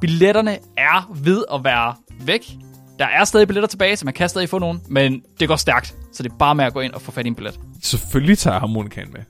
Billetterne 0.00 0.58
er 0.76 1.12
ved 1.14 1.44
at 1.52 1.64
være 1.64 1.94
væk. 2.20 2.52
Der 2.98 3.06
er 3.06 3.24
stadig 3.24 3.48
billetter 3.48 3.68
tilbage, 3.68 3.96
så 3.96 4.04
man 4.04 4.14
kan 4.14 4.28
stadig 4.28 4.48
få 4.48 4.58
nogen, 4.58 4.82
men 4.88 5.22
det 5.40 5.48
går 5.48 5.56
stærkt. 5.56 5.96
Så 6.12 6.22
det 6.22 6.32
er 6.32 6.36
bare 6.36 6.54
med 6.54 6.64
at 6.64 6.72
gå 6.72 6.80
ind 6.80 6.92
og 6.92 7.02
få 7.02 7.10
fat 7.10 7.26
i 7.26 7.28
en 7.28 7.34
billet. 7.34 7.60
Selvfølgelig 7.82 8.38
tager 8.38 8.54
jeg 8.54 8.60
harmonikaen 8.60 9.12
med. 9.12 9.20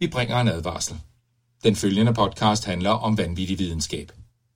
Vi 0.00 0.06
bringer 0.06 0.40
en 0.40 0.48
advarsel. 0.48 0.96
Den 1.64 1.76
følgende 1.76 2.14
podcast 2.14 2.64
handler 2.64 2.90
om 2.90 3.18
vanvittig 3.18 3.58
videnskab. 3.58 4.12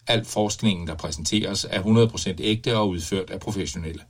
Al 0.07 0.25
forskningen, 0.25 0.87
der 0.87 0.95
præsenteres, 0.95 1.67
er 1.71 1.83
100% 1.83 2.35
ægte 2.39 2.77
og 2.77 2.89
udført 2.89 3.31
af 3.31 3.41
professionelle. 3.41 4.01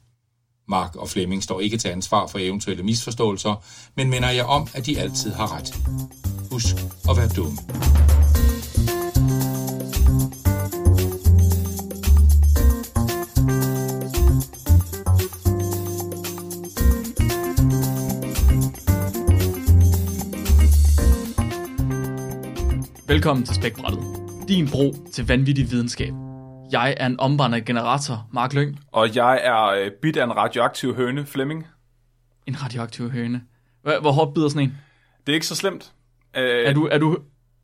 Mark 0.69 0.97
og 0.97 1.09
Flemming 1.09 1.43
står 1.43 1.61
ikke 1.61 1.79
til 1.79 1.89
ansvar 1.89 2.27
for 2.27 2.39
eventuelle 2.39 2.83
misforståelser, 2.83 3.65
men 3.97 4.11
minder 4.11 4.31
jer 4.31 4.45
om, 4.45 4.69
at 4.75 4.87
de 4.87 5.01
altid 5.01 5.33
har 5.33 5.57
ret. 5.57 5.75
Husk 6.51 6.77
at 7.11 7.17
være 7.17 7.29
dumme. 7.29 7.59
Velkommen 23.09 23.47
til 23.47 23.55
Spækbrættet. 23.55 24.05
Din 24.49 24.69
bro 24.71 24.95
til 25.13 25.27
vanvittig 25.27 25.71
videnskab. 25.71 26.13
Jeg 26.73 26.95
er 26.97 27.07
en 27.07 27.21
omvandret 27.21 27.65
generator, 27.65 28.29
Mark 28.33 28.53
Lyng. 28.53 28.81
Og 28.93 29.17
jeg 29.17 29.41
er 29.43 29.63
øh, 29.67 29.91
bit 30.03 30.17
af 30.17 30.25
en 30.25 30.37
radioaktiv 30.37 30.95
høne, 30.95 31.27
Flemming. 31.27 31.67
En 32.47 32.63
radioaktiv 32.63 33.11
høne. 33.11 33.43
Hvor, 33.83 34.01
hvor 34.01 34.13
hårdt 34.13 34.35
bider 34.35 34.49
sådan 34.49 34.63
en? 34.69 34.75
Det 35.27 35.33
er 35.33 35.35
ikke 35.35 35.47
så 35.47 35.55
slemt. 35.57 35.93
Øh, 36.37 36.43
Er 36.67 36.73
du, 36.73 36.87
er 36.87 36.99
du, 36.99 37.19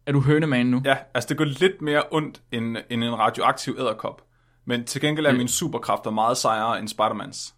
er 0.06 0.12
du 0.12 0.20
hønemand 0.20 0.68
nu? 0.68 0.82
Ja, 0.84 0.96
altså 1.14 1.28
det 1.28 1.36
går 1.36 1.44
lidt 1.44 1.82
mere 1.82 2.02
ondt 2.10 2.42
end, 2.52 2.76
end 2.90 3.04
en 3.04 3.18
radioaktiv 3.18 3.76
æderkop. 3.78 4.22
Men 4.64 4.84
til 4.84 5.00
gengæld 5.00 5.26
er 5.26 5.30
Mm. 5.32 5.36
mine 5.36 5.48
superkræfter 5.48 6.10
meget 6.10 6.36
sejere 6.36 6.78
end 6.78 6.88
Spidermans. 6.88 7.54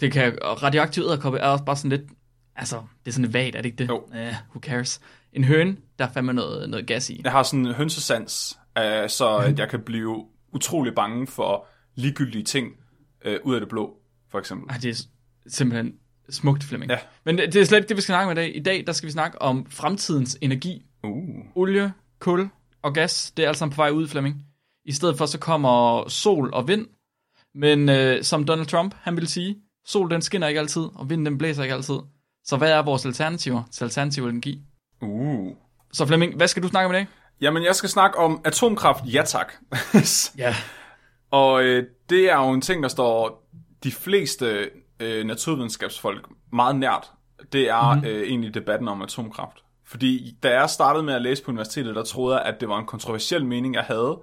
Det 0.00 0.12
kan, 0.12 0.38
og 0.42 0.62
radioaktiv 0.62 1.02
æderkoppe 1.02 1.38
er 1.38 1.48
også 1.48 1.64
bare 1.64 1.76
sådan 1.76 1.90
lidt, 1.90 2.10
altså, 2.56 2.76
det 3.04 3.10
er 3.10 3.12
sådan 3.12 3.24
lidt 3.24 3.34
vagt, 3.34 3.54
er 3.56 3.62
det 3.62 3.64
ikke 3.68 3.78
det? 3.78 3.88
Jo. 3.88 3.96
Uh, 3.98 4.14
who 4.50 4.60
cares? 4.60 5.00
En 5.32 5.44
høne, 5.44 5.76
der 6.00 6.06
er 6.06 6.12
fandme 6.12 6.32
noget, 6.32 6.70
noget 6.70 6.86
gas 6.86 7.10
i. 7.10 7.20
Jeg 7.24 7.32
har 7.32 7.42
sådan 7.42 7.66
en 7.66 7.74
hønsesans, 7.74 8.58
øh, 8.78 9.08
så 9.08 9.36
at 9.36 9.58
jeg 9.58 9.68
kan 9.68 9.80
blive 9.80 10.26
utrolig 10.52 10.94
bange 10.94 11.26
for 11.26 11.66
ligegyldige 11.94 12.44
ting 12.44 12.72
øh, 13.24 13.38
ud 13.44 13.54
af 13.54 13.60
det 13.60 13.68
blå, 13.68 13.96
for 14.30 14.38
eksempel. 14.38 14.70
Ej, 14.70 14.76
det 14.82 14.90
er 14.90 15.02
simpelthen 15.46 15.94
smukt, 16.30 16.64
Flemming. 16.64 16.90
Ja. 16.90 16.98
Men 17.24 17.38
det 17.38 17.56
er 17.56 17.64
slet 17.64 17.78
ikke 17.78 17.88
det, 17.88 17.96
vi 17.96 18.02
skal 18.02 18.12
snakke 18.12 18.26
om 18.26 18.32
i 18.32 18.34
dag. 18.34 18.56
I 18.56 18.60
dag, 18.60 18.84
der 18.86 18.92
skal 18.92 19.06
vi 19.06 19.12
snakke 19.12 19.42
om 19.42 19.66
fremtidens 19.70 20.38
energi. 20.40 20.82
Uh. 21.04 21.44
Olie, 21.54 21.92
kul 22.18 22.48
og 22.82 22.94
gas, 22.94 23.32
det 23.36 23.44
er 23.44 23.48
alt 23.48 23.56
sammen 23.56 23.74
på 23.74 23.82
vej 23.82 23.90
ud, 23.90 24.08
Flemming. 24.08 24.46
I 24.84 24.92
stedet 24.92 25.18
for, 25.18 25.26
så 25.26 25.38
kommer 25.38 26.04
sol 26.08 26.50
og 26.54 26.68
vind. 26.68 26.86
Men 27.54 27.88
øh, 27.88 28.24
som 28.24 28.44
Donald 28.44 28.66
Trump, 28.66 28.94
han 29.00 29.16
vil 29.16 29.28
sige, 29.28 29.56
sol 29.86 30.10
den 30.10 30.22
skinner 30.22 30.48
ikke 30.48 30.60
altid, 30.60 30.82
og 30.94 31.10
vinden 31.10 31.26
den 31.26 31.38
blæser 31.38 31.62
ikke 31.62 31.74
altid. 31.74 31.98
Så 32.44 32.56
hvad 32.56 32.72
er 32.72 32.82
vores 32.82 33.06
alternativer 33.06 33.62
til 33.70 33.84
alternativ 33.84 34.26
energi? 34.26 34.62
Uh. 35.00 35.52
Så 35.92 36.06
Flemming, 36.06 36.36
hvad 36.36 36.48
skal 36.48 36.62
du 36.62 36.68
snakke 36.68 36.86
om 36.86 36.92
i 36.92 36.96
dag? 36.96 37.06
Jamen, 37.40 37.64
jeg 37.64 37.74
skal 37.74 37.88
snakke 37.88 38.18
om 38.18 38.40
atomkraft, 38.44 39.04
ja 39.04 39.22
tak. 39.26 39.52
Ja. 40.38 40.54
Og 41.30 41.62
øh, 41.64 41.86
det 42.10 42.30
er 42.30 42.36
jo 42.36 42.50
en 42.50 42.60
ting, 42.60 42.82
der 42.82 42.88
står 42.88 43.46
de 43.84 43.92
fleste 43.92 44.70
øh, 45.00 45.24
naturvidenskabsfolk 45.24 46.28
meget 46.52 46.76
nært. 46.76 47.10
Det 47.52 47.68
er 47.68 47.94
mm-hmm. 47.94 48.08
øh, 48.08 48.22
egentlig 48.22 48.54
debatten 48.54 48.88
om 48.88 49.02
atomkraft. 49.02 49.56
Fordi 49.86 50.36
da 50.42 50.60
jeg 50.60 50.70
startede 50.70 51.04
med 51.04 51.14
at 51.14 51.22
læse 51.22 51.42
på 51.44 51.50
universitetet, 51.50 51.96
der 51.96 52.02
troede 52.02 52.36
jeg, 52.36 52.46
at 52.46 52.60
det 52.60 52.68
var 52.68 52.78
en 52.78 52.86
kontroversiel 52.86 53.46
mening, 53.46 53.74
jeg 53.74 53.82
havde, 53.82 54.18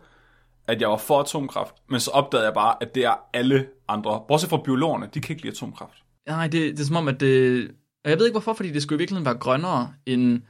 at 0.67 0.81
jeg 0.81 0.89
var 0.89 0.97
for 0.97 1.19
atomkraft. 1.19 1.73
Men 1.89 1.99
så 1.99 2.11
opdagede 2.11 2.45
jeg 2.45 2.53
bare, 2.53 2.75
at 2.81 2.95
det 2.95 3.05
er 3.05 3.15
alle 3.33 3.67
andre, 3.87 4.21
bortset 4.27 4.49
fra 4.49 4.61
biologerne, 4.63 5.09
de 5.13 5.21
kan 5.21 5.33
ikke 5.33 5.43
lide 5.43 5.51
atomkraft. 5.51 6.03
Nej, 6.27 6.47
det, 6.47 6.71
det 6.77 6.79
er 6.79 6.85
som 6.85 6.95
om, 6.95 7.07
at 7.07 7.19
det... 7.19 7.67
Og 8.03 8.09
jeg 8.09 8.19
ved 8.19 8.25
ikke 8.25 8.33
hvorfor, 8.33 8.53
fordi 8.53 8.71
det 8.71 8.81
skulle 8.81 8.97
i 8.97 9.01
virkeligheden 9.01 9.25
være 9.25 9.37
grønnere 9.37 9.93
end 10.05 10.41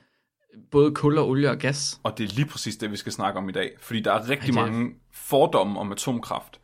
både 0.72 0.92
kul 0.92 1.18
og 1.18 1.30
olie 1.30 1.50
og 1.50 1.58
gas. 1.58 2.00
Og 2.04 2.18
det 2.18 2.24
er 2.24 2.36
lige 2.36 2.46
præcis 2.46 2.76
det, 2.78 2.92
vi 2.92 2.98
skal 2.98 3.12
snakke 3.12 3.40
om 3.40 3.50
i 3.50 3.52
dag. 3.52 3.72
Fordi 3.80 4.00
der 4.00 4.14
er 4.14 4.30
rigtig 4.30 4.56
Ej, 4.56 4.64
det 4.66 4.74
mange 4.74 4.94
fordomme 5.12 5.80
om 5.80 5.92
atomkraft, 5.92 6.60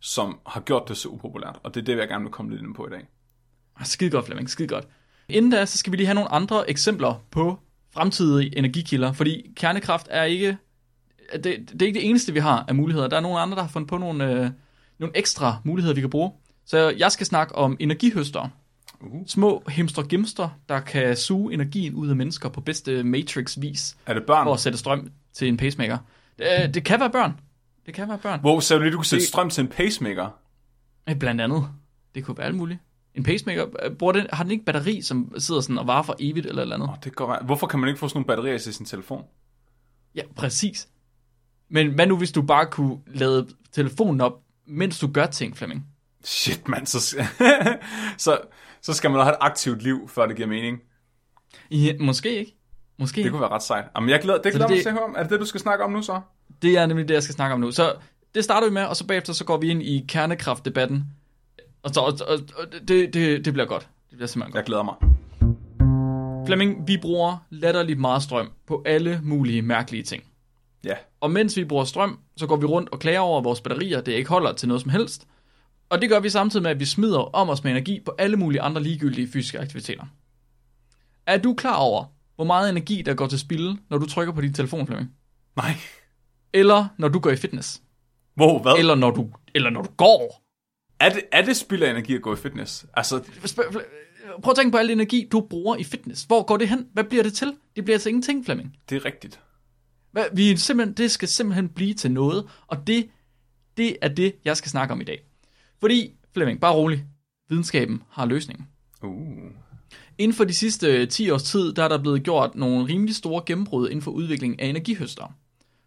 som 0.00 0.38
har 0.46 0.60
gjort 0.60 0.88
det 0.88 0.96
så 0.96 1.08
upopulært. 1.08 1.58
Og 1.62 1.74
det 1.74 1.80
er 1.80 1.84
det, 1.84 1.98
jeg 1.98 2.08
gerne 2.08 2.24
vil 2.24 2.32
komme 2.32 2.50
lidt 2.50 2.62
ind 2.62 2.74
på 2.74 2.86
i 2.86 2.90
dag. 2.90 3.06
Ah, 3.76 3.86
Skide 3.86 4.10
godt, 4.10 4.26
Flemming, 4.26 4.50
skide 4.50 4.68
godt. 4.68 4.88
Inden 5.28 5.50
da, 5.50 5.66
så 5.66 5.78
skal 5.78 5.92
vi 5.92 5.96
lige 5.96 6.06
have 6.06 6.14
nogle 6.14 6.32
andre 6.32 6.70
eksempler 6.70 7.24
på 7.30 7.58
fremtidige 7.94 8.58
energikilder, 8.58 9.12
fordi 9.12 9.52
kernekraft 9.56 10.06
er 10.10 10.24
ikke... 10.24 10.56
Det, 11.32 11.44
det 11.44 11.82
er 11.82 11.86
ikke 11.86 12.00
det 12.00 12.08
eneste, 12.08 12.32
vi 12.32 12.38
har 12.38 12.64
af 12.68 12.74
muligheder. 12.74 13.08
Der 13.08 13.16
er 13.16 13.20
nogle 13.20 13.40
andre, 13.40 13.56
der 13.56 13.62
har 13.62 13.68
fundet 13.68 13.88
på 13.88 13.98
nogle, 13.98 14.32
øh, 14.32 14.50
nogle 14.98 15.16
ekstra 15.16 15.56
muligheder, 15.64 15.94
vi 15.94 16.00
kan 16.00 16.10
bruge. 16.10 16.32
Så 16.66 16.94
jeg 16.98 17.12
skal 17.12 17.26
snakke 17.26 17.54
om 17.54 17.76
energihøster. 17.80 18.48
Uh. 19.02 19.26
Små 19.26 19.62
hemster-gimster, 19.68 20.48
der 20.68 20.80
kan 20.80 21.16
suge 21.16 21.54
energien 21.54 21.94
ud 21.94 22.08
af 22.08 22.16
mennesker 22.16 22.48
på 22.48 22.60
bedste 22.60 23.02
Matrix-vis, 23.04 23.96
Er 24.06 24.14
det 24.14 24.22
børn? 24.26 24.44
for 24.44 24.54
at 24.54 24.60
sætte 24.60 24.78
strøm 24.78 25.10
til 25.32 25.48
en 25.48 25.56
pacemaker. 25.56 25.98
Det, 26.38 26.46
øh, 26.64 26.74
det 26.74 26.84
kan 26.84 27.00
være 27.00 27.10
børn. 27.10 27.40
Det 27.86 27.94
kan 27.94 28.08
være 28.08 28.18
børn. 28.18 28.40
Hvor 28.40 28.60
sagde 28.60 28.78
du 28.78 28.82
lige, 28.82 28.92
du 28.92 28.96
kunne 28.98 29.04
sætte 29.06 29.20
Det- 29.20 29.28
strøm 29.28 29.50
til 29.50 29.60
en 29.64 29.68
pacemaker? 29.68 30.28
Blandt 31.20 31.40
andet. 31.40 31.68
Det 32.14 32.24
kunne 32.24 32.38
være 32.38 32.46
alt 32.46 32.56
muligt. 32.56 32.80
En 33.14 33.22
pacemaker, 33.22 33.66
øh, 33.84 33.90
bruger 33.96 34.12
den, 34.12 34.26
har 34.32 34.44
den 34.44 34.50
ikke 34.52 34.64
batteri, 34.64 35.02
som 35.02 35.32
sidder 35.38 35.60
sådan 35.60 35.78
og 35.78 35.86
varer 35.86 36.02
for 36.02 36.16
evigt 36.20 36.46
eller 36.46 36.62
eller 36.62 36.74
andet? 36.74 36.88
Oh, 36.88 36.94
det 37.04 37.12
være. 37.28 37.42
Hvorfor 37.44 37.66
kan 37.66 37.80
man 37.80 37.88
ikke 37.88 37.98
få 37.98 38.08
sådan 38.08 38.16
nogle 38.18 38.26
batterier 38.26 38.58
til 38.58 38.74
sin 38.74 38.86
telefon? 38.86 39.24
Ja, 40.14 40.22
præcis. 40.36 40.88
Men 41.70 41.94
hvad 41.94 42.06
nu, 42.06 42.16
hvis 42.16 42.32
du 42.32 42.42
bare 42.42 42.66
kunne 42.66 42.98
lade 43.06 43.48
telefonen 43.72 44.20
op, 44.20 44.40
mens 44.66 44.98
du 44.98 45.06
gør 45.06 45.26
ting, 45.26 45.56
Flemming? 45.56 45.86
Shit, 46.24 46.68
mand. 46.68 46.86
Så, 46.86 46.98
så, 48.18 48.38
så 48.82 48.92
skal 48.92 49.10
man 49.10 49.20
have 49.20 49.32
et 49.32 49.38
aktivt 49.40 49.82
liv, 49.82 50.08
før 50.08 50.26
det 50.26 50.36
giver 50.36 50.48
mening. 50.48 50.78
Ja, 51.70 51.92
måske 52.00 52.38
ikke. 52.38 52.56
Måske 52.98 53.22
Det 53.22 53.30
kunne 53.30 53.40
være 53.40 53.50
ret 53.50 53.62
sejt. 53.62 53.84
Jamen, 53.96 54.10
jeg 54.10 54.20
glæder, 54.20 54.42
det 54.42 54.52
glæder 54.52 54.68
mig 54.68 54.82
til 54.82 54.88
at 54.88 54.94
høre 54.94 55.04
om. 55.04 55.14
Er 55.18 55.22
det 55.22 55.30
det, 55.30 55.40
du 55.40 55.46
skal 55.46 55.60
snakke 55.60 55.84
om 55.84 55.92
nu 55.92 56.02
så? 56.02 56.20
Det 56.62 56.78
er 56.78 56.86
nemlig 56.86 57.08
det, 57.08 57.14
jeg 57.14 57.22
skal 57.22 57.34
snakke 57.34 57.54
om 57.54 57.60
nu. 57.60 57.70
Så 57.70 57.94
det 58.34 58.44
starter 58.44 58.68
vi 58.68 58.72
med, 58.74 58.84
og 58.84 58.96
så 58.96 59.06
bagefter 59.06 59.32
så 59.32 59.44
går 59.44 59.56
vi 59.56 59.68
ind 59.68 59.82
i 59.82 60.04
kernekraftdebatten. 60.08 61.04
Og, 61.82 61.90
så, 61.94 62.00
og, 62.00 62.12
og, 62.28 62.38
og 62.56 62.66
det, 62.88 63.14
det, 63.14 63.44
det 63.44 63.52
bliver 63.52 63.66
godt. 63.66 63.88
Det 64.10 64.16
bliver 64.16 64.26
simpelthen 64.26 64.56
Jeg 64.56 64.64
glæder 64.64 64.82
mig. 64.82 64.94
godt. 65.00 66.46
Flemming, 66.46 66.88
vi 66.88 66.96
bruger 67.02 67.46
latterligt 67.50 68.00
meget 68.00 68.22
strøm 68.22 68.50
på 68.66 68.82
alle 68.86 69.20
mulige 69.22 69.62
mærkelige 69.62 70.02
ting. 70.02 70.22
Ja. 70.84 70.94
Og 71.20 71.30
mens 71.30 71.56
vi 71.56 71.64
bruger 71.64 71.84
strøm, 71.84 72.18
så 72.36 72.46
går 72.46 72.56
vi 72.56 72.66
rundt 72.66 72.88
og 72.88 72.98
klager 72.98 73.20
over, 73.20 73.38
at 73.38 73.44
vores 73.44 73.60
batterier 73.60 74.00
det 74.00 74.12
ikke 74.12 74.28
holder 74.28 74.52
til 74.52 74.68
noget 74.68 74.80
som 74.82 74.90
helst. 74.90 75.26
Og 75.92 76.02
det 76.02 76.08
gør 76.08 76.20
vi 76.20 76.28
samtidig 76.30 76.62
med, 76.62 76.70
at 76.70 76.80
vi 76.80 76.84
smider 76.84 77.18
om 77.18 77.48
os 77.48 77.64
med 77.64 77.70
energi 77.72 78.00
på 78.00 78.14
alle 78.18 78.36
mulige 78.36 78.60
andre 78.60 78.82
ligegyldige 78.82 79.28
fysiske 79.28 79.58
aktiviteter. 79.58 80.04
Er 81.26 81.38
du 81.38 81.54
klar 81.54 81.76
over, 81.76 82.04
hvor 82.34 82.44
meget 82.44 82.70
energi, 82.70 83.02
der 83.02 83.14
går 83.14 83.26
til 83.26 83.38
spilde, 83.38 83.76
når 83.90 83.98
du 83.98 84.06
trykker 84.06 84.34
på 84.34 84.40
din 84.40 84.52
telefon, 84.52 84.86
Flemming? 84.86 85.10
Nej. 85.56 85.74
Eller 86.52 86.88
når 86.98 87.08
du 87.08 87.18
går 87.18 87.30
i 87.30 87.36
fitness? 87.36 87.82
Wow, 88.40 88.62
hvad? 88.62 88.72
Eller 88.78 88.94
når 88.94 89.10
du, 89.10 89.30
eller 89.54 89.70
når 89.70 89.82
du 89.82 89.88
går? 89.96 90.42
Er 91.00 91.08
det, 91.08 91.22
er 91.32 91.44
det 91.44 91.56
spild 91.56 91.82
af 91.82 91.90
energi 91.90 92.14
at 92.14 92.22
gå 92.22 92.32
i 92.32 92.36
fitness? 92.36 92.86
Altså, 92.94 93.24
Prøv 94.42 94.50
at 94.50 94.56
tænke 94.56 94.72
på 94.72 94.78
al 94.78 94.90
energi, 94.90 95.28
du 95.32 95.40
bruger 95.40 95.76
i 95.76 95.84
fitness. 95.84 96.22
Hvor 96.22 96.42
går 96.42 96.56
det 96.56 96.68
hen? 96.68 96.88
Hvad 96.92 97.04
bliver 97.04 97.22
det 97.22 97.32
til? 97.32 97.56
Det 97.76 97.84
bliver 97.84 97.98
til 97.98 98.08
ingenting, 98.08 98.44
Flemming. 98.44 98.76
det 98.88 98.96
er 98.96 99.04
rigtigt. 99.04 99.40
Hvad, 100.12 100.24
vi 100.32 100.56
simpelthen, 100.56 100.94
det 100.94 101.10
skal 101.10 101.28
simpelthen 101.28 101.68
blive 101.68 101.94
til 101.94 102.10
noget, 102.10 102.48
og 102.66 102.86
det, 102.86 103.08
det 103.76 103.96
er 104.02 104.08
det, 104.08 104.34
jeg 104.44 104.56
skal 104.56 104.70
snakke 104.70 104.92
om 104.94 105.00
i 105.00 105.04
dag. 105.04 105.31
Fordi, 105.82 106.10
Flemming, 106.34 106.60
bare 106.60 106.72
rolig. 106.74 107.04
Videnskaben 107.48 108.02
har 108.10 108.26
løsningen. 108.26 108.66
Uh. 109.02 109.50
Inden 110.18 110.36
for 110.36 110.44
de 110.44 110.54
sidste 110.54 111.06
10 111.06 111.30
års 111.30 111.42
tid, 111.42 111.72
der 111.72 111.84
er 111.84 111.88
der 111.88 111.98
blevet 111.98 112.22
gjort 112.22 112.54
nogle 112.54 112.86
rimelig 112.86 113.14
store 113.16 113.42
gennembrud 113.46 113.88
inden 113.88 114.02
for 114.02 114.10
udvikling 114.10 114.60
af 114.62 114.66
energihøster. 114.66 115.22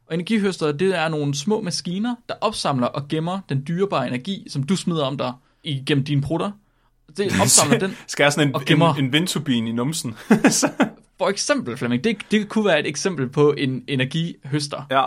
Og 0.07 0.13
energihøster, 0.13 0.71
det 0.71 0.95
er 0.97 1.07
nogle 1.09 1.35
små 1.35 1.61
maskiner, 1.61 2.15
der 2.29 2.35
opsamler 2.41 2.87
og 2.87 3.07
gemmer 3.07 3.39
den 3.49 3.63
dyrebare 3.67 4.07
energi, 4.07 4.45
som 4.49 4.63
du 4.63 4.75
smider 4.75 5.03
om 5.05 5.17
dig 5.17 5.33
igennem 5.63 6.03
dine 6.03 6.21
prutter. 6.21 6.51
Det 7.17 7.31
opsamler 7.41 7.79
den. 7.79 7.95
Skal 8.07 8.23
jeg 8.23 8.33
sådan 8.33 8.55
Og 8.55 8.61
en, 8.61 8.65
gemmer. 8.65 8.93
en, 8.93 9.05
en 9.05 9.13
vindturbine 9.13 9.69
i 9.69 9.73
numsen? 9.73 10.15
For 11.17 11.27
eksempel, 11.29 11.77
Flemming, 11.77 12.03
det, 12.03 12.17
det 12.31 12.49
kunne 12.49 12.65
være 12.65 12.79
et 12.79 12.87
eksempel 12.87 13.29
på 13.29 13.53
en 13.57 13.83
energihøster. 13.87 14.83
ja, 14.91 15.05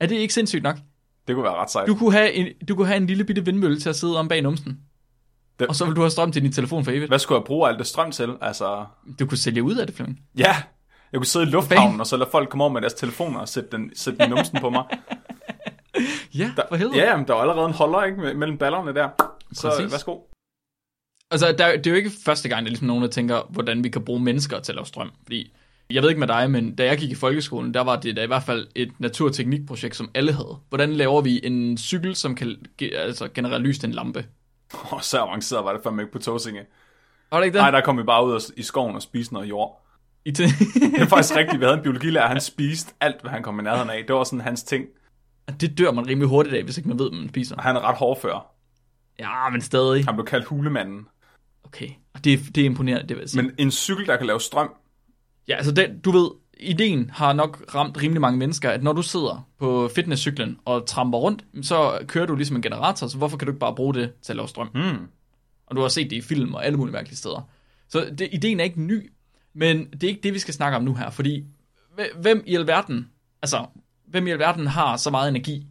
Er 0.00 0.06
det 0.06 0.16
ikke 0.16 0.34
sindssygt 0.34 0.62
nok? 0.62 0.76
Det 1.26 1.34
kunne 1.34 1.44
være 1.44 1.54
ret 1.54 1.70
sejt. 1.70 1.86
Du 1.88 1.94
kunne 1.94 2.12
have 2.12 2.32
en, 2.32 2.46
du 2.68 2.74
kunne 2.76 2.86
have 2.86 2.96
en 2.96 3.06
lille 3.06 3.24
bitte 3.24 3.44
vindmølle 3.44 3.80
til 3.80 3.88
at 3.88 3.96
sidde 3.96 4.18
om 4.18 4.28
bag 4.28 4.42
numsen. 4.42 4.80
Det- 5.58 5.68
Og 5.68 5.74
så 5.74 5.84
vil 5.84 5.96
du 5.96 6.00
have 6.00 6.10
strøm 6.10 6.32
til 6.32 6.42
din 6.42 6.52
telefon 6.52 6.84
for 6.84 6.90
evigt. 6.90 7.08
Hvad 7.10 7.18
skulle 7.18 7.38
jeg 7.38 7.44
bruge 7.44 7.68
alt 7.68 7.78
det 7.78 7.86
strøm 7.86 8.10
til? 8.10 8.36
Altså, 8.40 8.84
Du 9.18 9.26
kunne 9.26 9.38
sælge 9.38 9.62
ud 9.62 9.76
af 9.76 9.86
det, 9.86 9.96
Flemming. 9.96 10.20
ja, 10.38 10.56
jeg 11.12 11.18
kunne 11.18 11.26
sidde 11.26 11.46
i 11.46 11.50
lufthavnen, 11.50 12.00
og 12.00 12.06
så 12.06 12.16
lade 12.16 12.28
folk 12.32 12.48
komme 12.48 12.64
over 12.64 12.72
med 12.72 12.80
deres 12.80 12.94
telefoner 12.94 13.38
og 13.40 13.48
sætte 13.48 13.70
den, 13.72 13.90
sætte 13.94 14.18
den 14.18 14.30
numsen 14.30 14.58
på 14.60 14.70
mig. 14.70 14.84
Ja, 16.34 16.50
Der, 16.56 16.62
for 16.68 16.76
helvede. 16.76 16.96
ja, 16.98 17.10
jamen, 17.10 17.26
der 17.28 17.34
er 17.34 17.38
allerede 17.38 17.66
en 17.66 17.72
holder, 17.72 18.02
ikke, 18.04 18.18
me- 18.18 18.34
mellem 18.34 18.58
ballerne 18.58 18.94
der. 18.94 19.08
Så 19.52 19.68
Præcis. 19.70 19.92
værsgo. 19.92 20.18
Altså, 21.30 21.46
der, 21.58 21.76
det 21.76 21.86
er 21.86 21.90
jo 21.90 21.96
ikke 21.96 22.10
første 22.24 22.48
gang, 22.48 22.58
der 22.64 22.66
er 22.66 22.70
ligesom 22.70 22.86
nogen, 22.86 23.02
der 23.02 23.08
tænker, 23.08 23.40
hvordan 23.50 23.84
vi 23.84 23.88
kan 23.88 24.04
bruge 24.04 24.20
mennesker 24.20 24.60
til 24.60 24.72
at 24.72 24.76
lave 24.76 24.86
strøm. 24.86 25.10
Fordi, 25.22 25.52
jeg 25.90 26.02
ved 26.02 26.08
ikke 26.10 26.18
med 26.20 26.28
dig, 26.28 26.50
men 26.50 26.74
da 26.74 26.84
jeg 26.84 26.98
gik 26.98 27.10
i 27.10 27.14
folkeskolen, 27.14 27.74
der 27.74 27.80
var 27.80 27.96
det 28.00 28.16
da 28.16 28.22
i 28.22 28.26
hvert 28.26 28.42
fald 28.42 28.66
et 28.74 28.92
naturteknikprojekt, 28.98 29.96
som 29.96 30.10
alle 30.14 30.32
havde. 30.32 30.58
Hvordan 30.68 30.92
laver 30.92 31.20
vi 31.20 31.40
en 31.44 31.78
cykel, 31.78 32.16
som 32.16 32.34
kan 32.34 32.56
ge- 32.82 32.96
altså, 32.96 33.28
generere 33.34 33.58
lys 33.60 33.78
til 33.78 33.86
en 33.86 33.92
lampe? 33.94 34.26
Oh, 34.92 35.00
så 35.00 35.18
avanceret 35.20 35.64
var 35.64 35.72
det 35.72 35.80
fandme 35.82 36.02
ikke 36.02 36.12
på 36.12 36.18
Tåsinge. 36.18 36.60
Var 37.30 37.38
det 37.38 37.44
ikke 37.46 37.54
det? 37.54 37.62
Nej, 37.62 37.70
der 37.70 37.80
kom 37.80 37.98
vi 37.98 38.02
bare 38.02 38.26
ud 38.26 38.32
og- 38.32 38.40
i 38.56 38.62
skoven 38.62 38.94
og 38.96 39.02
spiste 39.02 39.34
noget 39.34 39.48
jord. 39.48 39.82
I 40.24 40.30
t- 40.30 40.42
Det 40.94 41.00
er 41.02 41.06
faktisk 41.06 41.36
rigtigt. 41.36 41.60
Vi 41.60 41.64
havde 41.64 41.76
en 41.76 41.82
biologilærer, 41.82 42.28
han 42.28 42.40
spiste 42.40 42.94
alt, 43.00 43.20
hvad 43.20 43.30
han 43.30 43.42
kom 43.42 43.60
i 43.60 43.62
nærheden 43.62 43.90
af. 43.90 44.04
Det 44.06 44.14
var 44.16 44.24
sådan 44.24 44.40
hans 44.40 44.62
ting. 44.62 44.84
det 45.60 45.78
dør 45.78 45.90
man 45.92 46.06
rimelig 46.08 46.28
hurtigt 46.28 46.54
af, 46.56 46.64
hvis 46.64 46.76
ikke 46.76 46.88
man 46.88 46.98
ved, 46.98 47.10
hvad 47.10 47.18
man 47.20 47.28
spiser. 47.28 47.56
Og 47.56 47.62
han 47.62 47.76
er 47.76 47.80
ret 47.80 47.96
hårdfør. 47.96 48.46
Ja, 49.18 49.48
men 49.50 49.60
stadig. 49.60 50.04
Han 50.04 50.14
blev 50.14 50.26
kaldt 50.26 50.46
hulemanden. 50.46 51.06
Okay, 51.64 51.88
og 52.14 52.24
det, 52.24 52.32
er- 52.32 52.52
det 52.54 52.60
er 52.60 52.64
imponerende, 52.64 53.08
det 53.08 53.16
vil 53.16 53.22
jeg 53.22 53.30
sige. 53.30 53.42
Men 53.42 53.52
en 53.58 53.70
cykel, 53.70 54.06
der 54.06 54.16
kan 54.16 54.26
lave 54.26 54.40
strøm, 54.40 54.70
Ja, 55.48 55.54
altså 55.56 55.72
den, 55.72 56.00
du 56.00 56.10
ved, 56.10 56.30
ideen 56.60 57.10
har 57.10 57.32
nok 57.32 57.64
ramt 57.74 58.02
rimelig 58.02 58.20
mange 58.20 58.38
mennesker, 58.38 58.70
at 58.70 58.82
når 58.82 58.92
du 58.92 59.02
sidder 59.02 59.48
på 59.58 59.90
fitnesscyklen 59.94 60.56
og 60.64 60.86
tramper 60.86 61.18
rundt, 61.18 61.44
så 61.62 61.98
kører 62.06 62.26
du 62.26 62.34
ligesom 62.36 62.56
en 62.56 62.62
generator, 62.62 63.06
så 63.06 63.18
hvorfor 63.18 63.36
kan 63.36 63.46
du 63.46 63.52
ikke 63.52 63.60
bare 63.60 63.74
bruge 63.74 63.94
det 63.94 64.12
til 64.22 64.32
at 64.32 64.36
lave 64.36 64.48
strøm? 64.48 64.68
Hmm. 64.68 65.06
Og 65.66 65.76
du 65.76 65.80
har 65.80 65.88
set 65.88 66.10
det 66.10 66.16
i 66.16 66.20
film 66.20 66.54
og 66.54 66.66
alle 66.66 66.78
mulige 66.78 66.92
mærkelige 66.92 67.16
steder. 67.16 67.48
Så 67.88 68.10
det, 68.18 68.28
ideen 68.32 68.60
er 68.60 68.64
ikke 68.64 68.80
ny, 68.82 69.12
men 69.54 69.86
det 69.90 70.04
er 70.04 70.08
ikke 70.08 70.20
det, 70.22 70.34
vi 70.34 70.38
skal 70.38 70.54
snakke 70.54 70.76
om 70.76 70.84
nu 70.84 70.94
her, 70.94 71.10
fordi 71.10 71.44
hve- 71.98 72.20
hvem 72.20 72.42
i 72.46 72.54
alverden, 72.54 73.10
altså, 73.42 73.66
hvem 74.06 74.26
i 74.26 74.30
alverden 74.30 74.66
har 74.66 74.96
så 74.96 75.10
meget 75.10 75.28
energi? 75.28 75.66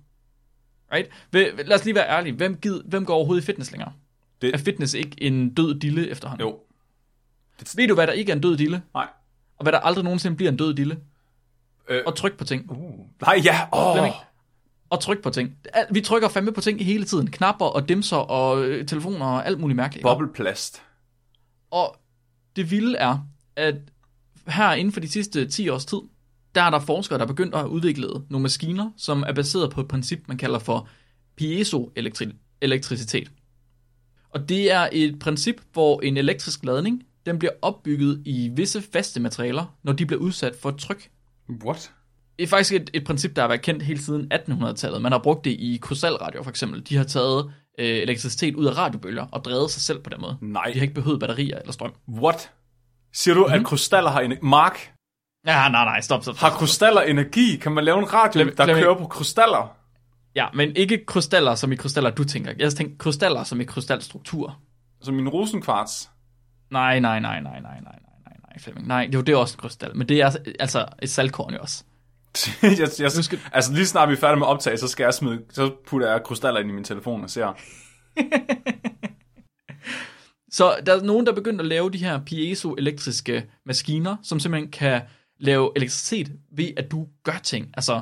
Right? 0.94 1.10
Lad 1.68 1.76
os 1.80 1.86
lige 1.86 1.96
være 1.96 2.10
ærlige. 2.10 2.34
Hvem, 2.36 2.58
gid, 2.58 2.82
hvem 2.86 3.06
går 3.06 3.14
overhovedet 3.16 3.44
i 3.44 3.46
fitness 3.46 3.72
længere? 3.72 3.92
Det- 4.42 4.54
Er 4.54 4.58
fitness 4.58 4.94
ikke 4.94 5.12
en 5.24 5.54
død 5.54 5.80
dille 5.80 6.10
efterhånden? 6.10 6.48
jo. 6.48 6.60
Ved 7.76 7.88
du, 7.88 7.94
hvad 7.94 8.08
der 8.08 8.14
ikke 8.14 8.32
er 8.32 8.36
en 8.36 8.42
død 8.42 8.58
dille? 8.58 8.82
Nej. 8.94 9.08
Og 9.58 9.64
hvad 9.64 9.72
der 9.74 9.80
aldrig 9.80 10.04
nogensinde 10.04 10.36
bliver 10.38 10.52
en 10.52 10.58
død 10.58 10.74
dille? 10.74 10.98
Øh, 11.90 12.02
Og 12.06 12.16
tryk 12.16 12.38
på 12.38 12.44
ting. 12.44 12.72
uh. 12.72 13.06
Nej, 13.22 13.42
ja. 13.44 13.60
Åh. 13.74 13.96
Flemming. 13.96 14.16
Og 14.90 15.00
tryk 15.00 15.22
på 15.24 15.30
ting. 15.30 15.58
Vi 15.92 16.02
trykker 16.02 16.30
fandme 16.30 16.52
på 16.52 16.62
ting 16.62 16.86
hele 16.86 17.06
tiden. 17.06 17.32
Knapper 17.32 17.66
og 17.66 17.90
dimser 17.90 18.18
og 18.18 18.66
øh, 18.66 18.86
telefoner 18.88 19.26
og 19.26 19.46
alt 19.46 19.60
muligt 19.60 19.76
mærkeligt. 19.76 20.04
Bobleplast. 20.04 20.82
Og 21.72 21.96
det 22.56 22.72
vilde 22.72 22.98
er, 22.98 23.28
at 23.56 23.76
her 24.48 24.74
inden 24.74 24.92
for 24.92 25.00
de 25.00 25.08
sidste 25.08 25.48
10 25.48 25.70
års 25.70 25.86
tid, 25.86 25.98
der 26.56 26.62
er 26.62 26.70
der 26.70 26.80
forskere, 26.80 27.18
der 27.20 27.24
er 27.24 27.28
begyndt 27.28 27.54
at 27.54 27.60
have 27.60 27.70
udviklet 27.70 28.26
nogle 28.30 28.42
maskiner, 28.42 28.92
som 28.98 29.24
er 29.28 29.34
baseret 29.34 29.72
på 29.72 29.82
et 29.82 29.88
princip, 29.88 30.20
man 30.28 30.38
kalder 30.38 30.60
for 30.60 30.88
piezoelektricitet. 31.36 33.32
Og 34.30 34.50
det 34.50 34.72
er 34.72 34.90
et 34.92 35.20
princip, 35.20 35.62
hvor 35.74 36.02
en 36.02 36.18
elektrisk 36.18 36.66
ladning, 36.66 37.04
den 37.26 37.40
bliver 37.40 37.52
opbygget 37.62 38.22
i 38.26 38.50
visse 38.56 38.82
faste 38.94 39.20
materialer, 39.20 39.76
når 39.84 39.94
de 39.94 40.06
bliver 40.06 40.22
udsat 40.22 40.56
for 40.62 40.70
et 40.70 40.78
tryk. 40.78 41.10
What? 41.66 41.92
Det 42.38 42.44
er 42.44 42.48
faktisk 42.48 42.74
et, 42.74 42.90
et 42.94 43.04
princip, 43.04 43.36
der 43.36 43.42
har 43.42 43.48
været 43.48 43.62
kendt 43.62 43.84
hele 43.84 44.02
siden 44.04 44.32
1800-tallet. 44.34 45.02
Man 45.02 45.12
har 45.12 45.20
brugt 45.20 45.46
det 45.46 45.52
i 45.52 45.80
krystalradio 45.82 46.44
for 46.44 46.50
eksempel. 46.50 46.90
De 46.90 46.96
har 46.98 47.04
taget 47.04 47.52
øh, 47.80 47.86
elektricitet 47.86 48.56
ud 48.56 48.66
af 48.66 48.78
radiobølger 48.78 49.26
og 49.32 49.44
drevet 49.46 49.72
sig 49.72 49.82
selv 49.82 50.00
på 50.00 50.10
den 50.10 50.22
måde. 50.22 50.38
Nej. 50.42 50.66
De 50.66 50.74
har 50.74 50.82
ikke 50.82 50.94
behøvet 50.94 51.20
batterier 51.20 51.58
eller 51.60 51.72
strøm. 51.72 51.94
What? 52.10 52.52
Siger 53.14 53.36
du, 53.36 53.42
mm-hmm. 53.42 53.60
at 53.60 53.66
krystaller 53.66 54.10
har 54.12 54.20
energi? 54.22 54.42
Mark, 54.46 54.92
Ja, 55.48 55.70
nej, 55.70 55.86
nej, 55.86 56.02
stop, 56.02 56.24
stop. 56.24 56.36
har 56.36 56.50
krystaller 56.50 57.02
energi? 57.02 57.56
Kan 57.56 57.72
man 57.72 57.84
lave 57.84 57.98
en 58.00 58.14
radio, 58.14 58.32
Flemming, 58.34 58.58
der 58.58 58.64
Flemming. 58.64 58.84
kører 58.86 58.98
på 58.98 59.08
krystaller? 59.08 59.76
Ja, 60.36 60.48
men 60.54 60.76
ikke 60.76 61.06
krystaller 61.06 61.56
som 61.56 61.72
i 61.72 61.76
krystaller, 61.76 62.10
du 62.10 62.24
tænker. 62.24 62.54
Jeg 62.60 62.74
tænker 62.74 62.96
krystaller 62.98 63.44
som 63.44 63.62
i 63.62 63.64
krystalstruktur. 63.64 64.58
Som 65.02 65.14
min 65.16 65.30
rosenkvarts. 65.30 66.10
Nej, 66.72 67.00
nej, 67.00 67.20
nej, 67.20 67.42
nej, 67.42 67.60
nej, 67.60 67.62
nej, 67.62 67.82
nej, 67.82 68.38
nej, 68.44 68.60
Flemming. 68.60 68.88
Nej, 68.88 69.06
det 69.06 69.16
er 69.16 69.20
jo 69.20 69.24
det 69.24 69.34
er 69.34 69.38
også 69.38 69.56
en 69.56 69.60
krystal, 69.60 69.98
men 69.98 70.10
det 70.10 70.22
er 70.22 70.26
altså, 70.26 70.40
altså 70.60 70.86
et 71.02 71.10
saltkorn 71.10 71.54
jo 71.54 71.60
også. 71.60 71.84
jeg, 72.80 72.90
jeg, 73.00 73.12
skal... 73.12 73.40
Altså 73.52 73.74
lige 73.74 73.86
snart 73.86 74.10
vi 74.10 74.14
er 74.14 74.18
færdige 74.18 74.40
med 74.40 74.48
optag, 74.48 74.80
så 74.80 74.88
skal 74.88 75.04
jeg 75.04 75.14
smide, 75.14 75.42
så 75.50 75.72
putter 75.88 76.12
jeg 76.12 76.24
krystaller 76.24 76.60
ind 76.60 76.70
i 76.70 76.74
min 76.74 76.84
telefon 76.84 77.24
og 77.24 77.30
ser. 77.30 77.46
så 80.58 80.76
der 80.86 80.96
er 80.96 81.04
nogen, 81.04 81.26
der 81.26 81.32
er 81.32 81.36
begyndt 81.36 81.62
at 81.62 81.68
lave 81.68 81.92
de 81.92 81.98
her 81.98 82.20
piezoelektriske 82.26 83.46
maskiner, 83.66 84.16
som 84.24 84.40
simpelthen 84.40 84.72
kan 84.72 85.02
lave 85.40 85.72
elektricitet 85.76 86.32
ved, 86.52 86.70
at 86.78 86.92
du 86.92 87.08
gør 87.24 87.40
ting. 87.44 87.70
Altså, 87.74 88.02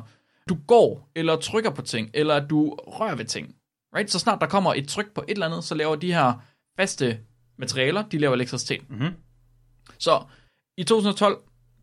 du 0.49 0.57
går, 0.67 1.11
eller 1.15 1.35
trykker 1.35 1.69
på 1.69 1.81
ting, 1.81 2.09
eller 2.13 2.47
du 2.47 2.75
rører 2.87 3.15
ved 3.15 3.25
ting. 3.25 3.55
Right? 3.95 4.11
Så 4.11 4.19
snart 4.19 4.41
der 4.41 4.47
kommer 4.47 4.73
et 4.73 4.87
tryk 4.87 5.13
på 5.15 5.23
et 5.27 5.31
eller 5.31 5.45
andet, 5.45 5.63
så 5.63 5.75
laver 5.75 5.95
de 5.95 6.13
her 6.13 6.33
faste 6.77 7.19
materialer, 7.57 8.01
de 8.01 8.17
laver 8.17 8.33
elektricitet. 8.35 8.89
Mhm. 8.89 9.07
Så 9.99 10.23
i 10.77 10.83
2012, 10.83 11.37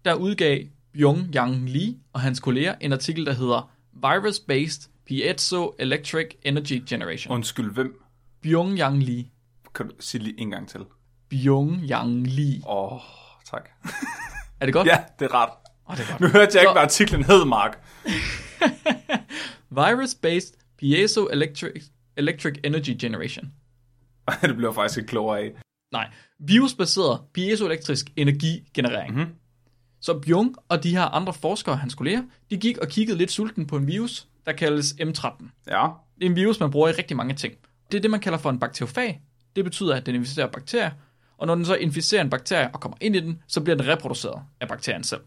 der 0.05 0.15
udgav 0.15 0.59
Byung-Yang 0.97 1.69
Lee 1.69 1.97
og 2.13 2.21
hans 2.21 2.41
kolleger 2.41 2.75
en 2.81 2.93
artikel, 2.93 3.27
der 3.27 3.33
hedder 3.33 3.71
Virus-Based 3.93 4.89
Piezoelectric 5.07 6.27
Energy 6.43 6.83
Generation. 6.89 7.35
Undskyld, 7.35 7.71
hvem? 7.73 8.01
Byung-Yang 8.47 8.97
Lee. 9.05 9.25
Kan 9.75 9.89
du 9.89 9.95
sige 10.01 10.23
lige 10.25 10.41
en 10.41 10.51
gang 10.51 10.69
til? 10.69 10.81
Byung-Yang 11.35 12.27
Lee. 12.27 12.63
Åh, 12.67 12.93
oh, 12.93 13.01
tak. 13.51 13.69
Er 14.61 14.65
det 14.67 14.73
godt? 14.75 14.87
ja, 14.89 15.05
det 15.19 15.25
er 15.25 15.35
ret. 15.35 15.51
Oh, 15.87 15.97
det 15.97 16.03
er 16.05 16.09
godt. 16.11 16.21
Nu 16.21 16.27
hørte 16.27 16.39
jeg 16.39 16.63
ikke, 16.63 16.69
Så- 16.69 16.73
hvad 16.73 16.83
artiklen 16.83 17.25
hed, 17.25 17.45
Mark. 17.45 17.79
Virus-based 19.71 20.57
piezoelectric 20.79 21.85
electric 22.17 22.55
energy 22.65 22.97
generation. 23.01 23.53
det 24.43 24.57
bliver 24.57 24.73
faktisk 24.73 24.99
ikke 24.99 25.09
klogere 25.09 25.41
af. 25.41 25.53
Nej, 25.93 26.11
virusbaseret 26.39 27.21
piezoelektrisk 27.35 28.11
energigenerering. 28.17 29.13
Mhm. 29.13 29.21
Mm-hmm. 29.21 29.35
Så 30.01 30.19
Byung 30.19 30.57
og 30.69 30.83
de 30.83 30.91
her 30.91 31.05
andre 31.05 31.33
forskere, 31.33 31.77
hans 31.77 31.95
kolleger, 31.95 32.23
de 32.51 32.57
gik 32.57 32.79
og 32.79 32.89
kiggede 32.89 33.19
lidt 33.19 33.31
sulten 33.31 33.67
på 33.67 33.77
en 33.77 33.87
virus, 33.87 34.29
der 34.47 34.53
kaldes 34.53 34.93
M13. 34.93 35.49
Ja. 35.67 35.89
Det 36.19 36.27
er 36.27 36.31
en 36.31 36.37
virus, 36.37 36.61
man 36.61 36.71
bruger 36.71 36.89
i 36.89 36.93
rigtig 36.93 37.17
mange 37.17 37.35
ting. 37.35 37.55
Det 37.93 37.99
er 37.99 38.03
det, 38.03 38.11
man 38.11 38.21
kalder 38.21 38.39
for 38.39 38.51
en 38.51 38.59
bakteriofag. 38.59 39.23
Det 39.57 39.65
betyder, 39.65 39.95
at 39.95 40.07
den 40.07 40.15
inficerer 40.15 40.47
bakterier, 40.47 40.91
og 41.39 41.47
når 41.47 41.55
den 41.55 41.65
så 41.65 41.75
inficerer 41.75 42.23
en 42.23 42.31
bakterie 42.31 42.71
og 42.75 42.81
kommer 42.81 42.97
ind 43.01 43.17
i 43.17 43.21
den, 43.21 43.43
så 43.47 43.61
bliver 43.61 43.77
den 43.77 43.87
reproduceret 43.87 44.43
af 44.61 44.69
bakterien 44.69 45.05
selv. 45.05 45.21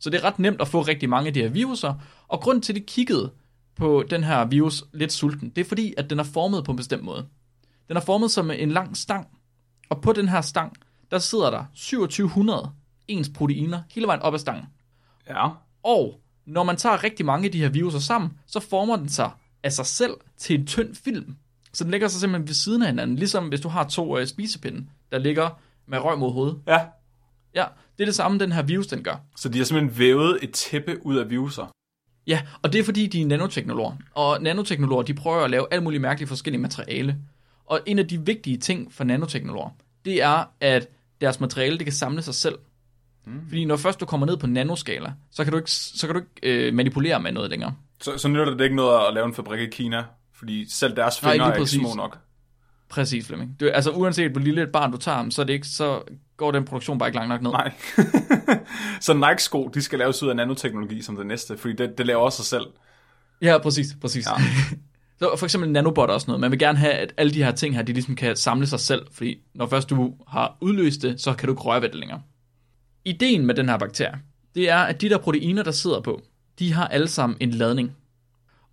Så 0.00 0.10
det 0.10 0.20
er 0.20 0.24
ret 0.24 0.38
nemt 0.38 0.60
at 0.60 0.68
få 0.68 0.80
rigtig 0.80 1.08
mange 1.08 1.28
af 1.28 1.34
de 1.34 1.42
her 1.42 1.48
viruser, 1.48 1.94
og 2.28 2.40
grund 2.40 2.62
til, 2.62 2.72
at 2.72 2.76
de 2.76 2.80
kiggede 2.86 3.32
på 3.76 4.04
den 4.10 4.24
her 4.24 4.44
virus 4.44 4.84
lidt 4.92 5.12
sulten, 5.12 5.50
det 5.50 5.60
er 5.60 5.68
fordi, 5.68 5.94
at 5.96 6.10
den 6.10 6.18
er 6.18 6.24
formet 6.24 6.64
på 6.64 6.70
en 6.70 6.76
bestemt 6.76 7.02
måde. 7.02 7.26
Den 7.88 7.96
er 7.96 8.00
formet 8.00 8.30
som 8.30 8.50
en 8.50 8.70
lang 8.70 8.96
stang, 8.96 9.28
og 9.88 10.00
på 10.00 10.12
den 10.12 10.28
her 10.28 10.40
stang, 10.40 10.72
der 11.10 11.18
sidder 11.18 11.50
der 11.50 11.64
2700 11.74 12.70
ens 13.08 13.28
proteiner 13.34 13.82
hele 13.90 14.06
vejen 14.06 14.22
op 14.22 14.34
ad 14.34 14.38
stangen. 14.38 14.66
Ja. 15.28 15.48
Og 15.82 16.20
når 16.46 16.62
man 16.62 16.76
tager 16.76 17.04
rigtig 17.04 17.26
mange 17.26 17.46
af 17.46 17.52
de 17.52 17.58
her 17.58 17.68
viruser 17.68 17.98
sammen, 17.98 18.30
så 18.46 18.60
former 18.60 18.96
den 18.96 19.08
sig 19.08 19.30
af 19.62 19.72
sig 19.72 19.86
selv 19.86 20.12
til 20.36 20.60
en 20.60 20.66
tynd 20.66 20.94
film. 20.94 21.36
Så 21.72 21.84
den 21.84 21.90
ligger 21.90 22.08
sig 22.08 22.20
simpelthen 22.20 22.48
ved 22.48 22.54
siden 22.54 22.82
af 22.82 22.88
hinanden, 22.88 23.16
ligesom 23.16 23.48
hvis 23.48 23.60
du 23.60 23.68
har 23.68 23.88
to 23.88 24.18
øh, 24.18 24.26
spisepinde, 24.26 24.86
der 25.12 25.18
ligger 25.18 25.60
med 25.86 25.98
røg 25.98 26.18
mod 26.18 26.32
hovedet. 26.32 26.58
Ja. 26.66 26.80
Ja, 27.54 27.64
det 27.98 28.04
er 28.04 28.06
det 28.06 28.14
samme, 28.14 28.38
den 28.38 28.52
her 28.52 28.62
virus, 28.62 28.86
den 28.86 29.02
gør. 29.02 29.16
Så 29.36 29.48
de 29.48 29.58
har 29.58 29.64
simpelthen 29.64 29.98
vævet 29.98 30.38
et 30.42 30.52
tæppe 30.52 31.06
ud 31.06 31.16
af 31.16 31.30
viruser. 31.30 31.66
Ja, 32.26 32.42
og 32.62 32.72
det 32.72 32.78
er 32.78 32.84
fordi, 32.84 33.06
de 33.06 33.22
er 33.22 33.26
nanoteknologer. 33.26 33.96
Og 34.14 34.42
nanoteknologer, 34.42 35.02
de 35.02 35.14
prøver 35.14 35.44
at 35.44 35.50
lave 35.50 35.66
alt 35.70 35.82
muligt 35.82 36.00
mærkeligt 36.00 36.28
forskellige 36.28 36.62
materiale. 36.62 37.18
Og 37.66 37.80
en 37.86 37.98
af 37.98 38.08
de 38.08 38.26
vigtige 38.26 38.56
ting 38.56 38.92
for 38.92 39.04
nanoteknologer, 39.04 39.70
det 40.04 40.22
er, 40.22 40.44
at 40.60 40.88
deres 41.20 41.40
materiale, 41.40 41.78
det 41.78 41.86
kan 41.86 41.92
samle 41.92 42.22
sig 42.22 42.34
selv. 42.34 42.58
Mm. 43.26 43.40
Fordi 43.48 43.64
når 43.64 43.76
først 43.76 44.00
du 44.00 44.06
kommer 44.06 44.26
ned 44.26 44.36
på 44.36 44.46
nanoskala, 44.46 45.12
så 45.30 45.44
kan 45.44 45.52
du 45.52 45.58
ikke, 45.58 45.70
så 45.70 46.06
kan 46.06 46.14
du 46.14 46.20
ikke 46.20 46.66
øh, 46.66 46.74
manipulere 46.74 47.20
med 47.20 47.32
noget 47.32 47.50
længere. 47.50 47.74
Så, 48.00 48.18
så 48.18 48.28
nytter 48.28 48.56
det 48.56 48.64
ikke 48.64 48.76
noget 48.76 49.06
at 49.08 49.14
lave 49.14 49.26
en 49.26 49.34
fabrik 49.34 49.60
i 49.60 49.70
Kina, 49.70 50.04
fordi 50.34 50.70
selv 50.70 50.96
deres 50.96 51.22
Nej, 51.22 51.32
fingre 51.32 51.46
lige 51.46 51.54
er 51.54 51.58
ikke 51.58 51.70
små 51.70 51.94
nok. 51.94 52.18
Præcis, 52.88 53.26
Flemming. 53.26 53.60
Det, 53.60 53.70
altså 53.74 53.90
uanset 53.90 54.30
hvor 54.30 54.40
lille 54.40 54.62
et 54.62 54.72
barn 54.72 54.92
du 54.92 54.96
tager, 54.96 55.30
så, 55.30 55.42
er 55.42 55.46
det 55.46 55.52
ikke, 55.52 55.66
så 55.66 56.02
går 56.36 56.50
den 56.50 56.64
produktion 56.64 56.98
bare 56.98 57.08
ikke 57.08 57.18
langt 57.18 57.28
nok 57.28 57.42
ned. 57.42 57.50
Nej. 57.50 57.72
så 59.00 59.14
Nike-sko, 59.14 59.70
de 59.74 59.82
skal 59.82 59.98
laves 59.98 60.22
ud 60.22 60.28
af 60.28 60.36
nanoteknologi 60.36 61.02
som 61.02 61.16
det 61.16 61.26
næste, 61.26 61.58
fordi 61.58 61.74
det, 61.74 61.98
det 61.98 62.06
laver 62.06 62.20
også 62.20 62.36
sig 62.36 62.46
selv. 62.46 62.66
Ja, 63.42 63.58
præcis, 63.58 63.96
præcis. 64.00 64.26
Ja. 64.26 64.32
Så 65.22 65.36
for 65.36 65.46
eksempel 65.46 65.70
nanobot 65.70 66.10
og 66.10 66.20
sådan 66.20 66.30
noget. 66.30 66.40
Man 66.40 66.50
vil 66.50 66.58
gerne 66.58 66.78
have, 66.78 66.92
at 66.92 67.14
alle 67.16 67.34
de 67.34 67.44
her 67.44 67.52
ting 67.52 67.74
her, 67.74 67.82
de 67.82 67.92
ligesom 67.92 68.16
kan 68.16 68.36
samle 68.36 68.66
sig 68.66 68.80
selv, 68.80 69.06
fordi 69.12 69.38
når 69.54 69.66
først 69.66 69.90
du 69.90 70.14
har 70.28 70.56
udløst 70.60 71.02
det, 71.02 71.20
så 71.20 71.34
kan 71.34 71.46
du 71.46 71.52
ikke 71.52 71.62
røre 71.62 71.82
ved 71.82 71.88
det 71.88 71.98
længere. 71.98 72.22
Ideen 73.04 73.46
med 73.46 73.54
den 73.54 73.68
her 73.68 73.76
bakterie, 73.78 74.18
det 74.54 74.70
er, 74.70 74.78
at 74.78 75.00
de 75.00 75.08
der 75.08 75.18
proteiner, 75.18 75.62
der 75.62 75.70
sidder 75.70 76.00
på, 76.00 76.22
de 76.58 76.72
har 76.72 76.88
alle 76.88 77.08
sammen 77.08 77.36
en 77.40 77.50
ladning. 77.50 77.92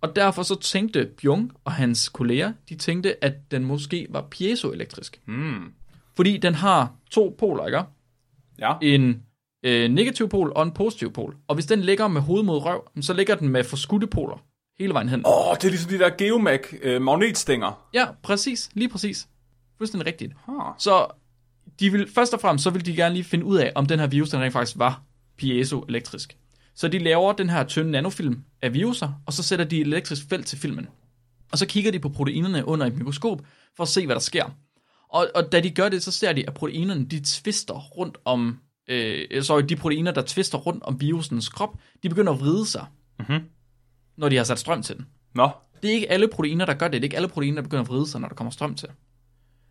Og 0.00 0.16
derfor 0.16 0.42
så 0.42 0.60
tænkte 0.60 1.08
Bjung 1.22 1.52
og 1.64 1.72
hans 1.72 2.08
kolleger, 2.08 2.52
de 2.68 2.74
tænkte, 2.74 3.24
at 3.24 3.50
den 3.50 3.64
måske 3.64 4.06
var 4.10 4.26
piezoelektrisk. 4.30 5.20
Mm. 5.26 5.72
Fordi 6.16 6.36
den 6.36 6.54
har 6.54 6.92
to 7.10 7.36
poler, 7.38 7.66
ikke? 7.66 7.82
Ja. 8.58 8.72
En 8.82 9.22
øh, 9.62 9.90
negativ 9.90 10.28
pol 10.28 10.52
og 10.56 10.62
en 10.62 10.72
positiv 10.72 11.12
pol. 11.12 11.36
Og 11.48 11.54
hvis 11.54 11.66
den 11.66 11.80
ligger 11.80 12.08
med 12.08 12.20
hoved 12.20 12.42
mod 12.42 12.58
røv, 12.58 12.88
så 13.00 13.12
ligger 13.12 13.34
den 13.34 13.48
med 13.48 13.64
forskudte 13.64 14.06
poler 14.06 14.49
hele 14.80 14.94
vejen 14.94 15.08
hen. 15.08 15.22
Åh, 15.26 15.48
oh, 15.48 15.56
det 15.56 15.64
er 15.64 15.68
ligesom 15.68 15.90
de 15.90 15.98
der 15.98 16.10
geomag 16.18 16.60
øh. 16.82 17.00
Ja, 17.94 18.06
præcis. 18.22 18.70
Lige 18.74 18.88
præcis. 18.88 19.28
Fuldstændig 19.78 20.06
rigtigt. 20.06 20.32
Huh. 20.46 20.62
Så 20.78 21.06
de 21.80 21.92
vil, 21.92 22.08
først 22.14 22.34
og 22.34 22.40
fremmest, 22.40 22.62
så 22.64 22.70
vil 22.70 22.86
de 22.86 22.96
gerne 22.96 23.14
lige 23.14 23.24
finde 23.24 23.44
ud 23.44 23.56
af, 23.56 23.72
om 23.74 23.86
den 23.86 23.98
her 23.98 24.06
virus, 24.06 24.28
den 24.30 24.40
rent 24.40 24.52
faktisk 24.52 24.78
var 24.78 25.02
piezoelektrisk. 25.38 26.36
Så 26.74 26.88
de 26.88 26.98
laver 26.98 27.32
den 27.32 27.50
her 27.50 27.64
tynde 27.64 27.90
nanofilm 27.90 28.38
af 28.62 28.74
viruser, 28.74 29.12
og 29.26 29.32
så 29.32 29.42
sætter 29.42 29.64
de 29.64 29.80
et 29.80 29.86
elektrisk 29.86 30.28
felt 30.28 30.46
til 30.46 30.58
filmen. 30.58 30.86
Og 31.52 31.58
så 31.58 31.66
kigger 31.66 31.90
de 31.92 31.98
på 31.98 32.08
proteinerne 32.08 32.68
under 32.68 32.86
et 32.86 32.96
mikroskop, 32.96 33.42
for 33.76 33.82
at 33.82 33.88
se, 33.88 34.06
hvad 34.06 34.14
der 34.14 34.20
sker. 34.20 34.44
Og, 35.08 35.28
og 35.34 35.52
da 35.52 35.60
de 35.60 35.70
gør 35.70 35.88
det, 35.88 36.02
så 36.02 36.12
ser 36.12 36.32
de, 36.32 36.46
at 36.46 36.54
proteinerne, 36.54 37.04
de 37.04 37.20
twister 37.24 37.74
rundt 37.74 38.18
om, 38.24 38.58
øh, 38.88 39.42
sorry, 39.42 39.62
de 39.62 39.76
proteiner, 39.76 40.10
der 40.12 40.22
twister 40.22 40.58
rundt 40.58 40.82
om 40.82 41.00
virusens 41.00 41.48
krop, 41.48 41.76
de 42.02 42.08
begynder 42.08 42.32
at 42.32 42.40
vride 42.40 42.66
sig, 42.66 42.86
Mhm. 43.28 43.40
Når 44.20 44.28
de 44.28 44.36
har 44.36 44.44
sat 44.44 44.58
strøm 44.58 44.82
til 44.82 44.96
den. 44.96 45.06
Nå, 45.34 45.50
Det 45.82 45.90
er 45.90 45.94
ikke 45.94 46.10
alle 46.10 46.28
proteiner, 46.28 46.66
der 46.66 46.74
gør 46.74 46.86
det. 46.88 46.92
Det 46.92 46.98
er 47.00 47.04
ikke 47.04 47.16
alle 47.16 47.28
proteiner, 47.28 47.54
der 47.54 47.62
begynder 47.62 47.82
at 47.82 47.88
vride 47.88 48.06
sig, 48.06 48.20
når 48.20 48.28
der 48.28 48.34
kommer 48.34 48.50
strøm 48.50 48.74
til. 48.74 48.88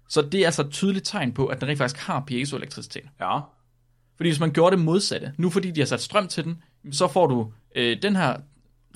Så 0.09 0.21
det 0.21 0.39
er 0.39 0.45
altså 0.45 0.61
et 0.61 0.71
tydeligt 0.71 1.05
tegn 1.05 1.31
på, 1.33 1.45
at 1.45 1.61
den 1.61 1.67
rent 1.69 1.77
faktisk 1.77 2.05
har 2.05 2.23
piezoelektricitet. 2.27 3.03
ja. 3.19 3.39
Fordi 4.17 4.29
hvis 4.29 4.39
man 4.39 4.51
gjorde 4.51 4.75
det 4.75 4.85
modsatte, 4.85 5.33
nu 5.37 5.49
fordi 5.49 5.71
de 5.71 5.81
har 5.81 5.85
sat 5.85 6.01
strøm 6.01 6.27
til 6.27 6.43
den, 6.43 6.63
så 6.91 7.07
får 7.07 7.27
du 7.27 7.51
øh, 7.75 8.01
den 8.01 8.15
her 8.15 8.37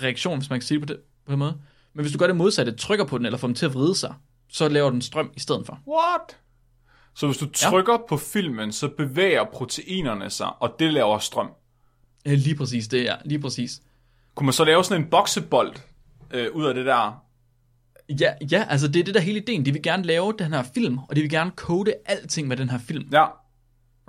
reaktion, 0.01 0.37
hvis 0.37 0.49
man 0.49 0.59
kan 0.59 0.67
sige 0.67 0.79
det 0.79 0.87
på, 0.87 0.93
det, 0.93 1.01
på 1.25 1.31
den 1.31 1.39
måde. 1.39 1.57
Men 1.93 2.03
hvis 2.03 2.11
du 2.13 2.17
gør 2.17 2.27
det 2.27 2.35
modsatte, 2.35 2.71
trykker 2.71 3.05
på 3.05 3.17
den, 3.17 3.25
eller 3.25 3.37
får 3.37 3.47
den 3.47 3.55
til 3.55 3.65
at 3.65 3.73
vride 3.73 3.95
sig, 3.95 4.13
så 4.49 4.69
laver 4.69 4.89
den 4.89 5.01
strøm 5.01 5.31
i 5.35 5.39
stedet 5.39 5.65
for. 5.65 5.79
What? 5.87 6.37
Så 7.15 7.25
hvis 7.27 7.37
du 7.37 7.49
trykker 7.49 7.93
ja. 7.93 7.99
på 8.09 8.17
filmen, 8.17 8.71
så 8.71 8.87
bevæger 8.87 9.43
proteinerne 9.53 10.29
sig, 10.29 10.47
og 10.61 10.75
det 10.79 10.93
laver 10.93 11.19
strøm. 11.19 11.49
Ja, 12.25 12.33
lige 12.33 12.55
præcis, 12.55 12.87
det 12.87 13.09
er 13.09 13.15
lige 13.25 13.39
præcis. 13.39 13.81
Kunne 14.35 14.45
man 14.45 14.53
så 14.53 14.63
lave 14.63 14.83
sådan 14.83 15.03
en 15.03 15.09
boksebold 15.09 15.75
øh, 16.31 16.51
ud 16.53 16.65
af 16.65 16.73
det 16.73 16.85
der? 16.85 17.23
Ja, 18.09 18.33
ja, 18.51 18.65
altså 18.69 18.87
det 18.87 18.99
er 18.99 19.03
det 19.03 19.13
der 19.15 19.21
hele 19.21 19.39
ideen. 19.39 19.65
De 19.65 19.71
vil 19.71 19.81
gerne 19.81 20.03
lave 20.03 20.33
den 20.39 20.53
her 20.53 20.63
film, 20.63 20.97
og 20.97 21.15
de 21.15 21.21
vil 21.21 21.29
gerne 21.29 21.51
kode 21.51 21.93
alting 22.05 22.47
med 22.47 22.57
den 22.57 22.69
her 22.69 22.77
film. 22.77 23.09
Ja. 23.11 23.25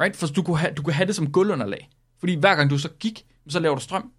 Right? 0.00 0.16
For 0.16 0.26
du 0.26 0.42
kunne, 0.42 0.58
have, 0.58 0.74
du 0.74 0.82
kunne 0.82 0.94
have 0.94 1.06
det 1.06 1.16
som 1.16 1.32
gulvunderlag. 1.32 1.90
Fordi 2.18 2.34
hver 2.34 2.54
gang 2.54 2.70
du 2.70 2.78
så 2.78 2.88
gik, 2.88 3.26
så 3.48 3.60
laver 3.60 3.74
du 3.74 3.80
strøm. 3.80 4.12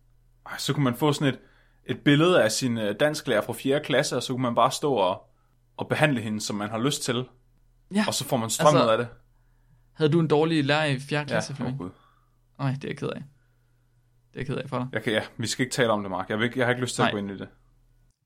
Så 0.58 0.74
kunne 0.74 0.84
man 0.84 0.96
få 0.96 1.14
sådan 1.14 1.34
et, 1.34 1.40
et 1.86 2.00
billede 2.00 2.44
af 2.44 2.52
sin 2.52 2.78
øh, 2.78 2.96
dansklærer 3.00 3.42
fra 3.42 3.54
4. 3.54 3.80
klasse, 3.84 4.16
og 4.16 4.24
så 4.24 4.34
kunne 4.34 4.42
man 4.42 4.56
bare 4.56 4.72
stå 4.72 4.94
og, 4.94 5.30
og 5.78 5.88
behandle 5.88 6.22
hende, 6.22 6.42
som 6.42 6.56
man 6.56 6.70
har 6.70 6.80
lyst 6.80 7.04
til. 7.04 7.26
Ja. 7.96 8.04
Og 8.08 8.14
så 8.14 8.24
får 8.24 8.38
man 8.38 8.50
strøm 8.50 8.68
Altså, 8.68 8.86
ud 8.86 8.92
af 8.92 8.98
det. 8.98 9.08
Havde 9.94 10.12
du 10.12 10.20
en 10.20 10.28
dårlig 10.28 10.66
lærer 10.66 10.86
i 10.86 11.00
4. 11.00 11.20
Ja, 11.20 11.26
klasse, 11.26 11.52
oh, 11.52 11.58
Flemming? 11.58 11.78
Gud. 11.78 11.90
Nej, 12.60 12.72
det 12.72 12.84
er 12.84 12.88
jeg 12.88 12.98
ked 12.98 13.08
af. 13.08 13.22
Det 14.36 14.42
er 14.42 14.44
jeg 14.44 14.48
ked 14.48 14.56
af 14.64 14.70
for 14.70 14.78
dig. 14.78 14.88
Jeg 14.94 15.04
kan, 15.04 15.14
ja, 15.14 15.22
vi 15.38 15.48
skal 15.48 15.64
ikke 15.66 15.74
tale 15.74 15.90
om 15.90 16.02
det, 16.02 16.12
Mark. 16.12 16.30
Jeg, 16.30 16.38
vil, 16.38 16.46
ikke- 16.46 16.60
jeg 16.60 16.66
har 16.68 16.72
ikke 16.72 16.82
lyst 16.82 16.96
til 16.96 17.02
Nej. 17.02 17.08
at 17.08 17.12
gå 17.14 17.18
ind 17.18 17.32
i 17.32 17.38
det. 17.38 17.48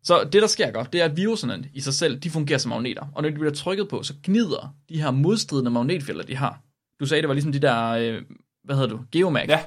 Så 0.03 0.23
det, 0.33 0.41
der 0.41 0.47
sker 0.47 0.71
godt, 0.71 0.93
det 0.93 1.01
er, 1.01 1.05
at 1.05 1.17
viruserne 1.17 1.69
i 1.73 1.81
sig 1.81 1.93
selv, 1.93 2.19
de 2.19 2.29
fungerer 2.29 2.57
som 2.59 2.69
magneter. 2.69 3.05
Og 3.15 3.21
når 3.21 3.29
de 3.29 3.35
bliver 3.35 3.51
trykket 3.51 3.89
på, 3.89 4.03
så 4.03 4.13
gnider 4.23 4.73
de 4.89 5.01
her 5.01 5.11
modstridende 5.11 5.71
magnetfelter, 5.71 6.23
de 6.23 6.35
har. 6.35 6.59
Du 6.99 7.05
sagde, 7.05 7.21
det 7.21 7.27
var 7.27 7.33
ligesom 7.33 7.51
de 7.51 7.59
der, 7.59 7.89
øh, 7.89 8.21
hvad 8.63 8.75
hedder 8.75 8.89
du, 8.89 8.99
geomag. 9.11 9.45
Ja. 9.49 9.59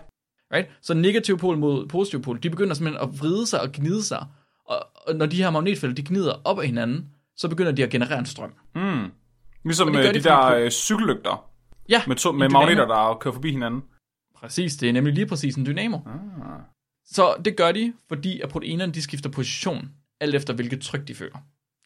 Right? 0.54 0.68
Så 0.82 0.94
negativ 0.94 1.38
pol 1.38 1.58
mod 1.58 1.86
positiv 1.88 2.22
pol, 2.22 2.38
de 2.42 2.50
begynder 2.50 2.74
simpelthen 2.74 3.08
at 3.08 3.20
vride 3.20 3.46
sig 3.46 3.60
og 3.60 3.72
gnide 3.72 4.02
sig. 4.04 4.26
Og, 4.68 4.86
og 5.06 5.14
når 5.16 5.26
de 5.26 5.36
her 5.42 5.50
magnetfelter, 5.50 5.94
de 5.94 6.08
gnider 6.08 6.32
op 6.44 6.58
ad 6.58 6.64
hinanden, 6.64 7.08
så 7.36 7.48
begynder 7.48 7.72
de 7.72 7.82
at 7.82 7.90
generere 7.90 8.18
en 8.18 8.26
strøm. 8.26 8.52
Mm. 8.74 9.10
Ligesom 9.64 9.88
øh, 9.88 9.94
gør 9.94 10.02
de 10.02 10.08
de, 10.18 10.22
der 10.24 10.42
fordi- 10.48 10.62
øh, 10.62 10.70
cykellygter 10.70 11.48
Ja, 11.88 12.02
med, 12.06 12.16
to, 12.16 12.32
med 12.32 12.48
magneter, 12.48 12.86
der 12.86 13.18
kører 13.20 13.34
forbi 13.34 13.50
hinanden. 13.52 13.82
Præcis, 14.42 14.76
det 14.76 14.88
er 14.88 14.92
nemlig 14.92 15.14
lige 15.14 15.26
præcis 15.26 15.54
en 15.54 15.66
dynamo. 15.66 15.98
Ah. 16.06 16.60
Så 17.04 17.36
det 17.44 17.56
gør 17.56 17.72
de, 17.72 17.94
fordi 18.08 18.40
at 18.40 18.48
proteinerne 18.48 18.92
de 18.92 19.02
skifter 19.02 19.30
position, 19.30 19.90
alt 20.20 20.34
efter 20.34 20.54
hvilket 20.54 20.80
tryk 20.80 21.08
de 21.08 21.14
føler. 21.14 21.38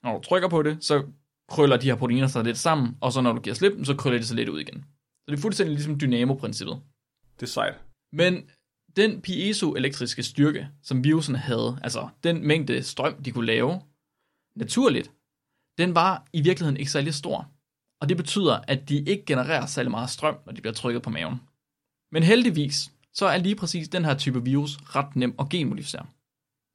Når 0.03 0.13
du 0.13 0.23
trykker 0.23 0.49
på 0.49 0.63
det, 0.63 0.85
så 0.85 1.07
krøller 1.49 1.77
de 1.77 1.87
her 1.87 1.97
proteiner 1.97 2.27
sig 2.27 2.45
lidt 2.45 2.59
sammen, 2.59 2.99
og 3.01 3.13
så 3.13 3.21
når 3.21 3.33
du 3.33 3.41
giver 3.41 3.55
slip, 3.55 3.73
så 3.85 3.97
krøller 3.97 4.19
de 4.19 4.27
sig 4.27 4.37
lidt 4.37 4.49
ud 4.49 4.61
igen. 4.61 4.83
Så 5.25 5.31
det 5.31 5.37
er 5.37 5.41
fuldstændig 5.41 5.75
ligesom 5.75 6.01
dynamo-princippet. 6.01 6.81
Det 7.41 7.43
er 7.43 7.47
sejt. 7.47 7.75
Men 8.13 8.51
den 8.97 9.23
piezoelektriske 9.23 10.23
styrke, 10.23 10.69
som 10.83 11.05
viruserne 11.05 11.39
havde, 11.39 11.79
altså 11.83 12.09
den 12.23 12.47
mængde 12.47 12.83
strøm, 12.83 13.23
de 13.23 13.33
kunne 13.33 13.47
lave 13.47 13.81
naturligt, 14.57 15.13
den 15.79 15.95
var 15.95 16.27
i 16.33 16.41
virkeligheden 16.41 16.77
ikke 16.77 16.91
særlig 16.91 17.15
stor. 17.15 17.51
Og 18.01 18.09
det 18.09 18.17
betyder, 18.17 18.61
at 18.69 18.89
de 18.89 18.97
ikke 18.97 19.25
genererer 19.27 19.67
særlig 19.67 19.91
meget 19.91 20.11
strøm, 20.11 20.39
når 20.47 20.53
de 20.53 20.61
bliver 20.61 20.75
trykket 20.75 21.03
på 21.03 21.11
maven. 21.11 21.41
Men 22.13 22.23
heldigvis, 22.23 22.91
så 23.15 23.27
er 23.27 23.39
lige 23.39 23.57
præcis 23.57 23.89
den 23.89 24.05
her 24.05 24.15
type 24.15 24.45
virus 24.45 24.79
ret 24.83 25.17
nem 25.17 25.35
at 25.39 25.49
genmodificere. 25.49 26.07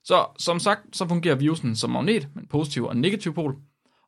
Så 0.04 0.26
som 0.40 0.60
sagt, 0.60 0.98
så 0.98 1.08
fungerer 1.08 1.36
virusen 1.36 1.76
som 1.76 1.90
magnet 1.90 2.28
med 2.34 2.44
en 2.44 2.50
positiv 2.50 2.86
og 2.86 2.92
en 2.92 3.02
negativ 3.02 3.34
pol. 3.34 3.56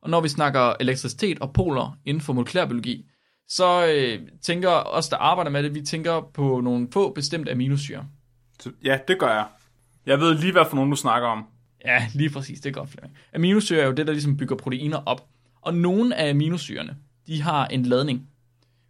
Og 0.02 0.10
når 0.10 0.20
vi 0.20 0.28
snakker 0.28 0.74
elektricitet 0.80 1.38
og 1.38 1.52
poler 1.52 1.98
inden 2.04 2.20
for 2.20 2.32
molekylærbiologi, 2.32 3.04
så 3.48 3.86
øh, 3.86 4.20
tænker 4.42 4.70
os, 4.70 5.08
der 5.08 5.16
arbejder 5.16 5.50
med 5.50 5.62
det, 5.62 5.74
vi 5.74 5.82
tænker 5.82 6.20
på 6.34 6.60
nogle 6.60 6.88
få 6.92 7.12
bestemte 7.12 7.52
aminosyre. 7.52 8.06
Ja, 8.84 8.98
det 9.08 9.18
gør 9.18 9.28
jeg. 9.28 9.46
Jeg 10.06 10.20
ved 10.20 10.38
lige, 10.38 10.52
hvad 10.52 10.64
for 10.68 10.76
nogen 10.76 10.90
du 10.90 10.96
snakker 10.96 11.28
om. 11.28 11.46
Ja, 11.84 12.06
lige 12.14 12.30
præcis, 12.30 12.60
det 12.60 12.68
er 12.70 12.74
godt, 12.74 12.90
Flemming. 12.90 13.16
Aminosyre 13.34 13.80
er 13.80 13.86
jo 13.86 13.92
det, 13.92 14.06
der 14.06 14.12
ligesom 14.12 14.36
bygger 14.36 14.56
proteiner 14.56 15.02
op. 15.06 15.26
Og 15.62 15.74
nogle 15.74 16.16
af 16.16 16.30
aminosyrene, 16.30 16.96
de 17.26 17.42
har 17.42 17.66
en 17.66 17.82
ladning. 17.82 18.28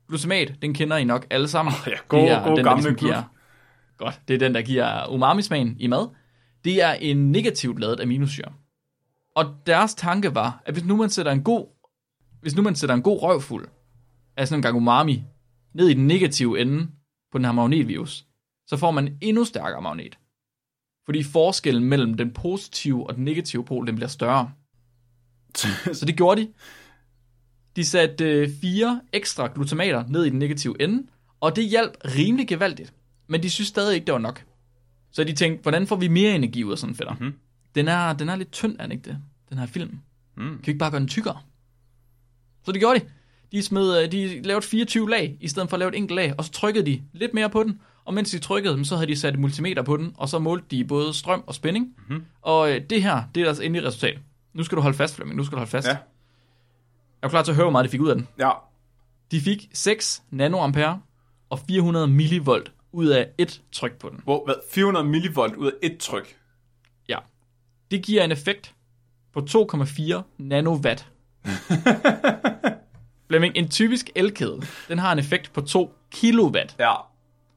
Glutamat, 0.09 0.55
den 0.63 0.75
kender 0.75 0.97
I 0.97 1.05
nok 1.05 1.27
alle 1.31 1.49
sammen. 1.49 1.75
Ja, 1.87 1.97
god, 2.09 2.21
det 2.21 2.31
er 2.31 2.49
god 2.49 2.57
den, 2.57 2.65
der 2.65 2.75
ligesom 2.75 2.95
giver, 2.95 3.23
Godt, 3.97 4.21
det 4.29 4.35
er 4.35 4.39
den, 4.39 4.55
der 4.55 4.63
giver 4.63 5.07
umami-smagen 5.09 5.77
i 5.79 5.87
mad. 5.87 6.09
Det 6.65 6.83
er 6.83 6.93
en 6.93 7.33
negativt 7.33 7.79
ladet 7.79 8.01
aminosyre. 8.01 8.53
Og 9.35 9.55
deres 9.67 9.95
tanke 9.95 10.35
var, 10.35 10.63
at 10.67 10.75
hvis 10.75 10.85
nu 10.85 10.97
man 10.97 11.11
sætter 11.11 11.33
en 11.33 11.43
god, 11.43 11.67
hvis 12.41 12.57
nu 12.57 12.63
man 12.63 12.75
sætter 12.75 12.95
en 12.95 13.03
god 13.03 13.23
røvfuld 13.23 13.69
af 14.37 14.49
sådan 14.49 14.59
en 14.59 14.63
gang 14.63 14.77
umami 14.77 15.25
ned 15.75 15.89
i 15.89 15.95
den 15.95 16.07
negative 16.07 16.61
ende 16.61 16.89
på 17.33 17.39
den 17.39 17.45
her 17.45 17.53
magnetvirus, 17.53 18.27
så 18.67 18.77
får 18.77 18.91
man 18.91 19.09
en 19.09 19.19
endnu 19.21 19.45
stærkere 19.45 19.83
magnet. 19.83 20.19
Fordi 21.05 21.23
forskellen 21.23 21.85
mellem 21.85 22.15
den 22.15 22.31
positive 22.31 23.07
og 23.07 23.17
den 23.17 23.25
negative 23.25 23.65
pol, 23.65 23.87
den 23.87 23.95
bliver 23.95 24.09
større. 24.09 24.51
Så 25.99 26.05
det 26.07 26.17
gjorde 26.17 26.41
de. 26.41 26.53
De 27.77 27.85
satte 27.85 28.25
øh, 28.25 28.51
fire 28.61 29.01
ekstra 29.13 29.51
glutamater 29.55 30.05
ned 30.09 30.25
i 30.25 30.31
den 30.31 30.39
negative 30.39 30.83
ende, 30.83 31.07
og 31.41 31.57
det 31.57 31.65
hjalp 31.65 31.93
rimelig 32.05 32.49
gevaldigt. 32.49 32.93
Men 33.27 33.43
de 33.43 33.51
synes 33.51 33.69
stadig 33.69 33.95
ikke, 33.95 34.05
det 34.05 34.13
var 34.13 34.19
nok. 34.19 34.45
Så 35.11 35.25
de 35.25 35.33
tænkte, 35.33 35.63
hvordan 35.63 35.87
får 35.87 35.97
vi 35.97 36.09
mere 36.09 36.35
energi 36.35 36.65
ud 36.65 36.73
af 36.73 36.79
sådan 36.79 36.93
en 36.93 36.97
fætter? 36.97 37.15
Mhm. 37.21 37.35
Den, 37.75 37.89
er, 37.89 38.13
den 38.13 38.29
er 38.29 38.37
lidt 38.37 38.53
tynd, 38.53 38.77
er 38.79 38.83
den 38.83 38.93
ikke 38.93 39.05
det? 39.11 39.19
Den 39.51 39.59
her 39.59 39.67
film. 39.67 39.99
Mm. 40.37 40.43
Kan 40.45 40.67
vi 40.67 40.71
ikke 40.71 40.79
bare 40.79 40.91
gøre 40.91 41.01
den 41.01 41.09
tykkere? 41.09 41.39
Så 42.65 42.73
det 42.73 42.81
gjorde 42.81 43.01
de. 43.01 43.05
De, 43.53 43.63
smed, 43.63 44.03
øh, 44.03 44.13
de 44.13 44.43
lavede 44.43 44.67
24 44.67 45.11
lag, 45.11 45.37
i 45.41 45.49
stedet 45.49 45.69
for 45.69 45.77
at 45.77 45.79
lave 45.79 45.89
et 45.89 45.97
enkelt 45.97 46.17
lag, 46.17 46.35
og 46.39 46.45
så 46.45 46.53
trykkede 46.53 46.87
de 46.87 47.03
lidt 47.13 47.35
mere 47.35 47.51
på 47.51 47.63
den, 47.63 47.81
og 48.05 48.15
mens 48.15 48.31
de 48.31 48.39
trykkede, 48.39 48.85
så 48.85 48.97
havde 48.97 49.07
de 49.07 49.17
sat 49.17 49.35
et 49.35 49.41
multimeter 49.41 49.83
på 49.83 49.97
den, 49.97 50.13
og 50.17 50.29
så 50.29 50.39
målte 50.39 50.67
de 50.71 50.85
både 50.85 51.15
strøm 51.15 51.45
og 51.47 51.55
spænding. 51.55 51.95
Mm-hmm. 52.09 52.25
Og 52.43 52.73
øh, 52.73 52.81
det 52.91 53.03
her, 53.03 53.23
det 53.35 53.41
er 53.41 53.45
deres 53.45 53.61
endelige 53.61 53.87
resultat. 53.87 54.19
Nu 54.53 54.63
skal 54.65 54.77
du 54.77 54.83
holde 54.83 54.97
fast, 54.97 55.15
Flemming, 55.15 55.37
nu 55.37 55.45
skal 55.45 55.57
du 55.57 55.59
holde 55.59 55.71
fast. 55.71 55.89
Ja. 55.89 55.97
Er 57.25 57.29
du 57.29 57.31
klar 57.31 57.43
til 57.43 57.53
at 57.53 57.57
høre, 57.57 57.65
hvor 57.65 57.73
meget 57.73 57.85
de 57.85 57.91
fik 57.91 58.01
ud 58.01 58.09
af 58.09 58.15
den? 58.17 58.29
Ja. 58.39 58.51
De 59.31 59.41
fik 59.41 59.69
6 59.73 60.23
nanoampere 60.31 61.01
og 61.51 61.59
400 61.69 62.09
millivolt 62.09 62.73
ud 62.93 63.07
af 63.07 63.29
et 63.39 63.63
tryk 63.73 63.93
på 63.99 64.09
den. 64.09 64.21
Hvor, 64.25 64.45
hvad, 64.45 64.55
400 64.73 65.07
millivolt 65.07 65.57
ud 65.57 65.67
af 65.67 65.73
et 65.83 65.99
tryk. 65.99 66.37
Ja. 67.09 67.19
Det 67.91 68.03
giver 68.03 68.25
en 68.25 68.33
effekt 68.33 68.75
på 69.33 69.47
2,4 69.51 70.23
nanowatt. 70.39 71.09
Flemming, 73.29 73.57
en 73.57 73.69
typisk 73.69 74.11
elkedel, 74.15 74.67
den 74.89 74.99
har 74.99 75.13
en 75.13 75.19
effekt 75.19 75.53
på 75.53 75.61
2 75.61 75.95
kilowatt. 76.11 76.77
Ja. 76.79 76.95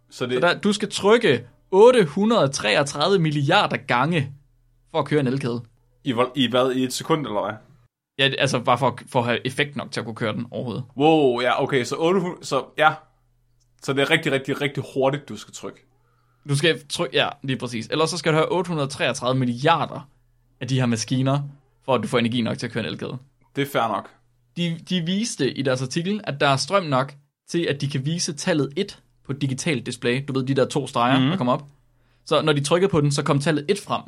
Så 0.10 0.26
det, 0.26 0.34
Så 0.34 0.40
der, 0.40 0.60
du 0.60 0.74
skal 0.74 0.92
trykke 0.92 1.48
833 1.72 3.20
milliarder 3.20 3.78
gange 3.78 4.34
for 4.92 5.00
at 5.00 5.06
køre 5.06 5.20
en 5.20 5.28
elkedel. 5.28 5.60
i, 6.04 6.14
i 6.36 6.50
hvad? 6.50 6.72
I 6.72 6.84
et 6.84 6.94
sekund, 6.94 7.28
eller 7.28 7.46
hvad? 7.46 7.54
Ja, 8.20 8.30
altså 8.38 8.60
bare 8.60 8.78
for, 8.78 9.00
for 9.08 9.20
at 9.20 9.26
have 9.26 9.48
effekt 9.48 9.76
nok 9.76 9.92
til 9.92 10.00
at 10.00 10.06
kunne 10.06 10.16
køre 10.16 10.34
den 10.34 10.48
overhovedet. 10.52 10.84
Wow, 10.98 11.42
ja, 11.42 11.64
okay, 11.64 11.84
så 11.84 11.96
800, 12.00 12.46
så 12.46 12.66
ja. 12.78 12.94
Så 13.84 13.94
det 13.94 14.02
er 14.02 14.10
rigtig, 14.10 14.32
rigtig, 14.32 14.62
rigtig 14.62 14.84
hurtigt, 14.94 15.30
du 15.30 15.38
skal 15.38 15.54
trykke. 15.54 15.86
Du 16.50 16.56
skal 16.56 16.88
trykke, 16.90 17.18
ja, 17.18 17.30
lige 17.44 17.58
præcis. 17.58 17.88
Ellers 17.88 18.10
så 18.10 18.18
skal 18.18 18.32
du 18.32 18.38
have 18.38 18.52
833 18.52 19.40
milliarder 19.40 20.10
af 20.62 20.68
de 20.68 20.80
her 20.80 20.86
maskiner, 20.86 21.40
for 21.86 21.96
at 21.96 22.04
du 22.04 22.08
får 22.08 22.18
energi 22.18 22.42
nok 22.42 22.58
til 22.58 22.68
at 22.68 22.72
køre 22.74 22.84
en 22.84 22.90
elkedel. 22.90 23.14
Det 23.56 23.62
er 23.62 23.66
fair 23.66 23.88
nok. 23.88 24.10
De, 24.58 24.80
de 24.90 25.02
viste 25.02 25.54
i 25.54 25.62
deres 25.62 25.82
artikel, 25.82 26.22
at 26.24 26.40
der 26.40 26.48
er 26.48 26.58
strøm 26.58 26.84
nok 26.84 27.14
til, 27.50 27.60
at 27.70 27.82
de 27.82 27.88
kan 27.88 28.06
vise 28.06 28.34
tallet 28.34 28.74
1 28.76 29.00
på 29.26 29.32
et 29.32 29.42
digitalt 29.42 29.86
display. 29.86 30.26
Du 30.28 30.34
ved, 30.34 30.44
de 30.44 30.54
der 30.54 30.66
to 30.66 30.88
streger, 30.88 31.20
mm. 31.20 31.26
der 31.26 31.38
kommer 31.38 31.54
op. 31.54 31.64
Så 32.26 32.42
når 32.42 32.54
de 32.54 32.64
trykkede 32.64 32.92
på 32.92 33.02
den, 33.02 33.12
så 33.12 33.24
kom 33.24 33.40
tallet 33.40 33.66
1 33.70 33.80
frem. 33.80 34.02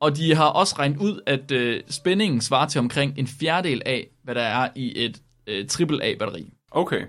Og 0.00 0.16
de 0.16 0.34
har 0.34 0.46
også 0.46 0.74
regnet 0.78 0.98
ud, 0.98 1.20
at 1.26 1.50
øh, 1.50 1.82
spændingen 1.88 2.40
svarer 2.40 2.68
til 2.68 2.78
omkring 2.78 3.18
en 3.18 3.26
fjerdedel 3.26 3.82
af, 3.86 4.08
hvad 4.22 4.34
der 4.34 4.42
er 4.42 4.68
i 4.74 5.04
et 5.04 5.22
øh, 5.46 5.66
AAA-batteri. 5.80 6.52
Okay. 6.70 7.02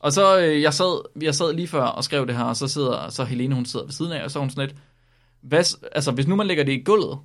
Og 0.00 0.12
så, 0.12 0.38
øh, 0.40 0.62
jeg 0.62 0.74
sad, 0.74 1.22
jeg 1.22 1.34
sad 1.34 1.52
lige 1.52 1.68
før 1.68 1.82
og 1.82 2.04
skrev 2.04 2.26
det 2.26 2.36
her, 2.36 2.44
og 2.44 2.56
så 2.56 2.68
sidder 2.68 3.08
så 3.08 3.24
Helene, 3.24 3.54
hun 3.54 3.66
sidder 3.66 3.86
ved 3.86 3.92
siden 3.92 4.12
af, 4.12 4.24
og 4.24 4.30
så 4.30 4.38
hun 4.38 4.50
sådan 4.50 4.68
lidt, 4.68 4.78
hvad, 5.42 5.76
altså 5.92 6.10
hvis 6.12 6.26
nu 6.26 6.36
man 6.36 6.46
lægger 6.46 6.64
det 6.64 6.72
i 6.72 6.82
gulvet, 6.82 7.18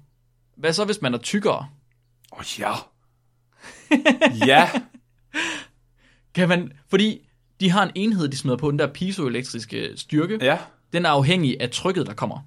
hvad 0.58 0.74
så 0.74 0.86
hvis 0.86 1.02
man 1.02 1.14
er 1.14 1.18
tykkere? 1.18 1.68
Åh, 2.34 2.40
oh, 2.40 2.60
ja. 2.60 2.72
ja. 4.54 4.70
Kan 6.36 6.50
man, 6.50 6.72
fordi 6.90 7.28
de 7.60 7.70
har 7.70 7.84
en 7.84 7.92
enhed, 7.96 8.28
de 8.28 8.38
smider 8.38 8.58
på, 8.58 8.72
den 8.72 8.80
der 8.80 8.88
piezoelektriske 8.88 9.90
styrke, 9.96 10.38
Ja. 10.42 10.58
den 10.94 11.06
er 11.06 11.10
afhængig 11.10 11.62
af 11.62 11.70
trykket, 11.70 12.08
der 12.08 12.14
kommer. 12.14 12.40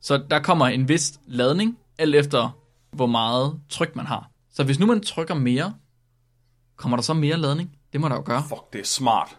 Så 0.00 0.24
der 0.30 0.40
kommer 0.40 0.66
en 0.66 0.88
vis 0.88 1.20
ladning, 1.26 1.78
alt 1.98 2.14
efter 2.14 2.50
hvor 2.92 3.06
meget 3.06 3.60
tryk 3.68 3.96
man 3.96 4.06
har. 4.06 4.30
Så 4.52 4.64
hvis 4.64 4.78
nu 4.78 4.86
man 4.86 5.00
trykker 5.00 5.34
mere, 5.34 5.74
kommer 6.76 6.96
der 6.96 7.02
så 7.02 7.14
mere 7.14 7.36
ladning? 7.36 7.76
Det 7.92 8.00
må 8.00 8.08
der 8.08 8.14
jo 8.14 8.22
gøre. 8.24 8.42
Fuck, 8.48 8.72
det 8.72 8.80
er 8.80 8.84
smart. 8.84 9.36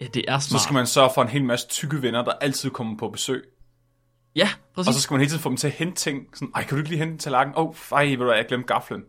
Ja, 0.00 0.06
det 0.06 0.24
er 0.28 0.38
Så 0.38 0.48
smart. 0.48 0.62
skal 0.62 0.74
man 0.74 0.86
sørge 0.86 1.10
for 1.14 1.22
en 1.22 1.28
hel 1.28 1.44
masse 1.44 1.68
tykke 1.68 2.02
venner, 2.02 2.24
der 2.24 2.32
altid 2.32 2.70
kommer 2.70 2.96
på 2.96 3.08
besøg. 3.08 3.44
Ja, 4.36 4.48
præcis. 4.74 4.88
Og 4.88 4.94
så 4.94 5.00
skal 5.00 5.14
man 5.14 5.20
hele 5.20 5.30
tiden 5.30 5.42
få 5.42 5.48
dem 5.48 5.56
til 5.56 5.66
at 5.66 5.72
hente 5.72 5.96
ting. 5.96 6.26
Sådan, 6.34 6.52
ej, 6.54 6.62
kan 6.62 6.70
du 6.70 6.76
ikke 6.76 6.90
lige 6.90 6.98
hente 6.98 7.12
en 7.12 7.18
tallerken? 7.18 7.54
Åh, 7.56 7.66
oh, 7.66 7.74
ej, 7.92 8.04
ved 8.04 8.16
du 8.16 8.24
hvad, 8.24 8.34
jeg 8.34 8.46
glemte 8.48 8.66
gaflen. 8.74 9.02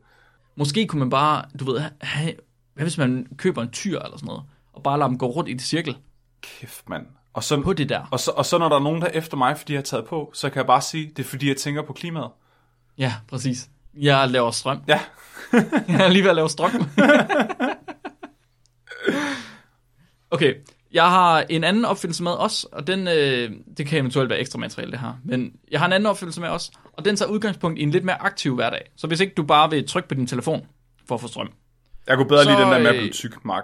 Måske 0.57 0.87
kunne 0.87 0.99
man 0.99 1.09
bare, 1.09 1.45
du 1.59 1.65
ved, 1.65 1.81
have, 2.01 2.33
hvad 2.73 2.85
hvis 2.85 2.97
man 2.97 3.27
køber 3.37 3.61
en 3.61 3.71
tyr 3.71 3.99
eller 3.99 4.17
sådan 4.17 4.27
noget, 4.27 4.43
og 4.73 4.83
bare 4.83 4.97
lader 4.97 5.07
dem 5.09 5.17
gå 5.17 5.25
rundt 5.25 5.49
i 5.49 5.53
et 5.53 5.61
cirkel 5.61 5.97
Kæft, 6.41 6.89
mand. 6.89 7.05
Og 7.37 7.43
så, 7.43 7.61
på 7.61 7.73
det 7.73 7.89
der. 7.89 8.01
og, 8.11 8.19
så, 8.19 8.31
og 8.31 8.45
så 8.45 8.57
når 8.57 8.69
der 8.69 8.75
er 8.75 8.79
nogen, 8.79 9.01
der 9.01 9.07
er 9.07 9.11
efter 9.11 9.37
mig, 9.37 9.57
fordi 9.57 9.73
jeg 9.73 9.77
har 9.77 9.83
taget 9.83 10.05
på, 10.05 10.31
så 10.33 10.49
kan 10.49 10.57
jeg 10.57 10.65
bare 10.67 10.81
sige, 10.81 11.11
det 11.17 11.19
er 11.19 11.27
fordi, 11.27 11.47
jeg 11.47 11.57
tænker 11.57 11.81
på 11.81 11.93
klimaet. 11.93 12.29
Ja, 12.97 13.13
præcis. 13.29 13.69
Jeg 13.99 14.29
laver 14.29 14.51
strøm. 14.51 14.81
Ja, 14.87 14.99
Jeg 15.87 16.05
er 16.05 16.07
lige 16.07 16.23
ved 16.23 16.29
at 16.29 16.35
lave 16.35 16.49
strøm. 16.49 16.71
okay, 20.31 20.53
jeg 20.91 21.09
har 21.09 21.45
en 21.49 21.63
anden 21.63 21.85
opfindelse 21.85 22.23
med 22.23 22.31
også, 22.31 22.67
og 22.71 22.87
den, 22.87 23.07
øh, 23.07 23.51
det 23.77 23.87
kan 23.87 23.99
eventuelt 23.99 24.29
være 24.29 24.39
ekstra 24.39 24.59
materiale 24.59 24.91
det 24.91 24.99
her, 24.99 25.13
men 25.23 25.51
jeg 25.71 25.79
har 25.79 25.85
en 25.85 25.93
anden 25.93 26.07
opfindelse 26.07 26.41
med 26.41 26.49
også, 26.49 26.71
og 26.93 27.05
den 27.05 27.15
tager 27.15 27.29
udgangspunkt 27.31 27.79
i 27.79 27.83
en 27.83 27.91
lidt 27.91 28.03
mere 28.03 28.21
aktiv 28.21 28.55
hverdag. 28.55 28.91
Så 28.95 29.07
hvis 29.07 29.19
ikke 29.19 29.33
du 29.33 29.43
bare 29.43 29.69
vil 29.69 29.87
trykke 29.87 30.09
på 30.09 30.15
din 30.15 30.27
telefon 30.27 30.65
for 31.07 31.15
at 31.15 31.21
få 31.21 31.27
strøm, 31.27 31.49
jeg 32.07 32.17
kunne 32.17 32.27
bedre 32.27 32.43
Så, 32.43 32.49
lide 32.49 32.61
den 32.61 32.71
der 32.71 32.79
med 32.79 32.87
at 32.87 32.95
øh, 32.95 33.01
blive 33.01 33.13
tyk, 33.13 33.45
Mark. 33.45 33.63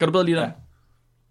kan 0.00 0.08
du 0.08 0.12
bedre 0.12 0.24
lide 0.26 0.36
den? 0.36 0.44
Ja. 0.44 0.50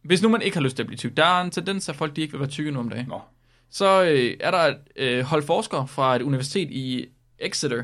Hvis 0.03 0.21
nu 0.21 0.29
man 0.29 0.41
ikke 0.41 0.57
har 0.57 0.63
lyst 0.63 0.75
til 0.75 0.83
at 0.83 0.87
blive 0.87 0.97
tyk, 0.97 1.17
der 1.17 1.25
er 1.25 1.41
en 1.41 1.51
tendens 1.51 1.89
at 1.89 1.95
folk 1.95 2.15
de 2.15 2.21
ikke 2.21 2.31
vil 2.31 2.39
være 2.39 2.49
tykke 2.49 2.71
nu 2.71 2.79
om 2.79 2.89
dagen. 2.89 3.07
Nå. 3.07 3.21
så 3.69 4.03
øh, 4.03 4.37
er 4.39 4.51
der 4.51 4.57
et 4.57 4.77
øh, 4.95 5.23
hold 5.23 5.43
forskere 5.43 5.87
fra 5.87 6.15
et 6.15 6.21
universitet 6.21 6.71
i 6.71 7.05
Exeter, 7.39 7.83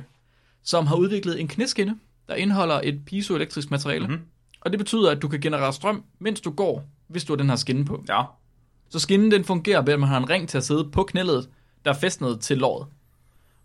som 0.63 0.87
har 0.87 0.95
udviklet 0.95 1.39
en 1.41 1.47
knæskinne, 1.47 1.99
der 2.27 2.35
indeholder 2.35 2.81
et 2.83 3.05
piezoelektrisk 3.05 3.71
materiale. 3.71 4.07
Mm-hmm. 4.07 4.25
Og 4.61 4.71
det 4.71 4.79
betyder, 4.79 5.11
at 5.11 5.21
du 5.21 5.27
kan 5.27 5.41
generere 5.41 5.73
strøm, 5.73 6.03
mens 6.19 6.41
du 6.41 6.51
går, 6.51 6.83
hvis 7.07 7.23
du 7.23 7.33
har 7.33 7.37
den 7.37 7.49
her 7.49 7.55
skinne 7.55 7.85
på. 7.85 8.03
Ja. 8.09 8.23
Så 8.89 8.99
skinnen 8.99 9.31
den 9.31 9.43
fungerer 9.43 9.81
ved, 9.81 9.93
at 9.93 9.99
man 9.99 10.09
har 10.09 10.17
en 10.17 10.29
ring 10.29 10.49
til 10.49 10.57
at 10.57 10.63
sidde 10.63 10.91
på 10.91 11.03
knæledet, 11.03 11.49
der 11.85 11.91
er 11.91 11.95
fæstnet 11.95 12.39
til 12.39 12.57
låret. 12.57 12.87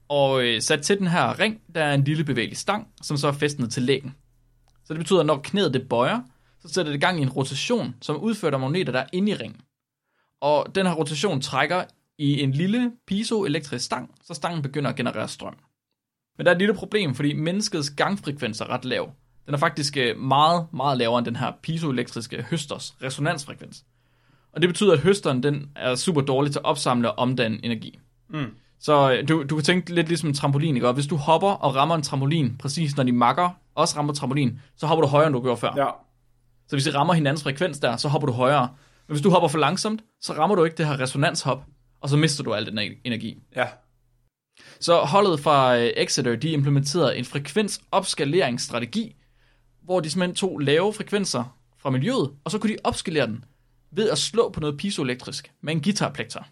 Og 0.09 0.45
øh, 0.45 0.61
sat 0.61 0.83
til 0.83 0.99
den 0.99 1.07
her 1.07 1.41
ring, 1.41 1.61
der 1.75 1.85
er 1.85 1.95
en 1.95 2.05
lille 2.05 2.25
bevægelig 2.25 2.57
stang, 2.57 2.89
som 3.03 3.17
så 3.17 3.29
er 3.29 3.33
fæstnet 3.33 3.73
til 3.73 3.83
lægen. 3.83 4.15
Så 4.85 4.95
det 4.95 4.99
betyder, 4.99 5.21
at 5.21 5.27
når 5.27 5.41
knæet 5.45 5.75
det 5.75 5.89
bøjer, 5.89 6.21
så 6.63 6.69
sætter 6.69 6.93
det 6.93 7.01
gang 7.01 7.19
i 7.19 7.23
en 7.23 7.31
rotation, 7.31 7.95
som 8.01 8.17
er 8.17 8.21
udført 8.21 8.55
af 8.55 8.61
magneter, 8.61 8.93
der 8.93 9.01
er 9.01 9.07
inde 9.13 9.33
i 9.33 9.35
ringen. 9.35 9.61
Og 10.41 10.67
den 10.75 10.87
her 10.87 10.95
rotation 10.95 11.41
trækker 11.41 11.85
i 12.19 12.43
en 12.43 12.51
lille 12.51 12.93
piezoelektrisk 13.07 13.85
stang, 13.85 14.11
så 14.23 14.35
stangen 14.35 14.63
begynder 14.63 14.91
at 14.91 14.97
generere 14.97 15.29
strøm. 15.29 15.57
Men 16.37 16.47
der 16.47 16.53
er 16.53 16.55
et 16.55 16.61
lille 16.61 16.75
problem, 16.75 17.15
fordi 17.15 17.33
menneskets 17.33 17.91
gangfrekvens 17.91 18.61
er 18.61 18.71
ret 18.71 18.85
lav. 18.85 19.11
Den 19.47 19.55
er 19.55 19.59
faktisk 19.59 19.97
øh, 19.97 20.19
meget, 20.19 20.67
meget 20.73 20.99
lavere 20.99 21.19
end 21.19 21.27
den 21.27 21.37
her 21.37 21.53
piezoelektriske 21.63 22.43
høsters 22.43 22.95
resonansfrekvens. 23.03 23.85
Og 24.53 24.63
det 24.63 24.69
betyder, 24.69 24.93
at 24.93 24.99
høsteren 24.99 25.43
den 25.43 25.71
er 25.77 25.95
super 25.95 26.21
dårlig 26.21 26.53
til 26.53 26.59
at 26.59 26.65
opsamle 26.65 27.13
og 27.13 27.19
omdanne 27.19 27.65
energi. 27.65 27.99
Mm. 28.31 28.47
Så 28.81 29.13
øh, 29.13 29.29
du, 29.29 29.43
du 29.43 29.55
kan 29.55 29.65
tænke 29.65 29.95
lidt 29.95 30.09
ligesom 30.09 30.29
en 30.29 30.35
trampolin, 30.35 30.75
ikke? 30.75 30.89
Og 30.89 30.95
hvis 30.95 31.07
du 31.07 31.17
hopper 31.17 31.51
og 31.51 31.75
rammer 31.75 31.95
en 31.95 32.03
trampolin, 32.03 32.57
præcis 32.59 32.97
når 32.97 33.05
de 33.05 33.13
makker 33.13 33.51
også 33.75 33.99
rammer 33.99 34.13
trampolin, 34.13 34.61
så 34.77 34.87
hopper 34.87 35.03
du 35.03 35.09
højere, 35.09 35.27
end 35.27 35.35
du 35.35 35.43
gjorde 35.43 35.57
før. 35.57 35.73
Ja. 35.77 35.89
Så 36.73 36.77
hvis 36.77 36.87
I 36.87 36.91
rammer 36.91 37.15
hinandens 37.15 37.43
frekvens 37.43 37.79
der, 37.79 37.97
så 37.97 38.09
hopper 38.09 38.27
du 38.27 38.33
højere. 38.33 38.69
Men 39.09 39.15
hvis 39.15 39.23
du 39.23 39.31
hopper 39.31 39.49
for 39.49 39.59
langsomt, 39.59 40.05
så 40.21 40.33
rammer 40.33 40.57
du 40.57 40.65
ikke 40.65 40.77
det 40.77 40.87
her 40.87 41.01
resonanshop, 41.01 41.65
og 42.01 42.09
så 42.09 42.17
mister 42.17 42.45
du 42.45 42.55
al 42.55 42.67
den 42.67 42.79
energi. 43.05 43.43
Ja. 43.57 43.67
Så 44.81 45.01
holdet 45.01 45.41
fra 45.41 45.79
øh, 45.79 45.93
Exeter, 45.97 46.37
de 46.37 46.51
implementerede 46.51 47.17
en 47.17 47.25
frekvensopskaleringsstrategi, 47.25 49.17
hvor 49.83 50.01
de 50.01 50.11
simpelthen 50.11 50.35
tog 50.35 50.59
lave 50.59 50.93
frekvenser 50.93 51.59
fra 51.79 51.91
miljøet, 51.91 52.31
og 52.45 52.51
så 52.51 52.59
kunne 52.59 52.73
de 52.73 52.79
opskalere 52.85 53.27
den 53.27 53.45
ved 53.91 54.11
at 54.11 54.19
slå 54.19 54.51
på 54.51 54.61
noget 54.61 54.79
piezoelektrisk 54.79 55.53
med 55.63 55.73
en 55.73 55.83
guitarplekter. 55.83 56.43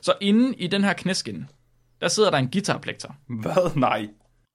Så 0.00 0.14
inde 0.20 0.56
i 0.56 0.66
den 0.66 0.84
her 0.84 0.92
knæskinne, 0.92 1.48
der 2.00 2.08
sidder 2.08 2.30
der 2.30 2.38
en 2.38 2.50
guitarplekter, 2.50 3.08
Hvad? 3.40 3.76
Nej. 3.76 4.08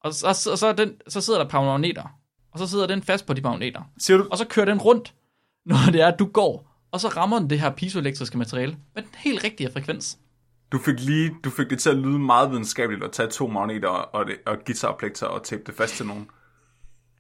og 0.04 0.14
så, 0.14 0.34
så, 0.34 0.56
så, 0.56 0.74
den, 0.74 0.94
så 1.08 1.22
sidder 1.22 1.40
der 1.40 1.46
et 1.46 1.52
par 1.52 1.64
magneter, 1.64 2.17
og 2.58 2.68
så 2.68 2.72
sidder 2.72 2.88
den 2.88 3.04
fast 3.04 3.26
på 3.26 3.34
de 3.34 3.42
magneter. 3.42 3.82
Siger 3.98 4.18
du? 4.18 4.28
Og 4.32 4.38
så 4.38 4.46
kører 4.46 4.66
den 4.66 4.78
rundt, 4.78 5.14
når 5.66 5.78
det 5.92 6.02
er, 6.02 6.08
at 6.08 6.20
du 6.20 6.26
går, 6.26 6.72
og 6.92 7.00
så 7.00 7.08
rammer 7.08 7.40
den 7.40 7.50
det 7.50 7.60
her 7.60 7.70
piezoelektriske 7.70 8.38
materiale 8.38 8.78
med 8.96 9.04
den 9.04 9.12
helt 9.18 9.44
rigtige 9.44 9.72
frekvens. 9.72 10.18
Du 10.72 10.80
fik 10.80 11.00
lige, 11.00 11.36
du 11.44 11.50
fik 11.50 11.70
det 11.70 11.80
til 11.80 11.90
at 11.90 11.96
lyde 11.96 12.20
meget 12.20 12.52
videnskabeligt 12.52 13.04
at 13.04 13.12
tage 13.12 13.30
to 13.30 13.48
magneter 13.48 13.88
og, 13.88 14.26
det, 14.26 14.36
og 14.46 14.58
guitarplekter 14.66 15.26
og 15.26 15.44
tape 15.44 15.64
det 15.66 15.76
fast 15.76 15.96
til 15.96 16.06
nogen. 16.06 16.30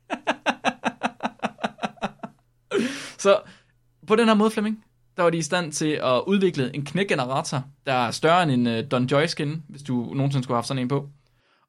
Så 3.17 3.41
på 4.07 4.15
den 4.15 4.27
her 4.27 4.35
måde, 4.35 4.51
Flemming, 4.51 4.83
der 5.17 5.23
var 5.23 5.29
de 5.29 5.37
i 5.37 5.41
stand 5.41 5.71
til 5.71 5.99
at 6.03 6.23
udvikle 6.27 6.75
en 6.75 6.85
knægenerator, 6.85 7.63
der 7.85 7.93
er 7.93 8.11
større 8.11 8.43
end 8.43 8.51
en 8.51 8.67
uh, 8.67 8.91
Don 8.91 9.05
Joy 9.05 9.25
skin, 9.25 9.63
hvis 9.69 9.83
du 9.83 10.13
nogensinde 10.13 10.43
skulle 10.43 10.55
have 10.55 10.57
haft 10.57 10.67
sådan 10.67 10.83
en 10.83 10.87
på. 10.87 11.09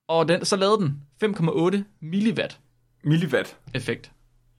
Og 0.08 0.28
den, 0.28 0.44
så 0.44 0.56
lavede 0.56 0.78
den 0.78 1.02
5,8 1.24 1.78
milliwatt 2.00 2.60
Milliwatt. 3.04 3.56
effekt. 3.74 4.12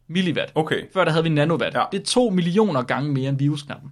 Milliwatt. 0.08 0.52
Okay. 0.56 0.84
Før 0.93 1.04
der 1.06 1.12
havde 1.12 1.23
vi 1.23 1.30
nanowatt. 1.30 1.75
Ja. 1.75 1.84
Det 1.91 1.99
er 2.02 2.06
2 2.06 2.30
millioner 2.30 2.82
gange 2.82 3.12
mere 3.13 3.30
end 3.30 3.38
virusknappen. 3.38 3.91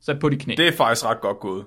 Sat 0.00 0.18
på 0.20 0.28
de 0.28 0.36
knæ. 0.36 0.54
Det. 0.56 0.68
Er 0.68 0.72
faktisk 0.72 1.04
ret 1.04 1.20
godt 1.20 1.40
gået. 1.40 1.64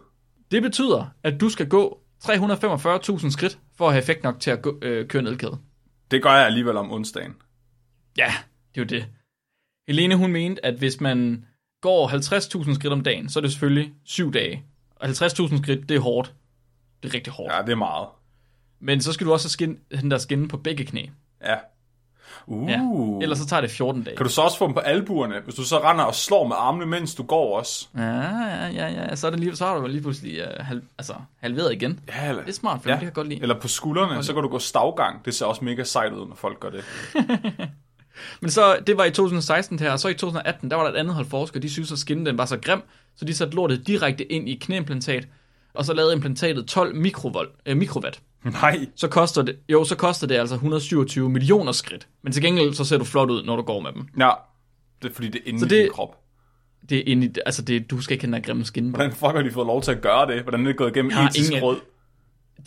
det 0.52 0.62
betyder, 0.62 1.06
at 1.24 1.42
du 1.42 1.50
skal 1.50 1.68
gå 1.68 2.02
345.000 2.24 3.30
skridt 3.32 3.60
for 3.78 3.88
at 3.88 3.94
have 3.94 4.02
effekt 4.02 4.24
nok 4.24 4.40
til 4.40 4.52
at 4.52 4.62
gå, 4.62 4.80
øh, 4.82 5.08
køre 5.08 5.24
nedkæde. 5.24 5.58
Det 6.12 6.24
gør 6.24 6.32
jeg 6.32 6.46
alligevel 6.46 6.78
om 6.78 6.92
onsdagen. 6.92 7.36
Ja, 8.18 8.34
det 8.76 8.82
er 8.82 8.86
jo 8.86 9.00
det. 9.00 9.08
Helene, 9.88 10.16
hun 10.16 10.32
mente, 10.32 10.66
at 10.66 10.74
hvis 10.74 11.02
man 11.02 11.46
går 11.82 12.08
50.000 12.08 12.76
skridt 12.76 12.94
om 12.94 13.02
dagen, 13.04 13.30
så 13.30 13.40
er 13.40 13.42
det 13.42 13.52
selvfølgelig 13.52 13.94
7 14.06 14.34
dage. 14.34 14.66
Og 14.96 15.10
50.000 15.10 15.58
skridt, 15.64 15.90
det 15.90 15.96
er 15.96 16.00
hårdt. 16.00 16.34
Det 17.04 17.10
er 17.10 17.14
rigtig 17.14 17.34
hårdt. 17.34 17.52
Ja. 17.54 17.58
Ja, 17.58 17.64
det 17.66 17.72
er 17.72 17.76
meget. 17.76 18.08
Men 18.80 19.02
så 19.02 19.14
skal 19.14 19.28
du 19.28 19.34
også 19.34 19.46
have 19.46 19.52
skin, 19.52 19.80
den 20.02 20.12
der 20.12 20.18
skinne 20.18 20.48
på 20.48 20.58
begge 20.58 20.86
knæ. 20.86 21.06
Ja. 21.44 21.56
Uh. 22.48 22.70
Ja. 22.70 22.80
Ellers 23.24 23.38
så 23.40 23.46
tager 23.48 23.62
det 23.62 23.72
14 23.72 24.04
dage. 24.04 24.16
Kan 24.18 24.26
du 24.26 24.32
så 24.32 24.42
også 24.42 24.58
få 24.58 24.66
dem 24.66 24.74
på 24.74 24.80
albuerne, 24.80 25.36
hvis 25.44 25.56
du 25.56 25.64
så 25.64 25.78
render 25.84 26.04
og 26.04 26.16
slår 26.16 26.48
med 26.48 26.56
armene, 26.60 26.86
mens 26.86 27.16
du 27.16 27.24
går 27.24 27.58
også? 27.60 27.88
Ja, 27.98 28.04
ja, 28.04 28.68
ja, 28.68 28.88
ja. 28.90 29.16
Så 29.16 29.28
er, 29.28 29.32
det 29.32 29.40
lige, 29.40 29.56
så 29.56 29.66
har 29.66 29.78
du 29.78 29.88
lige 29.88 30.02
pludselig 30.02 30.42
uh, 30.60 30.66
halv, 30.66 30.82
altså, 30.98 31.14
halveret 31.42 31.74
igen. 31.74 32.00
Ja, 32.08 32.30
eller, 32.30 32.42
Det 32.42 32.50
er 32.50 32.54
smart, 32.54 32.82
for 32.84 32.90
Ja. 32.90 32.96
det 32.96 33.04
kan 33.04 33.12
godt 33.14 33.28
lide. 33.28 33.42
eller 33.42 33.60
på 33.60 33.68
skuldrene, 33.68 34.24
så 34.24 34.34
kan 34.34 34.44
du 34.44 34.50
gå 34.50 34.60
stavgang. 34.60 35.26
Det 35.26 35.36
ser 35.36 35.46
også 35.46 35.66
mega 35.66 35.84
sejt 35.84 36.14
ud, 36.14 36.28
når 36.28 36.36
folk 36.36 36.60
gør 36.60 36.70
det. 36.70 36.84
Men 38.42 38.52
så, 38.52 38.78
det 38.88 38.98
var 38.98 39.06
i 39.06 39.12
2016 39.12 39.80
her, 39.80 39.92
og 39.92 40.00
så 40.00 40.08
i 40.08 40.14
2018, 40.14 40.70
der 40.72 40.76
var 40.78 40.84
der 40.84 40.92
et 40.92 40.96
andet 40.98 41.16
hold 41.16 41.26
forskere, 41.26 41.62
de 41.62 41.70
synes, 41.70 41.92
at 41.92 41.98
skinnen 41.98 42.26
den 42.26 42.38
var 42.38 42.46
så 42.46 42.58
grim, 42.58 42.82
så 43.16 43.26
de 43.26 43.34
satte 43.34 43.56
lortet 43.56 43.88
direkte 43.88 44.32
ind 44.32 44.50
i 44.50 44.56
knæimplantat, 44.56 45.28
og 45.74 45.86
så 45.86 45.94
lavede 45.94 46.14
implantatet 46.14 46.66
12 46.68 46.96
mikrovolt, 46.96 47.52
øh, 47.66 47.78
mikrowatt. 47.78 48.22
Nej. 48.44 48.86
så 48.96 49.08
koster 49.08 49.42
det, 49.42 49.56
jo, 49.70 49.84
så 49.84 49.96
koster 49.96 50.28
det 50.28 50.36
altså 50.36 50.56
127 50.56 51.30
millioner 51.30 51.72
skridt. 51.72 52.08
Men 52.24 52.34
til 52.34 52.44
gengæld, 52.44 52.74
så 52.74 52.84
ser 52.86 52.98
du 52.98 53.04
flot 53.04 53.30
ud, 53.30 53.44
når 53.44 53.56
du 53.56 53.62
går 53.62 53.80
med 53.80 53.92
dem. 53.94 54.08
Ja. 54.20 54.32
Det 55.02 55.10
er 55.10 55.14
fordi, 55.14 55.28
det 55.28 55.42
er 55.46 55.50
inde 55.50 55.60
Så 55.60 55.66
i 55.66 55.70
det- 55.70 55.84
din 55.84 55.92
krop. 55.92 56.18
Det 56.90 56.98
er 56.98 57.04
inde 57.06 57.28
i, 57.28 57.32
altså 57.46 57.62
det, 57.62 57.90
du 57.92 58.02
skal 58.02 58.14
ikke 58.14 58.26
have 58.26 58.36
den 58.36 58.42
grimme 58.44 58.66
skin 58.66 58.92
på. 58.92 58.96
Hvordan 58.96 59.12
fuck 59.12 59.24
har 59.36 59.42
de 59.42 59.52
fået 59.52 59.68
lov 59.68 59.82
til 59.82 59.92
at 59.92 60.02
gøre 60.02 60.28
det? 60.34 60.42
Hvordan 60.42 60.62
er 60.62 60.66
det 60.66 60.78
gået 60.78 60.90
igennem 60.96 61.12
har 61.12 61.30
etisk 61.30 61.50
ingen- 61.52 61.64
råd? 61.64 61.76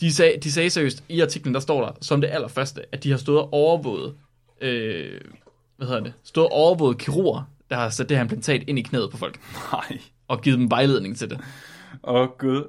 De 0.00 0.12
sagde, 0.12 0.40
de 0.42 0.52
sagde 0.52 0.70
seriøst, 0.70 1.04
i 1.08 1.20
artiklen 1.20 1.54
der 1.54 1.60
står 1.60 1.84
der, 1.84 1.92
som 2.00 2.20
det 2.20 2.28
allerførste, 2.32 2.82
at 2.92 3.04
de 3.04 3.10
har 3.10 3.16
stået 3.18 3.38
og 3.38 3.52
overvåget, 3.52 4.14
øh, 4.60 5.20
hvad 5.76 5.86
hedder 5.88 6.02
det, 6.02 6.12
stået 6.24 6.46
og 6.46 6.52
overvåget 6.52 6.98
kirurger, 6.98 7.42
der 7.70 7.76
har 7.76 7.90
sat 7.90 8.08
det 8.08 8.16
her 8.16 8.24
implantat 8.24 8.62
ind 8.68 8.78
i 8.78 8.82
knæet 8.82 9.10
på 9.10 9.16
folk, 9.16 9.40
Nej. 9.72 9.98
og 10.28 10.40
givet 10.42 10.58
dem 10.58 10.70
vejledning 10.70 11.16
til 11.18 11.30
det. 11.30 11.38
Åh, 12.04 12.14
oh, 12.14 12.28
gud. 12.38 12.64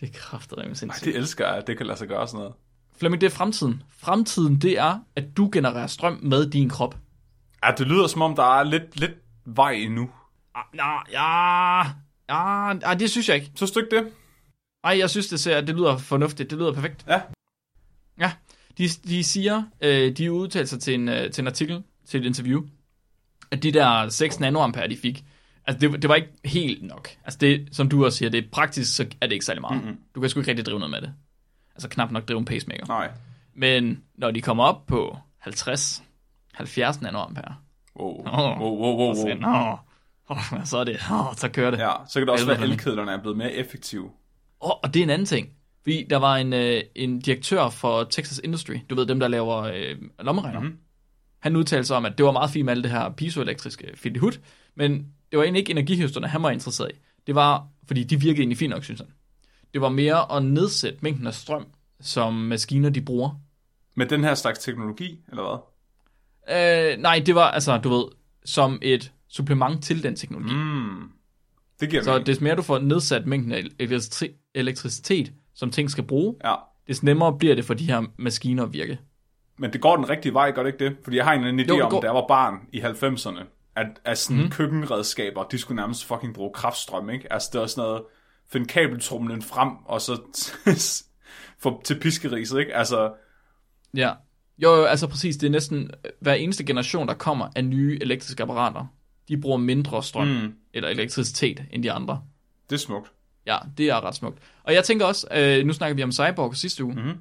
Det 0.00 0.08
er 0.08 0.12
kraftigt 0.18 0.60
Ej, 0.60 0.74
sindssygt. 0.74 1.04
det 1.04 1.16
elsker 1.16 1.54
jeg, 1.54 1.66
det 1.66 1.76
kan 1.76 1.86
lade 1.86 1.98
sig 1.98 2.08
gøre 2.08 2.28
sådan 2.28 2.38
noget. 2.38 2.54
Flemming, 2.96 3.20
det 3.20 3.26
er 3.26 3.30
fremtiden. 3.30 3.82
Fremtiden, 3.98 4.56
det 4.56 4.78
er, 4.78 4.98
at 5.16 5.24
du 5.36 5.48
genererer 5.52 5.86
strøm 5.86 6.18
med 6.22 6.50
din 6.50 6.68
krop. 6.68 6.96
Ja, 7.64 7.70
det 7.78 7.86
lyder 7.86 8.06
som 8.06 8.22
om, 8.22 8.36
der 8.36 8.58
er 8.58 8.62
lidt, 8.62 9.00
lidt 9.00 9.12
vej 9.44 9.72
endnu. 9.72 10.10
Ah, 10.54 10.64
nej, 10.74 11.02
ja, 11.12 11.80
ja, 12.28 12.68
ja, 12.88 12.94
det 12.94 13.10
synes 13.10 13.28
jeg 13.28 13.36
ikke. 13.36 13.50
Så 13.54 13.66
stykke 13.66 13.96
det. 13.96 14.08
Ej, 14.84 14.98
jeg 14.98 15.10
synes, 15.10 15.28
det, 15.28 15.40
ser, 15.40 15.60
det 15.60 15.76
lyder 15.76 15.96
fornuftigt. 15.96 16.50
Det 16.50 16.58
lyder 16.58 16.72
perfekt. 16.72 17.04
Ja. 17.08 17.20
Ja, 18.20 18.32
de, 18.78 18.88
de 18.88 19.24
siger, 19.24 19.62
øh, 19.80 20.16
de 20.16 20.32
udtaler 20.32 20.66
sig 20.66 20.80
til 20.80 20.94
en, 20.94 21.08
øh, 21.08 21.30
til 21.30 21.42
en 21.42 21.46
artikel, 21.48 21.82
til 22.06 22.20
et 22.20 22.26
interview, 22.26 22.62
at 23.50 23.62
de 23.62 23.72
der 23.72 24.08
6 24.08 24.40
nanoampere, 24.40 24.88
de 24.88 24.96
fik, 24.96 25.24
altså 25.68 25.88
det, 25.88 26.02
det 26.02 26.08
var 26.08 26.14
ikke 26.14 26.32
helt 26.44 26.82
nok. 26.82 27.08
Altså 27.24 27.38
det, 27.38 27.68
som 27.72 27.88
du 27.88 28.04
også 28.04 28.18
siger, 28.18 28.30
det 28.30 28.44
er 28.44 28.48
praktisk, 28.52 28.96
så 28.96 29.06
er 29.20 29.26
det 29.26 29.32
ikke 29.32 29.44
særlig 29.44 29.60
meget. 29.60 29.82
Mm-hmm. 29.82 29.98
Du 30.14 30.20
kan 30.20 30.30
sgu 30.30 30.40
ikke 30.40 30.50
rigtig 30.50 30.66
drive 30.66 30.78
noget 30.78 30.90
med 30.90 31.00
det. 31.00 31.12
Altså 31.74 31.88
knap 31.88 32.10
nok 32.10 32.28
drive 32.28 32.38
en 32.38 32.44
pacemaker. 32.44 32.86
Nej. 32.86 33.10
Men 33.54 34.02
når 34.14 34.30
de 34.30 34.42
kommer 34.42 34.64
op 34.64 34.86
på 34.86 35.18
50, 35.38 36.02
70 36.54 37.00
nanoampere, 37.00 37.54
Wow. 38.00 38.26
Åh. 38.26 38.60
Wow, 38.60 38.78
wow, 38.78 38.96
wow, 38.96 39.14
så, 39.14 39.26
wow. 39.26 39.34
nå, 39.34 39.78
oh, 40.28 40.64
så 40.64 40.78
er 40.78 40.84
det, 40.84 40.98
oh, 41.10 41.34
så 41.36 41.48
kører 41.48 41.70
det. 41.70 41.78
Ja, 41.78 41.92
så 42.08 42.20
kan 42.20 42.26
det 42.26 42.32
også 42.32 42.46
være, 42.46 42.56
at 42.56 42.62
elkedlerne 42.62 43.12
er 43.12 43.20
blevet 43.20 43.38
mere 43.38 43.52
effektive. 43.52 44.10
Oh, 44.60 44.70
og 44.82 44.94
det 44.94 45.00
er 45.00 45.04
en 45.04 45.10
anden 45.10 45.26
ting. 45.26 45.48
Fordi 45.82 46.06
der 46.10 46.16
var 46.16 46.36
en, 46.36 46.52
øh, 46.52 46.82
en 46.94 47.20
direktør 47.20 47.68
for 47.68 48.04
Texas 48.04 48.40
Industry, 48.44 48.74
du 48.90 48.94
ved 48.94 49.06
dem, 49.06 49.20
der 49.20 49.28
laver 49.28 49.56
øh, 49.56 49.96
lommeregner. 50.18 50.60
Mm-hmm. 50.60 50.78
Han 51.40 51.56
udtalte 51.56 51.84
sig 51.84 51.96
om, 51.96 52.04
at 52.04 52.18
det 52.18 52.26
var 52.26 52.32
meget 52.32 52.50
fint 52.50 52.64
med 52.64 52.72
alt 52.72 52.84
det 52.84 52.92
her 52.92 53.10
pisoelektriske 53.10 53.90
fidihut, 53.94 54.40
men 54.76 55.06
det 55.30 55.38
var 55.38 55.44
egentlig 55.44 55.60
ikke 55.60 55.70
energihøsterne, 55.70 56.26
han 56.28 56.42
var 56.42 56.50
interesseret 56.50 56.90
i. 56.90 56.94
Det 57.26 57.34
var, 57.34 57.66
fordi 57.86 58.04
de 58.04 58.20
virkede 58.20 58.38
egentlig 58.40 58.58
fint 58.58 58.70
nok, 58.70 58.84
synes 58.84 59.00
han. 59.00 59.08
Det 59.74 59.80
var 59.80 59.88
mere 59.88 60.36
at 60.36 60.44
nedsætte 60.44 60.98
mængden 61.02 61.26
af 61.26 61.34
strøm, 61.34 61.66
som 62.00 62.34
maskiner 62.34 62.90
de 62.90 63.00
bruger. 63.00 63.40
Med 63.94 64.06
den 64.06 64.24
her 64.24 64.34
slags 64.34 64.58
teknologi, 64.58 65.18
eller 65.28 65.42
hvad? 65.42 66.92
Øh, 66.94 66.98
nej, 67.02 67.22
det 67.26 67.34
var 67.34 67.50
altså, 67.50 67.78
du 67.78 67.88
ved, 67.88 68.04
som 68.44 68.78
et 68.82 69.12
supplement 69.28 69.84
til 69.84 70.02
den 70.02 70.16
teknologi. 70.16 70.54
Mm. 70.54 71.10
Det 71.80 71.90
giver 71.90 72.02
Så 72.02 72.10
mening. 72.10 72.26
des 72.26 72.40
mere 72.40 72.56
du 72.56 72.62
får 72.62 72.78
nedsat 72.78 73.26
mængden 73.26 73.52
af 73.52 73.62
elektri- 73.82 74.50
elektricitet, 74.54 75.32
som 75.54 75.70
ting 75.70 75.90
skal 75.90 76.04
bruge, 76.04 76.34
Ja. 76.44 76.54
des 76.88 77.02
nemmere 77.02 77.38
bliver 77.38 77.54
det 77.54 77.64
for 77.64 77.74
de 77.74 77.84
her 77.84 78.02
maskiner 78.18 78.62
at 78.62 78.72
virke. 78.72 78.98
Men 79.58 79.72
det 79.72 79.80
går 79.80 79.96
den 79.96 80.08
rigtige 80.10 80.34
vej, 80.34 80.50
gør 80.52 80.62
det 80.62 80.72
ikke 80.72 80.84
det? 80.84 80.96
Fordi 81.04 81.16
jeg 81.16 81.24
har 81.24 81.32
en 81.32 81.38
eller 81.40 81.48
anden 81.48 81.66
idé 81.66 81.68
Jo, 81.68 81.74
det 81.76 81.82
om, 81.82 81.90
går- 81.90 82.00
da 82.00 82.06
jeg 82.06 82.14
var 82.14 82.26
barn 82.28 82.54
i 82.72 82.80
90'erne, 82.80 83.44
at, 83.78 83.86
at 84.04 84.18
sådan 84.18 84.42
mm. 84.42 84.50
køkkenredskaber, 84.50 85.44
de 85.44 85.58
skulle 85.58 85.76
nærmest 85.76 86.04
fucking 86.04 86.34
bruge 86.34 86.52
kraftstrøm, 86.54 87.10
ikke? 87.10 87.32
Altså 87.32 87.48
det 87.52 87.60
var 87.60 87.66
sådan 87.66 87.88
noget, 87.88 88.02
finde 88.52 88.66
kabeltrumlen 88.66 89.42
frem, 89.42 89.70
og 89.84 90.00
så 90.00 90.20
få 91.62 91.82
til 91.84 92.00
piskeriset, 92.00 92.58
ikke? 92.58 92.74
Altså, 92.74 93.12
Ja. 93.94 94.12
Jo, 94.58 94.74
jo, 94.74 94.84
altså 94.84 95.06
præcis, 95.06 95.36
det 95.36 95.46
er 95.46 95.50
næsten 95.50 95.90
hver 96.20 96.34
eneste 96.34 96.64
generation, 96.64 97.08
der 97.08 97.14
kommer 97.14 97.48
af 97.56 97.64
nye 97.64 97.98
elektriske 98.00 98.42
apparater. 98.42 98.86
De 99.28 99.36
bruger 99.40 99.58
mindre 99.58 100.02
strøm 100.02 100.26
mm. 100.26 100.54
eller 100.74 100.88
elektricitet 100.88 101.64
end 101.70 101.82
de 101.82 101.92
andre. 101.92 102.22
det 102.70 102.76
er 102.76 102.80
smukt. 102.80 103.12
Ja, 103.46 103.58
det 103.78 103.88
er 103.88 104.04
ret 104.04 104.14
smukt. 104.14 104.38
Og 104.62 104.74
jeg 104.74 104.84
tænker 104.84 105.06
også, 105.06 105.26
øh, 105.34 105.66
nu 105.66 105.72
snakker 105.72 105.94
vi 105.94 106.02
om 106.02 106.12
cyborg 106.12 106.56
sidste 106.56 106.84
uge. 106.84 106.94
Mm-hmm. 106.94 107.18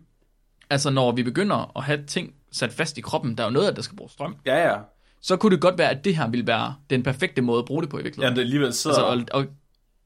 Altså 0.69 0.89
når 0.89 1.11
vi 1.11 1.23
begynder 1.23 1.77
at 1.77 1.83
have 1.83 2.05
ting 2.05 2.33
sat 2.51 2.73
fast 2.73 2.97
i 2.97 3.01
kroppen, 3.01 3.37
der 3.37 3.43
er 3.43 3.47
jo 3.47 3.53
noget 3.53 3.65
af 3.65 3.71
det, 3.71 3.75
der 3.75 3.81
skal 3.81 3.95
bruge 3.97 4.09
strøm. 4.09 4.35
Ja, 4.45 4.69
ja. 4.69 4.77
Så 5.21 5.37
kunne 5.37 5.51
det 5.51 5.61
godt 5.61 5.77
være, 5.77 5.89
at 5.89 6.05
det 6.05 6.15
her 6.15 6.27
ville 6.29 6.47
være 6.47 6.75
den 6.89 7.03
perfekte 7.03 7.41
måde 7.41 7.59
at 7.59 7.65
bruge 7.65 7.81
det 7.81 7.89
på 7.89 7.97
i 7.97 7.99
Ja, 7.99 8.03
virkeligheden. 8.03 8.35
det 8.35 8.41
alligevel 8.41 8.73
sidder... 8.73 9.05
altså, 9.05 9.25
og, 9.33 9.41
og, 9.41 9.45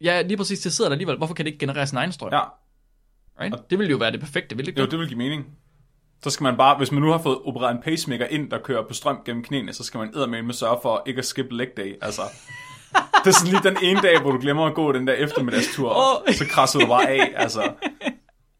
ja, 0.01 0.21
lige 0.21 0.37
præcis, 0.37 0.59
det 0.59 0.73
sidder 0.73 0.89
der 0.89 0.93
alligevel. 0.93 1.17
Hvorfor 1.17 1.33
kan 1.33 1.45
det 1.45 1.51
ikke 1.51 1.59
generere 1.59 1.87
sin 1.87 1.97
egen 1.97 2.11
strøm? 2.11 2.29
ja, 2.33 2.39
Right? 3.41 3.55
Det 3.69 3.79
ville 3.79 3.91
jo 3.91 3.97
være 3.97 4.11
det 4.11 4.19
perfekte, 4.19 4.55
ville 4.55 4.65
det 4.65 4.71
ikke 4.71 4.79
jo, 4.79 4.85
det? 4.85 4.91
det 4.91 4.99
vil 4.99 5.07
give 5.07 5.17
mening. 5.17 5.45
Så 6.23 6.29
skal 6.29 6.43
man 6.43 6.57
bare, 6.57 6.77
hvis 6.77 6.91
man 6.91 7.01
nu 7.01 7.11
har 7.11 7.17
fået 7.17 7.37
opereret 7.45 7.71
en 7.75 7.81
pacemaker 7.83 8.25
ind, 8.25 8.49
der 8.51 8.57
kører 8.59 8.83
på 8.87 8.93
strøm 8.93 9.17
gennem 9.25 9.43
knæene, 9.43 9.73
så 9.73 9.83
skal 9.83 9.97
man 9.97 10.09
eddermame 10.15 10.53
sørge 10.53 10.79
for 10.81 11.03
ikke 11.05 11.19
at 11.19 11.25
skip 11.25 11.47
leg 11.51 11.67
day. 11.77 11.95
Altså, 12.01 12.21
det 13.23 13.27
er 13.27 13.31
sådan 13.31 13.51
lige 13.53 13.63
den 13.63 13.77
ene 13.83 14.01
dag, 14.01 14.21
hvor 14.21 14.31
du 14.31 14.39
glemmer 14.39 14.65
at 14.65 14.73
gå 14.73 14.91
den 14.91 15.07
der 15.07 15.13
eftermiddagstur, 15.13 15.93
oh. 15.95 16.33
så 16.33 16.45
krasser 16.49 16.79
du 16.79 16.85
bare 16.87 17.09
af. 17.09 17.33
Altså, 17.35 17.73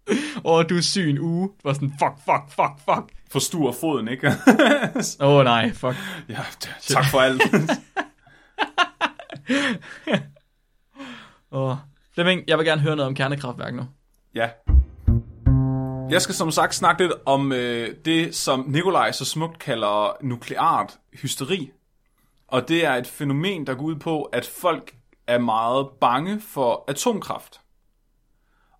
Åh, 0.46 0.58
oh, 0.58 0.66
du 0.70 0.78
er 0.78 0.82
syg 0.82 1.10
en 1.10 1.20
uge. 1.20 1.48
Du 1.48 1.54
var 1.64 1.74
sådan, 1.74 1.94
fuck, 2.00 2.14
fuck, 2.26 2.50
fuck, 2.50 2.80
fuck. 2.86 3.12
forstuer 3.32 3.72
foden, 3.72 4.08
ikke? 4.08 4.28
Åh 5.20 5.30
oh, 5.30 5.44
nej, 5.44 5.74
fuck. 5.74 5.96
ja, 6.30 6.40
tak 6.82 7.06
for 7.06 7.20
alt. 7.20 7.42
Åh. 11.52 11.76
Flemming, 12.14 12.44
jeg 12.48 12.58
vil 12.58 12.66
gerne 12.66 12.82
høre 12.82 12.96
noget 12.96 13.08
om 13.08 13.16
kernekraftværk 13.16 13.74
nu. 13.74 13.84
ja. 14.36 14.50
Jeg 16.10 16.22
skal 16.22 16.36
som 16.36 16.52
sagt 16.52 16.76
snakke 16.76 17.02
lidt 17.02 17.14
om 17.26 17.52
øh, 17.52 17.96
det, 18.06 18.36
som 18.36 18.66
Nikolaj 18.68 19.12
så 19.12 19.26
smukt 19.26 19.60
kalder 19.60 20.18
nukleart 20.22 20.98
hysteri. 21.14 21.72
Og 22.48 22.68
det 22.68 22.86
er 22.86 22.94
et 22.94 23.08
fænomen, 23.08 23.68
der 23.68 23.74
går 23.74 23.84
ud 23.84 23.96
på, 23.96 24.22
at 24.24 24.46
folk 24.46 24.94
er 25.28 25.38
meget 25.38 25.88
bange 26.02 26.42
for 26.42 26.84
atomkraft. 26.88 27.62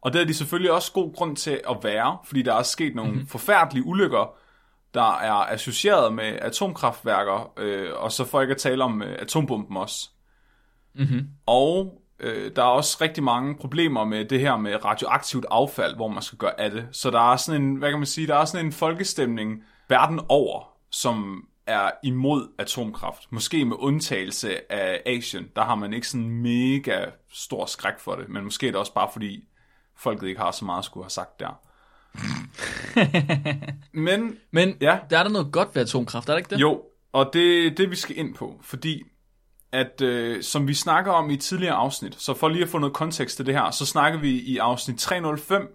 Og 0.02 0.14
det 0.14 0.22
er 0.22 0.26
de 0.26 0.34
selvfølgelig 0.34 0.72
også 0.72 0.92
god 0.92 1.14
grund 1.16 1.36
til 1.36 1.62
at 1.70 1.78
være, 1.84 2.18
fordi 2.26 2.42
der 2.42 2.54
er 2.54 2.64
sket 2.64 2.96
nogle 2.96 3.12
mm-hmm. 3.12 3.28
forfærdelige 3.28 3.86
ulykker, 3.86 4.34
der 4.94 5.18
er 5.20 5.34
associeret 5.34 6.14
med 6.14 6.24
atomkraftværker, 6.42 7.54
øh, 7.58 7.90
og 7.96 8.12
så 8.12 8.26
for 8.26 8.42
ikke 8.42 8.52
at 8.52 8.58
tale 8.58 8.84
om 8.84 9.02
øh, 9.02 9.18
atombomben 9.22 9.78
også. 9.78 10.10
Mm-hmm. 10.96 11.28
Og 11.46 12.02
øh, 12.20 12.52
der 12.56 12.62
er 12.62 12.68
også 12.68 12.98
rigtig 13.02 13.24
mange 13.24 13.56
problemer 13.56 14.06
med 14.06 14.26
det 14.26 14.40
her 14.40 14.58
med 14.58 14.86
radioaktivt 14.86 15.46
affald, 15.52 15.96
hvor 15.96 16.08
man 16.08 16.22
skal 16.22 16.38
gøre 16.38 16.62
af 16.62 16.72
det. 16.72 16.88
Så 16.92 17.12
der 17.12 17.32
er 17.32 17.38
sådan 17.38 17.62
en, 17.62 17.76
hvad 17.76 17.90
kan 17.90 18.00
man 18.00 18.06
sige, 18.06 18.28
der 18.28 18.36
er 18.36 18.46
sådan 18.46 18.66
en 18.66 18.72
folkestemning 18.72 19.64
verden 19.90 20.20
over, 20.30 20.64
som 20.92 21.46
er 21.68 21.92
imod 22.04 22.48
atomkraft. 22.58 23.32
Måske 23.32 23.66
med 23.66 23.76
undtagelse 23.80 24.72
af 24.72 25.02
Asien, 25.06 25.48
der 25.56 25.64
har 25.64 25.76
man 25.76 25.94
ikke 25.94 26.08
sådan 26.08 26.30
mega 26.30 27.06
stor 27.32 27.66
skræk 27.66 28.00
for 28.00 28.16
det, 28.16 28.30
men 28.30 28.44
måske 28.44 28.68
er 28.68 28.72
det 28.72 28.80
også 28.80 28.94
bare 28.94 29.10
fordi 29.14 29.44
folket 30.02 30.28
ikke 30.28 30.42
har 30.42 30.52
så 30.52 30.66
meget 30.66 30.80
at 30.80 30.86
skulle 30.86 31.04
have 31.04 31.10
sagt 31.10 31.40
der. 31.40 31.60
men 33.92 34.38
Men 34.52 34.78
Ja. 34.82 34.98
der 35.10 35.18
er 35.20 35.24
der 35.24 35.30
noget 35.30 35.52
godt 35.52 35.76
ved 35.76 35.82
atomkraft, 35.82 36.30
er 36.30 36.34
der 36.34 36.38
ikke 36.38 36.50
det? 36.50 36.62
jo, 36.62 36.82
og 37.14 37.30
det 37.34 37.68
er 37.68 37.72
det, 37.76 37.92
vi 37.92 37.96
skal 37.96 38.18
ind 38.18 38.36
på, 38.36 38.60
fordi 38.62 39.04
at 39.72 40.02
øh, 40.02 40.44
som 40.44 40.68
vi 40.68 40.74
snakker 40.74 41.12
om 41.12 41.30
i 41.30 41.38
tidligere 41.38 41.74
afsnit, 41.76 42.22
så 42.22 42.34
for 42.34 42.50
lige 42.50 42.64
at 42.64 42.70
få 42.70 42.78
noget 42.78 42.94
kontekst 42.94 43.36
til 43.36 43.46
det 43.46 43.54
her, 43.54 43.72
så 43.72 43.86
snakker 43.86 44.20
vi 44.20 44.30
i 44.30 44.58
afsnit 44.58 45.00
305, 45.00 45.68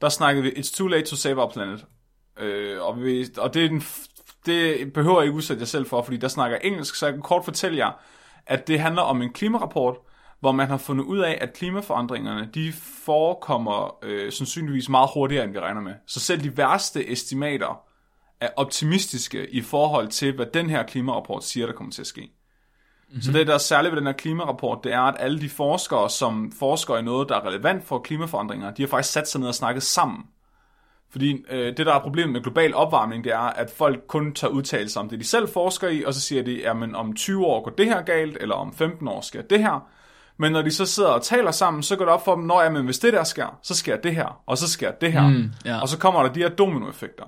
der 0.00 0.08
snakkede 0.08 0.42
vi 0.44 0.50
It's 0.50 0.76
too 0.76 0.86
late 0.86 1.06
to 1.06 1.16
save 1.16 1.42
our 1.42 1.50
planet. 1.50 1.84
Øh, 2.38 2.82
og 2.82 3.02
vi, 3.02 3.26
og 3.38 3.54
det, 3.54 3.64
er 3.64 3.68
den, 3.68 3.82
det 4.46 4.92
behøver 4.92 5.20
jeg 5.20 5.26
ikke 5.26 5.36
udsætte 5.36 5.60
jer 5.60 5.66
selv 5.66 5.86
for, 5.86 6.02
fordi 6.02 6.16
der 6.16 6.28
snakker 6.28 6.56
engelsk, 6.58 6.94
så 6.94 7.06
jeg 7.06 7.12
kan 7.12 7.22
kort 7.22 7.44
fortælle 7.44 7.78
jer, 7.78 7.92
at 8.46 8.68
det 8.68 8.80
handler 8.80 9.02
om 9.02 9.22
en 9.22 9.32
klimarapport, 9.32 9.96
hvor 10.40 10.52
man 10.52 10.68
har 10.68 10.76
fundet 10.76 11.04
ud 11.04 11.18
af, 11.18 11.38
at 11.40 11.52
klimaforandringerne, 11.52 12.50
de 12.54 12.72
forekommer 13.04 13.98
øh, 14.02 14.32
sandsynligvis 14.32 14.88
meget 14.88 15.10
hurtigere, 15.14 15.44
end 15.44 15.52
vi 15.52 15.58
regner 15.58 15.80
med. 15.80 15.94
Så 16.06 16.20
selv 16.20 16.42
de 16.42 16.56
værste 16.56 17.12
estimater 17.12 17.80
er 18.40 18.48
optimistiske 18.56 19.50
i 19.50 19.60
forhold 19.60 20.08
til, 20.08 20.34
hvad 20.34 20.46
den 20.46 20.70
her 20.70 20.82
klimarapport 20.82 21.44
siger, 21.44 21.66
der 21.66 21.72
kommer 21.72 21.92
til 21.92 22.02
at 22.02 22.06
ske. 22.06 22.20
Mm-hmm. 23.08 23.22
Så 23.22 23.32
det, 23.32 23.46
der 23.46 23.54
er 23.54 23.58
særligt 23.58 23.92
ved 23.92 23.98
den 23.98 24.06
her 24.06 24.14
klimarapport, 24.14 24.84
det 24.84 24.92
er, 24.92 25.00
at 25.00 25.14
alle 25.18 25.40
de 25.40 25.48
forskere, 25.48 26.10
som 26.10 26.52
forsker 26.58 26.96
i 26.96 27.02
noget, 27.02 27.28
der 27.28 27.36
er 27.36 27.46
relevant 27.46 27.84
for 27.84 27.98
klimaforandringer, 27.98 28.70
de 28.70 28.82
har 28.82 28.88
faktisk 28.88 29.12
sat 29.12 29.28
sig 29.28 29.40
ned 29.40 29.48
og 29.48 29.54
snakket 29.54 29.82
sammen. 29.82 30.24
Fordi 31.10 31.44
øh, 31.50 31.76
det, 31.76 31.86
der 31.86 31.94
er 31.94 32.00
problemet 32.00 32.32
med 32.32 32.42
global 32.42 32.74
opvarmning, 32.74 33.24
det 33.24 33.32
er, 33.32 33.38
at 33.38 33.70
folk 33.70 34.04
kun 34.08 34.34
tager 34.34 34.50
udtalelser 34.50 35.00
om 35.00 35.08
det, 35.08 35.20
de 35.20 35.24
selv 35.24 35.48
forsker 35.48 35.88
i, 35.88 36.04
og 36.04 36.14
så 36.14 36.20
siger 36.20 36.42
de, 36.42 36.68
at 36.68 36.94
om 36.94 37.14
20 37.14 37.46
år 37.46 37.62
går 37.64 37.70
det 37.70 37.86
her 37.86 38.02
galt, 38.02 38.36
eller 38.40 38.54
om 38.54 38.72
15 38.74 39.08
år 39.08 39.20
sker 39.20 39.42
det 39.42 39.58
her. 39.58 39.88
Men 40.38 40.52
når 40.52 40.62
de 40.62 40.70
så 40.70 40.86
sidder 40.86 41.08
og 41.08 41.22
taler 41.22 41.50
sammen, 41.50 41.82
så 41.82 41.96
går 41.96 42.04
det 42.04 42.14
op 42.14 42.24
for 42.24 42.34
dem, 42.34 42.44
når 42.44 42.62
jamen, 42.62 42.84
hvis 42.84 42.98
det 42.98 43.12
der 43.12 43.24
sker, 43.24 43.58
så 43.62 43.74
sker 43.74 43.96
det 43.96 44.14
her, 44.14 44.40
og 44.46 44.58
så 44.58 44.68
sker 44.68 44.90
det 44.90 45.12
her. 45.12 45.28
Mm, 45.28 45.50
ja. 45.64 45.80
Og 45.80 45.88
så 45.88 45.98
kommer 45.98 46.22
der 46.22 46.32
de 46.32 46.40
her 46.40 46.48
dominoeffekter. 46.48 47.24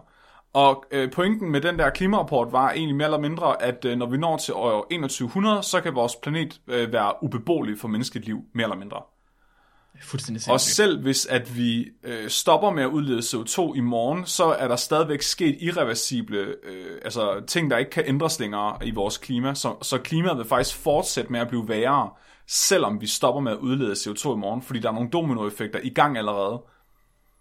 Og 0.52 0.84
øh, 0.90 1.10
pointen 1.10 1.50
med 1.50 1.60
den 1.60 1.78
der 1.78 1.90
klimarapport 1.90 2.52
var 2.52 2.70
egentlig 2.70 2.96
mere 2.96 3.06
eller 3.06 3.18
mindre, 3.18 3.62
at 3.62 3.84
øh, 3.84 3.98
når 3.98 4.06
vi 4.06 4.16
når 4.16 4.36
til 4.36 4.54
år 4.54 4.80
2100, 4.90 5.62
så 5.62 5.80
kan 5.80 5.94
vores 5.94 6.16
planet 6.22 6.60
øh, 6.68 6.92
være 6.92 7.12
ubeboelig 7.22 7.78
for 7.78 7.88
menneskeligt 7.88 8.26
liv, 8.26 8.40
mere 8.54 8.64
eller 8.64 8.76
mindre. 8.76 9.02
Fuldstændig 10.02 10.52
Og 10.52 10.60
selv 10.60 11.02
hvis 11.02 11.26
at 11.26 11.56
vi 11.56 11.88
øh, 12.04 12.28
stopper 12.28 12.70
med 12.70 12.82
at 12.82 12.88
udlede 12.88 13.18
CO2 13.18 13.74
i 13.76 13.80
morgen, 13.80 14.26
så 14.26 14.44
er 14.44 14.68
der 14.68 14.76
stadigvæk 14.76 15.22
sket 15.22 15.56
irreversible 15.60 16.38
øh, 16.38 16.98
altså 17.04 17.42
ting, 17.46 17.70
der 17.70 17.78
ikke 17.78 17.90
kan 17.90 18.04
ændres 18.06 18.40
længere 18.40 18.76
i 18.84 18.90
vores 18.90 19.18
klima. 19.18 19.54
Så, 19.54 19.74
så 19.82 19.98
klimaet 19.98 20.38
vil 20.38 20.46
faktisk 20.46 20.76
fortsætte 20.76 21.32
med 21.32 21.40
at 21.40 21.48
blive 21.48 21.68
værre, 21.68 22.10
selvom 22.52 23.00
vi 23.00 23.06
stopper 23.06 23.40
med 23.40 23.52
at 23.52 23.58
udlede 23.58 23.92
CO2 23.92 24.32
i 24.32 24.36
morgen, 24.36 24.62
fordi 24.62 24.80
der 24.80 24.88
er 24.88 24.92
nogle 24.92 25.10
dominoeffekter 25.10 25.80
i 25.82 25.88
gang 25.88 26.18
allerede. 26.18 26.62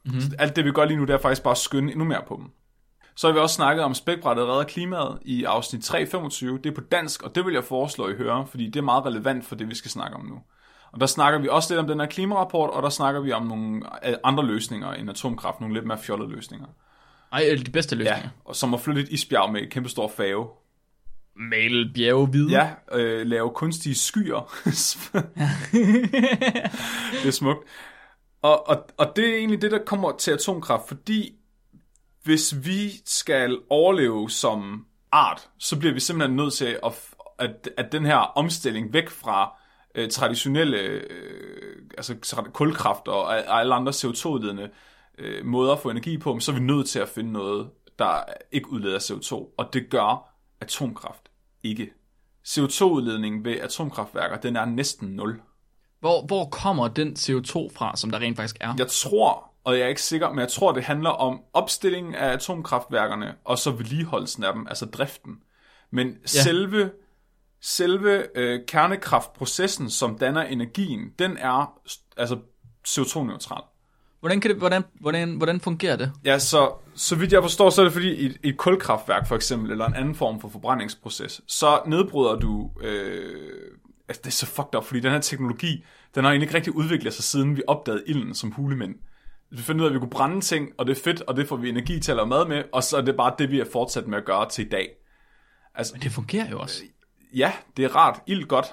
Mm-hmm. 0.05 0.21
Så 0.21 0.35
alt 0.39 0.55
det, 0.55 0.65
vi 0.65 0.71
gør 0.71 0.85
lige 0.85 0.97
nu, 0.97 1.05
det 1.05 1.13
er 1.13 1.17
faktisk 1.17 1.43
bare 1.43 1.51
at 1.51 1.57
skynde 1.57 1.91
endnu 1.91 2.05
mere 2.05 2.21
på 2.27 2.35
dem. 2.35 2.51
Så 3.15 3.27
har 3.27 3.33
vi 3.33 3.39
også 3.39 3.55
snakket 3.55 3.83
om 3.83 3.93
spækbrættet 3.93 4.47
redder 4.47 4.63
klimaet 4.63 5.19
i 5.21 5.43
afsnit 5.43 5.83
325. 5.83 6.57
Det 6.57 6.69
er 6.69 6.75
på 6.75 6.81
dansk, 6.81 7.23
og 7.23 7.35
det 7.35 7.45
vil 7.45 7.53
jeg 7.53 7.63
foreslå, 7.63 8.05
at 8.05 8.13
I 8.13 8.17
hører, 8.17 8.45
fordi 8.45 8.65
det 8.65 8.75
er 8.75 8.81
meget 8.83 9.05
relevant 9.05 9.45
for 9.45 9.55
det, 9.55 9.69
vi 9.69 9.75
skal 9.75 9.91
snakke 9.91 10.17
om 10.17 10.25
nu. 10.25 10.39
Og 10.91 10.99
der 10.99 11.05
snakker 11.05 11.39
vi 11.39 11.47
også 11.47 11.73
lidt 11.73 11.79
om 11.79 11.87
den 11.87 11.99
her 11.99 12.07
klimarapport, 12.07 12.69
og 12.69 12.83
der 12.83 12.89
snakker 12.89 13.21
vi 13.21 13.31
om 13.31 13.45
nogle 13.45 13.81
øh, 14.05 14.15
andre 14.23 14.45
løsninger 14.45 14.93
end 14.93 15.09
atomkraft, 15.09 15.59
nogle 15.59 15.75
lidt 15.75 15.85
mere 15.85 15.97
fjollede 15.97 16.29
løsninger. 16.29 16.67
Ej, 17.31 17.55
de 17.65 17.71
bedste 17.71 17.95
løsninger. 17.95 18.23
Ja, 18.23 18.29
og 18.45 18.55
som 18.55 18.73
at 18.73 18.79
flytte 18.79 19.01
et 19.01 19.09
isbjerg 19.09 19.51
med 19.51 19.61
et 19.61 19.69
kæmpe 19.69 19.89
stor 19.89 20.07
fave. 20.07 20.47
Male 21.35 21.91
bjerge 21.93 22.27
hvide. 22.27 22.51
Ja, 22.51 22.97
øh, 22.97 23.27
lave 23.27 23.49
kunstige 23.49 23.95
skyer. 23.95 24.53
det 27.21 27.27
er 27.27 27.31
smukt. 27.31 27.67
Og, 28.41 28.67
og, 28.69 28.87
og 28.97 29.13
det 29.15 29.29
er 29.29 29.37
egentlig 29.37 29.61
det, 29.61 29.71
der 29.71 29.79
kommer 29.85 30.11
til 30.17 30.31
atomkraft, 30.31 30.87
fordi 30.87 31.35
hvis 32.23 32.55
vi 32.65 32.91
skal 33.05 33.59
overleve 33.69 34.29
som 34.29 34.85
art, 35.11 35.49
så 35.57 35.79
bliver 35.79 35.93
vi 35.93 35.99
simpelthen 35.99 36.35
nødt 36.35 36.53
til 36.53 36.79
at, 36.85 36.93
at, 37.39 37.69
at 37.77 37.91
den 37.91 38.05
her 38.05 38.15
omstilling 38.15 38.93
væk 38.93 39.09
fra 39.09 39.57
øh, 39.95 40.09
traditionelle 40.09 40.77
øh, 40.77 41.75
altså 41.97 42.15
kulkraft 42.53 43.07
og, 43.07 43.23
og 43.23 43.59
alle 43.59 43.75
andre 43.75 43.91
CO2-ledende 43.91 44.69
øh, 45.17 45.45
måder 45.45 45.73
at 45.73 45.79
få 45.79 45.89
energi 45.89 46.17
på, 46.17 46.39
så 46.39 46.51
er 46.51 46.55
vi 46.55 46.61
nødt 46.61 46.87
til 46.87 46.99
at 46.99 47.09
finde 47.09 47.31
noget, 47.31 47.69
der 47.99 48.23
ikke 48.51 48.71
udleder 48.71 48.99
CO2, 48.99 49.33
og 49.57 49.73
det 49.73 49.89
gør 49.89 50.28
atomkraft 50.61 51.29
ikke. 51.63 51.93
CO2-udledningen 52.47 53.45
ved 53.45 53.59
atomkraftværker, 53.59 54.37
den 54.37 54.55
er 54.55 54.65
næsten 54.65 55.09
nul. 55.09 55.41
Hvor, 55.99 56.25
hvor 56.25 56.49
kommer 56.49 56.87
den 56.87 57.13
CO2 57.13 57.69
fra, 57.75 57.97
som 57.97 58.11
der 58.11 58.19
rent 58.19 58.35
faktisk 58.35 58.57
er? 58.59 58.73
Jeg 58.77 58.87
tror, 58.87 59.51
og 59.63 59.77
jeg 59.77 59.83
er 59.83 59.87
ikke 59.87 60.01
sikker, 60.01 60.29
men 60.29 60.39
jeg 60.39 60.49
tror, 60.49 60.71
det 60.71 60.83
handler 60.83 61.09
om 61.09 61.41
opstillingen 61.53 62.15
af 62.15 62.33
atomkraftværkerne, 62.33 63.35
og 63.45 63.57
så 63.57 63.71
vedligeholdelsen 63.71 64.43
af 64.43 64.53
dem, 64.53 64.67
altså 64.67 64.85
driften. 64.85 65.35
Men 65.91 66.07
ja. 66.07 66.27
selve, 66.27 66.91
selve 67.61 68.37
øh, 68.37 68.65
kernekraftprocessen, 68.67 69.89
som 69.89 70.17
danner 70.17 70.41
energien, 70.41 71.09
den 71.19 71.37
er 71.37 71.79
altså 72.17 72.37
CO2-neutral. 72.87 73.63
Hvordan, 74.19 74.41
kan 74.41 74.51
det, 74.51 74.57
hvordan, 74.57 74.83
hvordan, 74.99 75.35
hvordan 75.35 75.59
fungerer 75.59 75.95
det? 75.95 76.11
Ja, 76.25 76.39
så, 76.39 76.73
så 76.95 77.15
vidt 77.15 77.33
jeg 77.33 77.41
forstår, 77.41 77.69
så 77.69 77.81
er 77.81 77.85
det 77.85 77.93
fordi 77.93 78.27
i 78.27 78.37
et, 78.43 78.57
kulkraftværk 78.57 79.27
for 79.27 79.35
eksempel, 79.35 79.71
eller 79.71 79.85
en 79.85 79.95
anden 79.95 80.15
form 80.15 80.41
for 80.41 80.49
forbrændingsproces, 80.49 81.41
så 81.47 81.81
nedbryder 81.87 82.35
du... 82.35 82.71
Øh, 82.81 83.71
altså 84.07 84.21
det 84.23 84.27
er 84.27 84.31
så 84.31 84.45
fucked 84.45 84.75
up, 84.75 84.85
fordi 84.85 84.99
den 84.99 85.11
her 85.11 85.19
teknologi, 85.19 85.83
den 86.15 86.23
har 86.23 86.31
egentlig 86.31 86.45
ikke 86.45 86.55
rigtig 86.55 86.75
udviklet 86.75 87.13
sig, 87.13 87.23
siden 87.23 87.57
vi 87.57 87.61
opdagede 87.67 88.03
ilden 88.07 88.35
som 88.35 88.51
hulemænd. 88.51 88.95
Vi 89.51 89.57
fandt 89.57 89.81
ud 89.81 89.85
af, 89.85 89.89
at 89.89 89.93
vi 89.93 89.99
kunne 89.99 90.09
brænde 90.09 90.41
ting, 90.41 90.69
og 90.77 90.85
det 90.85 90.97
er 90.97 91.01
fedt, 91.03 91.21
og 91.21 91.35
det 91.35 91.47
får 91.47 91.55
vi 91.55 91.69
energi 91.69 91.99
til 91.99 92.11
at 92.11 92.15
lave 92.15 92.27
mad 92.27 92.47
med, 92.47 92.63
og 92.73 92.83
så 92.83 92.97
er 92.97 93.01
det 93.01 93.15
bare 93.17 93.33
det, 93.39 93.51
vi 93.51 93.57
har 93.57 93.67
fortsat 93.71 94.07
med 94.07 94.17
at 94.17 94.25
gøre 94.25 94.49
til 94.49 94.65
i 94.65 94.69
dag. 94.69 94.89
Altså, 95.75 95.93
Men 95.93 96.01
det 96.01 96.11
fungerer 96.11 96.49
jo 96.49 96.59
også. 96.59 96.83
Ja, 97.33 97.53
det 97.77 97.85
er 97.85 97.95
rart. 97.95 98.21
Ild 98.27 98.45
godt, 98.45 98.65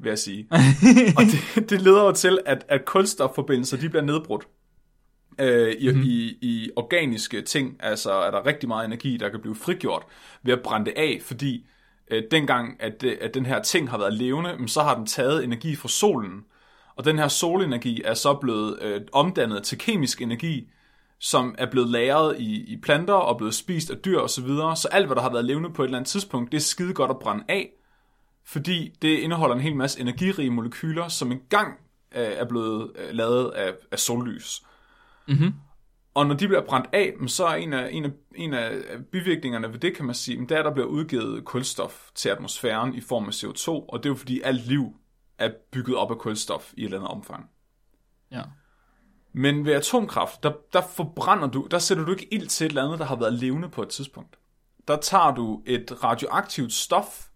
vil 0.00 0.08
jeg 0.08 0.18
sige. 0.18 0.48
og 1.18 1.22
det, 1.22 1.70
det 1.70 1.82
leder 1.82 2.04
jo 2.04 2.12
til, 2.12 2.38
at, 2.46 2.64
at 2.68 2.84
kulstofforbindelser, 2.84 3.76
de 3.76 3.88
bliver 3.88 4.02
nedbrudt 4.04 4.46
øh, 5.38 5.74
i, 5.78 5.92
mm. 5.92 6.02
i, 6.02 6.38
i 6.40 6.70
organiske 6.76 7.42
ting, 7.42 7.76
altså 7.80 8.12
er 8.12 8.30
der 8.30 8.46
rigtig 8.46 8.68
meget 8.68 8.84
energi, 8.84 9.16
der 9.16 9.28
kan 9.28 9.40
blive 9.40 9.54
frigjort 9.54 10.02
ved 10.42 10.52
at 10.52 10.62
brænde 10.62 10.86
det 10.86 10.94
af, 10.96 11.18
fordi 11.22 11.66
øh, 12.10 12.22
dengang, 12.30 12.76
at, 12.80 13.04
at 13.04 13.34
den 13.34 13.46
her 13.46 13.62
ting 13.62 13.90
har 13.90 13.98
været 13.98 14.14
levende, 14.14 14.68
så 14.68 14.82
har 14.82 14.94
den 14.94 15.06
taget 15.06 15.44
energi 15.44 15.76
fra 15.76 15.88
solen, 15.88 16.44
og 16.96 17.04
den 17.04 17.18
her 17.18 17.28
solenergi 17.28 18.02
er 18.04 18.14
så 18.14 18.34
blevet 18.34 18.82
øh, 18.82 19.00
omdannet 19.12 19.62
til 19.62 19.78
kemisk 19.78 20.22
energi, 20.22 20.68
som 21.18 21.54
er 21.58 21.70
blevet 21.70 21.88
lagret 21.88 22.36
i, 22.38 22.72
i 22.72 22.76
planter 22.76 23.14
og 23.14 23.36
blevet 23.36 23.54
spist 23.54 23.90
af 23.90 23.96
dyr 23.96 24.18
osv. 24.18 24.46
Så, 24.46 24.72
så 24.82 24.88
alt, 24.88 25.06
hvad 25.06 25.16
der 25.16 25.22
har 25.22 25.32
været 25.32 25.44
levende 25.44 25.70
på 25.70 25.82
et 25.82 25.86
eller 25.86 25.98
andet 25.98 26.10
tidspunkt, 26.10 26.52
det 26.52 26.58
er 26.58 26.62
skide 26.62 26.94
godt 26.94 27.10
at 27.10 27.18
brænde 27.18 27.44
af, 27.48 27.70
fordi 28.46 28.92
det 29.02 29.18
indeholder 29.18 29.54
en 29.54 29.60
hel 29.60 29.76
masse 29.76 30.00
energirige 30.00 30.50
molekyler, 30.50 31.08
som 31.08 31.32
engang 31.32 31.74
øh, 32.14 32.22
er 32.22 32.44
blevet 32.44 32.90
øh, 32.96 33.14
lavet 33.14 33.50
af, 33.50 33.72
af 33.92 33.98
sollys. 33.98 34.62
Mm-hmm. 35.28 35.52
Og 36.14 36.26
når 36.26 36.34
de 36.34 36.48
bliver 36.48 36.66
brændt 36.66 36.88
af, 36.92 37.14
så 37.26 37.46
er 37.46 37.54
en 37.54 37.72
af, 37.72 37.88
en 37.92 38.04
af, 38.04 38.10
en 38.34 38.54
af 38.54 38.72
bivirkningerne 39.12 39.72
ved 39.72 39.78
det, 39.78 39.96
kan 39.96 40.04
man 40.04 40.14
sige, 40.14 40.40
det 40.40 40.50
er, 40.50 40.58
at 40.58 40.64
der 40.64 40.72
bliver 40.72 40.86
udgivet 40.86 41.44
kulstof 41.44 42.10
til 42.14 42.28
atmosfæren 42.28 42.94
i 42.94 43.00
form 43.00 43.24
af 43.24 43.32
CO2, 43.32 43.68
og 43.68 44.02
det 44.02 44.06
er 44.06 44.10
jo 44.10 44.14
fordi 44.14 44.40
alt 44.40 44.66
liv 44.66 44.96
er 45.38 45.50
bygget 45.72 45.96
op 45.96 46.10
af 46.10 46.18
kulstof 46.18 46.72
i 46.76 46.80
et 46.80 46.84
eller 46.84 46.98
andet 46.98 47.10
omfang. 47.10 47.50
Ja. 48.30 48.42
Men 49.32 49.64
ved 49.64 49.72
atomkraft, 49.72 50.42
der, 50.42 50.52
der 50.72 50.80
forbrænder 50.80 51.46
du, 51.46 51.66
der 51.70 51.78
sætter 51.78 52.04
du 52.04 52.10
ikke 52.10 52.34
ild 52.34 52.46
til 52.46 52.64
et 52.64 52.68
eller 52.68 52.84
andet, 52.84 52.98
der 52.98 53.04
har 53.04 53.16
været 53.16 53.32
levende 53.32 53.68
på 53.68 53.82
et 53.82 53.88
tidspunkt. 53.88 54.38
Der 54.88 54.96
tager 54.96 55.34
du 55.34 55.62
et 55.66 56.04
radioaktivt 56.04 56.72
stof, 56.72 57.26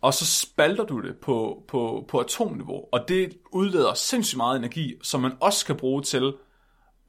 og 0.00 0.14
så 0.14 0.26
spalter 0.26 0.84
du 0.84 1.02
det 1.02 1.16
på, 1.16 1.64
på, 1.68 2.04
på 2.08 2.18
atomniveau, 2.18 2.84
og 2.92 3.08
det 3.08 3.38
udleder 3.52 3.94
sindssygt 3.94 4.36
meget 4.36 4.58
energi, 4.58 4.94
som 5.02 5.20
man 5.20 5.32
også 5.40 5.66
kan 5.66 5.76
bruge 5.76 6.02
til 6.02 6.34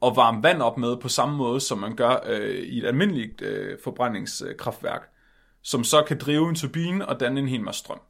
at 0.04 0.16
varme 0.16 0.42
vand 0.42 0.62
op 0.62 0.78
med 0.78 0.96
på 0.96 1.08
samme 1.08 1.36
måde, 1.36 1.60
som 1.60 1.78
man 1.78 1.96
gør 1.96 2.16
øh, 2.26 2.58
i 2.58 2.78
et 2.78 2.86
almindeligt 2.86 3.42
øh, 3.42 3.78
forbrændingskraftværk, 3.84 5.02
som 5.62 5.84
så 5.84 6.02
kan 6.02 6.18
drive 6.18 6.48
en 6.48 6.54
turbine 6.54 7.08
og 7.08 7.20
danne 7.20 7.40
en 7.40 7.48
hel 7.48 7.60
masse 7.60 7.78
strøm. 7.78 8.00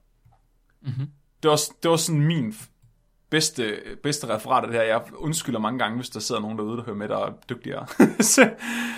Mm-hmm. 0.82 1.06
Det, 1.42 1.50
var, 1.50 1.60
det 1.82 1.90
var 1.90 1.96
sådan 1.96 2.20
min 2.20 2.54
bedste, 3.30 3.76
bedste 4.02 4.34
referat 4.34 4.64
af 4.64 4.70
det 4.70 4.80
her. 4.80 4.86
Jeg 4.86 5.02
undskylder 5.14 5.58
mange 5.58 5.78
gange, 5.78 5.96
hvis 5.96 6.10
der 6.10 6.20
sidder 6.20 6.40
nogen 6.40 6.58
derude, 6.58 6.76
der 6.76 6.82
hører 6.82 6.96
med, 6.96 7.08
der 7.08 7.18
er 7.18 7.32
dygtigere. 7.48 7.86
så, 8.20 8.50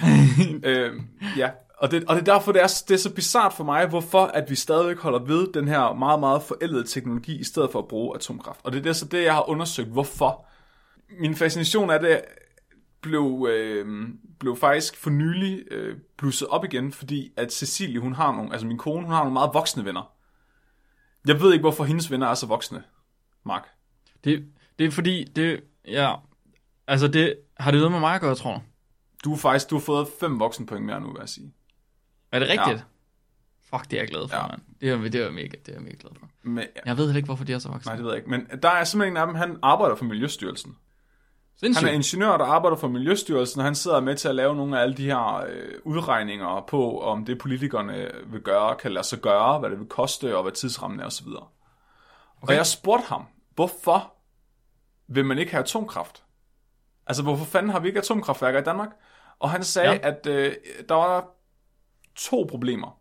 øh, 0.71 0.93
ja, 1.37 1.51
og 1.79 1.91
det, 1.91 2.05
og 2.09 2.17
det 2.17 2.29
er 2.29 2.35
derfor, 2.35 2.53
det 2.53 2.63
er, 2.63 2.83
det 2.89 2.95
er 2.95 2.99
så 2.99 3.15
bizart 3.15 3.53
for 3.53 3.65
mig, 3.65 3.87
hvorfor 3.87 4.25
at 4.25 4.51
vi 4.51 4.55
stadigvæk 4.55 4.99
holder 4.99 5.19
ved 5.19 5.53
den 5.53 5.69
her 5.69 5.95
meget, 5.95 6.21
meget 6.21 6.43
forældede 6.43 6.85
teknologi, 6.85 7.41
i 7.41 7.45
stedet 7.45 7.73
for 7.73 7.79
at 7.79 7.89
bruge 7.89 8.17
atomkraft. 8.17 8.61
Og 8.63 8.73
det 8.73 8.87
er 8.87 8.93
så 8.93 9.05
det, 9.05 9.25
jeg 9.25 9.35
har 9.35 9.49
undersøgt, 9.49 9.89
hvorfor. 9.89 10.47
Min 11.21 11.35
fascination 11.35 11.91
af 11.91 12.01
det 12.01 12.21
blev, 13.05 13.47
øh, 13.51 14.09
blev 14.39 14.57
faktisk 14.57 14.97
for 14.97 15.11
nylig 15.11 15.65
øh, 15.71 15.97
blusset 16.17 16.49
op 16.49 16.65
igen, 16.65 16.93
fordi 16.93 17.33
at 17.37 17.53
Cecilie, 17.53 18.01
hun 18.01 18.13
har 18.13 18.33
nogle, 18.33 18.53
altså 18.53 18.67
min 18.67 18.79
kone, 18.79 19.05
hun 19.05 19.15
har 19.15 19.23
nogle 19.23 19.33
meget 19.33 19.51
voksne 19.55 19.85
venner. 19.85 20.13
Jeg 21.27 21.41
ved 21.41 21.53
ikke, 21.53 21.63
hvorfor 21.63 21.85
hendes 21.85 22.11
venner 22.11 22.27
er 22.27 22.35
så 22.35 22.47
voksne, 22.47 22.83
Mark. 23.45 23.69
Det, 24.25 24.47
det 24.79 24.87
er 24.87 24.91
fordi, 24.91 25.25
det, 25.25 25.65
ja, 25.89 26.15
altså 26.87 27.09
det, 27.09 27.37
har 27.61 27.71
det 27.71 27.79
noget 27.79 27.93
med 27.93 28.01
mig 28.01 28.15
at 28.15 28.21
gøre, 28.21 28.35
tror 28.35 28.51
jeg? 28.51 28.61
Du 29.25 29.31
har 29.31 29.37
faktisk, 29.37 29.71
du 29.71 29.75
har 29.75 29.81
fået 29.81 30.09
fem 30.21 30.39
point 30.39 30.85
mere 30.85 31.01
nu, 31.01 31.07
vil 31.07 31.17
jeg 31.21 31.29
sige. 31.29 31.53
Er 32.33 32.39
det 32.39 32.49
rigtigt? 32.49 32.79
Ja. 32.79 33.77
Fuck, 33.77 33.91
det 33.91 33.97
er 33.97 34.01
jeg 34.01 34.09
glad 34.09 34.29
for, 34.29 34.37
ja. 34.37 34.47
mand. 34.47 34.61
Det 34.81 34.91
er, 34.91 34.97
det 34.97 35.15
er 35.15 35.31
mega, 35.31 35.57
det 35.67 35.77
er 35.77 35.81
mega 35.81 35.95
glad 36.01 36.13
for. 36.19 36.29
Men, 36.43 36.65
ja. 36.77 36.81
Jeg 36.87 36.97
ved 36.97 37.05
heller 37.05 37.17
ikke, 37.17 37.27
hvorfor 37.27 37.45
de 37.45 37.53
er 37.53 37.59
så 37.59 37.69
voksne. 37.69 37.89
Nej, 37.89 37.97
det 37.97 38.05
ved 38.05 38.13
jeg 38.13 38.19
ikke. 38.19 38.31
Men 38.31 38.47
der 38.63 38.69
er 38.69 38.85
simpelthen 38.85 39.17
en 39.17 39.21
af 39.21 39.27
dem, 39.27 39.35
han 39.35 39.59
arbejder 39.63 39.97
for 39.97 40.05
Miljøstyrelsen. 40.05 40.77
Sindssygt. 41.57 41.87
Han 41.87 41.95
er 41.95 41.97
ingeniør, 41.99 42.37
der 42.37 42.45
arbejder 42.45 42.77
for 42.77 42.89
Miljøstyrelsen, 42.89 43.61
og 43.61 43.65
han 43.65 43.75
sidder 43.75 44.01
med 44.01 44.17
til 44.17 44.29
at 44.29 44.35
lave 44.35 44.57
nogle 44.57 44.79
af 44.79 44.83
alle 44.83 44.97
de 44.97 45.05
her 45.05 45.45
øh, 45.49 45.73
udregninger 45.85 46.65
på, 46.69 47.01
om 47.01 47.25
det 47.25 47.39
politikerne 47.39 48.11
vil 48.27 48.41
gøre, 48.41 48.77
kan 48.77 48.93
lade 48.93 49.05
sig 49.07 49.19
gøre, 49.19 49.59
hvad 49.59 49.71
det 49.71 49.79
vil 49.79 49.89
koste, 49.89 50.37
og 50.37 50.43
hvad 50.43 50.53
tidsrammen 50.53 51.01
er 51.01 51.07
osv. 51.07 51.27
Okay. 51.29 52.53
Og 52.53 52.55
jeg 52.55 52.67
spurgte 52.67 53.09
ham, 53.09 53.27
hvorfor 53.55 54.15
vil 55.09 55.25
man 55.25 55.39
ikke 55.39 55.53
have 55.53 55.63
atomkraft? 55.63 56.25
Altså, 57.07 57.23
hvorfor 57.23 57.45
fanden 57.45 57.71
har 57.71 57.81
vi 57.81 57.89
ikke 57.89 58.01
atomkraftværker 58.01 58.61
i 58.61 58.65
Danmark? 58.65 58.91
Og 59.39 59.51
han 59.51 59.65
sagde, 59.65 59.91
ja. 59.93 60.09
at 60.09 60.27
øh, 60.27 60.55
der 60.89 60.95
var 60.95 61.27
to 62.17 62.47
problemer. 62.51 63.01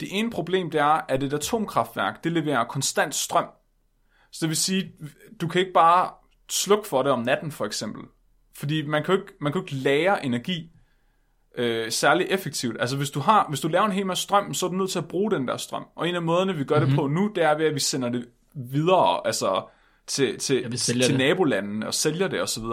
Det 0.00 0.08
ene 0.18 0.30
problem, 0.30 0.70
det 0.70 0.80
er, 0.80 1.00
at 1.08 1.22
et 1.22 1.32
atomkraftværk, 1.32 2.24
det 2.24 2.32
leverer 2.32 2.64
konstant 2.64 3.14
strøm. 3.14 3.48
Så 4.30 4.38
det 4.40 4.48
vil 4.48 4.56
sige, 4.56 4.92
du 5.40 5.48
kan 5.48 5.60
ikke 5.60 5.72
bare 5.72 6.10
slukke 6.50 6.88
for 6.88 7.02
det 7.02 7.12
om 7.12 7.20
natten, 7.20 7.52
for 7.52 7.64
eksempel. 7.64 8.02
Fordi 8.56 8.86
man 8.86 9.04
kan 9.04 9.14
jo 9.14 9.20
ikke, 9.20 9.32
man 9.40 9.52
kan 9.52 9.60
jo 9.60 9.64
ikke 9.64 9.74
lære 9.74 10.24
energi 10.24 10.70
øh, 11.58 11.92
særlig 11.92 12.26
effektivt. 12.30 12.76
Altså 12.80 12.96
hvis 12.96 13.10
du, 13.10 13.20
har, 13.20 13.46
hvis 13.48 13.60
du 13.60 13.68
laver 13.68 13.84
en 13.84 13.92
hel 13.92 14.06
masse 14.06 14.22
strøm, 14.22 14.54
så 14.54 14.66
er 14.66 14.70
du 14.70 14.76
nødt 14.76 14.90
til 14.90 14.98
at 14.98 15.08
bruge 15.08 15.30
den 15.30 15.48
der 15.48 15.56
strøm. 15.56 15.84
Og 15.96 16.08
en 16.08 16.14
af 16.14 16.22
måderne, 16.22 16.54
vi 16.54 16.64
gør 16.64 16.78
mm-hmm. 16.78 16.90
det 16.90 16.98
på 16.98 17.06
nu, 17.06 17.32
det 17.34 17.44
er 17.44 17.54
ved, 17.54 17.66
at 17.66 17.74
vi 17.74 17.80
sender 17.80 18.08
det 18.08 18.26
videre, 18.54 19.26
altså 19.26 19.64
til, 20.06 20.38
til, 20.38 20.60
ja, 20.62 20.76
til 20.76 21.00
det. 21.00 21.18
nabolandene 21.18 21.86
og 21.86 21.94
sælger 21.94 22.28
det 22.28 22.42
osv. 22.42 22.64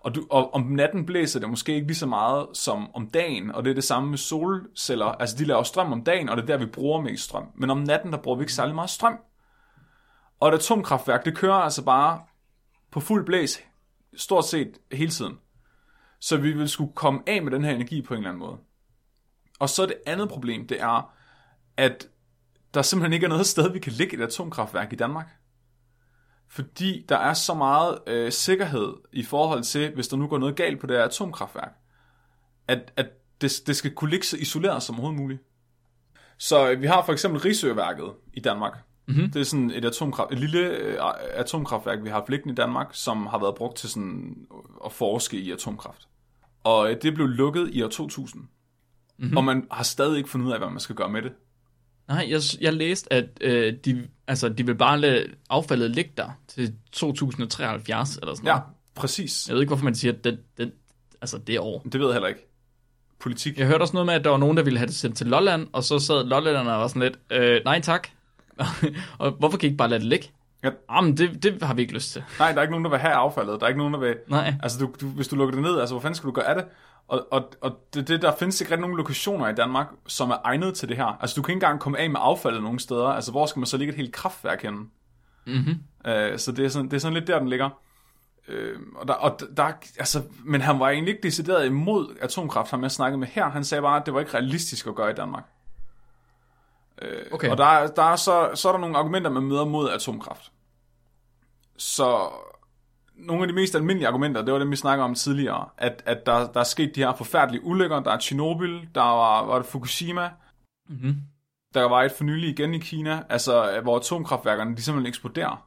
Og, 0.00 0.14
du, 0.14 0.26
og 0.30 0.54
om 0.54 0.62
natten 0.62 1.06
blæser 1.06 1.40
det 1.40 1.50
måske 1.50 1.74
ikke 1.74 1.86
lige 1.86 1.96
så 1.96 2.06
meget 2.06 2.46
som 2.52 2.94
om 2.94 3.10
dagen, 3.10 3.50
og 3.54 3.64
det 3.64 3.70
er 3.70 3.74
det 3.74 3.84
samme 3.84 4.10
med 4.10 4.18
solceller. 4.18 5.06
Altså 5.06 5.36
de 5.38 5.44
laver 5.44 5.62
strøm 5.62 5.92
om 5.92 6.04
dagen, 6.04 6.28
og 6.28 6.36
det 6.36 6.42
er 6.42 6.46
der, 6.46 6.56
vi 6.56 6.66
bruger 6.66 7.00
mest 7.00 7.24
strøm. 7.24 7.46
Men 7.54 7.70
om 7.70 7.78
natten, 7.78 8.12
der 8.12 8.18
bruger 8.18 8.38
vi 8.38 8.42
ikke 8.42 8.52
særlig 8.52 8.74
meget 8.74 8.90
strøm. 8.90 9.18
Og 10.40 10.48
et 10.48 10.54
atomkraftværk, 10.54 11.24
det 11.24 11.36
kører 11.36 11.54
altså 11.54 11.84
bare 11.84 12.20
på 12.94 13.00
fuld 13.00 13.26
blæs 13.26 13.64
stort 14.16 14.44
set 14.44 14.78
hele 14.92 15.10
tiden. 15.10 15.38
Så 16.20 16.36
vi 16.36 16.52
vil 16.52 16.68
skulle 16.68 16.92
komme 16.94 17.20
af 17.26 17.42
med 17.42 17.52
den 17.52 17.64
her 17.64 17.74
energi 17.74 18.02
på 18.02 18.14
en 18.14 18.18
eller 18.18 18.30
anden 18.30 18.40
måde. 18.40 18.56
Og 19.58 19.68
så 19.68 19.86
det 19.86 19.96
andet 20.06 20.28
problem, 20.28 20.66
det 20.66 20.80
er, 20.80 21.14
at 21.76 22.08
der 22.74 22.82
simpelthen 22.82 23.12
ikke 23.12 23.24
er 23.24 23.28
noget 23.28 23.46
sted, 23.46 23.72
vi 23.72 23.78
kan 23.78 23.92
ligge 23.92 24.16
et 24.16 24.22
atomkraftværk 24.22 24.92
i 24.92 24.96
Danmark. 24.96 25.28
Fordi 26.48 27.06
der 27.08 27.16
er 27.16 27.34
så 27.34 27.54
meget 27.54 27.98
øh, 28.06 28.32
sikkerhed 28.32 28.94
i 29.12 29.22
forhold 29.22 29.62
til, 29.62 29.94
hvis 29.94 30.08
der 30.08 30.16
nu 30.16 30.26
går 30.26 30.38
noget 30.38 30.56
galt 30.56 30.80
på 30.80 30.86
det 30.86 30.96
her 30.96 31.04
atomkraftværk, 31.04 31.72
at, 32.68 32.92
at 32.96 33.06
det, 33.40 33.52
det 33.66 33.76
skal 33.76 33.94
kunne 33.94 34.10
ligge 34.10 34.26
så 34.26 34.36
isoleret 34.36 34.82
som 34.82 34.94
overhovedet 34.94 35.20
muligt. 35.20 35.42
Så 36.38 36.70
øh, 36.70 36.82
vi 36.82 36.86
har 36.86 37.04
for 37.04 37.12
eksempel 37.12 37.40
Risøværket 37.40 38.12
i 38.32 38.40
Danmark, 38.40 38.78
Mm-hmm. 39.06 39.30
Det 39.30 39.40
er 39.40 39.44
sådan 39.44 39.70
et, 39.70 39.84
atomkraft, 39.84 40.32
et 40.32 40.38
lille 40.38 40.58
øh, 40.58 40.98
atomkraftværk, 41.34 41.98
vi 42.02 42.08
har 42.08 42.14
haft 42.14 42.28
liggende 42.28 42.52
i 42.52 42.54
Danmark, 42.54 42.88
som 42.92 43.26
har 43.26 43.38
været 43.38 43.54
brugt 43.54 43.76
til 43.76 43.88
sådan 43.88 44.36
at 44.84 44.92
forske 44.92 45.36
i 45.36 45.50
atomkraft. 45.50 46.08
Og 46.64 46.90
øh, 46.90 46.96
det 47.02 47.14
blev 47.14 47.26
lukket 47.26 47.70
i 47.72 47.82
år 47.82 47.88
2000. 47.88 48.42
Mm-hmm. 49.18 49.36
Og 49.36 49.44
man 49.44 49.66
har 49.70 49.84
stadig 49.84 50.16
ikke 50.16 50.30
fundet 50.30 50.46
ud 50.46 50.52
af, 50.52 50.58
hvad 50.58 50.70
man 50.70 50.80
skal 50.80 50.96
gøre 50.96 51.08
med 51.08 51.22
det. 51.22 51.32
Nej, 52.08 52.26
jeg, 52.28 52.40
jeg 52.60 52.72
læste, 52.72 53.12
at 53.12 53.24
øh, 53.40 53.74
de, 53.84 54.08
altså, 54.26 54.48
de 54.48 54.66
vil 54.66 54.74
bare 54.74 55.00
lade 55.00 55.26
affaldet 55.50 55.90
ligge 55.90 56.12
der 56.16 56.30
til 56.48 56.74
2073 56.92 58.16
eller 58.16 58.34
sådan 58.34 58.44
noget. 58.44 58.58
Ja, 58.58 58.62
præcis. 58.94 59.48
Jeg 59.48 59.54
ved 59.54 59.62
ikke, 59.62 59.70
hvorfor 59.70 59.84
man 59.84 59.94
siger, 59.94 60.12
at 60.12 60.24
det, 60.24 60.38
det, 60.58 60.72
altså 61.20 61.38
det 61.38 61.58
år. 61.58 61.82
Det 61.92 62.00
ved 62.00 62.06
jeg 62.06 62.14
heller 62.14 62.28
ikke. 62.28 62.48
politik. 63.20 63.58
Jeg 63.58 63.66
hørte 63.66 63.82
også 63.82 63.94
noget 63.94 64.06
med, 64.06 64.14
at 64.14 64.24
der 64.24 64.30
var 64.30 64.36
nogen, 64.38 64.56
der 64.56 64.62
ville 64.62 64.78
have 64.78 64.86
det 64.86 64.94
sendt 64.94 65.16
til 65.16 65.26
Lolland, 65.26 65.68
og 65.72 65.84
så 65.84 65.98
sad 65.98 66.24
Lollanderne 66.24 66.72
og 66.72 66.80
var 66.80 66.88
sådan 66.88 67.02
lidt, 67.02 67.18
øh, 67.30 67.60
nej 67.64 67.80
tak. 67.80 68.08
og 69.18 69.30
hvorfor 69.30 69.58
kan 69.58 69.66
I 69.66 69.70
ikke 69.70 69.78
bare 69.78 69.88
lade 69.88 70.00
det 70.00 70.08
ligge? 70.08 70.30
Ja. 70.64 70.70
Jamen, 70.90 71.16
det, 71.16 71.42
det 71.42 71.62
har 71.62 71.74
vi 71.74 71.82
ikke 71.82 71.94
lyst 71.94 72.12
til. 72.12 72.24
Nej, 72.38 72.52
der 72.52 72.58
er 72.58 72.62
ikke 72.62 72.72
nogen, 72.72 72.84
der 72.84 72.90
vil 72.90 72.98
have 72.98 73.14
affaldet. 73.14 73.60
Der 73.60 73.66
er 73.66 73.68
ikke 73.68 73.78
nogen, 73.78 73.94
der 73.94 74.00
vil... 74.00 74.16
Nej. 74.28 74.54
Altså, 74.62 74.78
du, 74.78 74.94
du, 75.00 75.06
hvis 75.06 75.28
du 75.28 75.36
lukker 75.36 75.54
det 75.54 75.62
ned, 75.62 75.80
altså, 75.80 75.94
hvor 75.94 76.00
fanden 76.00 76.14
skal 76.14 76.26
du 76.26 76.32
gøre 76.32 76.48
af 76.48 76.54
det? 76.54 76.64
Og, 77.08 77.26
og, 77.30 77.50
og 77.60 77.78
det, 77.94 78.08
det, 78.08 78.22
der 78.22 78.32
findes 78.38 78.60
ikke 78.60 78.70
rigtig 78.70 78.80
nogen 78.80 78.96
lokationer 78.96 79.48
i 79.48 79.54
Danmark, 79.54 79.86
som 80.06 80.30
er 80.30 80.36
egnet 80.44 80.74
til 80.74 80.88
det 80.88 80.96
her. 80.96 81.18
Altså, 81.20 81.34
du 81.36 81.42
kan 81.42 81.52
ikke 81.52 81.56
engang 81.56 81.80
komme 81.80 81.98
af 81.98 82.10
med 82.10 82.20
affaldet 82.22 82.62
nogen 82.62 82.78
steder. 82.78 83.06
Altså, 83.06 83.30
hvor 83.30 83.46
skal 83.46 83.60
man 83.60 83.66
så 83.66 83.76
ligge 83.76 83.92
et 83.92 83.96
helt 83.96 84.12
kraftværk 84.12 84.62
henne? 84.62 84.80
Mm-hmm. 85.46 86.10
Øh, 86.10 86.38
så 86.38 86.52
det 86.52 86.64
er, 86.64 86.68
sådan, 86.68 86.90
det 86.90 86.96
er 86.96 87.00
sådan 87.00 87.14
lidt 87.14 87.26
der, 87.26 87.38
den 87.38 87.48
ligger. 87.48 87.70
Øh, 88.48 88.78
og 88.94 89.08
der, 89.08 89.14
og 89.14 89.40
der, 89.56 89.72
altså, 89.98 90.22
men 90.44 90.60
han 90.60 90.80
var 90.80 90.88
egentlig 90.88 91.14
ikke 91.14 91.22
decideret 91.22 91.66
imod 91.66 92.16
atomkraft, 92.20 92.70
ham 92.70 92.82
jeg 92.82 92.90
snakkede 92.90 93.18
med 93.18 93.28
her. 93.28 93.50
Han 93.50 93.64
sagde 93.64 93.82
bare, 93.82 94.00
at 94.00 94.06
det 94.06 94.14
var 94.14 94.20
ikke 94.20 94.34
realistisk 94.34 94.86
at 94.86 94.94
gøre 94.94 95.10
i 95.10 95.14
Danmark. 95.14 95.44
Øh, 97.02 97.22
Okay. 97.32 97.50
Og 97.50 97.58
der, 97.58 97.64
er- 97.64 97.86
der 97.86 98.02
er 98.02 98.16
så, 98.16 98.50
så 98.54 98.68
er 98.68 98.72
der 98.72 98.80
nogle 98.80 98.98
argumenter, 98.98 99.30
man 99.30 99.42
møder 99.42 99.64
mod 99.64 99.90
atomkraft. 99.90 100.52
Så 101.76 102.28
nogle 103.14 103.42
af 103.42 103.48
de 103.48 103.54
mest 103.54 103.74
almindelige 103.74 104.08
argumenter, 104.08 104.42
det 104.42 104.52
var 104.52 104.58
dem, 104.58 104.70
vi 104.70 104.76
snakkede 104.76 105.04
om 105.04 105.14
tidligere, 105.14 105.68
at, 105.78 106.02
at 106.06 106.26
der, 106.26 106.52
der 106.52 106.60
er 106.60 106.64
sket 106.64 106.92
de 106.94 107.00
her 107.00 107.14
forfærdelige 107.14 107.64
ulykker. 107.64 108.00
Der 108.00 108.10
er 108.10 108.18
Tjernobyl, 108.18 108.80
der 108.94 109.00
var, 109.00 109.44
var 109.44 109.56
det 109.56 109.66
Fukushima, 109.66 110.30
Mm-hmm. 110.88 111.16
der 111.74 111.82
var 111.84 112.02
et 112.02 112.12
for 112.12 112.24
nylig 112.24 112.48
igen 112.50 112.74
i 112.74 112.78
Kina, 112.78 113.22
altså 113.28 113.80
hvor 113.82 113.96
atomkraftværkerne 113.96 114.76
de 114.76 114.82
simpelthen 114.82 115.08
eksploderer. 115.08 115.66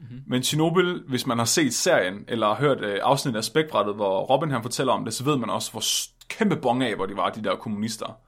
Mm-hmm. 0.00 0.22
Men 0.26 0.42
Chernobyl, 0.42 1.00
hvis 1.08 1.26
man 1.26 1.38
har 1.38 1.44
set 1.44 1.74
serien, 1.74 2.24
eller 2.28 2.46
har 2.46 2.54
hørt 2.54 2.80
øh, 2.80 3.00
afsnit 3.02 3.36
af 3.36 3.44
Spækbrættet, 3.44 3.94
hvor 3.94 4.20
Robin 4.20 4.50
han 4.50 4.62
fortæller 4.62 4.92
om 4.92 5.04
det, 5.04 5.14
så 5.14 5.24
ved 5.24 5.36
man 5.36 5.50
også, 5.50 5.70
hvor 5.72 5.82
kæmpe 6.28 6.56
bongaber 6.56 7.06
de 7.06 7.16
var, 7.16 7.30
de 7.30 7.44
der 7.44 7.56
kommunister. 7.56 8.18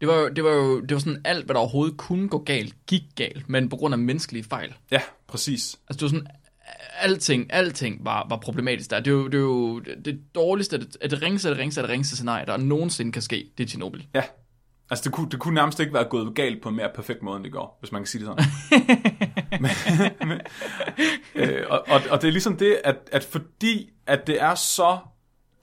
Det 0.00 0.08
var 0.08 0.14
jo, 0.14 0.28
det 0.28 0.44
var 0.44 0.50
jo 0.50 0.80
det 0.80 0.94
var 0.94 0.98
sådan 0.98 1.20
alt, 1.24 1.44
hvad 1.44 1.54
der 1.54 1.60
overhovedet 1.60 1.96
kunne 1.96 2.28
gå 2.28 2.38
galt, 2.38 2.74
gik 2.86 3.02
galt, 3.16 3.48
men 3.48 3.68
på 3.68 3.76
grund 3.76 3.94
af 3.94 3.98
menneskelige 3.98 4.44
fejl. 4.44 4.74
Ja, 4.90 5.00
præcis. 5.26 5.78
Altså 5.88 5.98
det 5.98 6.02
var 6.02 6.08
sådan, 6.08 6.26
alting, 7.00 7.52
alting 7.52 8.04
var, 8.04 8.26
var 8.28 8.36
problematisk 8.36 8.90
der. 8.90 9.00
Det 9.00 9.06
er 9.06 9.14
jo 9.14 9.26
det, 9.26 9.34
er 9.34 9.40
jo 9.40 9.80
det 9.80 10.20
dårligste, 10.34 10.78
det, 10.78 10.96
det 11.10 11.22
ringeste, 11.22 11.50
det 11.50 11.58
ringeste, 11.58 11.82
det 11.82 11.90
ringeste 11.90 12.16
scenarie, 12.16 12.46
der 12.46 12.56
nogensinde 12.56 13.12
kan 13.12 13.22
ske, 13.22 13.50
det 13.58 13.64
er 13.64 13.68
Tjernobyl. 13.68 14.02
Ja. 14.14 14.22
Altså, 14.90 15.04
det 15.04 15.12
kunne, 15.12 15.30
det 15.30 15.40
kunne 15.40 15.54
nærmest 15.54 15.80
ikke 15.80 15.94
være 15.94 16.04
gået 16.04 16.34
galt 16.34 16.62
på 16.62 16.68
en 16.68 16.76
mere 16.76 16.90
perfekt 16.94 17.22
måde, 17.22 17.36
end 17.36 17.44
det 17.44 17.52
går, 17.52 17.78
hvis 17.80 17.92
man 17.92 18.00
kan 18.02 18.06
sige 18.06 18.26
det 18.26 18.26
sådan. 18.26 18.44
men, 19.62 19.70
men, 20.28 20.40
øh, 21.34 21.64
og, 21.68 21.84
og, 21.88 22.00
og 22.10 22.22
det 22.22 22.28
er 22.28 22.32
ligesom 22.32 22.56
det, 22.56 22.78
at, 22.84 22.96
at 23.12 23.24
fordi 23.24 23.90
at 24.06 24.26
det 24.26 24.42
er 24.42 24.54
så 24.54 24.98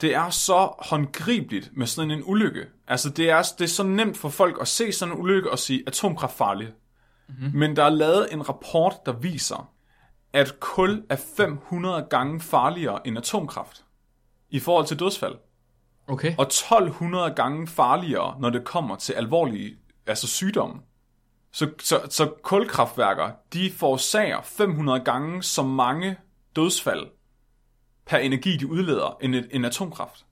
det 0.02 0.14
er 0.14 0.30
så 0.30 0.74
håndgribeligt 0.78 1.70
med 1.76 1.86
sådan 1.86 2.10
en 2.10 2.22
ulykke. 2.24 2.66
Altså, 2.88 3.10
det 3.10 3.30
er, 3.30 3.42
det 3.58 3.64
er 3.64 3.68
så 3.68 3.82
nemt 3.82 4.16
for 4.16 4.28
folk 4.28 4.60
at 4.60 4.68
se 4.68 4.92
sådan 4.92 5.14
en 5.14 5.20
ulykke 5.20 5.50
og 5.50 5.58
sige, 5.58 5.82
atomkraft 5.86 6.36
farlig. 6.36 6.68
Mm-hmm. 7.28 7.58
Men 7.58 7.76
der 7.76 7.84
er 7.84 7.90
lavet 7.90 8.32
en 8.32 8.48
rapport, 8.48 8.94
der 9.06 9.12
viser, 9.12 9.72
at 10.32 10.60
kul 10.60 11.04
er 11.08 11.16
500 11.36 12.06
gange 12.10 12.40
farligere 12.40 13.06
end 13.06 13.18
atomkraft 13.18 13.84
i 14.50 14.58
forhold 14.58 14.86
til 14.86 14.98
dødsfald 14.98 15.34
Okay. 16.06 16.34
og 16.38 16.42
1200 16.42 17.34
gange 17.34 17.66
farligere, 17.66 18.40
når 18.40 18.50
det 18.50 18.64
kommer 18.64 18.96
til 18.96 19.12
alvorlige 19.12 19.76
altså 20.06 20.26
sygdomme. 20.26 20.80
Så, 21.52 21.70
så, 21.80 22.00
så 22.10 22.32
kulkraftværker, 22.42 23.30
de 23.52 23.72
forårsager 23.72 24.42
500 24.42 25.00
gange 25.00 25.42
så 25.42 25.62
mange 25.62 26.16
dødsfald 26.56 27.06
per 28.06 28.18
energi, 28.18 28.56
de 28.56 28.66
udleder, 28.66 29.18
end, 29.20 29.34
et, 29.34 29.48
end 29.50 29.66
atomkraft. 29.66 30.24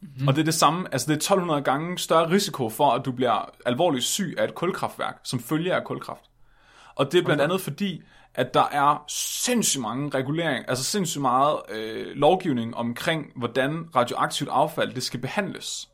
Mm-hmm. 0.00 0.28
Og 0.28 0.34
det 0.34 0.40
er 0.40 0.44
det 0.44 0.54
samme, 0.54 0.88
altså 0.92 1.06
det 1.06 1.12
er 1.12 1.16
1200 1.16 1.62
gange 1.62 1.98
større 1.98 2.30
risiko 2.30 2.70
for, 2.70 2.90
at 2.90 3.04
du 3.04 3.12
bliver 3.12 3.50
alvorligt 3.66 4.04
syg 4.04 4.34
af 4.38 4.44
et 4.44 4.54
kulkraftværk, 4.54 5.20
som 5.24 5.40
følger 5.40 5.76
af 5.76 5.84
kulkraft. 5.84 6.24
Og 6.94 7.12
det 7.12 7.20
er 7.20 7.24
blandt 7.24 7.42
andet 7.42 7.60
fordi, 7.60 8.02
at 8.34 8.54
der 8.54 8.64
er 8.72 9.04
sindssygt 9.08 9.82
mange 9.82 10.08
regulering, 10.08 10.64
altså 10.68 10.84
sindssygt 10.84 11.22
meget 11.22 11.56
øh, 11.68 12.06
lovgivning 12.16 12.76
omkring, 12.76 13.26
hvordan 13.36 13.86
radioaktivt 13.96 14.50
affald 14.52 14.94
det 14.94 15.02
skal 15.02 15.20
behandles. 15.20 15.88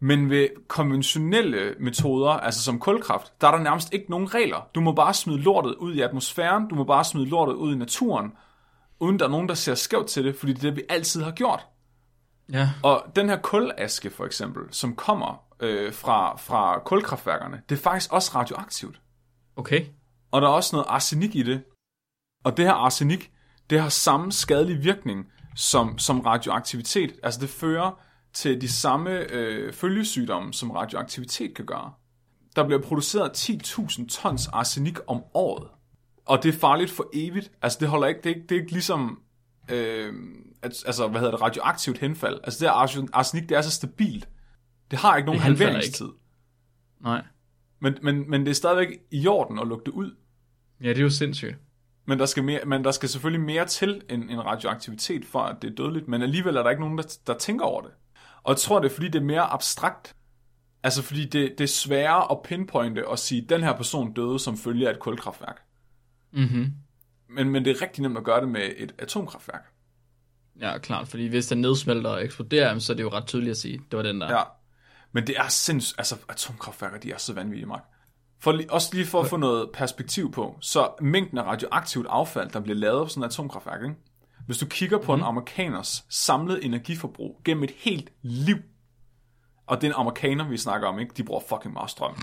Men 0.00 0.30
ved 0.30 0.48
konventionelle 0.68 1.74
metoder, 1.80 2.30
altså 2.30 2.62
som 2.62 2.78
kulkraft, 2.78 3.32
der 3.40 3.46
er 3.48 3.50
der 3.50 3.62
nærmest 3.62 3.92
ikke 3.92 4.10
nogen 4.10 4.34
regler. 4.34 4.68
Du 4.74 4.80
må 4.80 4.92
bare 4.92 5.14
smide 5.14 5.38
lortet 5.38 5.74
ud 5.74 5.94
i 5.94 6.00
atmosfæren, 6.00 6.68
du 6.68 6.74
må 6.74 6.84
bare 6.84 7.04
smide 7.04 7.28
lortet 7.28 7.54
ud 7.54 7.74
i 7.74 7.78
naturen, 7.78 8.32
uden 9.00 9.18
der 9.18 9.24
er 9.24 9.30
nogen, 9.30 9.48
der 9.48 9.54
ser 9.54 9.74
skævt 9.74 10.06
til 10.06 10.24
det, 10.24 10.36
fordi 10.36 10.52
det 10.52 10.58
er 10.58 10.62
det, 10.62 10.76
vi 10.76 10.82
altid 10.88 11.22
har 11.22 11.30
gjort. 11.30 11.66
Ja. 12.52 12.70
Og 12.82 13.06
den 13.16 13.28
her 13.28 13.36
kulaske 13.36 14.10
for 14.10 14.24
eksempel, 14.24 14.62
som 14.70 14.96
kommer 14.96 15.44
øh, 15.60 15.92
fra, 15.92 16.36
fra 16.36 16.78
kulkraftværkerne, 16.78 17.62
det 17.68 17.78
er 17.78 17.82
faktisk 17.82 18.12
også 18.12 18.30
radioaktivt. 18.34 19.00
Okay. 19.56 19.84
Og 20.30 20.42
der 20.42 20.48
er 20.48 20.52
også 20.52 20.76
noget 20.76 20.86
arsenik 20.88 21.34
i 21.34 21.42
det. 21.42 21.62
Og 22.44 22.56
det 22.56 22.64
her 22.64 22.72
arsenik, 22.72 23.30
det 23.70 23.80
har 23.80 23.88
samme 23.88 24.32
skadelig 24.32 24.84
virkning 24.84 25.26
som, 25.56 25.98
som 25.98 26.20
radioaktivitet. 26.20 27.12
Altså 27.22 27.40
det 27.40 27.48
fører 27.48 28.00
til 28.32 28.60
de 28.60 28.68
samme 28.68 29.10
øh, 29.10 29.72
følgesygdomme, 29.72 30.54
som 30.54 30.70
radioaktivitet 30.70 31.54
kan 31.54 31.66
gøre. 31.66 31.92
Der 32.56 32.66
bliver 32.66 32.82
produceret 32.82 33.48
10.000 33.48 34.08
tons 34.08 34.48
arsenik 34.48 34.98
om 35.06 35.22
året. 35.34 35.68
Og 36.26 36.42
det 36.42 36.54
er 36.54 36.58
farligt 36.58 36.90
for 36.90 37.10
evigt. 37.14 37.52
Altså 37.62 37.78
det 37.80 37.88
holder 37.88 38.06
ikke, 38.06 38.20
det 38.24 38.30
er 38.30 38.34
ikke, 38.34 38.46
det 38.48 38.56
er 38.56 38.60
ikke 38.60 38.72
ligesom, 38.72 39.20
øh, 39.70 40.14
altså 40.62 41.08
hvad 41.08 41.20
hedder 41.20 41.34
det, 41.34 41.42
radioaktivt 41.42 41.98
henfald. 41.98 42.40
Altså 42.44 42.60
det 42.60 42.68
her 42.68 42.74
arsen- 42.74 43.08
arsenik, 43.12 43.48
det 43.48 43.56
er 43.56 43.62
så 43.62 43.70
stabilt. 43.70 44.28
Det 44.90 44.98
har 44.98 45.16
ikke 45.16 45.26
nogen 45.26 45.40
halveringstid. 45.40 46.08
Nej. 47.00 47.22
Men, 47.80 47.94
men, 48.02 48.30
men 48.30 48.40
det 48.40 48.50
er 48.50 48.54
stadigvæk 48.54 48.98
i 49.10 49.26
orden 49.26 49.58
at 49.58 49.66
lukke 49.68 49.84
det 49.84 49.92
ud. 49.92 50.16
Ja, 50.80 50.88
det 50.88 50.98
er 50.98 51.02
jo 51.02 51.10
sindssygt. 51.10 51.56
Men 52.04 52.18
der 52.18 52.26
skal, 52.26 52.44
mere, 52.44 52.60
men 52.66 52.84
der 52.84 52.90
skal 52.90 53.08
selvfølgelig 53.08 53.46
mere 53.46 53.66
til 53.66 54.02
end, 54.10 54.30
end 54.30 54.40
radioaktivitet, 54.40 55.24
for 55.24 55.38
at 55.40 55.56
det 55.62 55.70
er 55.70 55.74
dødeligt. 55.74 56.08
Men 56.08 56.22
alligevel 56.22 56.56
er 56.56 56.62
der 56.62 56.70
ikke 56.70 56.82
nogen, 56.82 56.98
der, 56.98 57.18
der 57.26 57.38
tænker 57.38 57.64
over 57.64 57.82
det. 57.82 57.90
Og 58.42 58.50
jeg 58.50 58.56
tror, 58.58 58.80
det 58.80 58.90
er 58.90 58.94
fordi, 58.94 59.08
det 59.08 59.20
er 59.20 59.24
mere 59.24 59.42
abstrakt. 59.42 60.16
Altså 60.82 61.02
fordi 61.02 61.24
det, 61.24 61.54
det 61.58 61.60
er 61.60 61.68
sværere 61.68 62.30
at 62.30 62.42
pinpointe 62.44 63.08
og 63.08 63.18
sige, 63.18 63.46
den 63.48 63.62
her 63.62 63.76
person 63.76 64.12
døde 64.12 64.38
som 64.38 64.56
følge 64.56 64.88
af 64.88 64.92
et 64.92 64.98
kulkraftværk. 65.00 65.62
Mhm. 66.32 66.72
Men, 67.28 67.50
men 67.50 67.64
det 67.64 67.76
er 67.76 67.82
rigtig 67.82 68.02
nemt 68.02 68.18
at 68.18 68.24
gøre 68.24 68.40
det 68.40 68.48
med 68.48 68.72
et 68.76 68.94
atomkraftværk. 68.98 69.66
Ja, 70.60 70.78
klart, 70.78 71.08
fordi 71.08 71.26
hvis 71.26 71.46
den 71.46 71.60
nedsmelter 71.60 72.10
og 72.10 72.24
eksploderer, 72.24 72.78
så 72.78 72.92
er 72.92 72.96
det 72.96 73.02
jo 73.02 73.08
ret 73.08 73.26
tydeligt 73.26 73.50
at 73.50 73.56
sige, 73.56 73.80
det 73.90 73.96
var 73.96 74.02
den 74.02 74.20
der. 74.20 74.32
Ja. 74.32 74.42
Men 75.12 75.26
det 75.26 75.36
er 75.38 75.48
sindssygt, 75.48 75.98
altså 75.98 76.16
atomkraftværker, 76.28 76.98
de 76.98 77.12
er 77.12 77.18
så 77.18 77.32
vanvittige, 77.32 77.66
Mark. 77.66 77.82
For, 78.40 78.52
lige- 78.52 78.72
også 78.72 78.90
lige 78.94 79.06
for 79.06 79.20
at 79.20 79.26
få 79.26 79.36
noget 79.36 79.70
perspektiv 79.74 80.32
på, 80.32 80.58
så 80.60 80.88
mængden 81.00 81.38
af 81.38 81.42
radioaktivt 81.42 82.06
affald, 82.10 82.50
der 82.50 82.60
bliver 82.60 82.76
lavet 82.78 83.04
på 83.04 83.08
sådan 83.08 83.22
et 83.22 83.26
atomkraftværk, 83.26 83.82
ikke? 83.82 83.94
hvis 84.46 84.58
du 84.58 84.66
kigger 84.66 84.98
på 84.98 85.16
mm. 85.16 85.20
en 85.20 85.26
amerikaners 85.26 86.04
samlede 86.08 86.64
energiforbrug 86.64 87.40
gennem 87.44 87.64
et 87.64 87.72
helt 87.76 88.10
liv, 88.22 88.56
og 89.66 89.80
det 89.80 89.86
er 89.86 89.90
en 89.90 90.00
amerikaner, 90.00 90.48
vi 90.48 90.56
snakker 90.56 90.88
om, 90.88 90.98
ikke? 90.98 91.14
de 91.16 91.24
bruger 91.24 91.40
fucking 91.48 91.72
meget 91.74 91.90
strøm, 91.90 92.14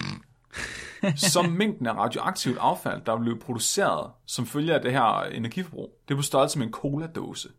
så 1.16 1.42
mængden 1.42 1.88
af 1.88 1.94
radioaktivt 1.94 2.58
affald, 2.62 3.02
der 3.06 3.20
bliver 3.20 3.40
produceret 3.40 4.12
som 4.26 4.46
følge 4.46 4.74
af 4.74 4.82
det 4.82 4.92
her 4.92 5.24
energiforbrug, 5.24 6.02
det 6.08 6.14
er 6.14 6.18
på 6.18 6.22
størrelse 6.22 6.60
med 6.60 6.68
en 6.68 6.74
cola-dåse. 6.74 7.50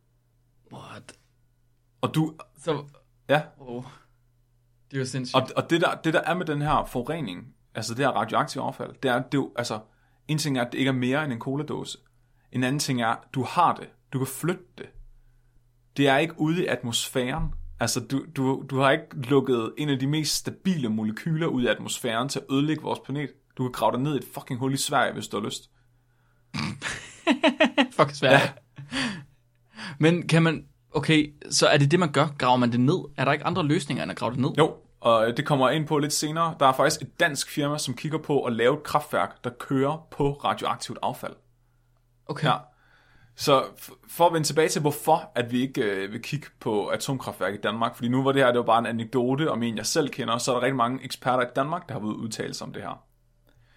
What? 0.72 1.12
Og 2.00 2.14
du, 2.14 2.34
Så, 2.58 2.84
ja, 3.28 3.42
oh. 3.58 3.84
Det 4.90 4.96
er 4.96 5.00
jo 5.00 5.06
sindssygt. 5.06 5.36
Og, 5.36 5.48
og 5.56 5.70
det, 5.70 5.80
der, 5.80 5.94
det 5.94 6.14
der 6.14 6.20
er 6.20 6.34
med 6.34 6.46
den 6.46 6.62
her 6.62 6.84
forurening, 6.84 7.54
altså 7.74 7.94
det 7.94 8.04
her 8.04 8.12
radioaktive 8.12 8.64
affald, 8.64 8.94
det 9.02 9.10
er, 9.10 9.14
det 9.16 9.34
er 9.34 9.42
jo, 9.42 9.52
altså, 9.56 9.80
en 10.28 10.38
ting 10.38 10.58
er, 10.58 10.64
at 10.64 10.72
det 10.72 10.78
ikke 10.78 10.88
er 10.88 10.92
mere 10.92 11.24
end 11.24 11.32
en 11.32 11.38
coladåse. 11.38 11.98
En 12.52 12.64
anden 12.64 12.78
ting 12.78 13.02
er, 13.02 13.16
du 13.34 13.42
har 13.42 13.74
det. 13.74 13.88
Du 14.12 14.18
kan 14.18 14.26
flytte 14.26 14.64
det. 14.78 14.86
Det 15.96 16.08
er 16.08 16.18
ikke 16.18 16.40
ude 16.40 16.62
i 16.62 16.66
atmosfæren. 16.66 17.54
Altså, 17.80 18.00
du, 18.00 18.24
du, 18.36 18.64
du 18.70 18.78
har 18.78 18.90
ikke 18.90 19.06
lukket 19.14 19.74
en 19.78 19.88
af 19.88 19.98
de 19.98 20.06
mest 20.06 20.34
stabile 20.34 20.88
molekyler 20.88 21.46
ud 21.46 21.62
i 21.62 21.66
atmosfæren 21.66 22.28
til 22.28 22.38
at 22.38 22.46
ødelægge 22.50 22.82
vores 22.82 22.98
planet. 23.04 23.30
Du 23.56 23.62
kan 23.62 23.72
grave 23.72 23.92
dig 23.92 24.00
ned 24.00 24.14
i 24.14 24.18
et 24.18 24.24
fucking 24.34 24.58
hul 24.60 24.74
i 24.74 24.76
Sverige, 24.76 25.12
hvis 25.12 25.28
du 25.28 25.40
har 25.40 25.44
lyst. 25.44 25.70
Fuck 27.96 28.10
svært. 28.14 28.32
Ja. 28.32 28.50
Men 29.98 30.28
kan 30.28 30.42
man... 30.42 30.64
Okay, 30.90 31.34
så 31.50 31.66
er 31.66 31.76
det 31.76 31.90
det, 31.90 31.98
man 31.98 32.12
gør? 32.12 32.26
Graver 32.38 32.56
man 32.56 32.72
det 32.72 32.80
ned? 32.80 33.04
Er 33.16 33.24
der 33.24 33.32
ikke 33.32 33.46
andre 33.46 33.62
løsninger, 33.62 34.02
end 34.02 34.12
at 34.12 34.18
grave 34.18 34.32
det 34.32 34.40
ned? 34.40 34.50
Jo, 34.58 34.74
og 35.00 35.36
det 35.36 35.46
kommer 35.46 35.68
jeg 35.68 35.76
ind 35.76 35.86
på 35.86 35.98
lidt 35.98 36.12
senere. 36.12 36.54
Der 36.60 36.66
er 36.66 36.72
faktisk 36.72 37.02
et 37.02 37.20
dansk 37.20 37.50
firma, 37.50 37.78
som 37.78 37.94
kigger 37.94 38.18
på 38.18 38.44
at 38.44 38.52
lave 38.52 38.76
et 38.76 38.82
kraftværk, 38.82 39.44
der 39.44 39.50
kører 39.50 40.06
på 40.10 40.32
radioaktivt 40.32 40.98
affald. 41.02 41.34
Okay. 42.26 42.48
Ja. 42.48 42.56
Så 43.36 43.64
for 44.08 44.26
at 44.26 44.32
vende 44.32 44.46
tilbage 44.46 44.68
til, 44.68 44.80
hvorfor 44.80 45.32
at 45.34 45.52
vi 45.52 45.60
ikke 45.60 45.82
øh, 45.82 46.12
vil 46.12 46.22
kigge 46.22 46.46
på 46.60 46.86
atomkraftværk 46.86 47.54
i 47.54 47.60
Danmark, 47.62 47.94
fordi 47.94 48.08
nu 48.08 48.22
var 48.22 48.32
det 48.32 48.42
her 48.42 48.52
det 48.52 48.58
var 48.58 48.64
bare 48.64 48.78
en 48.78 48.86
anekdote 48.86 49.50
om 49.50 49.62
en, 49.62 49.76
jeg 49.76 49.86
selv 49.86 50.08
kender, 50.08 50.38
så 50.38 50.50
er 50.50 50.54
der 50.54 50.62
rigtig 50.62 50.76
mange 50.76 51.04
eksperter 51.04 51.44
i 51.44 51.50
Danmark, 51.56 51.88
der 51.88 51.94
har 51.94 52.00
været 52.00 52.14
udtalt 52.14 52.56
sig 52.56 52.66
om 52.66 52.72
det 52.72 52.82
her. 52.82 53.04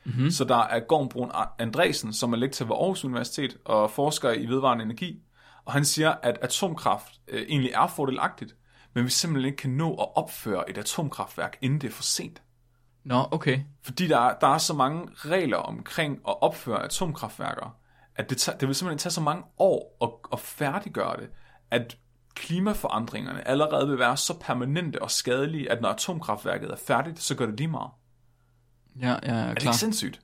Mm-hmm. 0.08 0.32
Så 0.32 0.44
der 0.44 0.58
er 0.58 0.80
Gorm 0.80 1.10
Brun 1.10 1.32
Andresen, 1.60 2.14
som 2.14 2.34
er 2.34 2.38
lektor 2.38 2.66
ved 2.66 2.76
Aarhus 2.76 3.06
Universitet 3.06 3.58
og 3.66 3.92
forsker 3.92 4.32
i 4.32 4.46
vedvarende 4.46 4.84
energi, 4.84 5.20
og 5.66 5.74
han 5.74 5.86
siger, 5.86 6.16
at 6.24 6.38
atomkraft 6.42 7.14
øh, 7.28 7.42
egentlig 7.50 7.72
er 7.72 7.88
fordelagtigt, 7.88 8.56
men 8.94 9.06
vi 9.06 9.10
simpelthen 9.10 9.46
ikke 9.46 9.58
kan 9.58 9.70
nå 9.70 9.94
at 9.94 10.08
opføre 10.16 10.70
et 10.70 10.78
atomkraftværk, 10.78 11.58
inden 11.62 11.82
det 11.82 11.88
er 11.88 11.92
for 11.92 12.04
sent. 12.04 12.42
Nå, 13.04 13.28
okay. 13.32 13.60
Fordi 13.84 14.08
der 14.08 14.20
er, 14.20 14.40
der 14.42 14.48
er 14.48 14.58
så 14.58 14.74
mange 14.74 15.08
regler 15.16 15.58
omkring 15.58 16.20
at 16.28 16.42
opføre 16.42 16.84
atomkraftværker, 16.84 17.76
at 18.16 18.30
det, 18.30 18.38
tager, 18.38 18.58
det 18.58 18.68
vil 18.68 18.76
simpelthen 18.76 19.00
tage 19.00 19.14
så 19.14 19.22
mange 19.22 19.44
år 19.60 19.98
at, 20.02 20.10
at 20.34 20.40
færdiggøre 20.40 21.18
det, 21.18 21.30
at 21.72 21.98
klimaforandringerne 22.36 23.48
allerede 23.48 23.88
vil 23.88 24.00
være 24.00 24.18
så 24.18 24.40
permanente 24.40 25.02
og 25.02 25.12
skadelige, 25.12 25.72
at 25.72 25.82
når 25.82 25.90
atomkraftværket 25.90 26.72
er 26.72 26.76
færdigt, 26.88 27.20
så 27.20 27.36
gør 27.36 27.46
det 27.46 27.58
lige 27.58 27.68
meget. 27.68 27.92
Ja, 29.02 29.08
ja, 29.08 29.16
ja, 29.24 29.34
Er 29.34 29.48
det 29.50 29.58
klar. 29.58 29.72
ikke 29.72 29.80
sindssygt? 29.80 30.20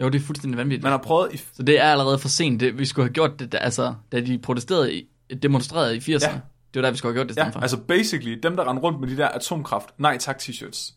Jo, 0.00 0.08
det 0.08 0.20
er 0.20 0.24
fuldstændig 0.24 0.58
vanvittigt. 0.58 0.82
Man 0.82 0.92
har 0.92 0.98
prøvet 0.98 1.34
i... 1.34 1.36
Så 1.36 1.62
det 1.62 1.80
er 1.80 1.84
allerede 1.84 2.18
for 2.18 2.28
sent. 2.28 2.60
Det, 2.60 2.78
vi 2.78 2.84
skulle 2.86 3.06
have 3.06 3.12
gjort 3.12 3.38
det, 3.38 3.52
da, 3.52 3.56
altså, 3.56 3.94
da 4.12 4.20
de 4.20 4.38
protesterede, 4.38 4.94
i, 4.94 5.08
demonstrerede 5.42 5.96
i 5.96 5.98
80'erne. 5.98 6.10
Ja. 6.30 6.40
Det 6.74 6.82
var 6.82 6.82
der, 6.82 6.90
vi 6.90 6.96
skulle 6.96 7.12
have 7.14 7.24
gjort 7.26 7.28
det 7.28 7.42
Ja, 7.42 7.48
for. 7.48 7.60
altså 7.60 7.76
basically, 7.76 8.38
dem 8.42 8.56
der 8.56 8.68
render 8.70 8.82
rundt 8.82 9.00
med 9.00 9.08
de 9.08 9.16
der 9.16 9.28
atomkraft, 9.28 9.88
nej 9.98 10.18
tak 10.18 10.38
t-shirts, 10.42 10.94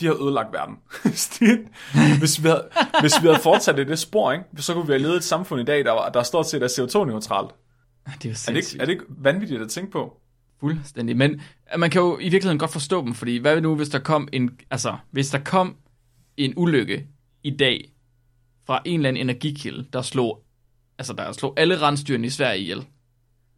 de 0.00 0.06
har 0.06 0.22
ødelagt 0.22 0.52
verden. 0.52 0.74
De- 1.40 2.18
hvis, 2.18 2.42
vi 2.42 2.48
havde, 2.48 2.68
hvis 3.00 3.22
vi 3.22 3.26
havde 3.28 3.40
fortsat 3.42 3.78
i 3.78 3.84
det 3.84 3.98
spor, 3.98 4.32
ikke, 4.32 4.44
så 4.56 4.74
kunne 4.74 4.86
vi 4.86 4.92
have 4.92 5.02
levet 5.02 5.16
et 5.16 5.24
samfund 5.24 5.60
i 5.60 5.64
dag, 5.64 5.84
der, 5.84 5.92
var, 5.92 6.08
der 6.08 6.22
stort 6.22 6.48
set 6.48 6.62
er 6.62 6.66
CO2-neutralt. 6.68 7.50
det 8.22 8.30
er 8.30 8.44
Er 8.48 8.52
det, 8.52 8.56
ikke, 8.56 8.80
er 8.80 8.84
det 8.84 8.92
ikke 8.92 9.04
vanvittigt 9.08 9.62
at 9.62 9.68
tænke 9.68 9.90
på? 9.92 10.16
Fuldstændig. 10.60 11.16
Men 11.16 11.40
man 11.78 11.90
kan 11.90 12.00
jo 12.00 12.18
i 12.18 12.22
virkeligheden 12.28 12.58
godt 12.58 12.72
forstå 12.72 13.04
dem, 13.04 13.14
fordi 13.14 13.36
hvad 13.36 13.60
nu, 13.60 13.74
hvis 13.74 13.88
der 13.88 13.98
kom 13.98 14.28
en, 14.32 14.50
altså, 14.70 14.96
hvis 15.10 15.28
der 15.30 15.38
kom 15.38 15.76
en 16.36 16.52
ulykke 16.56 17.06
i 17.42 17.50
dag 17.50 17.92
fra 18.66 18.82
en 18.84 19.00
eller 19.00 19.08
anden 19.08 19.28
energikilde, 19.28 19.86
der 19.92 20.02
slog, 20.02 20.44
altså 20.98 21.12
der 21.12 21.32
slog 21.32 21.54
alle 21.56 21.80
rensdyrene 21.80 22.26
i 22.26 22.30
Sverige 22.30 22.60
ihjel. 22.60 22.86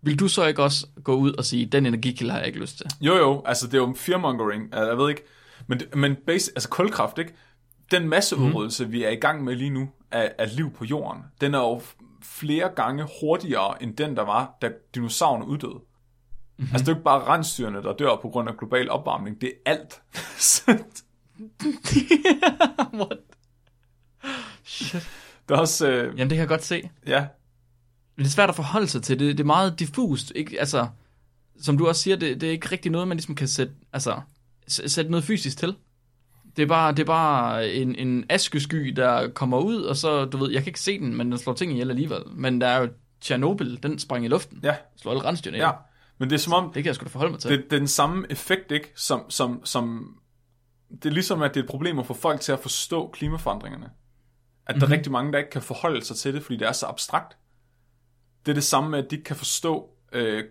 Vil 0.02 0.18
du 0.18 0.28
så 0.28 0.46
ikke 0.46 0.62
også 0.62 0.86
gå 1.04 1.14
ud 1.14 1.32
og 1.32 1.44
sige, 1.44 1.66
den 1.66 1.86
energikilde 1.86 2.32
har 2.32 2.38
jeg 2.38 2.46
ikke 2.46 2.60
lyst 2.60 2.76
til? 2.76 2.86
Jo 3.00 3.16
jo, 3.16 3.42
altså 3.46 3.66
det 3.66 3.74
er 3.74 3.78
jo 3.78 3.94
fearmongering, 3.96 4.72
jeg 4.72 4.98
ved 4.98 5.08
ikke, 5.08 5.22
men, 5.66 5.80
men 5.94 6.16
base, 6.26 6.52
altså 6.54 6.68
kulkraft, 6.68 7.18
ikke? 7.18 7.34
Den 7.90 8.08
masseudryddelse, 8.08 8.86
mm. 8.86 8.92
vi 8.92 9.04
er 9.04 9.10
i 9.10 9.16
gang 9.16 9.44
med 9.44 9.56
lige 9.56 9.70
nu 9.70 9.88
af, 10.10 10.32
af 10.38 10.56
liv 10.56 10.72
på 10.72 10.84
jorden, 10.84 11.22
den 11.40 11.54
er 11.54 11.58
jo 11.58 11.82
flere 12.22 12.70
gange 12.76 13.06
hurtigere 13.20 13.82
end 13.82 13.96
den, 13.96 14.16
der 14.16 14.22
var, 14.22 14.56
da 14.62 14.70
dinosaurerne 14.94 15.46
uddøde. 15.46 15.74
Mm-hmm. 16.58 16.68
Altså 16.72 16.84
det 16.84 16.88
er 16.88 16.92
jo 16.92 16.96
ikke 16.96 17.04
bare 17.04 17.34
rensdyrene, 17.34 17.82
der 17.82 17.92
dør 17.92 18.16
på 18.22 18.28
grund 18.28 18.48
af 18.48 18.56
global 18.56 18.90
opvarmning, 18.90 19.40
det 19.40 19.52
er 19.66 19.70
alt. 19.70 20.02
What? 23.00 23.18
Shit. 24.64 25.08
det 25.48 25.54
er 25.54 25.58
også, 25.58 25.88
øh, 25.90 26.04
Jamen, 26.04 26.18
det 26.18 26.28
kan 26.28 26.38
jeg 26.38 26.48
godt 26.48 26.64
se. 26.64 26.90
ja, 27.06 27.20
Men 28.16 28.24
det 28.24 28.30
er 28.30 28.34
svært 28.34 28.48
at 28.48 28.54
forholde 28.56 28.88
sig 28.88 29.02
til. 29.02 29.18
Det, 29.18 29.38
det 29.38 29.40
er 29.44 29.46
meget 29.46 29.78
diffust. 29.78 30.32
Ikke? 30.34 30.60
Altså, 30.60 30.88
som 31.60 31.78
du 31.78 31.88
også 31.88 32.02
siger, 32.02 32.16
det, 32.16 32.40
det 32.40 32.46
er 32.46 32.50
ikke 32.50 32.68
rigtig 32.72 32.92
noget, 32.92 33.08
man 33.08 33.16
ligesom 33.16 33.34
kan 33.34 33.48
sætte, 33.48 33.72
altså, 33.92 34.20
sætte 34.66 35.10
noget 35.10 35.24
fysisk 35.24 35.58
til. 35.58 35.74
Det 36.56 36.62
er 36.62 36.66
bare, 36.66 36.90
det 36.92 36.98
er 36.98 37.04
bare 37.04 37.70
en, 37.72 37.94
en 37.94 38.24
askesky, 38.28 38.92
der 38.96 39.28
kommer 39.30 39.58
ud, 39.58 39.82
og 39.82 39.96
så, 39.96 40.24
du 40.24 40.36
ved, 40.38 40.50
jeg 40.50 40.62
kan 40.62 40.70
ikke 40.70 40.80
se 40.80 40.98
den, 40.98 41.16
men 41.16 41.30
den 41.30 41.38
slår 41.38 41.54
ting 41.54 41.72
ihjel 41.72 41.90
alligevel. 41.90 42.22
Men 42.30 42.60
der 42.60 42.66
er 42.66 42.80
jo 42.80 42.88
Tjernobyl, 43.20 43.76
den 43.82 43.98
sprang 43.98 44.24
i 44.24 44.28
luften. 44.28 44.60
ja, 44.62 44.76
Slår 44.96 45.12
alle 45.12 45.24
rensdyrene 45.24 45.58
ja. 45.58 45.70
Men 46.18 46.30
det 46.30 46.34
er 46.36 46.40
som 46.40 46.52
om, 46.52 46.64
Det 46.64 46.74
kan 46.74 46.86
jeg 46.86 46.94
sgu 46.94 47.04
da 47.04 47.08
forholde 47.08 47.30
mig 47.32 47.40
til. 47.40 47.50
det, 47.50 47.64
det 47.70 47.72
er 47.76 47.78
den 47.80 47.88
samme 47.88 48.26
effekt, 48.30 48.72
ikke? 48.72 48.92
Som, 48.96 49.30
som, 49.30 49.60
som, 49.64 50.16
det 50.90 51.06
er 51.06 51.10
ligesom, 51.10 51.42
at 51.42 51.54
det 51.54 51.60
er 51.60 51.64
et 51.64 51.70
problem 51.70 51.98
at 51.98 52.06
få 52.06 52.14
folk 52.14 52.40
til 52.40 52.52
at 52.52 52.60
forstå 52.60 53.10
klimaforandringerne. 53.12 53.90
At 54.66 54.74
der 54.74 54.86
Mhm. 54.86 54.92
er 54.92 54.96
rigtig 54.96 55.12
mange, 55.12 55.32
der 55.32 55.38
ikke 55.38 55.50
kan 55.50 55.62
forholde 55.62 56.04
sig 56.04 56.16
til 56.16 56.34
det, 56.34 56.42
fordi 56.42 56.56
det 56.56 56.68
er 56.68 56.72
så 56.72 56.86
abstrakt. 56.86 57.36
Det 58.46 58.52
er 58.52 58.54
det 58.54 58.64
samme 58.64 58.90
med, 58.90 58.98
at 59.04 59.10
de 59.10 59.16
ikke 59.16 59.24
kan 59.24 59.36
forstå 59.36 59.90
øh, 60.12 60.44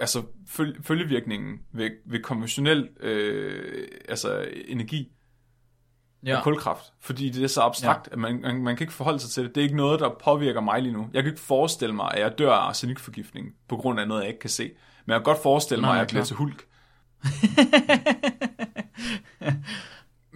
altså 0.00 0.22
føl- 0.48 0.82
følgevirkningen 0.82 1.58
ved, 1.72 1.90
ved 2.06 2.22
konventionel 2.22 2.88
øh, 3.00 3.88
altså 4.08 4.46
energi 4.68 5.12
ja. 6.26 6.36
og 6.36 6.42
kulkraft. 6.44 6.92
Fordi 7.00 7.30
det 7.30 7.44
er 7.44 7.48
så 7.48 7.60
abstrakt, 7.60 8.06
ja. 8.06 8.12
at 8.12 8.18
man, 8.18 8.40
man, 8.40 8.62
man 8.62 8.76
kan 8.76 8.84
ikke 8.84 8.92
forholde 8.94 9.18
sig 9.18 9.30
til 9.30 9.44
det. 9.44 9.54
Det 9.54 9.60
er 9.60 9.64
ikke 9.64 9.76
noget, 9.76 10.00
der 10.00 10.10
påvirker 10.24 10.60
mig 10.60 10.82
lige 10.82 10.92
nu. 10.92 11.08
Jeg 11.12 11.22
kan 11.22 11.32
ikke 11.32 11.42
forestille 11.42 11.94
mig, 11.94 12.10
at 12.14 12.20
jeg 12.20 12.38
dør 12.38 12.52
af 12.52 12.68
arsenikforgiftning 12.68 13.54
på 13.68 13.76
grund 13.76 14.00
af 14.00 14.08
noget, 14.08 14.20
jeg 14.20 14.28
ikke 14.28 14.40
kan 14.40 14.50
se. 14.50 14.62
Men 15.06 15.12
jeg 15.12 15.20
kan 15.20 15.24
godt 15.24 15.42
forestille 15.42 15.80
mig, 15.80 15.88
Nej, 15.88 15.94
at 15.96 15.98
jeg 16.00 16.06
bliver 16.06 16.24
til 16.24 16.36
hulk. 16.36 16.66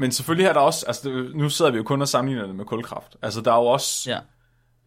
Men 0.00 0.12
selvfølgelig 0.12 0.48
er 0.48 0.52
der 0.52 0.60
også, 0.60 0.86
altså 0.86 1.10
det, 1.10 1.36
nu 1.36 1.48
sidder 1.48 1.70
vi 1.70 1.76
jo 1.76 1.82
kun 1.82 2.02
og 2.02 2.08
sammenligner 2.08 2.46
det 2.46 2.56
med 2.56 2.64
kulkraft. 2.64 3.16
Altså 3.22 3.40
der 3.40 3.52
er 3.52 3.56
jo 3.56 3.66
også, 3.66 4.10
ja. 4.10 4.18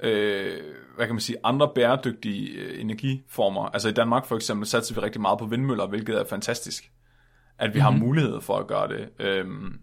øh, 0.09 0.61
hvad 0.95 1.05
kan 1.05 1.15
man 1.15 1.21
sige, 1.21 1.37
andre 1.43 1.71
bæredygtige 1.75 2.49
øh, 2.49 2.81
energiformer. 2.81 3.65
Altså 3.65 3.89
i 3.89 3.91
Danmark 3.91 4.25
for 4.25 4.35
eksempel 4.35 4.67
satser 4.67 4.95
vi 4.95 5.01
rigtig 5.01 5.21
meget 5.21 5.39
på 5.39 5.45
vindmøller, 5.45 5.87
hvilket 5.87 6.19
er 6.19 6.25
fantastisk. 6.29 6.91
At 7.59 7.73
vi 7.73 7.79
mm-hmm. 7.79 7.81
har 7.81 8.05
mulighed 8.05 8.41
for 8.41 8.57
at 8.57 8.67
gøre 8.67 8.87
det. 8.87 9.09
Øhm, 9.19 9.79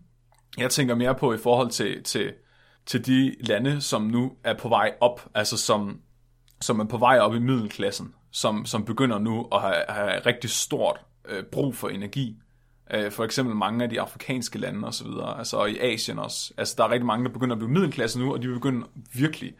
jeg 0.58 0.70
tænker 0.70 0.94
mere 0.94 1.14
på 1.14 1.34
i 1.34 1.38
forhold 1.38 1.70
til, 1.70 2.02
til, 2.02 2.32
til 2.86 3.06
de 3.06 3.34
lande, 3.40 3.80
som 3.80 4.02
nu 4.02 4.32
er 4.44 4.54
på 4.54 4.68
vej 4.68 4.92
op, 5.00 5.28
altså 5.34 5.56
som, 5.56 6.00
som 6.60 6.80
er 6.80 6.84
på 6.84 6.96
vej 6.96 7.18
op 7.18 7.34
i 7.34 7.38
middelklassen, 7.38 8.14
som, 8.32 8.66
som 8.66 8.84
begynder 8.84 9.18
nu 9.18 9.48
at 9.52 9.60
have, 9.60 9.84
have 9.88 10.20
rigtig 10.26 10.50
stort 10.50 11.00
øh, 11.28 11.44
brug 11.44 11.76
for 11.76 11.88
energi. 11.88 12.36
Øh, 12.94 13.12
for 13.12 13.24
eksempel 13.24 13.56
mange 13.56 13.84
af 13.84 13.90
de 13.90 14.00
afrikanske 14.00 14.58
lande 14.58 14.86
og 14.86 14.94
så 14.94 15.04
videre, 15.04 15.38
altså 15.38 15.56
og 15.56 15.70
i 15.70 15.78
Asien 15.78 16.18
også. 16.18 16.54
Altså 16.56 16.74
der 16.78 16.84
er 16.84 16.90
rigtig 16.90 17.06
mange, 17.06 17.24
der 17.24 17.32
begynder 17.32 17.54
at 17.54 17.58
blive 17.58 17.72
middelklasse 17.72 18.20
nu, 18.20 18.32
og 18.32 18.42
de 18.42 18.48
begynder 18.48 18.86
virkelig 19.14 19.54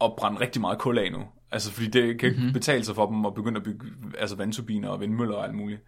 at 0.00 0.12
brænde 0.16 0.40
rigtig 0.40 0.60
meget 0.60 0.78
kul 0.78 0.98
af 0.98 1.12
nu. 1.12 1.24
Altså 1.50 1.72
fordi 1.72 1.86
det 1.86 2.20
kan 2.20 2.28
ikke 2.28 2.40
mm-hmm. 2.40 2.52
betale 2.52 2.84
sig 2.84 2.94
for 2.94 3.06
dem 3.06 3.26
at 3.26 3.34
begynde 3.34 3.56
at 3.56 3.62
bygge 3.62 3.86
altså 4.18 4.36
vandturbiner 4.36 4.88
og 4.88 5.00
vindmøller 5.00 5.34
og 5.34 5.44
alt 5.44 5.54
muligt. 5.54 5.82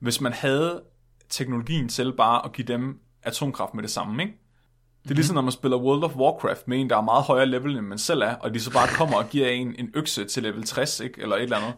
Hvis 0.00 0.20
man 0.20 0.32
havde 0.32 0.82
teknologien 1.28 1.88
til 1.88 2.12
bare 2.16 2.44
at 2.44 2.52
give 2.52 2.66
dem 2.66 3.00
atomkraft 3.22 3.74
med 3.74 3.82
det 3.82 3.90
samme, 3.90 4.22
ikke? 4.22 4.39
Det 5.02 5.10
er 5.10 5.14
ligesom, 5.14 5.34
når 5.34 5.42
man 5.42 5.52
spiller 5.52 5.76
World 5.78 6.04
of 6.04 6.16
Warcraft 6.16 6.68
med 6.68 6.80
en, 6.80 6.90
der 6.90 6.96
er 6.96 7.00
meget 7.00 7.24
højere 7.24 7.46
level, 7.46 7.76
end 7.76 7.86
man 7.86 7.98
selv 7.98 8.20
er, 8.22 8.34
og 8.34 8.54
de 8.54 8.60
så 8.60 8.72
bare 8.72 8.88
kommer 8.88 9.16
og 9.16 9.28
giver 9.28 9.48
en 9.48 9.74
en 9.78 9.90
økse 9.94 10.24
til 10.24 10.42
level 10.42 10.64
60, 10.64 11.00
ikke? 11.00 11.22
eller 11.22 11.36
et 11.36 11.42
eller 11.42 11.56
andet. 11.56 11.74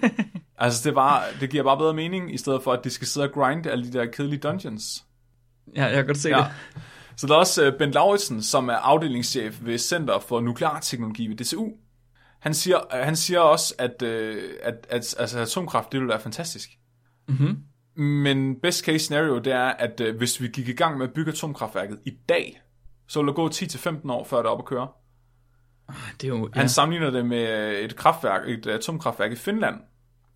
altså, 0.58 0.88
det, 0.88 0.94
bare, 0.94 1.22
det 1.40 1.50
giver 1.50 1.62
bare 1.64 1.78
bedre 1.78 1.94
mening, 1.94 2.34
i 2.34 2.36
stedet 2.36 2.62
for, 2.62 2.72
at 2.72 2.84
de 2.84 2.90
skal 2.90 3.06
sidde 3.06 3.26
og 3.26 3.32
grinde 3.32 3.70
alle 3.70 3.84
de 3.84 3.92
der 3.98 4.06
kedelige 4.06 4.40
dungeons. 4.40 5.04
ja, 5.76 5.84
jeg 5.84 5.94
kan 5.94 6.06
godt 6.06 6.18
se 6.18 6.28
Ja. 6.28 6.36
det. 6.36 6.46
Så 7.16 7.26
der 7.26 7.34
er 7.34 7.38
også 7.38 7.68
uh, 7.68 7.78
Bent 7.78 7.92
Lauritsen, 7.94 8.42
som 8.42 8.68
er 8.68 8.74
afdelingschef 8.74 9.58
ved 9.62 9.78
Center 9.78 10.18
for 10.18 10.40
Nuklear 10.40 10.80
Teknologi 10.80 11.26
ved 11.26 11.36
DTU. 11.36 11.68
Han 12.40 12.54
siger, 12.54 12.76
uh, 12.76 12.98
han 13.04 13.16
siger 13.16 13.40
også, 13.40 13.74
at, 13.78 14.02
uh, 14.02 14.08
at, 14.62 14.86
at 14.90 15.14
altså, 15.18 15.38
atomkraft, 15.38 15.92
det 15.92 16.00
vil 16.00 16.08
være 16.08 16.20
fantastisk. 16.20 16.68
Mm-hmm. 17.28 17.56
Men 18.04 18.56
best 18.62 18.84
case 18.84 18.98
scenario, 18.98 19.38
det 19.38 19.52
er, 19.52 19.64
at 19.68 20.00
uh, 20.00 20.16
hvis 20.16 20.40
vi 20.40 20.48
gik 20.48 20.68
i 20.68 20.72
gang 20.72 20.98
med 20.98 21.06
at 21.06 21.12
bygge 21.12 21.32
atomkraftværket 21.32 21.98
i 22.06 22.10
dag, 22.28 22.60
så 23.12 23.20
vil 23.20 23.26
der 23.26 23.32
gå 23.32 23.48
10-15 23.48 24.12
år, 24.12 24.24
før 24.24 24.36
det 24.36 24.46
er 24.46 24.50
op 24.50 24.58
at 24.58 24.64
køre. 24.64 24.88
Det 26.20 26.24
er 26.24 26.28
jo, 26.28 26.50
ja. 26.54 26.60
Han 26.60 26.68
sammenligner 26.68 27.10
det 27.10 27.26
med 27.26 27.72
et 27.84 27.96
kraftværk, 27.96 28.48
et 28.48 28.66
atomkraftværk 28.66 29.32
i 29.32 29.36
Finland, 29.36 29.80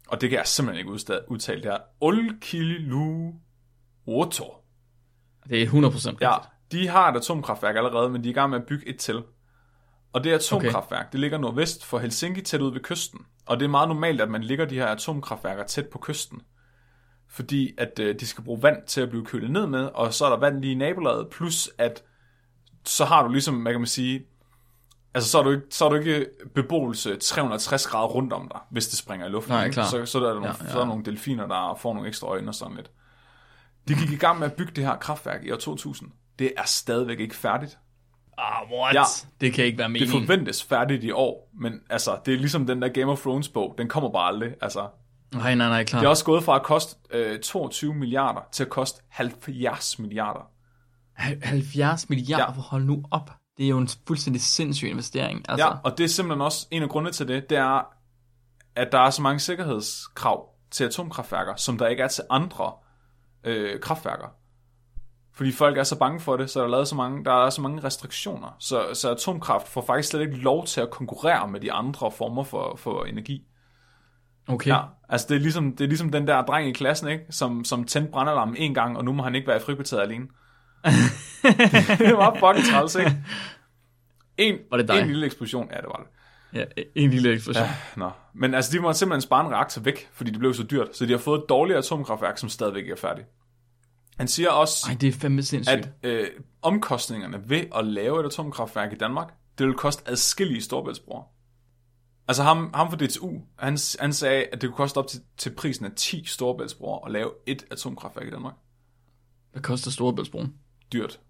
og 0.08 0.20
det 0.20 0.30
kan 0.30 0.38
jeg 0.38 0.46
simpelthen 0.46 0.78
ikke 0.78 0.92
udtale, 1.28 1.62
det 1.62 1.70
her. 1.70 1.78
Olkiluoto. 2.00 3.34
det 5.48 5.62
er 5.62 5.66
100% 5.66 5.72
rigtigt. 5.74 6.20
Ja, 6.20 6.34
de 6.72 6.88
har 6.88 7.12
et 7.12 7.16
atomkraftværk 7.16 7.76
allerede, 7.76 8.10
men 8.10 8.24
de 8.24 8.28
er 8.28 8.30
i 8.30 8.34
gang 8.34 8.50
med 8.50 8.58
at 8.60 8.66
bygge 8.66 8.88
et 8.88 8.98
til. 8.98 9.22
Og 10.12 10.24
det 10.24 10.32
atomkraftværk, 10.32 11.00
okay. 11.00 11.12
det 11.12 11.20
ligger 11.20 11.38
nordvest 11.38 11.84
for 11.84 11.98
Helsinki, 11.98 12.40
tæt 12.40 12.60
ud 12.60 12.72
ved 12.72 12.80
kysten. 12.80 13.20
Og 13.46 13.58
det 13.58 13.64
er 13.64 13.70
meget 13.70 13.88
normalt, 13.88 14.20
at 14.20 14.30
man 14.30 14.42
ligger 14.42 14.64
de 14.64 14.74
her 14.74 14.86
atomkraftværker 14.86 15.64
tæt 15.64 15.86
på 15.86 15.98
kysten. 15.98 16.42
Fordi 17.28 17.74
at 17.78 17.98
øh, 17.98 18.20
de 18.20 18.26
skal 18.26 18.44
bruge 18.44 18.62
vand 18.62 18.86
til 18.86 19.00
at 19.00 19.08
blive 19.08 19.24
kølet 19.24 19.50
ned 19.50 19.66
med, 19.66 19.84
og 19.84 20.14
så 20.14 20.24
er 20.24 20.30
der 20.30 20.36
vand 20.36 20.60
lige 20.60 20.72
i 20.72 20.76
nabolaget, 20.76 21.28
plus 21.30 21.70
at 21.78 22.02
så 22.86 23.04
har 23.04 23.22
du 23.22 23.28
ligesom, 23.28 23.62
hvad 23.62 23.72
kan 23.72 23.80
man 23.80 23.86
sige, 23.86 24.22
altså 25.14 25.30
så 25.30 25.38
er 25.38 25.42
du 25.42 25.50
ikke, 25.50 25.62
så 25.70 25.84
er 25.84 25.88
du 25.88 25.94
ikke 25.94 26.26
beboelse 26.54 27.16
360 27.16 27.86
grader 27.86 28.06
rundt 28.06 28.32
om 28.32 28.48
dig, 28.52 28.60
hvis 28.70 28.88
det 28.88 28.98
springer 28.98 29.26
i 29.26 29.30
luften. 29.30 29.52
Nej, 29.54 29.70
klar. 29.70 29.84
Så, 29.84 30.06
så, 30.06 30.18
er 30.18 30.22
der 30.22 30.32
nogle, 30.34 30.46
Ja, 30.48 30.54
ja, 30.64 30.70
så 30.70 30.76
er 30.76 30.80
der 30.80 30.88
nogle 30.88 31.04
delfiner, 31.04 31.46
der 31.46 31.78
får 31.80 31.94
nogle 31.94 32.08
ekstra 32.08 32.26
øjne 32.26 32.48
og 32.48 32.54
sådan 32.54 32.76
lidt. 32.76 32.90
De 33.88 33.94
gik 33.94 34.10
i 34.10 34.16
gang 34.16 34.38
med 34.38 34.46
at 34.46 34.52
bygge 34.52 34.72
det 34.76 34.84
her 34.84 34.96
kraftværk 34.96 35.44
i 35.44 35.50
år 35.52 35.56
2000. 35.56 36.10
Det 36.38 36.52
er 36.56 36.64
stadigvæk 36.64 37.20
ikke 37.20 37.34
færdigt. 37.36 37.78
Ah, 38.38 38.70
what? 38.72 38.94
Ja. 38.94 39.02
Det 39.40 39.52
kan 39.52 39.64
ikke 39.64 39.78
være 39.78 39.86
Det 39.88 39.92
meningen. 39.92 40.20
forventes 40.26 40.62
færdigt 40.62 41.04
i 41.04 41.10
år, 41.10 41.50
men 41.60 41.80
altså, 41.90 42.18
det 42.26 42.34
er 42.34 42.38
ligesom 42.38 42.66
den 42.66 42.82
der 42.82 42.88
Game 42.88 43.12
of 43.12 43.20
Thrones 43.20 43.48
bog. 43.48 43.74
Den 43.78 43.88
kommer 43.88 44.10
bare 44.10 44.26
aldrig. 44.28 44.50
Altså, 44.62 44.88
Nej, 45.34 45.54
nej, 45.54 45.68
nej, 45.68 45.84
klar. 45.84 46.00
det 46.00 46.06
er 46.06 46.10
også 46.10 46.24
gået 46.24 46.44
fra 46.44 46.56
at 46.56 46.62
koste 46.62 46.96
øh, 47.10 47.40
22 47.40 47.94
milliarder 47.94 48.40
til 48.52 48.64
at 48.64 48.70
koste 48.70 49.02
70 49.08 49.98
milliarder. 49.98 50.50
Hal- 51.16 51.44
70 51.44 52.08
milliarder, 52.08 52.54
ja. 52.56 52.60
hold 52.60 52.84
nu 52.84 53.04
op. 53.10 53.30
Det 53.56 53.64
er 53.64 53.68
jo 53.68 53.78
en 53.78 53.88
fuldstændig 54.06 54.42
sindssyg 54.42 54.88
investering. 54.88 55.44
Altså, 55.48 55.66
Ja, 55.66 55.72
og 55.84 55.98
det 55.98 56.04
er 56.04 56.08
simpelthen 56.08 56.42
også 56.42 56.66
en 56.70 56.82
af 56.82 56.88
grundene 56.88 57.12
til 57.12 57.28
det, 57.28 57.50
det 57.50 57.58
er, 57.58 57.82
at 58.76 58.92
der 58.92 58.98
er 58.98 59.10
så 59.10 59.22
mange 59.22 59.38
sikkerhedskrav 59.38 60.48
til 60.70 60.84
atomkraftværker, 60.84 61.56
som 61.56 61.78
der 61.78 61.86
ikke 61.86 62.02
er 62.02 62.08
til 62.08 62.24
andre 62.30 62.72
øh, 63.44 63.80
kraftværker. 63.80 64.28
Fordi 65.34 65.52
folk 65.52 65.78
er 65.78 65.82
så 65.82 65.98
bange 65.98 66.20
for 66.20 66.36
det, 66.36 66.50
så 66.50 66.58
der 66.60 66.66
er, 66.66 66.70
lavet 66.70 66.88
så 66.88 66.94
mange, 66.94 67.24
der 67.24 67.46
er 67.46 67.50
så 67.50 67.60
mange 67.60 67.84
restriktioner. 67.84 68.56
Så, 68.58 68.94
så 68.94 69.10
atomkraft 69.10 69.68
får 69.68 69.84
faktisk 69.86 70.08
slet 70.08 70.20
ikke 70.20 70.36
lov 70.36 70.66
til 70.66 70.80
at 70.80 70.90
konkurrere 70.90 71.48
med 71.48 71.60
de 71.60 71.72
andre 71.72 72.10
former 72.10 72.44
for, 72.44 72.76
for 72.76 73.04
energi. 73.04 73.42
Okay. 74.48 74.70
Ja, 74.70 74.80
altså 75.08 75.26
det 75.28 75.34
er, 75.36 75.40
ligesom, 75.40 75.76
det 75.76 75.84
er 75.84 75.88
ligesom 75.88 76.10
den 76.10 76.26
der 76.26 76.42
dreng 76.42 76.68
i 76.68 76.72
klassen, 76.72 77.08
ikke? 77.08 77.24
Som, 77.30 77.64
som 77.64 77.84
tændte 77.84 78.12
brandalarmen 78.12 78.56
en 78.56 78.74
gang, 78.74 78.96
og 78.96 79.04
nu 79.04 79.12
må 79.12 79.22
han 79.22 79.34
ikke 79.34 79.46
være 79.46 79.56
i 79.56 79.60
frikvarteret 79.60 80.02
alene. 80.02 80.26
det 81.98 82.16
var 82.16 82.34
fucking 82.34 82.66
træls, 82.72 82.94
ikke? 82.94 83.16
En, 84.38 84.58
Var 84.70 84.76
det 84.76 84.88
dig? 84.88 85.00
en 85.00 85.06
lille 85.06 85.26
eksplosion, 85.26 85.68
ja 85.72 85.76
det 85.76 85.86
var 85.86 86.06
det. 86.06 86.06
Ja, 86.58 86.64
en 86.94 87.10
lille 87.10 87.32
eksplosion. 87.32 87.64
Ja. 87.64 87.74
Nå. 87.96 88.10
Men 88.34 88.54
altså, 88.54 88.72
de 88.72 88.80
måtte 88.80 88.98
simpelthen 88.98 89.20
spare 89.20 89.46
en 89.46 89.52
reaktor 89.52 89.82
væk, 89.82 90.08
fordi 90.12 90.30
det 90.30 90.38
blev 90.38 90.54
så 90.54 90.62
dyrt. 90.62 90.96
Så 90.96 91.06
de 91.06 91.10
har 91.10 91.18
fået 91.18 91.38
et 91.38 91.44
dårligt 91.48 91.78
atomkraftværk, 91.78 92.38
som 92.38 92.48
stadigvæk 92.48 92.80
ikke 92.82 92.92
er 92.92 92.96
færdigt. 92.96 93.26
Han 94.18 94.28
siger 94.28 94.50
også, 94.50 94.86
Ej, 94.88 94.96
det 95.00 95.08
er 95.08 95.12
fandme 95.12 95.42
sindssygt. 95.42 95.76
at 96.02 96.10
øh, 96.10 96.28
omkostningerne 96.62 97.40
ved 97.50 97.64
at 97.76 97.86
lave 97.86 98.20
et 98.20 98.26
atomkraftværk 98.26 98.92
i 98.92 98.96
Danmark, 98.96 99.34
det 99.58 99.66
vil 99.66 99.74
koste 99.74 100.10
adskillige 100.10 100.62
storbæltsbroer. 100.62 101.22
Altså 102.28 102.42
ham, 102.42 102.70
ham 102.74 102.90
fra 102.90 102.96
DTU, 102.96 103.40
han, 103.58 103.78
han 104.00 104.12
sagde, 104.12 104.44
at 104.52 104.60
det 104.60 104.70
kunne 104.70 104.76
koste 104.76 104.98
op 104.98 105.06
til, 105.06 105.20
til 105.36 105.50
prisen 105.50 105.86
af 105.86 105.90
10 105.96 106.24
storbæltsbroer 106.24 107.06
at 107.06 107.12
lave 107.12 107.30
et 107.46 107.64
atomkraftværk 107.70 108.26
i 108.26 108.30
Danmark. 108.30 108.54
Hvad 109.52 109.62
koster 109.62 109.90
Storebæltsbroen? 109.90 110.54
Dyrt. 110.92 111.20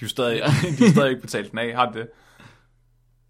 De 0.00 0.02
jo 0.02 0.08
stadig, 0.08 0.42
de 0.78 0.84
er 0.84 0.90
stadig 0.90 1.10
ikke 1.10 1.22
betalt 1.22 1.50
den 1.50 1.58
af, 1.58 1.74
har 1.74 1.92
de 1.92 1.98
det? 1.98 2.08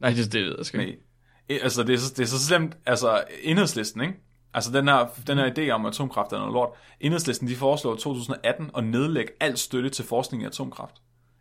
Nej, 0.01 0.11
det, 0.11 0.33
det 0.33 0.45
ved 0.45 0.55
jeg 0.59 0.67
sgu 0.67 0.79
ikke. 0.79 0.93
Nej. 0.93 1.01
Eh, 1.49 1.59
Altså, 1.63 1.83
det 1.83 1.95
er, 1.95 1.99
så, 1.99 2.15
det 2.17 2.23
er 2.23 2.27
så 2.27 2.45
slemt, 2.45 2.77
altså, 2.87 3.25
enhedslisten, 3.43 4.01
ikke? 4.01 4.15
Altså, 4.55 4.73
den 4.73 4.89
her, 4.89 5.07
den 5.27 5.39
her 5.39 5.55
idé 5.55 5.71
om 5.71 5.87
atomkraft 5.87 6.33
er 6.33 6.39
noget 6.39 6.53
lort. 6.53 6.69
Enhedslisten, 7.01 7.49
de 7.49 7.57
foreslår 7.57 7.95
i 7.95 7.99
2018 7.99 8.71
at 8.77 8.85
nedlægge 8.85 9.33
al 9.41 9.59
støtte 9.59 9.89
til 9.91 10.05
forskning 10.05 10.43
i 10.43 10.47
atomkraft. 10.47 10.95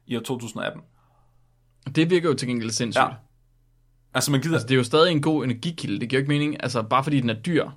I 0.07 0.15
år 0.15 0.21
2018. 0.21 0.82
Det 1.95 2.09
virker 2.09 2.30
jo 2.30 2.36
til 2.36 2.47
gengæld 2.47 2.71
sindssygt. 2.71 3.03
Ja. 3.03 3.09
Altså, 4.13 4.32
man 4.32 4.41
gider... 4.41 4.55
Altså, 4.55 4.67
det 4.67 4.73
er 4.73 4.77
jo 4.77 4.84
stadig 4.84 5.11
en 5.11 5.21
god 5.21 5.43
energikilde. 5.43 5.99
Det 5.99 6.09
giver 6.09 6.19
jo 6.19 6.21
ikke 6.21 6.30
mening, 6.30 6.63
altså 6.63 6.82
bare 6.84 7.03
fordi 7.03 7.19
den 7.21 7.30
er 7.30 7.41
dyr. 7.41 7.69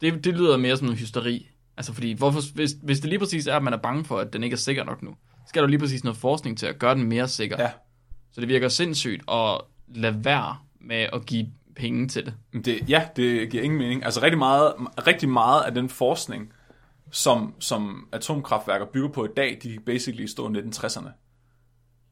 Det, 0.00 0.24
det 0.24 0.34
lyder 0.34 0.56
mere 0.56 0.76
som 0.76 0.84
noget 0.84 1.00
hysteri. 1.00 1.48
Altså 1.76 1.92
fordi, 1.92 2.12
hvorfor, 2.12 2.40
hvis, 2.54 2.70
hvis 2.82 3.00
det 3.00 3.08
lige 3.08 3.18
præcis 3.18 3.46
er, 3.46 3.56
at 3.56 3.62
man 3.62 3.72
er 3.72 3.78
bange 3.78 4.04
for, 4.04 4.18
at 4.18 4.32
den 4.32 4.42
ikke 4.42 4.54
er 4.54 4.58
sikker 4.58 4.84
nok 4.84 5.02
nu, 5.02 5.14
skal 5.48 5.62
der 5.62 5.68
lige 5.68 5.78
præcis 5.78 6.04
noget 6.04 6.16
forskning 6.16 6.58
til 6.58 6.66
at 6.66 6.78
gøre 6.78 6.94
den 6.94 7.02
mere 7.04 7.28
sikker. 7.28 7.56
Ja. 7.62 7.70
Så 8.32 8.40
det 8.40 8.48
virker 8.48 8.68
sindssygt 8.68 9.22
at 9.32 9.60
lade 9.94 10.24
være 10.24 10.56
med 10.80 11.06
at 11.12 11.26
give 11.26 11.46
penge 11.76 12.08
til 12.08 12.26
det. 12.26 12.64
Det, 12.64 12.88
ja, 12.90 13.08
det 13.16 13.50
giver 13.50 13.62
ingen 13.62 13.78
mening. 13.78 14.04
Altså 14.04 14.22
rigtig 14.22 14.38
meget, 14.38 14.72
rigtig 15.06 15.28
meget 15.28 15.62
af 15.62 15.74
den 15.74 15.88
forskning, 15.88 16.52
som, 17.10 17.54
som 17.58 18.08
atomkraftværker 18.12 18.86
bygger 18.86 19.08
på 19.08 19.24
i 19.24 19.28
dag, 19.36 19.58
de 19.62 19.78
basically 19.86 20.26
stod 20.26 20.56
i 20.56 20.58
1960'erne. 20.58 21.08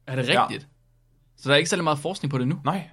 Er 0.07 0.15
det 0.15 0.27
Ja. 0.29 0.43
rigtigt? 0.43 0.67
Så 1.37 1.49
der 1.49 1.53
er 1.55 1.57
ikke 1.57 1.69
særlig 1.69 1.83
meget 1.83 1.99
forskning 1.99 2.31
på 2.31 2.37
det 2.37 2.47
nu? 2.47 2.59
Nej. 2.65 2.89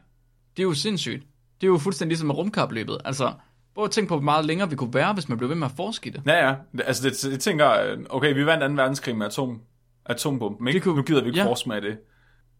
Det 0.57 0.63
er 0.63 0.67
jo 0.67 0.75
sindssygt. 0.75 1.23
Det 1.61 1.67
er 1.67 1.71
jo 1.71 1.79
fuldstændig 1.79 2.09
ligesom 2.11 2.27
med 2.27 2.35
rumkapløbet. 2.37 2.99
Altså, 3.05 3.33
prøv 3.75 3.85
at 3.85 3.91
tænke 3.91 4.09
på, 4.09 4.15
hvor 4.15 4.25
meget 4.25 4.45
længere 4.45 4.71
vi 4.71 4.77
kunne 4.77 4.95
være, 4.95 5.13
hvis 5.13 5.29
man 5.29 5.39
blev 5.39 5.49
ved 5.51 5.57
med 5.57 5.67
at 5.67 5.73
forske 5.77 6.09
i 6.09 6.11
det. 6.13 6.23
Ja, 6.27 6.49
ja. 6.49 6.55
Det- 6.73 6.83
Altså, 6.87 7.09
det, 7.09 7.33
jeg 7.33 7.41
tænker, 7.41 7.71
øh, 7.83 7.99
okay, 8.11 8.35
vi 8.35 8.47
vandt 8.47 8.77
2. 8.77 8.83
verdenskrig 8.83 9.17
med 9.17 9.27
atom, 9.27 9.61
atombomben, 10.07 10.69
ikke? 10.69 10.77
Det 10.79 10.83
kunne- 10.85 10.97
nu 10.97 11.03
gider 11.03 11.21
vi 11.23 11.27
ikke 11.29 11.39
ja. 11.39 11.45
ja. 11.45 11.51
forske 11.51 11.69
med 11.69 11.83
det. 11.83 11.99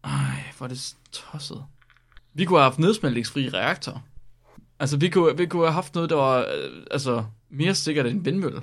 Ej, 0.03 0.11
hvor 0.57 0.63
er 0.65 0.67
det 0.67 0.95
tosset. 1.11 1.63
Vi 2.33 2.45
kunne 2.45 2.59
have 2.59 2.63
haft 2.63 2.79
nedsmeltningsfri 2.79 3.49
reaktor. 3.49 4.03
Altså, 4.79 4.97
vi 4.97 5.09
kunne, 5.09 5.37
vi 5.37 5.45
kunne 5.45 5.63
have 5.63 5.73
haft 5.73 5.95
noget, 5.95 6.09
der 6.09 6.15
var 6.15 6.39
øh, 6.39 6.83
altså, 6.91 7.23
mere 7.51 7.75
sikkert 7.75 8.05
end 8.05 8.23
vindmølle. 8.23 8.61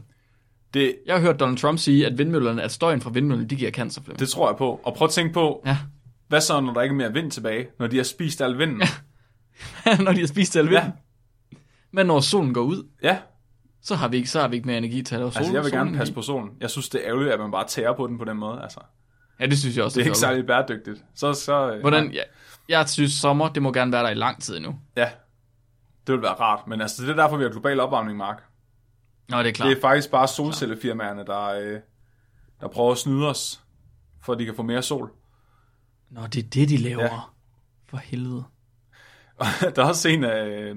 det. 0.75 0.97
Jeg 1.07 1.15
har 1.15 1.21
hørt 1.23 1.41
Donald 1.41 1.59
Trump 1.59 1.79
sige, 1.79 2.07
at 2.07 2.19
vindmøllerne, 2.19 2.63
at 2.63 2.73
støjen 2.73 3.01
fra 3.01 3.11
vindmøllerne, 3.11 3.49
de 3.51 3.57
giver 3.57 3.71
cancer. 3.71 4.03
Det 4.03 4.29
tror 4.29 4.49
jeg 4.49 4.57
på. 4.57 4.81
Og 4.85 4.95
prøv 4.95 5.07
at 5.07 5.11
tænke 5.13 5.33
på, 5.35 5.63
Ja, 5.67 5.79
hvad 6.29 6.41
så, 6.41 6.61
når 6.61 6.73
der 6.75 6.83
ikke 6.83 6.93
er 6.93 6.97
mere 6.97 7.13
vind 7.13 7.31
tilbage? 7.31 7.67
Når 7.79 7.87
de 7.87 7.97
har 7.97 8.05
spist 8.05 8.41
al 8.41 8.59
vinden? 8.59 8.83
når 10.05 10.13
de 10.13 10.21
har 10.21 10.27
spist 10.27 10.57
al 10.57 10.65
vind. 10.65 10.75
Ja. 10.75 10.85
Ja. 10.85 10.91
Men 11.93 12.07
når 12.07 12.21
solen 12.21 12.55
går 12.55 12.63
ud, 12.63 12.89
ja. 13.03 13.19
Så 13.83 13.95
har 13.95 14.09
vi 14.09 14.17
ikke, 14.17 14.29
så 14.31 14.41
har 14.41 14.49
vi 14.49 14.57
ikke 14.57 14.67
mere 14.67 14.79
energi 14.79 15.03
til 15.03 15.15
at 15.15 15.19
lave 15.19 15.33
sol. 15.33 15.39
Altså, 15.41 15.53
jeg 15.53 15.65
vil 15.65 15.73
gerne 15.73 15.97
passe 15.97 16.15
på 16.15 16.23
solen. 16.23 16.51
Jeg 16.61 16.71
synes, 16.71 16.89
det 16.89 17.01
er 17.01 17.09
ærgerligt, 17.09 17.33
at 17.33 17.41
man 17.41 17.51
bare 17.51 17.67
tærer 17.67 17.93
på 17.97 18.07
den 18.07 18.19
på 18.19 18.25
den 18.25 18.37
måde. 18.37 18.63
Altså, 18.63 18.81
Ja, 19.41 19.47
det 19.47 19.59
synes 19.59 19.77
jeg 19.77 19.85
også. 19.85 19.95
det 19.95 20.01
er 20.01 20.05
ikke 20.05 20.19
fjollet. 20.19 20.47
særlig 20.47 20.47
bæredygtigt. 20.47 21.05
Så, 21.15 21.33
så, 21.33 21.73
øh, 21.73 21.81
Hvordan, 21.81 22.13
ja, 22.13 22.23
jeg 22.69 22.89
synes, 22.89 23.13
sommer, 23.13 23.49
det 23.49 23.63
må 23.63 23.73
gerne 23.73 23.93
være 23.93 24.03
der 24.05 24.11
i 24.11 24.15
lang 24.15 24.43
tid 24.43 24.61
nu. 24.61 24.79
Ja, 24.97 25.11
det 26.07 26.13
vil 26.13 26.23
være 26.23 26.33
rart. 26.33 26.67
Men 26.67 26.81
altså, 26.81 27.03
det 27.03 27.11
er 27.11 27.15
derfor, 27.15 27.37
vi 27.37 27.43
har 27.43 27.51
global 27.51 27.81
opvarmning, 27.81 28.19
Mark. 28.19 28.43
Nå, 29.29 29.39
det 29.39 29.47
er 29.47 29.53
klart. 29.53 29.69
Det 29.71 29.77
er 29.77 29.81
faktisk 29.81 30.11
bare 30.11 30.29
solcellefirmaerne, 30.29 31.25
der, 31.27 31.45
øh, 31.45 31.81
der 32.61 32.69
prøver 32.69 32.93
at 32.93 32.99
snyde 32.99 33.29
os, 33.29 33.61
for 34.23 34.33
at 34.33 34.39
de 34.39 34.45
kan 34.45 34.55
få 34.57 34.63
mere 34.63 34.83
sol. 34.83 35.11
Nå, 36.11 36.27
det 36.27 36.45
er 36.45 36.49
det, 36.49 36.69
de 36.69 36.77
laver. 36.77 37.03
Ja. 37.03 37.19
For 37.89 37.97
helvede. 37.97 38.45
der 39.77 39.83
er 39.83 39.89
også 39.89 40.09
en 40.09 40.25
af, 40.25 40.73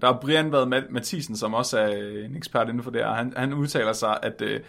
der 0.00 0.08
er 0.08 0.20
Brian 0.20 0.52
Vad 0.52 0.66
Mathisen, 0.90 1.36
som 1.36 1.54
også 1.54 1.78
er 1.78 1.88
en 2.24 2.36
ekspert 2.36 2.68
inden 2.68 2.82
for 2.82 2.90
det 2.90 3.00
her. 3.00 3.14
Han, 3.14 3.32
han 3.36 3.52
udtaler 3.52 3.92
sig, 3.92 4.18
at, 4.22 4.42
øh, 4.42 4.60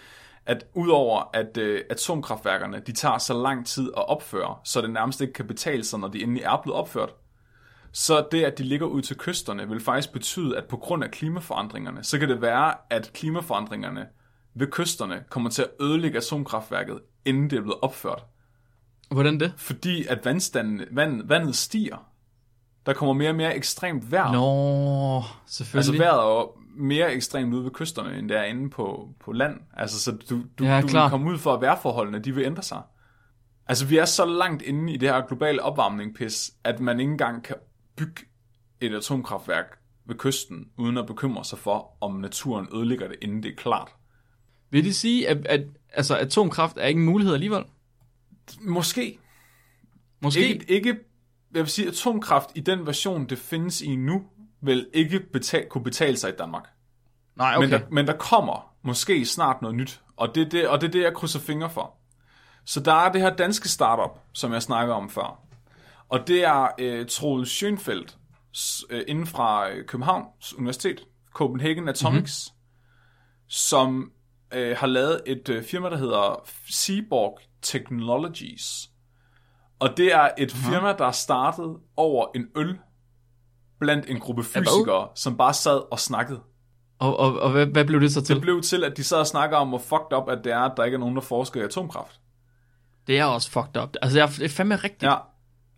at 0.45 0.66
udover 0.74 1.30
at 1.34 1.58
øh, 1.58 1.82
atomkraftværkerne, 1.89 2.82
de 2.88 2.91
tager 2.91 3.18
så 3.18 3.41
lang 3.41 3.66
tid 3.66 3.91
at 3.98 4.10
opføre, 4.10 4.56
så 4.64 4.82
det 4.82 4.89
nærmest 4.89 5.22
ikke 5.22 5.34
kan 5.34 5.48
betale 5.48 5.84
sig, 5.84 6.00
når 6.00 6.08
de 6.08 6.24
endelig 6.24 6.43
er 6.43 6.62
blevet 6.64 6.80
opført, 6.80 7.10
så 7.91 8.28
det, 8.32 8.43
at 8.43 8.58
de 8.58 8.64
ligger 8.64 8.86
ud 8.86 9.02
til 9.02 9.18
kysterne, 9.18 9.70
vil 9.70 9.80
faktisk 9.80 10.14
betyde, 10.14 10.58
at 10.58 10.66
på 10.66 10.78
grund 10.78 11.04
af 11.04 11.12
klimaforandringerne, 11.12 12.04
så 12.04 12.20
kan 12.20 12.30
det 12.30 12.41
være, 12.41 12.74
at 12.89 13.12
klimaforandringerne 13.14 14.08
ved 14.56 14.68
kysterne 14.68 15.24
kommer 15.30 15.50
til 15.50 15.62
at 15.62 15.70
ødelægge 15.82 16.18
atomkraftværket, 16.18 17.00
inden 17.26 17.50
det 17.50 17.58
er 17.58 17.62
blevet 17.62 17.80
opført. 17.82 18.24
Hvordan 19.12 19.39
det? 19.39 19.54
Fordi 19.58 20.06
at 20.06 20.26
vandstanden, 20.26 20.82
vand, 20.91 21.28
vandet 21.28 21.56
stiger. 21.56 22.08
Der 22.88 22.94
kommer 22.94 23.14
mere 23.14 23.30
og 23.30 23.36
mere 23.36 23.56
ekstremt 23.56 24.12
vejr. 24.12 24.32
Nå, 24.32 25.24
selvfølgelig. 25.46 25.78
Altså 25.78 26.04
vejret 26.04 26.20
er 26.20 26.40
jo 26.40 26.52
mere 26.76 27.14
ekstremt 27.14 27.54
ude 27.54 27.64
ved 27.64 27.72
kysterne, 27.72 28.18
end 28.18 28.30
det 28.30 28.38
er 28.38 28.44
inde 28.44 28.70
på, 28.70 29.10
på 29.20 29.32
land. 29.32 29.60
Altså, 29.74 30.00
så 30.00 30.12
du, 30.12 30.44
du, 30.60 30.64
Ja, 30.64 30.82
du 30.82 30.88
vil 30.88 31.10
komme 31.10 31.32
ud 31.32 31.38
for, 31.38 31.54
at 31.54 31.62
vejrforholdene 31.62 32.20
de 32.20 32.36
vil 32.36 32.46
ændre 32.46 32.64
sig. 32.64 32.82
Altså, 33.68 33.86
vi 33.86 33.98
er 33.98 34.06
så 34.06 34.26
langt 34.26 34.62
inde 34.62 34.94
i 34.94 34.98
det 34.98 35.10
her 35.10 35.28
globale 35.28 35.64
opvarmning-pis, 35.64 36.52
at 36.64 36.80
man 36.80 37.00
ikke 37.00 37.12
engang 37.12 37.44
kan 37.44 37.56
bygge 37.96 38.22
et 38.82 38.94
atomkraftværk 38.94 39.80
ved 40.06 40.16
kysten, 40.16 40.68
uden 40.78 40.98
at 40.98 41.06
bekymre 41.06 41.46
sig 41.46 41.58
for, 41.58 41.98
om 42.02 42.16
naturen 42.16 42.68
ødelægger 42.76 43.08
det, 43.08 43.16
inden 43.22 43.44
det 43.44 43.52
er 43.52 43.56
klart. 43.56 43.90
Vil 44.70 44.84
det 44.84 44.96
sige, 44.96 45.30
at, 45.30 45.46
at 45.46 45.62
altså, 45.94 46.16
atomkraft 46.16 46.78
er 46.78 46.86
ikke 46.86 47.00
en 47.00 47.06
mulighed 47.06 47.34
alligevel? 47.34 47.64
Måske. 48.62 49.20
Måske. 50.22 50.48
Ikke, 50.48 50.72
ikke, 50.72 50.98
jeg 51.54 51.62
vil 51.62 51.68
sige, 51.68 51.88
atomkraft 51.88 52.50
i 52.56 52.60
den 52.60 52.86
version, 52.86 53.26
det 53.26 53.38
findes 53.38 53.82
i 53.82 53.95
nu, 53.95 54.24
vil 54.62 54.88
ikke 54.93 55.20
betal, 55.20 55.70
kunne 55.70 55.84
betale 55.84 56.18
sig 56.18 56.30
i 56.30 56.36
Danmark. 56.39 56.70
Nej, 57.36 57.56
Okay. 57.56 57.70
Men, 57.70 57.72
der, 57.72 57.80
men 57.91 58.08
der 58.08 58.18
kommer 58.18 58.74
måske 58.82 59.26
snart 59.26 59.62
noget 59.62 59.76
nyt, 59.76 60.02
og 60.18 60.36
det, 60.36 60.45
er 60.45 60.50
det, 60.50 60.68
og 60.68 60.82
det 60.82 60.88
er 60.88 60.91
det, 60.91 61.02
jeg 61.02 61.14
krydser 61.14 61.39
fingre 61.39 61.70
for. 61.70 61.93
Så 62.66 62.80
der 62.80 62.93
er 62.93 63.12
det 63.12 63.22
her 63.22 63.36
danske 63.36 63.70
startup, 63.70 64.20
som 64.34 64.54
jeg 64.54 64.62
snakker 64.62 64.93
om 64.93 65.10
før. 65.10 65.39
Og 66.10 66.28
det 66.28 66.43
er 66.43 66.68
øh, 66.80 67.06
Troels 67.06 67.64
Schönfeldt, 67.64 68.18
øh, 68.89 69.04
inden 69.08 69.28
fra 69.28 69.70
øh, 69.70 69.86
Københavns 69.86 70.54
Universitet, 70.54 71.04
Copenhagen 71.34 71.89
Atomics, 71.89 72.52
mm-hmm. 72.52 73.48
som 73.48 74.12
øh, 74.54 74.78
har 74.78 74.88
lavet 74.88 75.22
et 75.26 75.50
øh, 75.50 75.64
firma, 75.64 75.89
der 75.89 75.98
hedder 75.98 76.50
Seaborg 76.70 77.39
Technologies. 77.62 78.89
Og 79.80 79.98
det 79.98 80.14
er 80.14 80.30
et 80.38 80.52
firma, 80.52 80.94
der 80.94 81.06
er 81.06 81.12
startet 81.12 81.78
over 81.96 82.28
en 82.36 82.48
øl 82.56 82.78
blandt 83.80 84.10
en 84.10 84.20
gruppe 84.20 84.44
fysikere, 84.44 85.08
som 85.16 85.38
bare 85.38 85.54
sad 85.54 85.92
og 85.92 86.00
snakkede. 86.00 86.42
Og, 87.00 87.20
og, 87.20 87.40
og 87.40 87.52
hvad, 87.52 87.66
hvad 87.66 87.86
blev 87.86 88.02
det 88.02 88.14
så 88.14 88.22
til? 88.22 88.36
Det 88.36 88.42
blev 88.42 88.62
til, 88.62 88.84
at 88.84 88.98
de 88.98 89.04
sad 89.04 89.18
og 89.18 89.28
snakker 89.28 89.58
om, 89.58 89.68
hvor 89.68 89.78
fucked 89.78 90.18
up 90.18 90.30
at 90.30 90.44
det 90.44 90.52
er, 90.52 90.60
at 90.60 90.74
der 90.78 90.84
ikke 90.84 90.96
er 90.96 91.00
nogen, 91.00 91.16
der 91.16 91.22
forsker 91.22 91.62
i 91.62 91.64
atomkraft. 91.64 92.20
Det 93.08 93.20
er 93.20 93.26
også 93.26 93.52
fucked 93.52 93.82
up. 93.82 93.90
Altså, 94.02 94.20
jeg, 94.20 94.30
det 94.30 94.46
er 94.46 94.50
fandme 94.50 94.76
rigtigt. 94.76 95.04
Ja, 95.04 95.16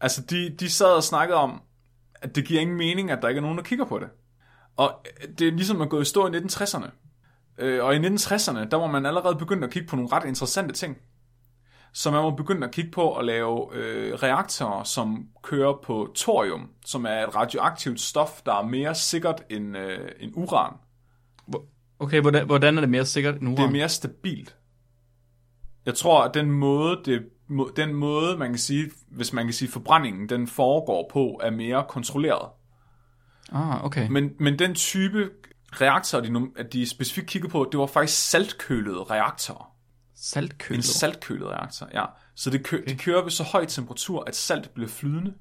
altså 0.02 0.22
de, 0.22 0.56
de 0.60 0.70
sad 0.70 0.95
og 0.95 1.04
snakkede 1.04 1.38
om, 1.38 1.62
at 2.16 2.36
det 2.36 2.45
giver 2.45 2.62
ingen 2.62 2.78
mening, 2.78 3.12
at 3.12 3.20
der 3.22 3.28
ikke 3.28 3.38
er 3.38 3.41
nogen, 3.41 3.58
der 3.58 3.64
kigger 3.64 3.86
på 3.86 4.00
det. 4.00 4.08
Og 4.78 5.06
det 5.39 5.47
er 5.47 5.52
ligesom 5.52 5.82
at 5.82 5.89
gå 5.89 6.02
i 6.02 6.06
stå 6.06 6.28
i 6.28 6.38
1960'erne. 6.38 6.89
Øh, 7.58 7.86
og 7.86 7.95
i 7.95 8.00
1960'erne, 8.00 8.70
der 8.70 8.78
var 8.78 8.88
man 8.88 9.06
allerede 9.06 9.36
begyndt 9.36 9.64
at 9.64 9.72
kigge 9.72 9.88
på 9.88 9.95
nogle 9.95 10.12
ret 10.12 10.26
interessante 10.26 10.74
ting. 10.74 10.97
Så 11.93 12.11
man 12.11 12.23
var 12.23 12.29
begyndt 12.29 12.63
at 12.63 12.71
kigge 12.71 12.91
på 12.91 13.13
at 13.15 13.25
lave 13.25 13.67
øh, 13.75 14.13
reaktorer, 14.13 14.83
som 14.83 15.27
kører 15.43 15.73
på 15.83 16.11
thorium, 16.15 16.69
som 16.85 17.05
er 17.05 17.27
et 17.27 17.35
radioaktivt 17.35 17.99
stof, 18.01 18.41
der 18.45 18.53
er 18.53 18.63
mere 18.63 18.95
sikkert 18.95 19.43
end, 19.49 19.77
øh, 19.77 20.09
end 20.19 20.31
uran. 20.35 20.73
Okay, 21.99 22.21
hvordan, 22.21 22.45
hvordan 22.45 22.77
er 22.77 22.81
det 22.81 22.89
mere 22.89 23.05
sikkert 23.05 23.35
end 23.35 23.47
uran? 23.47 23.57
Det 23.57 23.63
er 23.63 23.71
mere 23.71 23.89
stabilt. 23.89 24.55
Jeg 25.85 25.95
tror, 25.95 26.23
at 26.23 26.33
den 26.33 26.51
måde, 26.51 27.01
det, 27.05 27.25
må- 27.47 27.71
den 27.75 27.93
måde, 27.93 28.37
man 28.37 28.49
kan 28.49 28.57
sige, 28.57 28.91
hvis 29.11 29.33
man 29.33 29.45
kan 29.45 29.53
sige, 29.53 29.71
forbrændingen, 29.71 30.29
den 30.29 30.47
foregår 30.47 31.09
på, 31.13 31.39
er 31.43 31.49
mere 31.51 31.85
kontrolleret. 31.89 32.49
Ah, 33.51 33.85
okay. 33.85 34.07
Men, 34.09 34.31
men 34.39 34.59
den 34.59 34.75
type 34.75 35.29
reaktorer, 35.71 36.21
de, 36.23 36.47
at 36.57 36.73
de 36.73 36.89
specifikt 36.89 37.27
kiggede 37.27 37.51
på, 37.51 37.69
det 37.71 37.79
var 37.79 37.85
faktisk 37.85 38.29
saltkølede 38.29 39.03
reaktorer. 39.03 39.75
Saltkølet. 40.22 40.78
En 40.78 40.84
saltkølet 40.84 41.47
reaktor, 41.47 41.89
ja. 41.93 42.05
Så 42.36 42.49
det, 42.49 42.65
kø, 42.65 42.84
de 42.88 42.95
kører 42.95 43.24
ved 43.24 43.32
så 43.32 43.43
høj 43.43 43.65
temperatur, 43.65 44.24
at 44.28 44.36
salt 44.36 44.74
bliver 44.74 44.89
flydende. 44.89 45.34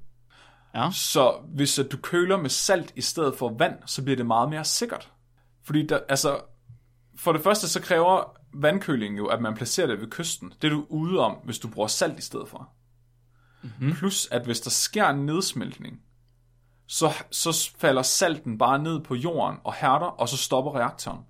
Ja. 0.74 0.90
Så 0.90 1.40
hvis 1.54 1.80
du 1.90 1.96
køler 1.96 2.36
med 2.36 2.50
salt 2.50 2.92
i 2.96 3.00
stedet 3.00 3.34
for 3.38 3.54
vand, 3.58 3.74
så 3.86 4.02
bliver 4.02 4.16
det 4.16 4.26
meget 4.26 4.50
mere 4.50 4.64
sikkert. 4.64 5.12
Fordi 5.64 5.86
der, 5.86 6.00
altså, 6.08 6.40
for 7.16 7.32
det 7.32 7.42
første 7.42 7.68
så 7.68 7.80
kræver 7.80 8.36
vandkøling 8.54 9.18
jo, 9.18 9.26
at 9.26 9.40
man 9.40 9.54
placerer 9.54 9.86
det 9.86 10.00
ved 10.00 10.10
kysten. 10.10 10.52
Det 10.62 10.68
er 10.68 10.74
du 10.74 10.86
ude 10.88 11.18
om, 11.18 11.32
hvis 11.44 11.58
du 11.58 11.68
bruger 11.68 11.88
salt 11.88 12.18
i 12.18 12.22
stedet 12.22 12.48
for. 12.48 12.70
Mm-hmm. 13.62 13.92
Plus, 13.92 14.28
at 14.30 14.44
hvis 14.44 14.60
der 14.60 14.70
sker 14.70 15.08
en 15.08 15.26
nedsmeltning, 15.26 16.00
så, 16.86 17.12
så 17.30 17.70
falder 17.78 18.02
salten 18.02 18.58
bare 18.58 18.78
ned 18.78 19.00
på 19.00 19.14
jorden 19.14 19.58
og 19.64 19.74
hærder, 19.74 20.06
og 20.06 20.28
så 20.28 20.36
stopper 20.36 20.76
reaktoren. 20.76 21.20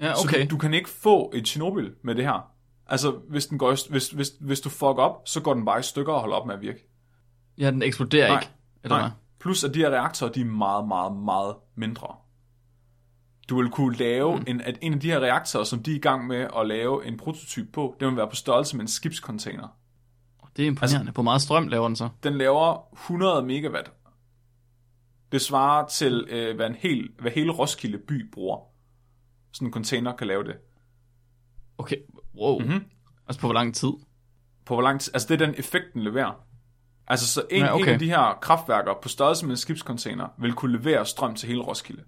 Ja, 0.00 0.14
Så 0.14 0.22
okay. 0.28 0.44
du, 0.44 0.50
du 0.50 0.58
kan 0.58 0.74
ikke 0.74 0.88
få 0.88 1.30
et 1.34 1.48
Chernobyl 1.48 1.90
med 2.02 2.14
det 2.14 2.24
her. 2.24 2.50
Altså, 2.86 3.10
hvis, 3.10 3.46
den 3.46 3.58
går, 3.58 3.72
i- 3.72 3.90
hvis, 3.90 4.08
hvis, 4.10 4.28
hvis 4.40 4.60
du 4.60 4.68
fucker 4.68 5.02
op, 5.02 5.22
så 5.28 5.40
går 5.42 5.54
den 5.54 5.64
bare 5.64 5.78
i 5.78 5.82
stykker 5.82 6.12
og 6.12 6.20
holder 6.20 6.36
op 6.36 6.46
med 6.46 6.54
at 6.54 6.60
virke. 6.60 6.88
Ja, 7.58 7.70
den 7.70 7.82
eksploderer 7.82 8.28
Nej, 8.28 8.40
ikke. 8.40 8.52
Eller 8.84 8.96
Nej. 8.96 9.06
hvad? 9.08 9.10
Plus, 9.40 9.64
at 9.64 9.74
de 9.74 9.78
her 9.78 9.90
reaktorer, 9.90 10.32
de 10.32 10.40
er 10.40 10.44
meget, 10.44 10.88
meget, 10.88 11.16
meget 11.16 11.54
mindre. 11.76 12.06
Du 13.48 13.56
vil 13.60 13.70
kunne 13.70 13.96
lave 13.96 14.36
mm. 14.36 14.44
en, 14.46 14.60
at 14.60 14.78
en 14.82 14.94
af 14.94 15.00
de 15.00 15.10
her 15.10 15.20
reaktorer, 15.20 15.64
som 15.64 15.82
de 15.82 15.90
er 15.92 15.96
i 15.96 15.98
gang 15.98 16.26
med 16.26 16.48
at 16.56 16.66
lave 16.66 17.06
en 17.06 17.16
prototyp 17.16 17.72
på, 17.72 17.96
det 18.00 18.08
vil 18.08 18.16
være 18.16 18.28
på 18.28 18.36
størrelse 18.36 18.76
med 18.76 18.82
en 18.84 18.88
skibscontainer. 18.88 19.68
Det 20.56 20.62
er 20.62 20.66
imponerende. 20.66 20.98
Altså, 21.00 21.12
Hvor 21.12 21.22
meget 21.22 21.42
strøm 21.42 21.68
laver 21.68 21.86
den 21.86 21.96
så? 21.96 22.08
Den 22.22 22.38
laver 22.38 22.94
100 22.94 23.42
megawatt. 23.46 23.92
Det 25.32 25.40
svarer 25.40 25.86
til, 25.86 26.26
øh, 26.30 26.56
hvad, 26.56 26.66
en 26.66 26.74
hel, 26.74 27.08
hvad 27.18 27.30
hele 27.30 27.52
Roskilde 27.52 27.98
by 27.98 28.30
bruger. 28.32 28.58
Sådan 29.56 29.68
en 29.68 29.72
container 29.72 30.16
kan 30.16 30.26
lave 30.26 30.44
det. 30.44 30.56
Okay, 31.78 31.96
wow. 32.40 32.58
Mhm. 32.58 32.68
Mm-hmm. 32.68 32.84
Altså 33.28 33.40
på 33.40 33.46
hvor 33.46 33.54
lang 33.54 33.74
tid? 33.74 33.88
På 34.64 34.74
hvor 34.74 34.82
lang 34.82 35.00
tid, 35.00 35.14
altså 35.14 35.28
det 35.28 35.42
er 35.42 35.46
den 35.46 35.54
effekt, 35.58 35.84
den 35.94 36.02
leverer. 36.02 36.32
Altså 37.08 37.26
så 37.26 37.42
en, 37.50 37.62
Ja, 37.62 37.74
okay. 37.74 37.82
en 37.84 37.88
af 37.88 37.98
de 37.98 38.08
her 38.08 38.38
kraftværker 38.42 38.94
på 39.02 39.08
størrelse 39.08 39.44
med 39.46 39.50
en 39.52 39.56
skibscontainer 39.56 40.28
vil 40.38 40.52
kunne 40.52 40.78
levere 40.78 41.06
strøm 41.06 41.34
til 41.34 41.48
hele 41.48 41.60
Roskilde. 41.62 42.02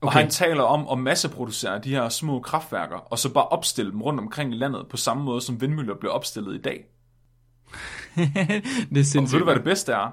Okay. 0.00 0.06
Og 0.06 0.12
han 0.12 0.30
taler 0.30 0.62
om 0.62 0.88
at 0.92 0.98
masseproducere 1.04 1.78
de 1.78 1.90
her 1.90 2.08
små 2.08 2.40
kraftværker, 2.40 2.96
og 2.96 3.18
så 3.18 3.32
bare 3.32 3.48
opstille 3.48 3.92
dem 3.92 4.02
rundt 4.02 4.20
omkring 4.20 4.54
i 4.54 4.56
landet 4.56 4.86
på 4.90 4.96
samme 4.96 5.22
måde, 5.24 5.40
som 5.40 5.60
vindmøller 5.60 5.94
bliver 5.94 6.12
opstillet 6.12 6.54
i 6.54 6.60
dag. 6.62 6.84
det 8.16 8.36
er 8.36 8.60
Og 8.82 8.86
ved 8.90 9.04
sindssygt. 9.04 9.38
du, 9.40 9.44
hvad 9.44 9.54
det 9.54 9.64
bedste 9.64 9.92
er? 9.92 10.10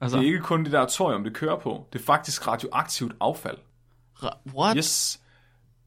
altså, 0.00 0.18
Det 0.18 0.24
er 0.24 0.28
ikke 0.28 0.40
kun 0.44 0.64
det 0.64 0.72
der 0.72 0.86
thorium, 0.88 1.24
det 1.24 1.34
kører 1.34 1.58
på. 1.58 1.88
Det 1.92 1.98
er 1.98 2.04
faktisk 2.04 2.46
radioaktivt 2.48 3.12
affald. 3.20 3.58
What? 4.54 4.76
Yes. 4.76 5.20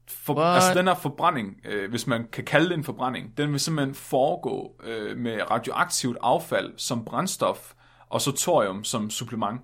For, 0.08 0.34
What? 0.38 0.56
altså 0.56 0.74
den 0.74 0.88
her 0.88 0.96
forbrænding, 0.96 1.56
øh, 1.66 1.90
hvis 1.90 2.08
man 2.08 2.28
kan 2.32 2.44
kalde 2.46 2.70
det 2.70 2.78
en 2.78 2.84
forbrænding, 2.84 3.38
den 3.38 3.52
vil 3.52 3.60
simpelthen 3.60 3.96
foregå 3.96 4.72
øh, 4.84 5.18
med 5.18 5.52
radioaktivt 5.52 6.18
affald 6.22 6.74
som 6.78 7.06
brændstof, 7.06 7.74
og 8.10 8.22
så 8.22 8.32
thorium 8.38 8.84
som 8.84 9.10
supplement. 9.10 9.62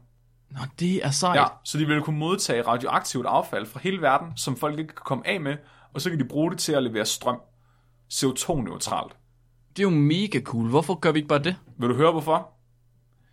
Nå, 0.51 0.59
det 0.79 1.05
er 1.05 1.11
sejt. 1.11 1.39
Ja, 1.39 1.45
så 1.63 1.77
de 1.77 1.85
vil 1.87 2.01
kunne 2.01 2.19
modtage 2.19 2.61
radioaktivt 2.61 3.25
affald 3.25 3.65
fra 3.65 3.79
hele 3.79 4.01
verden, 4.01 4.27
som 4.37 4.55
folk 4.55 4.79
ikke 4.79 4.87
kan 4.95 5.01
komme 5.05 5.27
af 5.27 5.41
med, 5.41 5.57
og 5.93 6.01
så 6.01 6.09
kan 6.09 6.19
de 6.19 6.25
bruge 6.25 6.51
det 6.51 6.59
til 6.59 6.73
at 6.73 6.83
levere 6.83 7.05
strøm. 7.05 7.39
CO2-neutralt. 8.13 9.15
Det 9.69 9.79
er 9.79 9.83
jo 9.83 9.89
mega 9.89 10.41
cool. 10.41 10.69
Hvorfor 10.69 10.95
gør 10.95 11.11
vi 11.11 11.19
ikke 11.19 11.29
bare 11.29 11.43
det? 11.43 11.55
Vil 11.79 11.89
du 11.89 11.95
høre 11.95 12.11
hvorfor? 12.11 12.49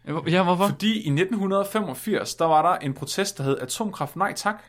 Ja, 0.06 0.12
hvor- 0.12 0.30
Ja, 0.30 0.42
hvorfor? 0.42 0.68
Fordi 0.68 0.92
i 1.02 1.10
1985, 1.10 2.34
der 2.34 2.44
var 2.44 2.62
der 2.72 2.78
en 2.78 2.94
protest, 2.94 3.38
der 3.38 3.44
hed 3.44 3.58
Atomkraft 3.58 4.16
Nej 4.16 4.32
Tak. 4.36 4.62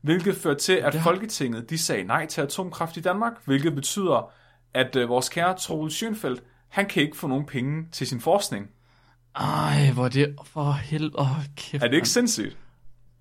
Hvilket 0.00 0.36
førte 0.36 0.60
til, 0.60 0.72
at 0.72 0.94
har- 0.94 1.02
Folketinget 1.02 1.70
de 1.70 1.78
sagde 1.78 2.04
nej 2.04 2.26
til 2.26 2.40
atomkraft 2.40 2.96
i 2.96 3.00
Danmark, 3.00 3.32
hvilket 3.44 3.74
betyder, 3.74 4.30
at 4.74 4.96
øh, 4.96 5.08
vores 5.08 5.28
kære 5.28 5.54
Troels 5.58 6.02
Schönfeldt, 6.02 6.42
han 6.68 6.86
kan 6.86 7.02
ikke 7.02 7.16
få 7.16 7.26
nogen 7.26 7.46
penge 7.46 7.86
til 7.92 8.06
sin 8.06 8.20
forskning. 8.20 8.66
Ej, 9.36 9.90
hvor 9.94 10.04
er 10.04 10.08
det 10.08 10.36
for 10.44 10.72
helvede. 10.72 11.26
Kæft, 11.56 11.82
Er 11.82 11.88
det 11.88 11.94
ikke 11.96 12.08
sindssygt? 12.08 12.56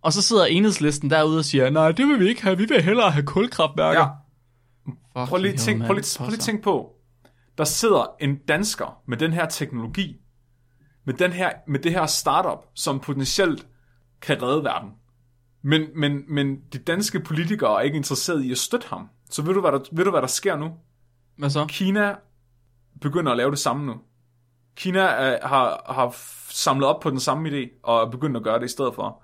Og 0.01 0.13
så 0.13 0.21
sidder 0.21 0.45
enhedslisten 0.45 1.09
derude 1.09 1.39
og 1.39 1.45
siger, 1.45 1.69
nej, 1.69 1.91
det 1.91 2.07
vil 2.07 2.19
vi 2.19 2.28
ikke 2.28 2.43
have. 2.43 2.57
Vi 2.57 2.65
vil 2.65 2.82
hellere 2.84 3.11
have 3.11 3.25
kulkraftværker. 3.25 3.99
Ja, 3.99 4.07
Fuck 5.21 5.30
prøv 5.30 5.38
lige, 5.41 5.51
you, 5.53 5.57
tænk, 5.57 5.86
prøv, 5.86 5.95
lige, 5.95 6.17
prøv 6.17 6.28
lige 6.30 6.38
tænk 6.39 6.63
på, 6.63 6.91
der 7.57 7.63
sidder 7.63 8.15
en 8.19 8.36
dansker 8.47 9.01
med 9.07 9.17
den 9.17 9.34
her 9.34 9.45
teknologi, 9.45 10.15
med, 11.05 11.13
den 11.13 11.32
her, 11.34 11.49
med 11.67 11.80
det 11.80 11.91
her 11.91 12.05
startup, 12.05 12.65
som 12.73 12.99
potentielt 12.99 13.67
kan 14.21 14.41
redde 14.41 14.63
verden. 14.63 14.89
Men, 15.68 15.82
men, 15.95 16.24
men 16.28 16.61
de 16.74 16.78
danske 16.78 17.20
politikere 17.20 17.78
er 17.78 17.82
ikke 17.82 17.97
interesseret 17.97 18.43
i 18.43 18.51
at 18.51 18.57
støtte 18.57 18.88
ham. 18.88 19.09
Så 19.30 19.41
ved 19.41 19.53
du, 19.53 19.61
hvad 19.61 19.72
der, 19.72 19.80
ved 19.91 20.03
du, 20.05 20.11
hvad 20.11 20.22
der 20.22 20.28
sker 20.28 20.55
nu? 20.57 20.72
Hvad 21.38 21.49
så? 21.49 21.65
Kina 21.70 22.15
begynder 23.01 23.32
at 23.32 23.38
lave 23.38 23.51
det 23.51 23.59
samme 23.59 23.86
nu. 23.86 23.95
Kina 24.76 24.99
er, 24.99 25.47
har, 25.47 25.93
har 25.93 26.07
f- 26.07 26.51
samlet 26.53 26.88
op 26.88 26.99
på 27.01 27.09
den 27.09 27.20
samme 27.20 27.49
idé, 27.49 27.80
og 27.84 28.01
er 28.01 28.09
begyndt 28.09 28.38
at 28.38 28.43
gøre 28.43 28.59
det 28.59 28.65
i 28.65 28.72
stedet 28.72 28.95
for. 28.95 29.24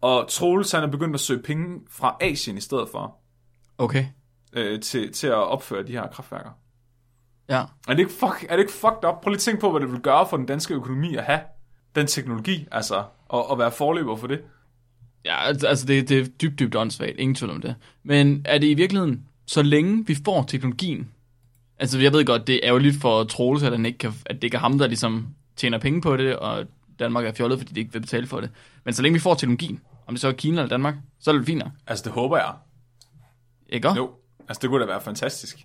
Og 0.00 0.28
Troels 0.28 0.72
han 0.72 0.82
er 0.82 0.86
begyndt 0.86 1.14
at 1.14 1.20
søge 1.20 1.42
penge 1.42 1.80
fra 1.90 2.16
Asien 2.20 2.56
i 2.56 2.60
stedet 2.60 2.88
for, 2.92 3.16
Okay. 3.78 4.06
øh, 4.52 4.80
til, 4.80 5.12
til 5.12 5.26
at 5.26 5.34
opføre 5.34 5.82
de 5.82 5.92
her 5.92 6.06
kraftværker. 6.08 6.50
Ja. 7.48 7.60
Er 7.88 7.94
det, 7.94 7.98
ikke 7.98 8.12
fuck, 8.12 8.46
er 8.48 8.56
det 8.56 8.58
ikke 8.62 8.72
fucked 8.72 9.04
up? 9.08 9.20
Prøv 9.22 9.28
lige 9.30 9.36
at 9.36 9.40
tænke 9.40 9.60
på, 9.60 9.70
hvad 9.70 9.80
det 9.80 9.92
vil 9.92 10.00
gøre 10.00 10.28
for 10.28 10.36
den 10.36 10.46
danske 10.46 10.74
økonomi 10.74 11.16
at 11.16 11.24
have 11.24 11.40
den 11.94 12.06
teknologi, 12.06 12.68
altså, 12.72 13.04
og, 13.28 13.50
og 13.50 13.58
være 13.58 13.72
forløber 13.72 14.16
for 14.16 14.26
det. 14.26 14.40
Ja, 15.24 15.44
altså 15.44 15.66
altså, 15.66 15.86
det, 15.86 16.08
det 16.08 16.18
er 16.18 16.24
dybt, 16.24 16.58
dybt 16.58 16.76
åndssvagt. 16.76 17.18
Ingen 17.18 17.34
tvivl 17.34 17.50
om 17.50 17.60
det. 17.60 17.74
Men 18.02 18.42
er 18.44 18.58
det 18.58 18.66
i 18.66 18.74
virkeligheden, 18.74 19.22
så 19.46 19.62
længe 19.62 20.06
vi 20.06 20.16
får 20.24 20.42
teknologien, 20.42 21.08
altså 21.78 21.98
jeg 21.98 22.12
ved 22.12 22.24
godt, 22.24 22.46
det 22.46 22.54
er 22.54 22.60
ærgerligt 22.62 23.00
for 23.00 23.24
Troels, 23.24 23.62
at, 23.62 23.72
han 23.72 23.86
ikke 23.86 23.98
kan, 23.98 24.12
at 24.26 24.36
det 24.36 24.44
ikke 24.44 24.56
er 24.56 24.60
ham, 24.60 24.78
der 24.78 24.86
ligesom 24.86 25.26
tjener 25.56 25.78
penge 25.78 26.00
på 26.00 26.16
det, 26.16 26.36
og 26.36 26.66
Danmark 26.98 27.24
er 27.24 27.32
fjollet, 27.32 27.58
fordi 27.58 27.74
de 27.74 27.80
ikke 27.80 27.92
vil 27.92 28.00
betale 28.00 28.26
for 28.26 28.40
det. 28.40 28.50
Men 28.84 28.94
så 28.94 29.02
længe 29.02 29.14
vi 29.14 29.20
får 29.20 29.34
teknologien, 29.34 29.80
om 30.06 30.14
det 30.14 30.20
så 30.20 30.28
er 30.28 30.32
Kina 30.32 30.60
eller 30.60 30.68
Danmark, 30.68 30.94
så 31.20 31.30
er 31.30 31.36
det 31.36 31.46
fint. 31.46 31.62
Altså, 31.86 32.04
det 32.04 32.12
håber 32.12 32.36
jeg. 32.36 32.54
Ikke 33.68 33.88
også? 33.88 34.00
Jo, 34.00 34.10
altså, 34.48 34.58
det 34.62 34.70
kunne 34.70 34.80
da 34.80 34.86
være 34.86 35.00
fantastisk. 35.00 35.64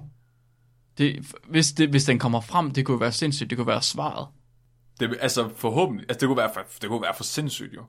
Det, 0.97 1.35
hvis, 1.47 1.71
det, 1.71 1.89
hvis 1.89 2.05
den 2.05 2.19
kommer 2.19 2.41
frem, 2.41 2.71
det 2.71 2.85
kunne 2.85 2.99
være 2.99 3.11
sindssygt. 3.11 3.49
Det 3.49 3.57
kunne 3.57 3.67
være 3.67 3.81
svaret. 3.81 4.27
Det, 4.99 5.17
altså, 5.21 5.49
forhåbentlig. 5.55 6.05
Altså, 6.09 6.19
det 6.19 6.27
kunne 6.27 6.37
være 6.37 6.49
for, 6.53 6.61
det 6.81 6.89
kunne 6.89 7.01
være 7.01 7.13
for 7.17 7.23
sindssygt, 7.23 7.73
jo. 7.73 7.81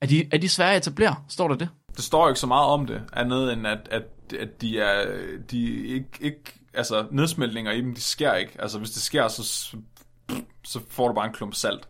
Er 0.00 0.06
de, 0.06 0.28
er 0.32 0.38
de 0.38 0.48
svære 0.48 0.74
at 0.74 0.76
etablere? 0.76 1.16
Står 1.28 1.48
der 1.48 1.54
det? 1.54 1.68
Det 1.96 2.04
står 2.04 2.22
jo 2.22 2.28
ikke 2.28 2.40
så 2.40 2.46
meget 2.46 2.66
om 2.66 2.86
det, 2.86 3.02
andet 3.12 3.52
end 3.52 3.66
at, 3.66 3.88
at, 3.90 4.02
at 4.38 4.60
de 4.60 4.80
er, 4.80 5.06
de 5.50 5.86
ikke, 5.86 6.08
ikke, 6.20 6.54
altså 6.74 7.06
nedsmeltninger 7.10 7.72
i 7.72 7.80
dem, 7.80 7.94
de 7.94 8.00
sker 8.00 8.34
ikke. 8.34 8.52
Altså 8.58 8.78
hvis 8.78 8.90
det 8.90 9.02
sker, 9.02 9.28
så, 9.28 9.42
så, 10.64 10.80
får 10.88 11.08
du 11.08 11.14
bare 11.14 11.26
en 11.26 11.32
klump 11.32 11.54
salt, 11.54 11.88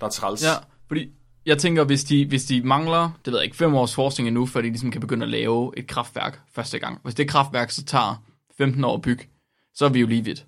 der 0.00 0.06
er 0.06 0.10
træls. 0.10 0.44
Ja, 0.44 0.52
fordi 0.88 1.08
jeg 1.46 1.58
tænker, 1.58 1.84
hvis 1.84 2.04
de, 2.04 2.26
hvis 2.26 2.44
de 2.44 2.62
mangler, 2.62 3.10
det 3.24 3.32
ved 3.32 3.38
jeg 3.38 3.44
ikke, 3.44 3.56
fem 3.56 3.74
års 3.74 3.94
forskning 3.94 4.28
endnu, 4.28 4.46
før 4.46 4.60
de 4.60 4.68
ligesom 4.68 4.90
kan 4.90 5.00
begynde 5.00 5.22
at 5.22 5.30
lave 5.30 5.78
et 5.78 5.86
kraftværk 5.86 6.40
første 6.52 6.78
gang. 6.78 7.00
Hvis 7.02 7.14
det 7.14 7.28
kraftværk 7.28 7.70
så 7.70 7.84
tager 7.84 8.22
15 8.58 8.84
år 8.84 8.94
at 8.94 9.02
bygge, 9.02 9.28
så 9.74 9.84
er 9.84 9.88
vi 9.88 10.00
jo 10.00 10.06
lige 10.06 10.24
vidt. 10.24 10.46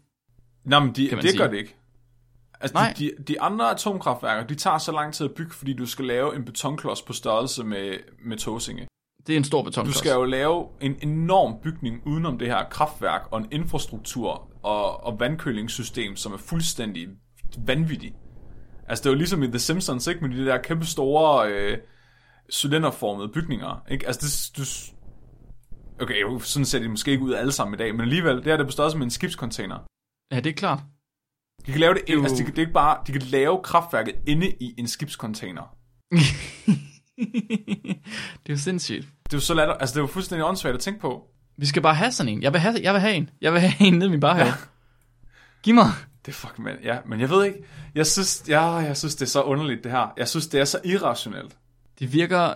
Nå, 0.65 0.79
men 0.81 0.89
de, 0.89 1.11
det 1.11 1.23
sige. 1.23 1.39
gør 1.39 1.51
det 1.51 1.57
ikke. 1.59 1.78
Altså, 2.61 2.75
Nej. 2.75 2.95
de, 2.99 3.05
de, 3.19 3.23
de 3.23 3.41
andre 3.41 3.71
atomkraftværker, 3.71 4.47
de 4.47 4.55
tager 4.55 4.79
så 4.79 4.93
lang 4.93 5.15
tid 5.15 5.27
at 5.27 5.35
bygge, 5.35 5.53
fordi 5.55 5.73
du 5.73 5.87
skal 5.87 6.05
lave 6.05 6.37
en 6.37 6.45
betonklods 6.45 7.03
på 7.03 7.13
størrelse 7.13 7.65
med, 7.65 7.95
med 8.25 8.37
Tåsinge. 8.37 8.87
Det 9.27 9.33
er 9.33 9.37
en 9.37 9.45
stor 9.45 9.59
Du 9.59 9.65
betonklods. 9.65 9.97
skal 9.97 10.13
jo 10.13 10.25
lave 10.25 10.67
en 10.81 10.97
enorm 11.03 11.55
bygning 11.63 12.03
udenom 12.07 12.39
det 12.39 12.49
her 12.49 12.65
kraftværk, 12.71 13.23
og 13.31 13.39
en 13.41 13.47
infrastruktur 13.53 14.49
og, 14.63 15.05
og 15.05 15.21
vandkølingssystem, 15.21 16.17
som 16.17 16.33
er 16.33 16.37
fuldstændig 16.37 17.09
vanvittig. 17.67 18.15
Altså, 18.89 19.03
det 19.03 19.09
er 19.09 19.13
jo 19.13 19.19
ligesom 19.19 19.43
i 19.43 19.47
The 19.47 19.59
Simpsons, 19.59 20.07
ikke? 20.07 20.21
Med 20.29 20.37
de 20.37 20.47
der 20.47 20.59
kæmpe 20.63 20.87
store 20.87 21.49
øh, 21.53 21.79
cylinderformede 22.53 23.29
bygninger, 23.29 23.83
ikke? 23.91 24.07
Altså, 24.07 24.53
det, 24.57 24.59
du, 24.59 24.63
okay, 26.05 26.41
sådan 26.41 26.65
ser 26.65 26.79
de 26.79 26.89
måske 26.89 27.11
ikke 27.11 27.25
ud 27.25 27.33
alle 27.35 27.53
sammen 27.53 27.75
i 27.75 27.79
dag, 27.79 27.93
men 27.93 28.01
alligevel, 28.01 28.37
det 28.45 28.53
er 28.53 28.57
det 28.57 28.67
på 28.67 28.73
størrelse 28.73 28.99
med 28.99 29.05
en 29.05 29.11
skibscontainer. 29.11 29.79
Ja, 30.33 30.41
det 30.41 30.51
er 30.51 30.55
klart. 30.55 30.79
De 31.69 31.73
kan 31.73 31.81
lave 31.81 31.95
det, 31.95 32.03
Det 32.07 32.15
jo- 32.15 32.23
altså, 32.23 32.37
de, 32.37 32.43
kan- 32.43 32.51
det 32.51 32.59
er 32.59 32.63
ikke 32.63 32.73
bare, 32.73 32.99
de 33.07 33.13
kan 33.13 33.23
lave 33.23 33.61
kraftværket 33.63 34.15
inde 34.27 34.53
i 34.61 34.75
en 34.79 34.89
skibscontainer. 34.89 35.63
det 37.17 38.49
er 38.49 38.51
jo 38.51 38.57
sindssygt. 38.57 39.09
Det 39.25 39.33
er 39.33 39.37
jo 39.37 39.41
så 39.41 39.55
latter, 39.55 39.75
altså 39.75 39.93
det 39.95 39.99
er 39.99 40.03
jo 40.03 40.07
fuldstændig 40.07 40.45
åndssvagt 40.47 40.75
at 40.75 40.81
tænke 40.81 41.01
på. 41.01 41.25
Vi 41.57 41.67
skal 41.67 41.83
bare 41.83 41.95
have 41.95 42.13
sådan 42.13 42.33
en. 42.33 42.43
Jeg 42.43 42.53
vil 42.53 42.61
have, 42.61 42.75
jeg 42.83 42.93
vil 42.95 43.01
have 43.01 43.15
en. 43.15 43.31
Jeg 43.41 43.53
vil 43.53 43.61
have 43.61 43.89
en 43.89 43.95
nede 43.95 44.07
i 44.07 44.11
min 44.11 44.21
baghave. 44.21 44.47
Ja. 44.49 44.55
Giv 45.63 45.75
mig. 45.75 45.87
Det 46.27 46.33
er 46.33 46.37
fuck, 46.37 46.59
man. 46.59 46.77
Ja, 46.83 46.99
men 47.07 47.21
jeg 47.21 47.31
ved 47.31 47.45
ikke. 47.45 47.59
Jeg 47.95 48.07
synes, 48.07 48.45
ja, 48.49 48.63
jeg 48.71 48.97
synes, 48.97 49.15
det 49.15 49.23
er 49.23 49.29
så 49.29 49.43
underligt, 49.43 49.85
det 49.85 49.93
her. 49.93 50.13
Jeg 50.17 50.29
synes, 50.29 50.47
det 50.47 50.61
er 50.61 50.65
så 50.65 50.79
irrationelt. 50.85 51.57
Det 51.99 52.13
virker 52.13 52.53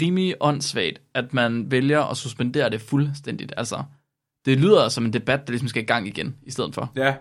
rimelig 0.00 0.34
åndssvagt, 0.40 0.98
at 1.14 1.34
man 1.34 1.70
vælger 1.70 2.02
at 2.02 2.16
suspendere 2.16 2.70
det 2.70 2.80
fuldstændigt. 2.80 3.52
Altså, 3.56 3.82
det 4.44 4.58
lyder 4.58 4.88
som 4.88 5.04
en 5.04 5.12
debat, 5.12 5.46
der 5.46 5.50
ligesom 5.52 5.68
skal 5.68 5.82
i 5.82 5.86
gang 5.86 6.08
igen, 6.08 6.36
i 6.42 6.50
stedet 6.50 6.74
for. 6.74 6.92
Ja, 6.96 7.14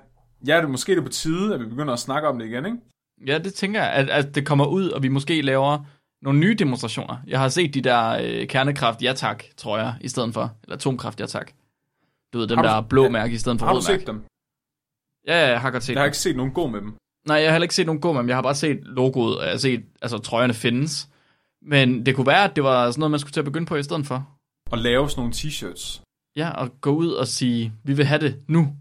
ja 0.47 0.57
det 0.57 0.63
er 0.63 0.67
måske 0.67 0.95
det 0.95 1.03
på 1.03 1.09
tide, 1.09 1.53
at 1.53 1.59
vi 1.59 1.65
begynder 1.65 1.93
at 1.93 1.99
snakke 1.99 2.27
om 2.27 2.39
det 2.39 2.45
igen, 2.45 2.65
ikke? 2.65 2.77
Ja, 3.27 3.37
det 3.37 3.53
tænker 3.53 3.81
jeg, 3.83 3.91
at, 3.91 4.09
at 4.09 4.35
det 4.35 4.45
kommer 4.45 4.65
ud, 4.65 4.89
og 4.89 5.03
vi 5.03 5.07
måske 5.07 5.41
laver 5.41 5.79
nogle 6.21 6.39
nye 6.39 6.55
demonstrationer. 6.55 7.17
Jeg 7.27 7.39
har 7.39 7.49
set 7.49 7.73
de 7.73 7.81
der 7.81 8.09
øh, 8.23 8.47
kernekraft, 8.47 9.01
ja 9.03 9.13
tak, 9.13 9.43
tror 9.57 9.77
jeg, 9.77 9.95
i 10.01 10.07
stedet 10.07 10.33
for. 10.33 10.51
Eller 10.63 10.75
atomkraft, 10.75 11.19
ja 11.19 11.25
tak. 11.25 11.51
Du 12.33 12.37
ved, 12.37 12.49
Har 12.55 12.55
du- 12.61 12.67
der 12.67 12.81
blå 12.81 13.03
ja. 13.03 13.09
mærke 13.09 13.33
i 13.33 13.37
stedet 13.37 13.59
for 13.59 13.65
Har 13.65 13.73
du 13.73 13.79
rød 13.79 13.87
mærke. 13.89 13.99
set 14.01 14.07
dem? 14.07 14.23
Ja, 15.27 15.41
ja, 15.45 15.49
jeg 15.49 15.61
har 15.61 15.71
godt 15.71 15.83
set 15.83 15.93
Jeg 15.93 15.99
har 16.01 16.05
dem. 16.05 16.09
ikke 16.09 16.17
set 16.17 16.35
nogen 16.37 16.51
gå 16.53 16.67
med 16.67 16.81
dem. 16.81 16.93
Nej, 17.27 17.37
jeg 17.37 17.45
har 17.47 17.51
heller 17.51 17.63
ikke 17.63 17.75
set 17.75 17.85
nogen 17.85 18.01
gå 18.01 18.11
med 18.13 18.19
dem. 18.19 18.27
Jeg 18.27 18.37
har 18.37 18.41
bare 18.41 18.55
set 18.55 18.79
logoet, 18.83 19.37
og 19.37 19.43
jeg 19.43 19.51
har 19.51 19.57
set, 19.57 19.83
altså 20.01 20.17
trøjerne 20.17 20.53
findes. 20.53 21.09
Men 21.61 22.05
det 22.05 22.15
kunne 22.15 22.27
være, 22.27 22.43
at 22.43 22.55
det 22.55 22.63
var 22.63 22.91
sådan 22.91 22.99
noget, 22.99 23.11
man 23.11 23.19
skulle 23.19 23.33
til 23.33 23.39
at 23.41 23.45
begynde 23.45 23.65
på 23.65 23.75
i 23.75 23.83
stedet 23.83 24.05
for. 24.07 24.29
Og 24.71 24.77
lave 24.77 25.09
sådan 25.09 25.19
nogle 25.21 25.33
t-shirts. 25.33 26.01
Ja, 26.35 26.49
og 26.49 26.81
gå 26.81 26.91
ud 26.95 27.11
og 27.11 27.27
sige, 27.27 27.73
vi 27.83 27.93
vil 27.93 28.05
have 28.05 28.21
det 28.21 28.39
nu. 28.47 28.75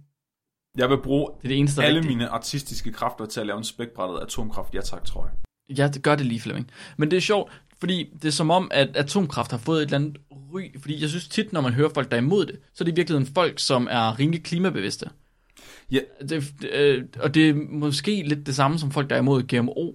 Jeg 0.79 0.91
vil 0.91 0.99
bruge 1.03 1.29
Det 1.37 1.45
er 1.45 1.49
det 1.49 1.59
eneste, 1.59 1.83
alle 1.85 2.01
rigtigt. 2.01 2.16
mine 2.18 2.29
artistiske 2.29 2.93
kræfter 2.93 3.27
til 3.27 3.41
at 3.41 3.47
lave 3.47 3.59
en 3.59 3.64
spækbrættet 3.64 4.18
atomkraft 4.20 4.75
ja 4.75 4.81
tak 4.81 5.05
trøje. 5.05 5.31
Ja, 5.79 5.89
det 5.89 6.03
gør 6.03 6.14
det 6.14 6.27
lige, 6.27 6.41
Flemming. 6.41 6.70
Men 6.97 7.11
det 7.11 7.16
er 7.16 7.20
sjovt, 7.20 7.53
fordi 7.79 8.11
det 8.23 8.29
er 8.29 8.33
som 8.33 8.51
om, 8.51 8.70
at 8.75 8.97
atomkraft 8.97 9.51
har 9.51 9.59
fået 9.59 9.79
et 9.79 9.83
eller 9.83 9.97
andet 9.99 10.16
ry. 10.55 10.81
Fordi 10.81 11.01
jeg 11.01 11.09
synes 11.09 11.29
tit, 11.29 11.53
når 11.53 11.61
man 11.61 11.73
hører 11.73 11.89
folk, 11.95 12.11
der 12.11 12.16
er 12.16 12.20
imod 12.20 12.47
det, 12.47 12.59
så 12.75 12.85
er 12.85 12.85
det 12.85 12.93
i 12.93 12.97
virkeligheden 12.97 13.35
folk, 13.35 13.59
som 13.59 13.89
er 13.91 14.18
rimelig 14.18 14.43
klimabevidste. 14.45 15.11
Ja. 15.91 16.01
Det, 16.29 16.53
øh, 16.73 17.05
og 17.20 17.35
det 17.35 17.49
er 17.51 17.55
måske 17.70 18.23
lidt 18.27 18.47
det 18.47 18.55
samme 18.57 18.79
som 18.79 18.91
folk, 18.91 19.11
der 19.11 19.16
er 19.16 19.20
imod 19.20 19.43
GMO, 19.43 19.93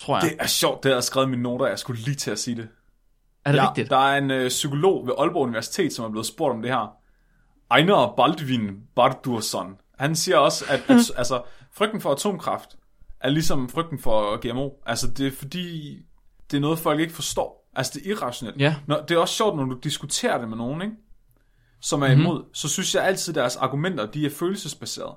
tror 0.00 0.16
jeg. 0.16 0.30
Det 0.30 0.36
er 0.40 0.46
sjovt, 0.46 0.82
det 0.82 0.90
har 0.90 0.96
jeg 0.96 1.04
skrevet 1.04 1.26
i 1.26 1.30
mine 1.30 1.42
noter, 1.42 1.66
jeg 1.66 1.78
skulle 1.78 2.02
lige 2.02 2.14
til 2.14 2.30
at 2.30 2.38
sige 2.38 2.56
det. 2.56 2.68
er 3.44 3.52
det 3.52 3.58
ja, 3.58 3.68
rigtigt? 3.68 3.90
Der 3.90 3.96
er 3.96 4.18
en 4.18 4.30
øh, 4.30 4.48
psykolog 4.48 5.06
ved 5.06 5.14
Aalborg 5.18 5.42
Universitet, 5.42 5.92
som 5.92 6.04
er 6.04 6.08
blevet 6.08 6.26
spurgt 6.26 6.54
om 6.54 6.62
det 6.62 6.70
her. 6.70 6.92
Einar 7.76 8.14
Baldvin 8.16 8.80
Bardursson. 8.96 9.76
Han 10.00 10.16
siger 10.16 10.36
også, 10.36 10.64
at, 10.68 10.80
at 10.88 11.10
altså, 11.16 11.42
frygten 11.72 12.00
for 12.00 12.12
atomkraft 12.12 12.68
er 13.20 13.28
ligesom 13.30 13.68
frygten 13.68 13.98
for 13.98 14.36
GMO. 14.50 14.70
Altså, 14.86 15.06
det 15.10 15.26
er 15.26 15.30
fordi, 15.30 15.96
det 16.50 16.56
er 16.56 16.60
noget, 16.60 16.78
folk 16.78 17.00
ikke 17.00 17.12
forstår. 17.12 17.70
Altså, 17.76 17.92
det 17.94 18.06
er 18.06 18.10
irrationelt. 18.16 18.60
Ja. 18.60 18.76
Når, 18.86 19.00
det 19.00 19.14
er 19.14 19.18
også 19.18 19.34
sjovt, 19.34 19.56
når 19.56 19.64
du 19.64 19.78
diskuterer 19.84 20.38
det 20.38 20.48
med 20.48 20.56
nogen, 20.56 20.82
ikke? 20.82 20.94
som 21.82 22.02
er 22.02 22.08
Mhm. 22.14 22.20
imod, 22.20 22.42
så 22.52 22.68
synes 22.68 22.94
jeg 22.94 23.04
altid, 23.04 23.36
at 23.36 23.40
deres 23.42 23.56
argumenter, 23.56 24.06
de 24.06 24.26
er 24.26 24.30
følelsesbaserede. 24.30 25.14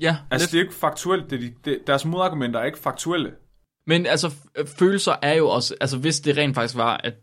Ja, 0.00 0.16
Altså, 0.30 0.44
lidt. 0.46 0.52
det 0.52 0.58
er 0.58 0.62
ikke 0.62 0.74
faktuelt. 0.74 1.30
Det 1.30 1.36
er 1.36 1.40
de, 1.48 1.54
det, 1.64 1.78
deres 1.86 2.04
modargumenter 2.04 2.60
er 2.60 2.64
ikke 2.64 2.78
faktuelle. 2.78 3.32
Men 3.86 4.06
altså, 4.06 4.26
f- 4.28 4.74
følelser 4.78 5.14
er 5.22 5.34
jo 5.34 5.48
også, 5.48 5.74
altså 5.80 5.98
hvis 5.98 6.20
det 6.20 6.36
rent 6.36 6.54
faktisk 6.54 6.76
var, 6.76 7.00
at 7.04 7.14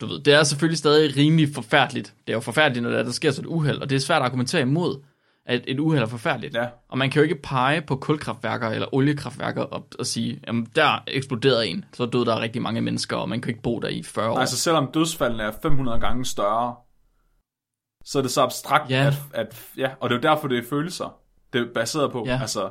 du 0.00 0.06
ved, 0.06 0.20
det 0.20 0.34
er 0.34 0.42
selvfølgelig 0.42 0.78
stadig 0.78 1.16
rimelig 1.16 1.54
forfærdeligt. 1.54 2.14
Det 2.26 2.32
er 2.32 2.36
jo 2.36 2.40
forfærdeligt, 2.40 2.82
når 2.82 2.90
der, 2.90 3.02
der 3.02 3.10
sker 3.10 3.30
sådan 3.30 3.50
et 3.50 3.54
uheld, 3.54 3.78
og 3.78 3.90
det 3.90 3.96
er 3.96 4.00
svært 4.00 4.22
at 4.22 4.26
argumentere 4.26 4.62
imod, 4.62 5.02
at 5.48 5.64
et 5.66 5.80
uheld 5.80 6.02
er 6.02 6.06
forfærdeligt. 6.06 6.54
Ja. 6.54 6.68
Og 6.88 6.98
man 6.98 7.10
kan 7.10 7.20
jo 7.20 7.22
ikke 7.22 7.42
pege 7.42 7.82
på 7.82 7.96
kulkraftværker 7.96 8.68
eller 8.68 8.94
oliekraftværker 8.94 9.62
og, 9.62 9.88
og 9.98 10.06
sige, 10.06 10.40
jamen 10.46 10.66
der 10.76 11.04
eksploderede 11.06 11.66
en, 11.68 11.84
så 11.92 12.06
døde 12.06 12.26
der 12.26 12.40
rigtig 12.40 12.62
mange 12.62 12.80
mennesker, 12.80 13.16
og 13.16 13.28
man 13.28 13.40
kan 13.40 13.48
ikke 13.50 13.62
bo 13.62 13.78
der 13.80 13.88
i 13.88 14.02
40 14.02 14.30
år. 14.30 14.38
Altså 14.38 14.56
selvom 14.56 14.90
dødsfaldene 14.92 15.42
er 15.42 15.52
500 15.62 16.00
gange 16.00 16.24
større, 16.24 16.76
så 18.04 18.18
er 18.18 18.22
det 18.22 18.30
så 18.30 18.42
abstrakt, 18.42 18.90
Ja. 18.90 19.06
at, 19.06 19.14
at, 19.34 19.62
ja, 19.76 19.90
og 20.00 20.10
det 20.10 20.14
er 20.16 20.18
jo 20.18 20.34
derfor, 20.34 20.48
det 20.48 20.58
er 20.58 20.68
følelser, 20.70 21.18
det 21.52 21.60
er 21.60 21.66
baseret 21.74 22.12
på. 22.12 22.24
Ja. 22.26 22.38
Altså, 22.40 22.70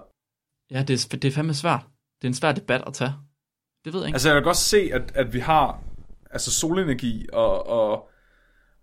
Ja, 0.71 0.83
det 0.83 1.13
er, 1.13 1.17
det 1.17 1.25
er 1.25 1.31
fandme 1.31 1.53
svært. 1.53 1.85
Det 2.21 2.27
er 2.27 2.29
en 2.29 2.33
svær 2.33 2.51
debat 2.51 2.83
at 2.87 2.93
tage. 2.93 3.13
Det 3.85 3.93
ved 3.93 3.99
jeg 3.99 4.07
ikke. 4.07 4.15
altså 4.15 4.29
jeg 4.29 4.35
kan 4.35 4.43
godt 4.43 4.57
se, 4.57 4.89
at, 4.93 5.11
at 5.15 5.33
vi 5.33 5.39
har 5.39 5.79
altså 6.31 6.51
solenergi 6.51 7.27
og, 7.33 7.67
og, 7.67 8.09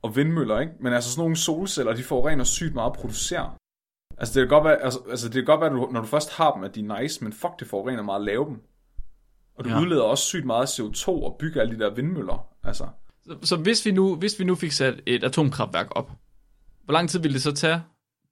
og 0.02 0.16
vindmøller, 0.16 0.60
ikke? 0.60 0.72
men 0.80 0.92
altså 0.92 1.10
sådan 1.10 1.20
nogle 1.20 1.36
solceller, 1.36 1.94
de 1.94 2.02
forurener 2.02 2.44
sygt 2.44 2.74
meget 2.74 2.90
at 2.90 2.96
producere. 2.96 3.54
Altså 4.18 4.40
det 4.40 4.48
kan 4.48 4.56
godt 4.56 4.64
være, 4.64 4.76
altså, 4.82 4.98
altså 5.10 5.26
det 5.26 5.34
kan 5.34 5.44
godt 5.44 5.60
være 5.60 5.70
at 5.70 5.74
du, 5.76 5.88
når 5.92 6.00
du 6.00 6.06
først 6.06 6.32
har 6.32 6.54
dem, 6.54 6.64
at 6.64 6.74
de 6.74 6.80
er 6.80 7.00
nice, 7.00 7.24
men 7.24 7.32
fuck, 7.32 7.60
det 7.60 7.68
forurener 7.68 8.02
meget 8.02 8.20
at 8.20 8.24
lave 8.26 8.44
dem. 8.46 8.62
Og 9.58 9.64
du 9.64 9.70
Ja. 9.70 9.80
udleder 9.80 10.02
også 10.02 10.24
sygt 10.24 10.44
meget 10.46 10.66
CO2 10.66 11.08
og 11.08 11.36
bygger 11.38 11.60
alle 11.60 11.74
de 11.74 11.80
der 11.80 11.94
vindmøller. 11.94 12.46
Altså, 12.64 12.86
Så, 13.26 13.36
så 13.42 13.56
hvis, 13.56 13.86
vi 13.86 13.90
nu, 13.92 14.16
hvis 14.16 14.38
vi 14.38 14.44
nu 14.44 14.54
fik 14.54 14.72
sat 14.72 15.00
et 15.06 15.24
atomkraftværk 15.24 15.86
op, 15.90 16.10
hvor 16.84 16.92
lang 16.92 17.10
tid 17.10 17.18
ville 17.20 17.34
det 17.34 17.42
så 17.42 17.52
tage 17.52 17.82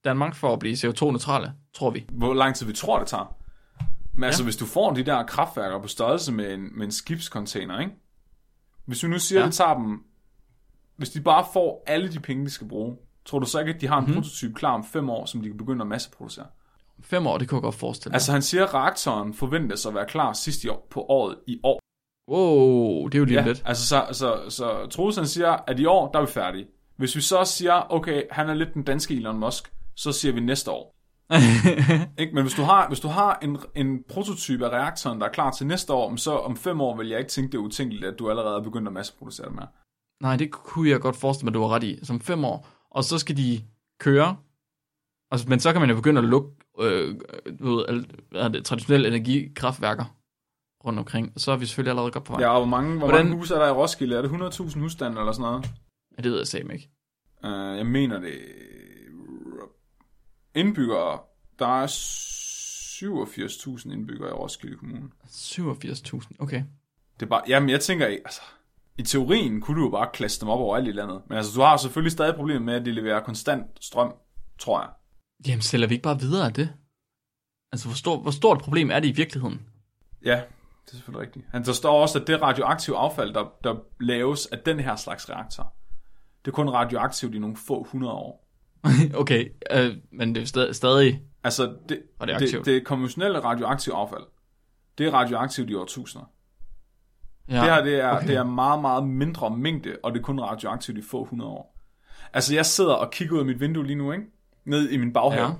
Danmark 0.04 0.34
for 0.34 0.52
at 0.52 0.58
blive 0.58 0.74
CO2-neutrale, 0.74 1.52
tror 1.74 1.90
vi? 1.90 2.06
hvor 2.12 2.34
lang 2.34 2.54
tid 2.54 2.66
vi 2.66 2.72
tror, 2.72 2.98
det 2.98 3.08
tager. 3.08 3.36
Men 4.14 4.24
altså, 4.24 4.42
Ja. 4.42 4.44
hvis 4.44 4.56
du 4.56 4.66
får 4.66 4.92
de 4.94 5.02
der 5.02 5.22
kraftværker 5.26 5.82
på 5.82 5.88
størrelse 5.88 6.32
med 6.32 6.54
en, 6.54 6.78
med 6.78 6.86
en 6.86 6.92
skibscontainer, 6.92 7.80
ikke? 7.80 7.92
Hvis 8.86 9.02
vi 9.02 9.08
nu 9.08 9.18
siger, 9.18 9.38
Ja. 9.38 9.42
ja. 9.42 9.46
det 9.46 9.54
tager 9.54 9.74
dem... 9.74 10.02
Hvis 10.96 11.10
de 11.10 11.20
bare 11.20 11.44
får 11.52 11.82
alle 11.86 12.12
de 12.12 12.20
penge, 12.20 12.44
de 12.44 12.50
skal 12.50 12.68
bruge, 12.68 12.96
tror 13.26 13.38
du 13.38 13.46
så 13.46 13.58
ikke, 13.58 13.72
at 13.74 13.80
de 13.80 13.86
har 13.86 13.96
en 13.98 14.02
Mhm. 14.02 14.10
mm-hmm. 14.10 14.22
prototype 14.22 14.54
klar 14.54 14.72
om 14.74 14.84
fem 14.84 15.10
år, 15.10 15.26
som 15.26 15.40
de 15.42 15.48
kan 15.48 15.58
begynde 15.58 15.80
at 15.82 15.86
masseproducere? 15.88 16.46
Fem 17.00 17.26
år, 17.26 17.38
det 17.38 17.48
kunne 17.48 17.56
jeg 17.56 17.62
godt 17.62 17.74
forestille 17.74 18.10
mig. 18.10 18.14
Altså, 18.14 18.32
han 18.32 18.42
siger, 18.42 18.66
at 18.66 18.74
reaktoren 18.74 19.34
forventes 19.34 19.86
at 19.86 19.94
være 19.94 20.06
klar 20.06 20.32
sidst 20.32 20.64
i 20.64 20.68
år, 20.68 20.86
på 20.90 21.00
året 21.08 21.36
i 21.46 21.60
år. 21.62 21.80
wow, 22.30 23.06
det 23.08 23.14
er 23.14 23.18
jo 23.18 23.24
lige 23.24 23.40
Ja, 23.40 23.46
lidt. 23.46 23.62
altså, 23.66 23.86
så, 23.86 24.06
så, 24.12 24.40
så 24.48 24.86
Troels 24.90 25.16
han 25.16 25.26
siger, 25.26 25.56
at 25.66 25.80
i 25.80 25.86
år, 25.86 26.10
der 26.12 26.18
er 26.20 26.24
vi 26.26 26.32
færdige. 26.32 26.66
Hvis 26.96 27.16
vi 27.16 27.20
så 27.20 27.44
siger, 27.44 27.92
okay, 27.92 28.22
han 28.30 28.48
er 28.48 28.54
lidt 28.54 28.74
den 28.74 28.82
danske 28.82 29.16
Elon 29.16 29.38
Musk, 29.38 29.72
så 29.96 30.12
siger 30.12 30.32
vi 30.34 30.40
næste 30.40 30.70
år. 30.70 30.94
Ikke? 32.22 32.34
Men 32.34 32.42
hvis 32.42 32.54
du 32.54 32.62
har, 32.62 32.88
hvis 32.88 33.00
du 33.00 33.08
har 33.08 33.38
en, 33.42 33.58
en 33.74 34.02
prototype 34.08 34.66
af 34.66 34.70
reaktoren, 34.70 35.20
der 35.20 35.26
er 35.26 35.30
klar 35.32 35.50
til 35.50 35.66
næste 35.66 35.92
år, 35.92 36.16
så 36.16 36.36
om 36.36 36.56
fem 36.56 36.80
år 36.80 36.96
vil 36.96 37.08
jeg 37.08 37.18
ikke 37.18 37.30
tænke, 37.30 37.52
det 37.52 37.58
er 37.58 37.62
utænkeligt, 37.62 38.04
at 38.04 38.18
du 38.18 38.30
allerede 38.30 38.56
er 38.56 38.62
begyndt 38.62 38.88
at 38.88 38.92
masseproducere 38.94 39.46
det 39.46 39.54
med. 39.54 39.62
Nej, 40.22 40.36
det 40.36 40.50
kunne 40.50 40.90
jeg 40.90 41.00
godt 41.00 41.16
forestille 41.16 41.46
mig, 41.46 41.54
du 41.54 41.60
har 41.60 41.68
ret 41.68 41.82
i. 41.84 41.98
Som 42.04 42.20
fem 42.20 42.44
år. 42.44 42.68
Og 42.94 43.04
så 43.04 43.18
skal 43.18 43.36
de 43.36 43.62
køre. 44.00 44.36
Altså, 45.30 45.48
men 45.48 45.60
så 45.60 45.72
kan 45.72 45.80
man 45.80 45.90
jo 45.90 45.96
begynde 45.96 46.18
at 46.18 46.24
lukke 46.24 46.50
øh, 46.80 47.14
ved, 47.60 47.84
alt, 47.88 48.10
hvad 48.30 48.50
det, 48.50 48.64
traditionelle 48.64 49.08
energikraftværker 49.08 50.16
rundt 50.84 50.98
omkring. 50.98 51.32
Så 51.36 51.52
er 51.52 51.56
vi 51.56 51.66
selvfølgelig 51.66 51.90
allerede 51.90 52.10
godt 52.10 52.24
på 52.24 52.32
vej. 52.32 52.42
Ja, 52.42 52.48
og 52.48 52.56
hvor 52.60 52.66
mange, 52.66 52.98
hvor 52.98 53.06
Hvordan- 53.06 53.26
mange 53.26 53.38
huse 53.38 53.54
er 53.54 53.58
der 53.58 53.68
i 53.68 53.70
Roskilde? 53.70 54.16
Er 54.16 54.22
det 54.22 54.28
100.000 54.30 54.78
husstande 54.78 55.18
eller 55.20 55.32
sådan 55.32 55.42
noget? 55.42 55.70
Ja, 56.18 56.22
det 56.22 56.30
ved 56.30 56.38
jeg 56.38 56.46
simpelthen 56.46 56.76
ikke. 56.80 56.90
Uh, 57.44 57.76
jeg 57.78 57.86
mener 57.86 58.20
det... 58.20 58.38
Indbyggere, 60.54 61.18
der 61.58 61.82
er 61.82 61.86
87.000 61.86 63.92
indbyggere 63.92 64.28
i 64.28 64.32
Roskilde 64.32 64.76
Kommune. 64.76 65.08
87.000, 65.24 66.20
okay. 66.38 66.62
Det 67.20 67.26
er 67.26 67.30
bare, 67.30 67.42
jamen 67.48 67.70
jeg 67.70 67.80
tænker, 67.80 68.06
altså, 68.06 68.40
i 68.98 69.02
teorien 69.02 69.60
kunne 69.60 69.80
du 69.80 69.84
jo 69.84 69.90
bare 69.90 70.08
klasse 70.12 70.40
dem 70.40 70.48
op 70.48 70.60
over 70.60 70.76
alt 70.76 70.88
i 70.88 70.92
landet. 70.92 71.22
Men 71.28 71.38
altså, 71.38 71.52
du 71.56 71.60
har 71.60 71.76
selvfølgelig 71.76 72.12
stadig 72.12 72.34
problemer 72.34 72.60
med, 72.60 72.74
at 72.74 72.84
de 72.84 72.92
leverer 72.92 73.20
konstant 73.20 73.66
strøm, 73.80 74.14
tror 74.58 74.80
jeg. 74.80 74.90
Jamen, 75.46 75.62
sælger 75.62 75.88
vi 75.88 75.94
ikke 75.94 76.02
bare 76.02 76.20
videre 76.20 76.46
af 76.46 76.52
det? 76.52 76.72
Altså, 77.72 77.88
hvor, 77.88 77.94
stor, 77.94 78.16
hvor 78.16 78.30
stort 78.30 78.58
problem 78.58 78.90
er 78.90 79.00
det 79.00 79.08
i 79.08 79.12
virkeligheden? 79.12 79.66
Ja, 80.24 80.40
det 80.86 80.92
er 80.92 80.96
selvfølgelig 80.96 81.26
rigtigt. 81.26 81.44
Han, 81.50 81.64
der 81.64 81.72
står 81.72 82.02
også, 82.02 82.18
at 82.20 82.26
det 82.26 82.42
radioaktive 82.42 82.96
affald, 82.96 83.34
der, 83.34 83.44
der 83.64 83.76
laves 84.00 84.46
af 84.46 84.58
den 84.58 84.80
her 84.80 84.96
slags 84.96 85.30
reaktor, 85.30 85.74
det 86.44 86.50
er 86.50 86.54
kun 86.54 86.68
radioaktivt 86.68 87.34
i 87.34 87.38
nogle 87.38 87.56
få 87.56 87.82
hundrede 87.82 88.14
år. 88.14 88.48
okay, 89.14 89.48
øh, 89.70 89.96
men 90.12 90.34
det 90.34 90.42
er 90.42 90.46
stadig, 90.46 90.76
stadig 90.76 91.22
Altså, 91.44 91.76
det, 91.88 92.02
Radioaktivt. 92.20 92.66
det, 92.66 92.74
det 92.74 92.86
konventionelle 92.86 93.40
radioaktive 93.40 93.94
affald, 93.94 94.22
det 94.98 95.06
er 95.06 95.10
radioaktivt 95.10 95.70
i 95.70 95.74
årtusinder. 95.74 96.26
Ja, 97.48 97.54
Det 97.54 97.62
her, 97.64 97.84
det 97.84 98.00
er, 98.00 98.16
okay. 98.16 98.26
det 98.26 98.36
er 98.36 98.44
meget, 98.44 98.80
meget 98.80 99.04
mindre 99.08 99.56
mængde, 99.56 99.96
og 100.02 100.12
det 100.12 100.18
er 100.18 100.22
kun 100.22 100.40
radioaktivt 100.40 100.98
i 100.98 101.02
få 101.10 101.24
hundrede 101.24 101.50
år. 101.50 101.78
Altså, 102.32 102.54
jeg 102.54 102.66
sidder 102.66 102.94
og 102.94 103.10
kigger 103.10 103.34
ud 103.34 103.40
af 103.40 103.46
mit 103.46 103.60
vindue 103.60 103.86
lige 103.86 103.96
nu, 103.96 104.12
ikke? 104.12 104.24
Ned 104.64 104.90
i 104.90 104.96
min 104.96 105.12
baghave. 105.12 105.46
Ja. 105.46 105.52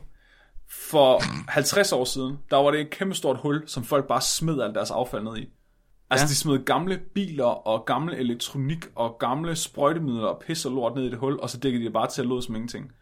For 0.91 1.21
50 1.51 1.93
år 1.93 2.05
siden, 2.05 2.39
der 2.51 2.57
var 2.57 2.71
det 2.71 2.81
et 2.81 2.91
kæmpe 2.91 3.15
stort 3.15 3.37
hul, 3.37 3.63
som 3.67 3.85
folk 3.85 4.07
bare 4.09 4.21
smed 4.21 4.61
alt 4.61 4.75
deres 4.75 4.91
affald 4.91 5.23
ned 5.25 5.37
i. 5.37 5.49
Altså, 6.11 6.25
Ja. 6.25 6.27
ja. 6.27 6.29
de 6.29 6.35
smed 6.37 6.65
gamle 6.65 7.01
biler 7.15 7.45
og 7.45 7.85
gamle 7.85 8.17
elektronik 8.17 8.85
og 8.95 9.17
gamle 9.21 9.57
sprøjtemidler 9.57 10.27
og 10.27 10.43
pis 10.47 10.67
og 10.67 10.73
lort 10.73 10.95
ned 10.95 11.05
i 11.05 11.11
det 11.11 11.19
hul, 11.19 11.39
og 11.41 11.51
så 11.51 11.59
dækkede 11.59 11.81
de 11.81 11.85
det 11.85 11.93
bare 11.93 12.07
til 12.07 12.23
at 12.23 12.29
låde 12.29 12.43
som 12.43 12.55
ingenting. 12.55 12.93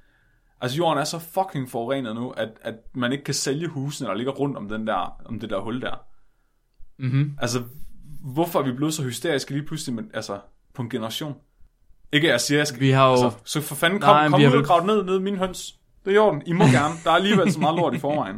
Altså, 0.61 0.77
jorden 0.77 0.99
er 0.99 1.05
så 1.05 1.19
fucking 1.19 1.71
forurenet 1.71 2.15
nu, 2.15 2.31
at, 2.31 2.49
at 2.63 2.75
man 2.95 3.13
ikke 3.13 3.25
kan 3.25 3.35
sælge 3.35 3.69
husene, 3.69 4.09
der 4.09 4.15
ligger 4.15 4.33
rundt 4.33 4.57
om, 4.57 4.69
den 4.69 4.87
der, 4.87 5.17
om 5.25 5.41
det 5.41 5.51
der 5.51 5.61
hul 5.61 5.81
der. 5.83 5.95
Mm-hmm. 6.99 7.39
Altså, 7.41 7.63
hvorfor 8.23 8.59
er 8.61 8.63
vi 8.65 8.73
blevet 8.73 8.95
så 8.95 9.03
hysteriske 9.03 9.51
lige 9.53 9.63
pludselig 9.67 9.95
med, 9.95 10.05
altså, 10.15 10.41
på 10.75 10.83
en 10.83 10.91
generation? 10.91 11.35
Ikke 12.13 12.27
at 12.29 12.33
jeg 12.33 12.41
siger, 12.41 12.59
jeg 12.59 12.67
skal... 12.67 12.81
Vi 12.81 12.91
har 12.91 13.07
jo... 13.07 13.13
Altså, 13.13 13.33
så 13.45 13.61
for 13.61 13.75
fanden, 13.75 14.01
kom, 14.01 14.15
Nej, 14.15 14.23
men 14.23 14.31
kom 14.33 14.41
ud 14.41 14.47
og 14.47 14.53
vel- 14.53 14.65
grav 14.65 14.87
ned, 14.87 15.05
ned 15.05 15.17
i 15.19 15.23
mine 15.23 15.37
høns. 15.39 15.75
Det 16.05 16.11
er 16.11 16.15
i 16.15 16.19
orden. 16.19 16.43
I 16.47 16.53
må 16.53 16.65
gerne. 16.65 16.95
Der 17.05 17.11
er 17.11 17.15
alligevel 17.15 17.53
så 17.53 17.61
meget 17.61 17.77
lort 17.77 17.95
i 17.95 17.99
forvejen. 17.99 18.37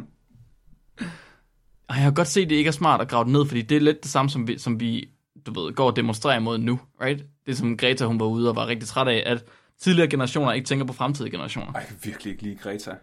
Ej, 1.89 1.95
jeg 1.95 2.03
har 2.03 2.11
godt 2.11 2.27
set, 2.27 2.43
at 2.43 2.49
det 2.49 2.55
ikke 2.55 2.67
er 2.67 2.71
smart 2.71 3.01
at 3.01 3.07
grave 3.09 3.23
det 3.23 3.31
ned, 3.33 3.45
fordi 3.45 3.61
det 3.61 3.77
er 3.77 3.81
lidt 3.81 4.03
det 4.03 4.11
samme, 4.11 4.29
som 4.29 4.47
vi, 4.47 4.57
som 4.57 4.79
vi 4.79 5.09
du 5.45 5.61
ved, 5.61 5.73
går 5.73 5.85
og 5.89 5.95
demonstrerer 5.95 6.37
imod 6.37 6.57
nu, 6.57 6.79
right? 7.01 7.23
Det 7.45 7.57
som 7.57 7.77
Greta, 7.77 8.05
hun 8.05 8.19
var 8.19 8.25
ude 8.25 8.49
og 8.49 8.55
var 8.55 8.67
rigtig 8.67 8.87
træt 8.87 9.07
af, 9.07 9.23
at 9.25 9.43
tidligere 9.81 10.09
generationer 10.09 10.51
ikke 10.51 10.65
tænker 10.65 10.85
på 10.85 10.93
fremtidige 10.93 11.31
generationer. 11.31 11.73
Ej, 11.73 11.79
jeg 11.79 11.87
kan 11.87 11.97
virkelig 12.03 12.31
ikke 12.31 12.43
lide 12.43 12.55
Greta. 12.55 12.89
Kan 12.89 12.97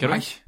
du 0.00 0.06
Nej. 0.06 0.16
ikke? 0.16 0.42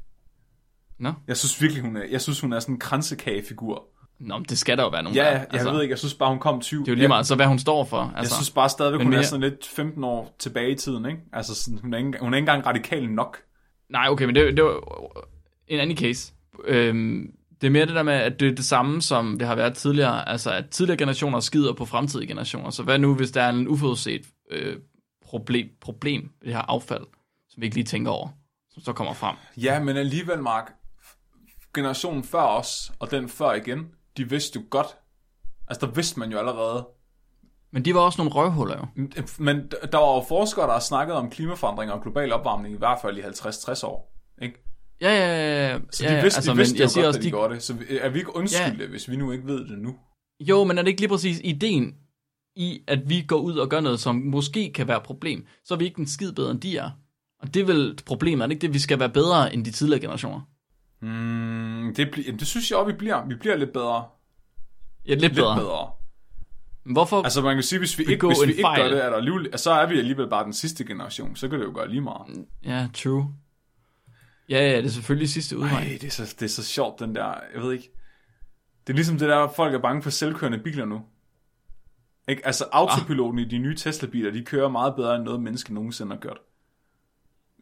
Nå? 0.99 1.13
Jeg 1.27 1.37
synes 1.37 1.61
virkelig, 1.61 1.83
hun 1.83 1.95
er, 1.97 2.03
jeg 2.11 2.21
synes, 2.21 2.39
hun 2.41 2.53
er 2.53 2.59
sådan 2.59 2.75
en 2.75 2.79
kransekagefigur. 2.79 3.87
Nå, 4.19 4.37
men 4.37 4.45
det 4.45 4.57
skal 4.57 4.77
der 4.77 4.83
jo 4.83 4.89
være 4.89 5.03
nogen 5.03 5.15
Ja, 5.15 5.23
der. 5.23 5.29
jeg 5.29 5.47
altså, 5.51 5.71
ved 5.71 5.81
ikke, 5.81 5.91
jeg 5.91 5.99
synes 5.99 6.13
bare, 6.13 6.29
hun 6.29 6.39
kom 6.39 6.61
20. 6.61 6.79
Det 6.79 6.87
er 6.87 6.91
jo 6.91 6.95
lige 6.95 7.07
meget, 7.07 7.27
så 7.27 7.35
hvad 7.35 7.45
hun 7.45 7.59
står 7.59 7.83
for. 7.83 7.97
Altså, 8.01 8.19
Jeg 8.21 8.29
synes 8.29 8.51
bare 8.51 8.69
stadigvæk, 8.69 9.01
hun 9.01 9.13
er 9.13 9.17
mere- 9.17 9.25
sådan 9.25 9.41
lidt 9.49 9.65
15 9.67 10.03
år 10.03 10.35
tilbage 10.39 10.71
i 10.71 10.75
tiden, 10.75 11.05
ikke? 11.05 11.17
Altså, 11.33 11.55
sådan, 11.55 11.79
hun, 11.79 11.93
er 11.93 11.97
ikke, 11.97 12.17
hun 12.21 12.33
er 12.33 12.37
ikke 12.37 12.43
engang 12.51 12.65
radikal 12.65 13.09
nok. 13.09 13.37
Nej, 13.89 14.07
okay, 14.09 14.25
men 14.25 14.35
det, 14.35 14.57
det 14.57 14.63
var 14.63 14.79
en 15.67 15.79
anden 15.79 15.97
case. 15.97 16.33
Øhm, 16.65 17.31
det 17.61 17.67
er 17.67 17.71
mere 17.71 17.85
det 17.85 17.95
der 17.95 18.03
med, 18.03 18.13
at 18.13 18.39
det 18.39 18.47
er 18.51 18.55
det 18.55 18.65
samme, 18.65 19.01
som 19.01 19.37
det 19.39 19.47
har 19.47 19.55
været 19.55 19.73
tidligere. 19.73 20.29
Altså, 20.29 20.51
at 20.51 20.69
tidligere 20.69 20.97
generationer 20.97 21.39
skider 21.39 21.73
på 21.73 21.85
fremtidige 21.85 22.27
generationer. 22.27 22.69
Så 22.69 22.83
hvad 22.83 22.99
nu, 22.99 23.15
hvis 23.15 23.31
der 23.31 23.41
er 23.41 23.49
en 23.49 23.67
uforudset 23.67 24.21
øh, 24.51 24.75
problem, 25.25 25.67
problem 25.81 26.29
det 26.43 26.53
her 26.53 26.61
affald, 26.61 27.03
som 27.49 27.61
vi 27.61 27.65
ikke 27.65 27.75
lige 27.75 27.85
tænker 27.85 28.11
over, 28.11 28.29
som 28.73 28.83
så 28.83 28.93
kommer 28.93 29.13
frem? 29.13 29.35
Ja, 29.57 29.79
men 29.79 29.97
alligevel, 29.97 30.41
Mark, 30.41 30.71
generationen 31.75 32.23
før 32.23 32.41
os, 32.41 32.91
og 32.99 33.11
den 33.11 33.29
før 33.29 33.53
igen, 33.53 33.87
de 34.19 34.29
vidste 34.29 34.59
jo 34.59 34.65
godt, 34.69 34.87
altså 35.67 35.85
der 35.85 35.91
vidste 35.91 36.19
man 36.19 36.31
jo 36.31 36.37
allerede, 36.37 36.87
Men 37.71 37.85
de 37.85 37.93
var 37.93 37.99
også 37.99 38.17
nogle 38.21 38.31
røvhuller 38.33 38.77
jo. 38.77 38.85
Men 39.39 39.57
d- 39.57 39.89
der 39.91 39.97
var 39.97 40.15
jo 40.15 40.25
forskere, 40.27 40.65
der 40.67 40.73
har 40.73 40.79
snakket 40.79 41.15
om 41.15 41.29
klimaforandringer 41.29 41.95
og 41.95 42.01
global 42.01 42.33
opvarmning 42.33 42.75
i 42.75 42.77
hvert 42.77 42.99
fald 43.01 43.17
i 43.17 43.21
50-60 43.21 43.85
år. 43.85 44.15
Ikke? 44.41 44.63
Ja, 45.01 45.09
ja, 45.09 45.27
ja. 45.27 45.67
ja. 45.71 45.79
Så 45.91 46.03
de 46.03 46.13
ja, 46.13 46.21
vidste, 46.21 46.37
altså, 46.37 46.51
de 46.51 46.57
vidste 46.57 46.73
men 46.73 46.79
jeg 46.79 46.83
jo 46.83 46.89
siger 46.89 47.03
godt, 47.03 47.07
også, 47.07 47.19
de 47.19 47.25
de, 47.25 47.29
gjorde 47.29 47.53
det. 47.53 47.63
Så 47.63 47.73
er 48.01 48.09
vi 48.09 48.19
ikke 48.19 48.35
undskyldte, 48.35 48.83
ja. 48.83 48.89
hvis 48.89 49.09
vi 49.09 49.15
nu 49.15 49.31
ikke 49.31 49.47
ved 49.47 49.67
det 49.67 49.77
nu? 49.77 49.95
Jo, 50.39 50.63
men 50.63 50.77
er 50.77 50.81
det 50.81 50.89
ikke 50.89 51.01
lige 51.01 51.09
præcis 51.09 51.41
ideen 51.43 51.95
i, 52.55 52.79
at 52.87 53.09
vi 53.09 53.21
går 53.27 53.37
ud 53.37 53.57
og 53.57 53.69
gør 53.69 53.79
noget, 53.79 53.99
som 53.99 54.15
måske 54.15 54.73
kan 54.73 54.87
være 54.87 54.97
et 54.97 55.03
problem, 55.03 55.45
så 55.65 55.73
er 55.73 55.77
vi 55.77 55.85
ikke 55.85 55.99
en 55.99 56.07
skid 56.07 56.31
bedre, 56.31 56.51
end 56.51 56.61
de 56.61 56.77
er. 56.77 56.89
Og 57.41 57.53
det 57.53 57.59
er 57.61 57.65
vel 57.65 57.99
problemet, 58.05 58.43
er 58.43 58.47
det 58.47 58.53
ikke 58.53 58.61
det, 58.61 58.73
vi 58.73 58.79
skal 58.79 58.99
være 58.99 59.09
bedre 59.09 59.53
end 59.53 59.65
de 59.65 59.71
tidligere 59.71 60.01
generationer? 60.01 60.41
Mm, 61.01 61.93
det, 61.97 62.05
bl- 62.17 62.31
det 62.31 62.47
synes 62.47 62.71
jeg 62.71 62.79
også, 62.79 62.91
vi 62.91 62.97
bliver. 62.97 63.25
Vi 63.25 63.35
bliver 63.35 63.55
lidt 63.55 63.73
bedre. 63.73 64.05
Ja, 65.05 65.11
lidt, 65.11 65.21
Lidt 65.21 65.35
bedre. 65.35 65.55
bedre. 65.55 65.89
hvorfor? 66.83 67.23
Altså 67.23 67.41
man 67.41 67.55
kan 67.55 67.63
sige, 67.63 67.79
hvis 67.79 67.97
vi 67.99 68.03
ikke, 68.03 68.27
hvis 68.27 68.37
vi 68.45 68.49
ikke 68.51 68.61
fejl. 68.61 68.81
gør 68.81 68.89
det, 68.89 69.05
er 69.05 69.09
der 69.09 69.17
alligevel, 69.17 69.59
så 69.59 69.71
er 69.71 69.85
vi 69.85 69.97
alligevel 69.99 70.29
bare 70.29 70.43
den 70.43 70.53
sidste 70.53 70.85
generation. 70.85 71.35
Så 71.35 71.47
kan 71.47 71.59
det 71.59 71.65
jo 71.65 71.71
gøre 71.75 71.87
lige 71.89 72.01
meget. 72.01 72.45
Ja, 72.65 72.87
true. 72.93 73.33
Ja, 74.49 74.69
ja, 74.71 74.77
det 74.77 74.85
er 74.85 74.89
selvfølgelig 74.89 75.29
sidste 75.29 75.57
udvej. 75.57 75.71
Nej, 75.83 75.97
det 76.01 76.03
er, 76.07 76.11
så, 76.11 76.35
det 76.39 76.45
er 76.45 76.49
så 76.49 76.63
sjovt, 76.63 76.99
den 76.99 77.15
der, 77.15 77.33
jeg 77.55 77.61
ved 77.63 77.73
ikke. 77.73 77.91
Det 78.87 78.93
er 78.93 78.95
ligesom 78.95 79.17
det 79.17 79.29
der, 79.29 79.47
folk 79.55 79.73
er 79.73 79.79
bange 79.79 80.01
for 80.03 80.09
selvkørende 80.09 80.57
biler 80.59 80.85
nu. 80.85 81.01
Ikke? 82.27 82.45
Altså 82.45 82.65
autopiloten 82.71 83.39
ah. 83.39 83.45
i 83.45 83.47
de 83.49 83.57
nye 83.57 83.75
Tesla-biler, 83.75 84.31
de 84.31 84.45
kører 84.45 84.69
meget 84.69 84.95
bedre 84.95 85.15
end 85.15 85.23
noget 85.23 85.41
menneske 85.41 85.73
nogensinde 85.73 86.11
har 86.11 86.19
gjort. 86.19 86.37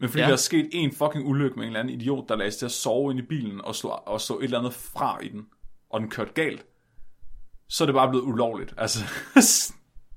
Men 0.00 0.08
fordi 0.08 0.20
Ja. 0.20 0.26
der 0.26 0.32
er 0.32 0.36
sket 0.36 0.68
en 0.72 0.92
fucking 0.92 1.26
ulykke 1.26 1.56
med 1.56 1.64
en 1.64 1.66
eller 1.68 1.80
anden 1.80 1.94
idiot, 2.00 2.28
der 2.28 2.36
lagde 2.36 2.50
til 2.50 2.64
at 2.64 2.72
sove 2.72 3.10
ind 3.10 3.20
i 3.20 3.22
bilen 3.22 3.60
og 3.64 3.74
slå, 3.74 3.88
og 3.90 4.20
slå 4.20 4.38
et 4.38 4.44
eller 4.44 4.58
andet 4.58 4.74
fra 4.74 5.18
i 5.22 5.28
den, 5.28 5.46
og 5.90 6.00
den 6.00 6.10
kørte 6.10 6.32
galt, 6.32 6.66
så 7.68 7.84
er 7.84 7.86
det 7.86 7.94
bare 7.94 8.08
blevet 8.08 8.24
ulovligt. 8.24 8.74
Altså, 8.76 8.98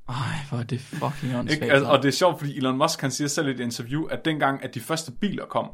Ej, 0.10 0.16
hvor 0.50 0.58
er 0.58 0.64
det 0.64 0.82
fucking 0.82 1.36
åndssvagt. 1.36 1.52
ikke? 1.52 1.74
Altså, 1.74 1.90
og 1.92 1.98
det 2.04 2.08
er 2.08 2.12
sjovt, 2.12 2.40
fordi 2.40 2.58
Elon 2.58 2.78
Musk 2.78 3.02
han 3.02 3.12
siger 3.12 3.28
selv 3.28 3.48
i 3.48 3.52
et 3.52 3.60
interview, 3.60 4.06
at 4.06 4.26
dengang, 4.26 4.64
at 4.64 4.76
de 4.76 4.80
første 4.80 5.12
biler 5.12 5.46
kom, 5.46 5.72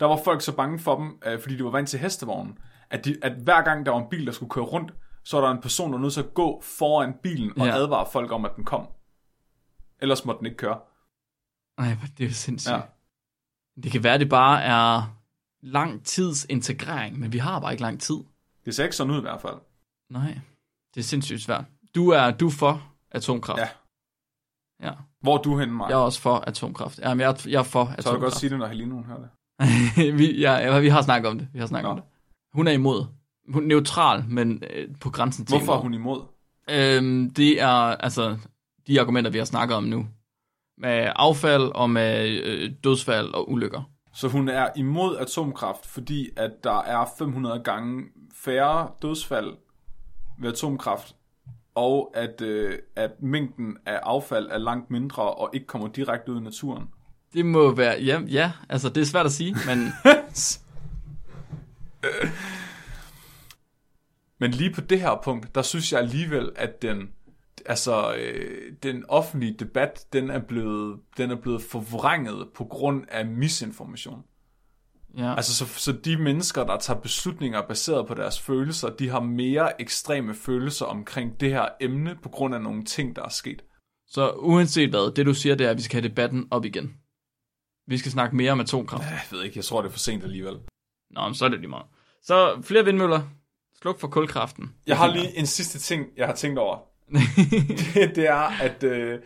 der 0.00 0.06
var 0.06 0.20
folk 0.24 0.42
så 0.42 0.52
bange 0.56 0.78
for 0.78 0.96
dem, 0.96 1.18
øh, 1.26 1.40
fordi 1.40 1.56
de 1.56 1.64
var 1.64 1.70
vant 1.70 1.88
til 1.88 1.98
hestevognen, 1.98 2.58
at, 2.90 3.04
de, 3.04 3.16
at 3.22 3.32
hver 3.32 3.62
gang 3.62 3.86
der 3.86 3.92
var 3.92 3.98
en 3.98 4.06
bil, 4.10 4.26
der 4.26 4.32
skulle 4.32 4.50
køre 4.50 4.64
rundt, 4.64 4.92
så 5.24 5.40
var 5.40 5.46
der 5.46 5.54
en 5.54 5.60
person, 5.62 5.90
der 5.92 5.98
var 5.98 6.02
nødt 6.02 6.12
til 6.12 6.20
at 6.20 6.34
gå 6.34 6.62
foran 6.64 7.14
bilen 7.22 7.60
og 7.60 7.66
ja. 7.66 7.74
advare 7.74 8.06
folk 8.12 8.32
om, 8.32 8.44
at 8.44 8.50
den 8.56 8.64
kom. 8.64 8.86
Ellers 10.02 10.24
måtte 10.24 10.38
den 10.38 10.46
ikke 10.46 10.56
køre. 10.56 10.78
Ej, 11.80 11.94
hvor 11.94 12.06
det 12.18 12.24
er 12.24 12.28
jo 12.28 12.34
sindssygt. 12.34 12.70
Ja. 12.72 12.76
Ja. 12.76 12.82
Det 13.82 13.92
kan 13.92 14.04
være, 14.04 14.18
det 14.18 14.28
bare 14.28 14.62
er 14.62 15.16
lang 15.62 16.04
tids 16.04 16.46
integrering, 16.48 17.18
men 17.18 17.32
vi 17.32 17.38
har 17.38 17.60
bare 17.60 17.72
ikke 17.72 17.82
lang 17.82 18.00
tid. 18.00 18.16
Det 18.64 18.74
ser 18.74 18.84
ikke 18.84 18.96
sådan 18.96 19.12
ud 19.12 19.18
i 19.18 19.20
hvert 19.20 19.40
fald. 19.40 19.54
Nej, 20.10 20.38
det 20.94 21.00
er 21.00 21.04
sindssygt 21.04 21.40
svært. 21.42 21.64
Du 21.94 22.08
er, 22.08 22.30
du 22.30 22.46
er 22.46 22.50
for 22.50 22.82
atomkraft. 23.10 23.60
Ja. 23.60 23.68
Ja, 24.82 24.92
Hvor 25.20 25.38
er 25.38 25.42
du 25.42 25.58
henne, 25.58 25.74
Mark? 25.74 25.90
jeg 25.90 25.96
er 25.96 26.00
også 26.00 26.20
for 26.20 26.36
atomkraft. 26.36 26.98
Jamen, 26.98 27.20
jeg 27.20 27.30
er, 27.30 27.48
jeg 27.48 27.58
er 27.58 27.62
for 27.62 27.84
Så 27.84 27.86
kan 27.86 27.96
du 27.96 28.00
atomkraft. 28.00 28.22
godt 28.22 28.36
sige 28.40 28.50
det, 28.50 28.58
når 28.58 28.66
Helene 28.66 28.94
hun 28.94 29.04
hører 29.04 29.18
det. 29.18 29.28
vi, 30.18 30.40
ja, 30.40 30.52
ja, 30.52 30.78
vi 30.78 30.88
har 30.88 31.02
snakket 31.02 31.30
om 31.30 31.38
det. 31.38 31.48
Vi 31.52 31.58
har 31.58 31.66
snakket 31.66 31.84
Nå. 31.86 31.90
om 31.90 31.96
det. 31.96 32.04
Hun 32.52 32.66
er 32.66 32.72
imod. 32.72 33.04
Hun 33.52 33.62
er 33.62 33.66
neutral, 33.66 34.24
men 34.28 34.62
øh, 34.70 34.88
på 35.00 35.10
grænsen 35.10 35.46
til 35.46 35.56
Hvorfor 35.58 35.74
er 35.74 35.80
hun 35.80 35.94
imod? 35.94 36.22
Øhm, 36.70 37.30
det 37.30 37.60
er 37.62 37.68
altså 37.68 38.38
de 38.86 39.00
argumenter, 39.00 39.30
vi 39.30 39.38
har 39.38 39.44
snakket 39.44 39.76
om 39.76 39.84
nu. 39.84 40.06
Med 40.80 41.12
affald 41.16 41.62
og 41.74 41.90
med 41.90 42.28
øh, 42.28 42.70
dødsfald 42.84 43.34
og 43.34 43.50
ulykker. 43.50 43.82
Så 44.14 44.28
hun 44.28 44.48
er 44.48 44.68
imod 44.76 45.16
atomkraft, 45.16 45.86
fordi 45.86 46.28
at 46.36 46.50
der 46.64 46.82
er 46.82 47.04
500 47.18 47.60
gange 47.64 48.04
færre 48.34 48.88
dødsfald 49.02 49.52
ved 50.38 50.52
atomkraft, 50.52 51.16
og 51.74 52.12
at, 52.14 52.40
øh, 52.40 52.78
at 52.96 53.10
mængden 53.22 53.76
af 53.86 54.00
affald 54.02 54.48
er 54.50 54.58
langt 54.58 54.90
mindre 54.90 55.22
og 55.22 55.50
ikke 55.52 55.66
kommer 55.66 55.88
direkte 55.88 56.32
ud 56.32 56.40
i 56.40 56.44
naturen. 56.44 56.88
Det 57.34 57.46
må 57.46 57.74
være, 57.74 58.02
ja, 58.02 58.20
ja 58.26 58.52
altså 58.68 58.88
det 58.88 59.00
er 59.00 59.04
svært 59.04 59.26
at 59.26 59.32
sige, 59.32 59.56
men 59.66 59.92
Men 64.40 64.50
lige 64.50 64.72
på 64.72 64.80
det 64.80 65.00
her 65.00 65.20
punkt, 65.24 65.54
der 65.54 65.62
synes 65.62 65.92
jeg 65.92 66.00
alligevel, 66.00 66.50
at 66.56 66.82
den, 66.82 67.10
altså, 67.66 68.14
øh, 68.14 68.72
den 68.82 69.04
offentlige 69.08 69.56
debat, 69.58 70.06
den 70.12 70.30
er, 70.30 70.38
blevet, 70.38 71.00
den 71.16 71.30
er 71.30 71.36
blevet 71.36 71.62
forvrænget 71.62 72.48
på 72.54 72.64
grund 72.64 73.04
af 73.08 73.26
misinformation. 73.26 74.22
ja. 75.18 75.34
Altså, 75.34 75.54
så, 75.54 75.66
så 75.66 75.92
de 75.92 76.16
mennesker, 76.16 76.64
der 76.64 76.78
tager 76.78 77.00
beslutninger 77.00 77.62
baseret 77.62 78.06
på 78.06 78.14
deres 78.14 78.40
følelser, 78.40 78.88
de 78.90 79.08
har 79.08 79.20
mere 79.20 79.80
ekstreme 79.80 80.34
følelser 80.34 80.86
omkring 80.86 81.40
det 81.40 81.50
her 81.50 81.68
emne, 81.80 82.16
på 82.22 82.28
grund 82.28 82.54
af 82.54 82.60
nogle 82.60 82.84
ting, 82.84 83.16
der 83.16 83.22
er 83.22 83.28
sket. 83.28 83.62
Så 84.06 84.30
uanset 84.30 84.90
hvad, 84.90 85.14
det 85.14 85.26
du 85.26 85.34
siger, 85.34 85.54
det 85.54 85.66
er, 85.66 85.70
at 85.70 85.76
vi 85.76 85.82
skal 85.82 86.00
have 86.00 86.08
debatten 86.08 86.48
op 86.50 86.64
igen. 86.64 86.94
Vi 87.86 87.98
skal 87.98 88.12
snakke 88.12 88.36
mere 88.36 88.52
om 88.52 88.60
atomkraft. 88.60 89.02
Jeg 89.02 89.20
ved 89.30 89.42
ikke, 89.42 89.56
jeg 89.58 89.64
tror, 89.64 89.82
det 89.82 89.88
er 89.88 89.92
for 89.92 89.98
sent 89.98 90.24
alligevel. 90.24 90.54
Nå, 91.10 91.24
men 91.24 91.34
så 91.34 91.44
er 91.44 91.48
det 91.48 91.58
lige 91.60 91.70
meget. 91.70 91.86
Så 92.22 92.62
flere 92.62 92.84
vindmøller. 92.84 93.22
Sluk 93.82 94.00
for 94.00 94.08
kulkraften. 94.08 94.74
Jeg 94.86 94.98
har 94.98 95.12
lige 95.12 95.38
en 95.38 95.46
sidste 95.46 95.78
ting, 95.78 96.06
jeg 96.16 96.26
har 96.26 96.34
tænkt 96.34 96.58
over. 96.58 96.78
Det, 97.94 98.16
det 98.16 98.28
er, 98.28 98.62
at 98.62 98.82
øh, 98.82 99.20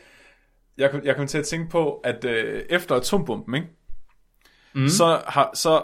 jeg, 0.78 0.90
kom- 0.90 1.04
jeg 1.04 1.16
kom 1.16 1.26
til 1.26 1.38
at 1.38 1.46
tænke 1.46 1.70
på, 1.70 1.94
at 1.94 2.24
øh, 2.24 2.62
efter 2.70 2.94
atombomben, 2.94 3.54
ikke? 3.54 3.68
Mm. 4.74 4.88
Så, 4.88 5.22
har, 5.26 5.50
så 5.54 5.82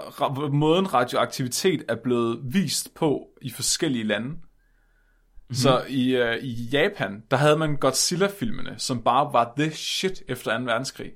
måden 0.53 0.95
radioaktivitet 0.95 1.85
er 1.89 1.95
blevet 1.95 2.41
vist 2.45 2.95
på 2.95 3.27
i 3.43 3.51
forskellige 3.51 4.05
lande. 4.05 4.29
Mm-hmm. 4.29 5.55
Så 5.55 5.85
i, 5.89 6.17
øh, 6.17 6.37
i 6.37 6.69
Japan, 6.73 7.23
der 7.31 7.37
havde 7.37 7.57
man 7.57 7.77
Godzilla-filmene, 7.77 8.75
som 8.79 9.03
bare 9.03 9.33
var 9.33 9.53
the 9.59 9.71
shit 9.71 10.23
efter 10.29 10.59
2. 10.59 10.65
verdenskrig. 10.65 11.11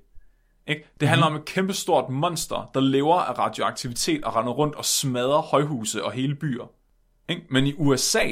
Ikke? 0.67 0.85
Det 1.01 1.09
handler 1.09 1.29
mm-hmm. 1.29 1.37
om 1.37 1.43
et 1.43 1.47
kæmpestort 1.49 2.11
monster, 2.11 2.71
der 2.75 2.81
lever 2.81 3.17
af 3.17 3.39
radioaktivitet 3.39 4.25
og 4.25 4.37
render 4.37 4.53
rundt 4.53 4.75
og 4.75 4.85
smadrer 4.85 5.41
højhuse 5.41 6.05
og 6.05 6.13
hele 6.13 6.35
byer. 6.35 6.71
Ikke? 7.29 7.43
Men 7.51 7.67
i 7.67 7.75
USA, 7.77 8.27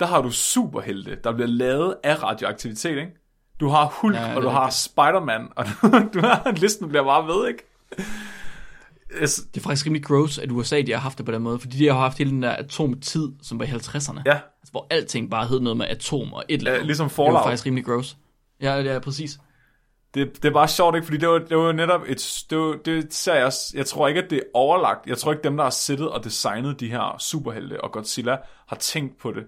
der 0.00 0.06
har 0.06 0.22
du 0.22 0.30
superhelte, 0.30 1.16
der 1.24 1.32
bliver 1.32 1.48
lavet 1.48 1.94
af 2.04 2.22
radioaktivitet, 2.22 2.90
ikke? 2.98 3.12
Du 3.60 3.68
har 3.68 3.86
Hulk, 4.00 4.16
Ja, 4.16 4.28
det 4.28 4.36
og 4.36 4.42
du 4.42 4.48
er 4.48 4.52
har. 4.52 4.70
Spider-Man, 4.70 5.48
og 5.56 5.64
du, 5.66 5.88
du 6.14 6.26
har, 6.26 6.52
listen 6.56 6.88
bliver 6.88 7.04
bare 7.04 7.26
ved, 7.26 7.48
ikke? 7.48 7.64
Yes. 9.22 9.34
Det 9.54 9.60
er 9.60 9.64
faktisk 9.64 9.86
rimelig 9.86 10.04
gross, 10.04 10.38
at 10.38 10.50
USA 10.50 10.80
de 10.80 10.92
har 10.92 10.98
haft 10.98 11.18
det 11.18 11.26
på 11.26 11.32
den 11.32 11.42
måde, 11.42 11.58
fordi 11.58 11.76
de 11.78 11.86
har 11.86 11.94
haft 11.98 12.18
hele 12.18 12.30
den 12.30 12.42
der 12.42 12.50
atomtid, 12.50 13.28
som 13.42 13.58
var 13.58 13.64
i 13.64 13.68
50'erne. 13.68 14.22
Ja, 14.26 14.32
Altså, 14.32 14.70
hvor 14.70 14.86
alting 14.90 15.30
bare 15.30 15.46
hed 15.46 15.60
noget 15.60 15.76
med 15.76 15.86
atom 15.86 16.32
og 16.32 16.44
et 16.48 16.58
eller 16.58 16.70
andet. 16.70 16.80
Ja, 16.82 16.86
ligesom 16.86 17.08
Det 17.08 17.18
var 17.18 17.24
Fallout. 17.24 17.44
faktisk 17.44 17.66
rimelig 17.66 17.84
gross. 17.84 18.16
Ja, 18.62 18.74
ja, 18.74 18.92
ja, 18.92 18.98
præcis. 18.98 19.38
det, 20.14 20.42
det 20.42 20.48
er 20.48 20.52
bare 20.52 20.68
sjovt, 20.68 20.94
ikke? 20.96 21.04
Fordi 21.06 21.18
det 21.18 21.28
var, 21.28 21.38
det 21.38 21.56
var 21.56 21.72
netop 21.72 22.00
et... 22.06 22.44
Det, 22.50 22.58
var, 22.58 22.76
det 22.84 23.14
ser 23.14 23.34
jeg, 23.34 23.44
også- 23.46 23.72
jeg 23.74 23.86
tror 23.86 24.08
ikke, 24.08 24.22
at 24.22 24.30
det 24.30 24.36
er 24.38 24.42
overlagt. 24.54 25.06
Jeg 25.06 25.18
tror 25.18 25.32
ikke, 25.32 25.44
dem, 25.44 25.56
der 25.56 25.64
har 25.64 25.70
siddet 25.70 26.08
og 26.10 26.24
designet 26.24 26.80
de 26.80 26.88
her 26.90 27.16
superhelte 27.18 27.84
og 27.84 27.92
Godzilla, 27.92 28.36
har 28.68 28.76
tænkt 28.76 29.18
på 29.18 29.32
det. 29.32 29.44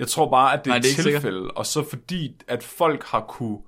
Jeg 0.00 0.08
tror 0.08 0.30
bare, 0.30 0.52
at 0.52 0.64
det 0.64 0.66
Nej, 0.66 0.76
er 0.76 0.80
det 0.80 0.88
er 0.88 0.90
et 0.90 0.92
ikke 0.92 1.02
sikkert. 1.02 1.22
tilfælde, 1.22 1.50
og 1.50 1.66
så 1.66 1.88
fordi, 1.90 2.40
at 2.48 2.62
folk 2.62 3.04
har 3.04 3.20
kunne 3.20 3.58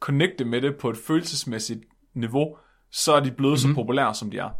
connecte 0.00 0.44
med 0.44 0.62
det 0.62 0.76
på 0.76 0.90
et 0.90 0.96
følelsesmæssigt 1.06 1.80
niveau, 2.14 2.56
så 2.92 3.12
er 3.12 3.20
de 3.20 3.30
blevet 3.30 3.52
mm-hmm. 3.52 3.74
så 3.74 3.74
populære, 3.74 4.14
som 4.14 4.30
de 4.30 4.38
er. 4.38 4.50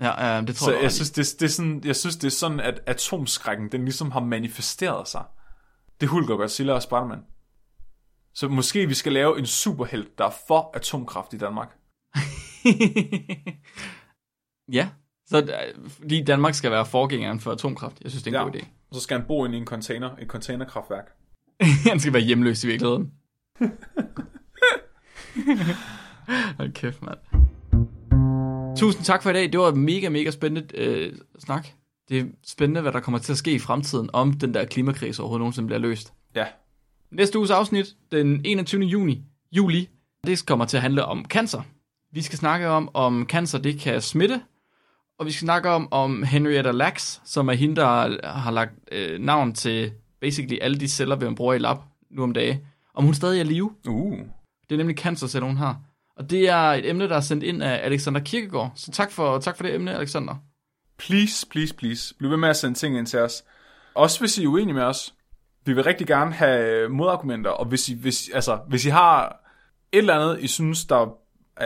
Ja, 0.00 0.26
ja 0.26 0.40
det 0.40 0.56
tror 0.56 0.64
Så 0.64 0.72
jeg, 0.72 0.82
jeg 0.82 0.92
synes, 0.92 1.10
det, 1.10 1.40
det 1.40 1.46
er 1.46 1.50
sådan, 1.50 1.82
jeg 1.84 1.96
synes, 1.96 2.16
det 2.16 2.26
er 2.26 2.30
sådan, 2.30 2.60
at 2.60 2.80
atomskrækken, 2.86 3.72
den 3.72 3.84
ligesom 3.84 4.10
har 4.10 4.20
manifesteret 4.20 5.08
sig. 5.08 5.24
Det 6.00 6.06
er 6.06 6.10
Hulk 6.10 6.30
og 6.30 6.38
Godzilla 6.38 6.72
og 6.72 6.82
Spider-Man. 6.82 7.20
Så 8.34 8.48
måske 8.48 8.86
vi 8.86 8.94
skal 8.94 9.12
lave 9.12 9.38
en 9.38 9.46
superhelt, 9.46 10.18
der 10.18 10.24
er 10.26 10.34
for 10.48 10.70
atomkraft 10.74 11.34
i 11.34 11.38
Danmark. 11.38 11.76
ja, 14.78 14.88
så 15.26 15.66
fordi 15.88 16.24
Danmark 16.24 16.54
skal 16.54 16.70
være 16.70 16.86
forgængeren 16.86 17.40
for 17.40 17.52
atomkraft. 17.52 18.00
Jeg 18.02 18.10
synes, 18.10 18.22
det 18.22 18.34
er 18.34 18.40
en 18.40 18.46
ja. 18.46 18.50
god 18.50 18.62
idé. 18.62 18.79
Og 18.90 18.96
så 18.96 19.00
skal 19.00 19.18
han 19.18 19.26
bo 19.26 19.44
inde 19.44 19.56
i 19.56 19.60
en 19.60 19.66
container, 19.66 20.10
et 20.20 20.28
containerkraftværk. 20.28 21.12
Han 21.90 22.00
skal 22.00 22.12
være 22.12 22.22
hjemløs 22.22 22.64
i 22.64 22.66
virkeligheden. 22.66 23.12
Hold 26.58 26.72
kæft, 26.72 27.02
mand. 27.02 27.18
Tusind 28.76 29.04
tak 29.04 29.22
for 29.22 29.30
i 29.30 29.32
dag. 29.32 29.52
Det 29.52 29.60
var 29.60 29.74
mega, 29.74 30.08
mega 30.08 30.30
spændende 30.30 30.76
øh, 30.76 31.12
snak. 31.38 31.68
Det 32.08 32.20
er 32.20 32.24
spændende, 32.46 32.80
hvad 32.80 32.92
der 32.92 33.00
kommer 33.00 33.18
til 33.18 33.32
at 33.32 33.38
ske 33.38 33.52
i 33.52 33.58
fremtiden, 33.58 34.10
om 34.12 34.32
den 34.32 34.54
der 34.54 34.64
klimakrise 34.64 35.22
overhovedet 35.22 35.40
nogensinde 35.40 35.66
bliver 35.66 35.78
løst. 35.78 36.12
Ja, 36.34 36.46
Næste 37.10 37.38
uges 37.38 37.50
afsnit, 37.50 37.96
den 38.12 38.40
21. 38.44 38.82
juni, 38.82 39.22
juli, 39.52 39.88
det 40.26 40.46
kommer 40.46 40.64
til 40.64 40.76
at 40.76 40.82
handle 40.82 41.04
om 41.04 41.24
cancer. 41.24 41.62
Vi 42.12 42.22
skal 42.22 42.38
snakke 42.38 42.68
om, 42.68 42.90
om 42.94 43.26
cancer 43.28 43.58
det 43.58 43.80
kan 43.80 44.00
smitte, 44.00 44.40
og 45.20 45.26
vi 45.26 45.32
skal 45.32 45.46
snakke 45.46 45.70
om, 45.70 45.88
om 45.90 46.22
Henrietta 46.22 46.70
Lacks, 46.70 47.20
som 47.24 47.48
er 47.48 47.52
hende, 47.52 47.76
der 47.76 48.26
har 48.26 48.50
lagt 48.50 48.72
øh, 48.92 49.20
navn 49.20 49.52
til 49.52 49.92
basically 50.20 50.58
alle 50.60 50.80
de 50.80 50.88
celler, 50.88 51.16
vi 51.16 51.34
bruger 51.34 51.54
i 51.54 51.58
lab 51.58 51.76
nu 52.10 52.22
om 52.22 52.32
dagen. 52.32 52.58
Om 52.94 53.04
hun 53.04 53.14
stadig 53.14 53.40
er 53.40 53.44
live. 53.44 53.74
uh. 53.88 54.18
Det 54.68 54.74
er 54.74 54.76
nemlig 54.76 54.98
cancerceller, 54.98 55.46
hun 55.46 55.56
har. 55.56 55.80
Og 56.16 56.30
det 56.30 56.48
er 56.48 56.56
et 56.56 56.88
emne, 56.90 57.08
der 57.08 57.16
er 57.16 57.20
sendt 57.20 57.44
ind 57.44 57.62
af 57.62 57.80
Alexander 57.82 58.20
Kirkegaard. 58.20 58.72
Så 58.74 58.90
tak 58.90 59.12
for, 59.12 59.38
tak 59.38 59.56
for 59.56 59.62
det 59.62 59.74
emne, 59.74 59.94
Alexander. 59.94 60.34
Please, 60.98 61.46
please, 61.50 61.74
please. 61.74 62.14
Bliv 62.18 62.30
ved 62.30 62.36
med 62.36 62.48
at 62.48 62.56
sende 62.56 62.78
ting 62.78 62.98
ind 62.98 63.06
til 63.06 63.18
os. 63.18 63.44
Også 63.94 64.20
hvis 64.20 64.38
I 64.38 64.44
er 64.44 64.48
uenige 64.48 64.74
med 64.74 64.82
os. 64.82 65.14
Vi 65.64 65.72
vil 65.72 65.84
rigtig 65.84 66.06
gerne 66.06 66.32
have 66.32 66.88
modargumenter, 66.88 67.50
og 67.50 67.66
hvis 67.66 67.88
I, 67.88 67.94
hvis, 67.94 68.30
altså, 68.34 68.58
hvis 68.68 68.86
I 68.86 68.88
har 68.88 69.40
et 69.92 69.98
eller 69.98 70.14
andet, 70.14 70.42
I 70.42 70.46
synes, 70.46 70.84
der 70.84 71.14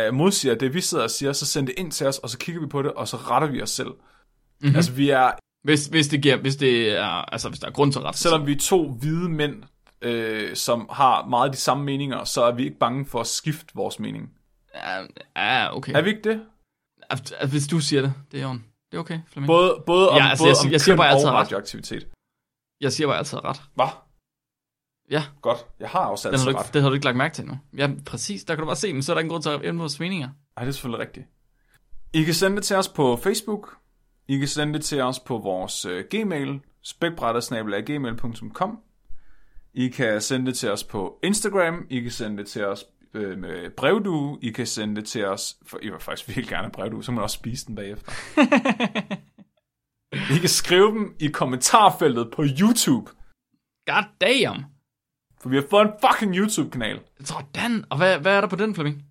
uh, 0.08 0.14
modsiger 0.14 0.54
det, 0.54 0.74
vi 0.74 0.80
sidder 0.80 1.04
og 1.04 1.10
siger, 1.10 1.32
så 1.32 1.46
send 1.46 1.66
det 1.66 1.74
ind 1.78 1.92
til 1.92 2.06
os, 2.06 2.18
og 2.18 2.30
så 2.30 2.38
kigger 2.38 2.60
vi 2.60 2.66
på 2.66 2.82
det, 2.82 2.92
og 2.92 3.08
så 3.08 3.16
retter 3.16 3.48
vi 3.48 3.62
os 3.62 3.70
selv. 3.70 3.88
Mm-hmm. 4.60 4.76
Altså, 4.76 4.92
vi 4.92 5.10
er, 5.10 5.30
Hvis, 5.62 5.86
hvis, 5.86 6.08
det 6.08 6.22
giver, 6.22 6.36
hvis, 6.36 6.56
det 6.56 6.88
er, 6.98 7.04
altså, 7.06 7.48
hvis 7.48 7.60
der 7.60 7.66
er 7.66 7.70
grund 7.72 7.92
til 7.92 8.00
ret. 8.00 8.16
selvom 8.16 8.46
vi 8.46 8.52
er 8.52 8.58
to 8.58 8.90
hvide 8.92 9.28
mænd, 9.28 9.62
øh, 10.02 10.56
som 10.56 10.88
har 10.92 11.26
meget 11.26 11.52
de 11.52 11.56
samme 11.56 11.84
meninger, 11.84 12.24
så 12.24 12.42
er 12.44 12.52
vi 12.52 12.64
ikke 12.64 12.78
bange 12.78 13.06
for 13.06 13.20
at 13.20 13.26
skifte 13.26 13.66
vores 13.74 13.98
mening. 13.98 14.30
Ja, 14.74 15.00
ja, 15.36 15.76
okay. 15.76 15.92
Er 15.94 16.02
vi 16.02 16.10
ikke 16.10 16.30
det? 16.30 16.42
Altså, 17.10 17.34
Hvis 17.50 17.66
du 17.66 17.80
siger 17.80 18.02
det, 18.02 18.12
det 18.32 18.40
er 18.40 18.44
jo 18.48 18.52
det 18.90 18.96
er 18.96 18.98
okay, 19.00 19.18
Flemming. 19.28 19.46
Både, 19.46 19.82
både 19.86 20.10
om, 20.10 20.16
Ja, 20.16 20.28
altså, 20.28 20.44
både 20.44 20.50
jeg- 20.56 20.66
om 20.66 20.72
jeg 20.72 20.80
siger 20.80 20.96
bare 20.96 21.08
altid 21.08 21.26
og 21.28 21.32
ret. 21.34 21.38
radioaktivitet. 21.40 22.08
Jeg 22.80 22.92
siger 22.92 23.06
bare 23.06 23.18
altid 23.18 23.44
ret. 23.44 23.62
Hvad? 23.74 23.86
Ja, 25.10 25.24
Godt. 25.42 25.66
Jeg 25.80 25.88
har 25.88 26.06
også 26.06 26.30
den 26.30 26.38
har 26.38 26.50
du 26.50 26.58
ret. 26.58 26.74
det 26.74 26.82
har 26.82 26.88
du 26.88 26.94
ikke 26.94 27.04
lagt 27.04 27.16
mærke 27.16 27.34
til 27.34 27.46
nu. 27.46 27.58
Ja, 27.76 27.90
præcis. 28.06 28.44
Der 28.44 28.54
kan 28.54 28.60
du 28.60 28.66
bare 28.66 28.76
se, 28.76 28.92
men 28.92 29.02
så 29.02 29.12
er 29.12 29.14
der 29.14 29.20
ingen 29.20 29.30
grund 29.30 29.42
til 29.42 29.50
at 29.50 29.60
ændre 29.64 29.78
vores 29.80 30.00
meninger. 30.00 30.28
Nej, 30.56 30.64
det 30.64 30.68
er 30.68 30.72
selvfølgelig 30.72 31.06
rigtigt. 31.06 31.26
I 32.12 32.22
kan 32.22 32.34
sende 32.34 32.56
det 32.56 32.64
til 32.64 32.76
os 32.76 32.88
på 32.88 33.16
Facebook. 33.16 33.76
I 34.28 34.38
kan 34.38 34.48
sende 34.48 34.74
det 34.74 34.84
til 34.84 35.00
os 35.00 35.20
på 35.20 35.38
vores 35.38 35.86
uh, 35.86 35.92
gmail, 36.10 36.60
spækbrættersnabelag.gmail.com. 36.82 38.78
I 39.74 39.88
kan 39.88 40.20
sende 40.20 40.46
det 40.46 40.56
til 40.58 40.70
os 40.70 40.84
på 40.84 41.18
Instagram. 41.22 41.86
I 41.90 42.00
kan 42.00 42.10
sende 42.10 42.38
det 42.38 42.46
til 42.46 42.64
os 42.64 42.84
øh, 43.14 43.38
med 43.38 43.70
brevdue. 43.76 44.38
I 44.42 44.50
kan 44.50 44.66
sende 44.66 44.96
det 44.96 45.04
til 45.08 45.24
os... 45.26 45.56
For, 45.66 45.78
I 45.82 45.90
vil 45.90 46.00
faktisk 46.00 46.28
virkelig 46.28 46.48
gerne 46.48 46.62
have 46.62 46.72
brevdue, 46.72 47.04
så 47.04 47.12
må 47.12 47.14
man 47.14 47.22
også 47.22 47.34
spise 47.34 47.66
den 47.66 47.74
bagefter. 47.74 48.12
I 50.36 50.38
kan 50.38 50.48
skrive 50.48 50.88
dem 50.88 51.16
i 51.20 51.26
kommentarfeltet 51.26 52.30
på 52.32 52.42
YouTube. 52.42 53.10
God 53.86 54.04
damn! 54.20 54.64
For 55.44 55.48
vi 55.48 55.56
har 55.56 55.64
fået 55.70 55.82
en 55.82 55.92
fucking 56.00 56.36
YouTube-kanal. 56.36 57.00
Sådan. 57.24 57.84
Og 57.90 57.96
hvad, 57.96 58.18
hvad 58.18 58.36
er 58.36 58.40
der 58.40 58.48
på 58.48 58.56
den, 58.56 58.74
Flemming? 58.74 59.02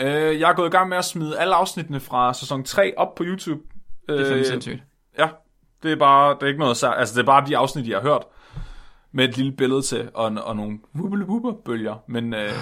Øh, 0.00 0.40
jeg 0.40 0.50
er 0.50 0.54
gået 0.54 0.68
i 0.68 0.70
gang 0.70 0.88
med 0.88 0.96
at 0.96 1.04
smide 1.04 1.38
alle 1.38 1.54
afsnittene 1.54 2.00
fra 2.00 2.34
sæson 2.34 2.64
3 2.64 2.92
op 2.96 3.14
på 3.14 3.24
YouTube. 3.26 3.60
Det 4.08 4.20
er 4.20 4.28
fandme 4.28 4.44
sindssygt. 4.44 4.82
Ja, 5.18 5.28
det 5.82 5.92
er 5.92 5.96
bare, 5.96 6.34
det 6.34 6.42
er 6.42 6.46
ikke 6.46 6.60
noget 6.60 6.76
sær, 6.76 6.88
altså 6.88 7.14
det 7.14 7.22
er 7.22 7.26
bare 7.26 7.46
de 7.46 7.56
afsnit, 7.56 7.88
jeg 7.88 7.96
har 7.96 8.02
hørt, 8.02 8.22
med 9.12 9.28
et 9.28 9.36
lille 9.36 9.52
billede 9.52 9.82
til, 9.82 10.10
og, 10.14 10.32
og 10.44 10.56
nogle 10.56 10.78
bølger 11.64 12.04
Men 12.08 12.34
øh, 12.34 12.52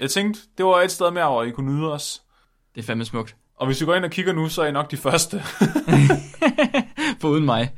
jeg 0.00 0.10
tænkte, 0.10 0.40
det 0.58 0.66
var 0.66 0.80
et 0.80 0.90
sted 0.90 1.10
mere, 1.10 1.30
hvor 1.30 1.42
I 1.42 1.50
kunne 1.50 1.76
nyde 1.76 1.92
os. 1.92 2.22
Det 2.74 2.80
er 2.80 2.86
fandme 2.86 3.04
smukt. 3.04 3.36
Og 3.60 3.66
hvis 3.66 3.82
I 3.82 3.84
går 3.84 3.94
ind 3.94 4.04
og 4.04 4.10
kigger 4.10 4.32
nu, 4.32 4.48
så 4.48 4.62
er 4.62 4.66
I 4.66 4.72
nok 4.72 4.90
de 4.90 4.96
første. 4.96 5.40
For 7.20 7.28
uden 7.28 7.44
mig. 7.44 7.74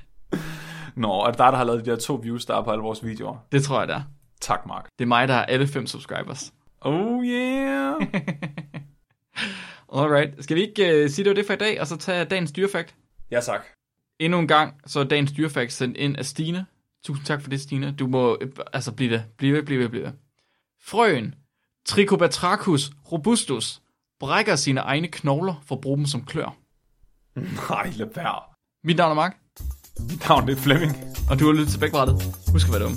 Nå, 0.96 1.20
er 1.20 1.26
det 1.26 1.38
dig, 1.38 1.52
der 1.52 1.56
har 1.56 1.64
lavet 1.64 1.84
de 1.84 1.90
der 1.90 1.96
to 1.96 2.14
views, 2.14 2.44
der 2.44 2.56
er 2.56 2.62
på 2.62 2.70
alle 2.70 2.82
vores 2.82 3.04
videoer? 3.04 3.36
Det 3.52 3.62
tror 3.62 3.78
jeg, 3.78 3.88
det 3.88 3.96
er. 3.96 4.02
Tak, 4.42 4.66
Mark. 4.66 4.88
Det 4.98 5.04
er 5.04 5.08
mig, 5.08 5.28
der 5.28 5.34
har 5.34 5.44
alle 5.44 5.66
fem 5.66 5.86
subscribers. 5.86 6.52
Oh 6.80 7.24
yeah! 7.24 7.94
Alright. 9.96 10.44
Skal 10.44 10.56
vi 10.56 10.62
ikke 10.62 11.04
uh, 11.04 11.10
sige, 11.10 11.24
det 11.24 11.30
var 11.30 11.34
det 11.34 11.46
for 11.46 11.52
i 11.52 11.56
dag, 11.56 11.80
og 11.80 11.86
så 11.86 11.96
tage 11.96 12.24
dagens 12.24 12.52
dyrefakt? 12.52 12.94
ja, 13.30 13.40
tak. 13.40 13.60
Endnu 14.18 14.38
en 14.38 14.48
gang, 14.48 14.74
så 14.86 15.00
er 15.00 15.04
dagens 15.04 15.32
dyrefakt 15.32 15.72
sendt 15.72 15.96
ind 15.96 16.16
af 16.16 16.26
Stine. 16.26 16.66
Tusind 17.04 17.26
tak 17.26 17.42
for 17.42 17.50
det, 17.50 17.60
Stine. 17.60 17.92
Du 17.92 18.06
må 18.06 18.38
øh, 18.40 18.50
altså 18.72 18.92
blive 18.92 19.10
ved, 19.10 19.20
blive 19.38 19.56
ved, 19.56 19.62
blive 19.62 19.80
ved, 19.82 19.88
blive 19.88 20.04
ved. 20.04 20.12
Frøen, 20.84 21.34
Trichobatrachus 21.86 22.90
robustus, 23.12 23.80
brækker 24.20 24.56
sine 24.56 24.80
egne 24.80 25.08
knogler 25.08 25.62
for 25.66 25.74
at 25.74 25.80
bruge 25.80 25.96
dem 25.96 26.06
som 26.06 26.24
klør. 26.24 26.56
Nej, 27.70 27.90
lad 27.96 28.06
være. 28.14 28.40
Mit 28.84 28.96
navn 28.96 29.10
er 29.10 29.14
Mark, 29.14 29.36
Mit 30.10 30.28
navn 30.28 30.46
det 30.46 30.56
er 30.58 30.60
Flemming. 30.60 30.92
og 31.30 31.38
du 31.38 31.44
har 31.46 31.52
lyttet 31.52 31.68
til 31.68 31.78
Bækbrættet. 31.80 32.16
Husk 32.52 32.66
at 32.68 32.72
være 32.72 32.82
dum. 32.82 32.92